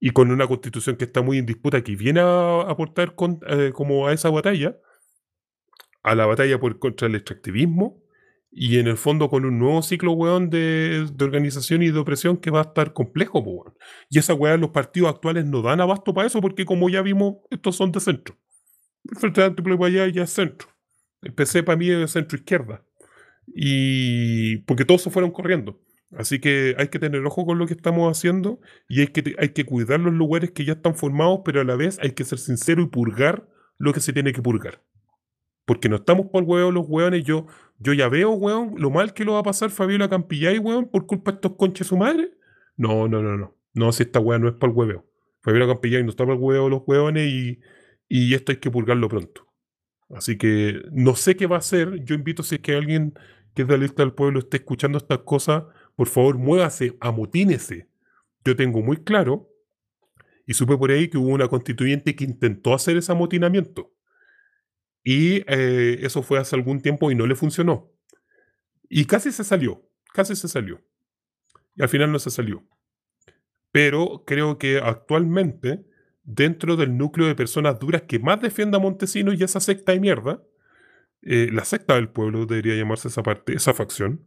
y 0.00 0.10
con 0.10 0.30
una 0.30 0.46
constitución 0.46 0.96
que 0.96 1.04
está 1.04 1.22
muy 1.22 1.38
en 1.38 1.46
disputa, 1.46 1.82
que 1.84 1.94
viene 1.96 2.20
a 2.20 2.62
aportar 2.62 3.14
con- 3.14 3.40
eh, 3.46 3.72
como 3.74 4.06
a 4.08 4.12
esa 4.12 4.30
batalla, 4.30 4.76
a 6.02 6.14
la 6.14 6.26
batalla 6.26 6.58
por 6.58 6.78
contra 6.78 7.06
el 7.08 7.14
extractivismo, 7.14 8.02
y 8.52 8.78
en 8.78 8.88
el 8.88 8.96
fondo 8.96 9.28
con 9.28 9.44
un 9.44 9.58
nuevo 9.60 9.80
ciclo, 9.82 10.12
weón, 10.12 10.50
de, 10.50 11.06
de 11.12 11.24
organización 11.24 11.82
y 11.84 11.90
de 11.90 11.98
opresión 12.00 12.36
que 12.36 12.50
va 12.50 12.60
a 12.60 12.62
estar 12.62 12.92
complejo, 12.92 13.38
weón. 13.40 13.74
Y 14.08 14.18
esa 14.18 14.34
weá 14.34 14.56
los 14.56 14.70
partidos 14.70 15.10
actuales 15.10 15.44
no 15.46 15.62
dan 15.62 15.80
abasto 15.80 16.12
para 16.14 16.26
eso, 16.26 16.40
porque 16.40 16.64
como 16.64 16.88
ya 16.90 17.00
vimos, 17.02 17.36
estos 17.50 17.76
son 17.76 17.92
de 17.92 18.00
centro. 18.00 18.36
El 19.08 19.18
Frente 19.18 19.44
Amplio 19.44 19.78
para 19.78 19.88
allá 19.88 20.08
ya 20.08 20.24
es 20.24 20.30
centro. 20.30 20.68
El 21.22 21.32
PC 21.34 21.62
para 21.62 21.76
mí 21.76 21.90
es 21.90 22.10
centro 22.10 22.36
izquierda. 22.38 22.84
Y 23.46 24.58
porque 24.58 24.84
todos 24.84 25.02
se 25.02 25.10
fueron 25.10 25.30
corriendo. 25.30 25.80
Así 26.16 26.40
que 26.40 26.74
hay 26.78 26.88
que 26.88 26.98
tener 26.98 27.24
ojo 27.24 27.46
con 27.46 27.58
lo 27.58 27.66
que 27.66 27.74
estamos 27.74 28.10
haciendo 28.10 28.60
y 28.88 29.00
hay 29.00 29.08
que, 29.08 29.34
hay 29.38 29.50
que 29.50 29.64
cuidar 29.64 30.00
los 30.00 30.12
lugares 30.12 30.50
que 30.50 30.64
ya 30.64 30.72
están 30.72 30.94
formados, 30.94 31.40
pero 31.44 31.60
a 31.60 31.64
la 31.64 31.76
vez 31.76 31.98
hay 32.00 32.12
que 32.12 32.24
ser 32.24 32.38
sincero 32.38 32.82
y 32.82 32.86
purgar 32.86 33.48
lo 33.78 33.92
que 33.92 34.00
se 34.00 34.12
tiene 34.12 34.32
que 34.32 34.42
purgar. 34.42 34.82
Porque 35.64 35.88
no 35.88 35.96
estamos 35.96 36.26
por 36.26 36.42
huevo 36.42 36.72
los 36.72 36.86
hueones. 36.88 37.22
Yo, 37.24 37.46
yo 37.78 37.92
ya 37.92 38.08
veo, 38.08 38.32
hueón, 38.32 38.74
lo 38.76 38.90
mal 38.90 39.14
que 39.14 39.24
lo 39.24 39.34
va 39.34 39.40
a 39.40 39.44
pasar 39.44 39.70
Fabiola 39.70 40.08
Campillay, 40.08 40.58
hueón, 40.58 40.88
por 40.88 41.06
culpa 41.06 41.30
de 41.30 41.36
estos 41.36 41.54
conches 41.54 41.86
su 41.86 41.96
madre. 41.96 42.32
No, 42.76 43.06
no, 43.06 43.22
no, 43.22 43.36
no. 43.36 43.56
No, 43.72 43.92
si 43.92 44.02
esta 44.02 44.18
hueá 44.18 44.38
no 44.40 44.48
es 44.48 44.54
para 44.54 44.72
el 44.72 44.76
hueveo. 44.76 45.06
Fabiola 45.42 45.68
Campillay 45.68 46.02
no 46.02 46.10
está 46.10 46.24
para 46.24 46.36
el 46.36 46.42
huevo 46.42 46.68
los 46.68 46.82
hueones 46.86 47.28
y, 47.28 47.60
y 48.08 48.34
esto 48.34 48.50
hay 48.50 48.58
que 48.58 48.70
purgarlo 48.70 49.08
pronto. 49.08 49.46
Así 50.12 50.36
que 50.36 50.82
no 50.90 51.14
sé 51.14 51.36
qué 51.36 51.46
va 51.46 51.56
a 51.56 51.60
hacer. 51.60 52.02
Yo 52.04 52.16
invito 52.16 52.42
si 52.42 52.56
es 52.56 52.60
que 52.60 52.74
alguien 52.74 53.14
que 53.54 53.62
es 53.62 53.68
de 53.68 53.76
la 53.76 53.82
lista 53.82 54.02
del 54.02 54.12
pueblo 54.12 54.40
esté 54.40 54.58
escuchando 54.58 54.98
estas 54.98 55.18
cosas, 55.20 55.64
por 56.00 56.08
favor, 56.08 56.38
muévase, 56.38 56.96
amotínese. 56.98 57.86
Yo 58.42 58.56
tengo 58.56 58.80
muy 58.80 59.04
claro, 59.04 59.50
y 60.46 60.54
supe 60.54 60.78
por 60.78 60.90
ahí 60.90 61.10
que 61.10 61.18
hubo 61.18 61.28
una 61.28 61.46
constituyente 61.46 62.16
que 62.16 62.24
intentó 62.24 62.72
hacer 62.72 62.96
ese 62.96 63.12
amotinamiento. 63.12 63.92
Y 65.04 65.42
eh, 65.46 65.98
eso 66.00 66.22
fue 66.22 66.38
hace 66.38 66.56
algún 66.56 66.80
tiempo 66.80 67.10
y 67.10 67.14
no 67.14 67.26
le 67.26 67.34
funcionó. 67.34 67.92
Y 68.88 69.04
casi 69.04 69.30
se 69.30 69.44
salió, 69.44 69.86
casi 70.14 70.34
se 70.36 70.48
salió. 70.48 70.82
Y 71.76 71.82
al 71.82 71.90
final 71.90 72.10
no 72.10 72.18
se 72.18 72.30
salió. 72.30 72.64
Pero 73.70 74.24
creo 74.26 74.56
que 74.56 74.78
actualmente, 74.78 75.84
dentro 76.22 76.76
del 76.76 76.96
núcleo 76.96 77.28
de 77.28 77.34
personas 77.34 77.78
duras 77.78 78.04
que 78.08 78.18
más 78.18 78.40
defienda 78.40 78.78
a 78.78 78.80
Montesinos 78.80 79.38
y 79.38 79.44
esa 79.44 79.60
secta 79.60 79.92
de 79.92 80.00
mierda, 80.00 80.42
eh, 81.20 81.50
la 81.52 81.66
secta 81.66 81.96
del 81.96 82.08
pueblo 82.08 82.46
debería 82.46 82.74
llamarse 82.74 83.08
esa 83.08 83.22
parte, 83.22 83.52
esa 83.52 83.74
facción, 83.74 84.24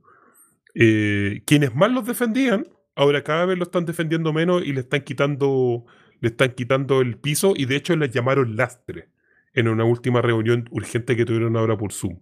eh, 0.73 1.41
quienes 1.45 1.75
más 1.75 1.91
los 1.91 2.05
defendían, 2.05 2.67
ahora 2.95 3.23
cada 3.23 3.45
vez 3.45 3.57
lo 3.57 3.63
están 3.63 3.85
defendiendo 3.85 4.33
menos 4.33 4.63
y 4.65 4.73
le 4.73 4.81
están 4.81 5.01
quitando, 5.01 5.85
le 6.19 6.29
están 6.29 6.51
quitando 6.51 7.01
el 7.01 7.17
piso 7.17 7.53
y 7.55 7.65
de 7.65 7.75
hecho 7.75 7.95
les 7.95 8.11
llamaron 8.11 8.55
lastre 8.55 9.09
en 9.53 9.67
una 9.67 9.83
última 9.83 10.21
reunión 10.21 10.67
urgente 10.71 11.15
que 11.15 11.25
tuvieron 11.25 11.55
ahora 11.57 11.77
por 11.77 11.93
Zoom. 11.93 12.19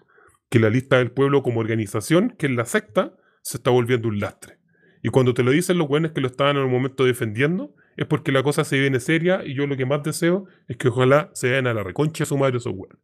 Que 0.49 0.59
la 0.59 0.69
lista 0.69 0.97
del 0.97 1.11
pueblo 1.11 1.43
como 1.43 1.61
organización, 1.61 2.35
que 2.37 2.47
es 2.47 2.51
la 2.51 2.65
secta, 2.65 3.15
se 3.41 3.57
está 3.57 3.71
volviendo 3.71 4.09
un 4.09 4.19
lastre. 4.19 4.57
Y 5.01 5.09
cuando 5.09 5.33
te 5.33 5.43
lo 5.43 5.51
dicen 5.51 5.77
los 5.77 5.87
buenos 5.87 6.11
que 6.11 6.21
lo 6.21 6.27
estaban 6.27 6.57
en 6.57 6.63
un 6.63 6.71
momento 6.71 7.05
defendiendo, 7.05 7.73
es 7.97 8.05
porque 8.05 8.31
la 8.31 8.43
cosa 8.43 8.63
se 8.63 8.79
viene 8.79 8.99
seria 8.99 9.43
y 9.45 9.53
yo 9.53 9.65
lo 9.65 9.77
que 9.77 9.85
más 9.85 10.03
deseo 10.03 10.45
es 10.67 10.77
que 10.77 10.89
ojalá 10.89 11.31
se 11.33 11.49
vayan 11.49 11.67
a 11.67 11.73
la 11.73 11.83
reconcha 11.83 12.23
de 12.23 12.27
su 12.27 12.37
madre 12.37 12.57
esos 12.57 12.73
weones. 12.73 12.99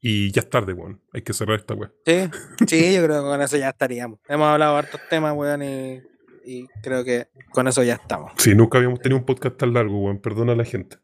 Y 0.00 0.30
ya 0.32 0.42
es 0.42 0.50
tarde, 0.50 0.72
weón. 0.74 1.00
Hay 1.12 1.22
que 1.22 1.32
cerrar 1.32 1.58
esta 1.58 1.74
weá. 1.74 1.90
Sí, 2.06 2.30
sí, 2.68 2.94
yo 2.94 3.04
creo 3.04 3.22
que 3.22 3.28
con 3.28 3.42
eso 3.42 3.56
ya 3.56 3.70
estaríamos. 3.70 4.20
Hemos 4.28 4.46
hablado 4.48 4.74
de 4.74 4.78
hartos 4.78 5.00
temas, 5.10 5.34
weón, 5.34 5.62
y, 5.62 6.00
y 6.44 6.66
creo 6.82 7.04
que 7.04 7.28
con 7.52 7.66
eso 7.68 7.82
ya 7.82 7.94
estamos. 7.94 8.32
Sí, 8.36 8.54
nunca 8.54 8.78
habíamos 8.78 9.00
tenido 9.00 9.18
un 9.18 9.24
podcast 9.26 9.56
tan 9.56 9.72
largo, 9.74 9.98
weón. 10.04 10.20
Perdona 10.20 10.52
a 10.52 10.56
la 10.56 10.64
gente. 10.64 10.98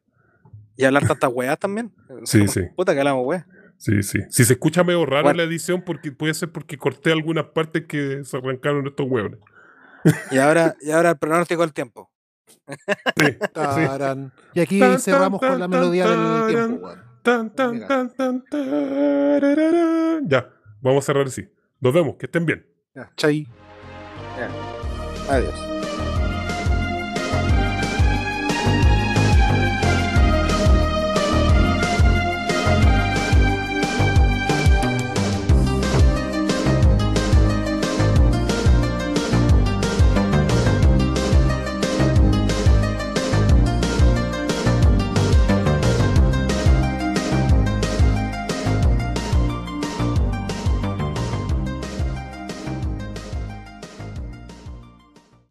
Y 0.77 0.85
hablar 0.85 1.07
tantas 1.07 1.31
weas 1.33 1.59
también. 1.59 1.93
Sí, 2.25 2.47
sí. 2.49 2.63
Puta 2.77 2.93
que 2.95 3.01
hablamos 3.01 3.27
weas. 3.27 3.45
Sí, 3.79 4.03
sí. 4.03 4.21
Si 4.31 4.45
se 4.45 4.53
escucha 4.55 4.85
medio 4.85 5.05
raro 5.05 5.25
Bueno. 5.25 5.39
la 5.39 5.43
edición, 5.45 5.83
porque 5.85 6.13
puede 6.13 6.33
ser 6.35 6.53
porque 6.53 6.79
corté 6.79 7.11
algunas 7.13 7.47
partes 7.47 7.85
que 7.89 8.23
se 8.25 8.37
arrancaron 8.37 8.87
estos 8.87 9.07
hueones. 9.09 9.41
Y 10.31 10.39
ahora, 10.39 10.77
y 10.81 10.91
ahora 10.93 11.11
el 11.11 11.19
pronóstico 11.19 11.63
del 11.63 11.73
tiempo. 11.73 12.11
Sí. 13.17 13.37
Y 14.55 14.61
aquí 14.61 14.79
Tan, 14.79 15.01
cerramos 15.01 15.41
tan, 15.41 15.51
con 15.51 15.59
la 15.61 15.65
tan, 15.69 15.71
melodía 15.81 16.07
del 16.09 16.47
tiempo, 16.55 16.87
weón. 16.87 17.14
Tan, 17.25 17.49
tan, 17.55 17.73
Mira. 17.73 17.89
tan, 17.89 18.11
tan, 18.15 18.45
tarararán. 18.51 20.29
Ya, 20.29 20.51
vamos 20.83 21.05
a 21.05 21.07
cerrar 21.07 21.27
así. 21.27 21.49
Nos 21.81 21.95
vemos, 21.95 22.17
que 22.17 22.27
estén 22.27 22.45
bien. 22.45 22.67
Ya, 22.95 23.11
chai. 23.17 23.49
Adiós. 25.31 25.74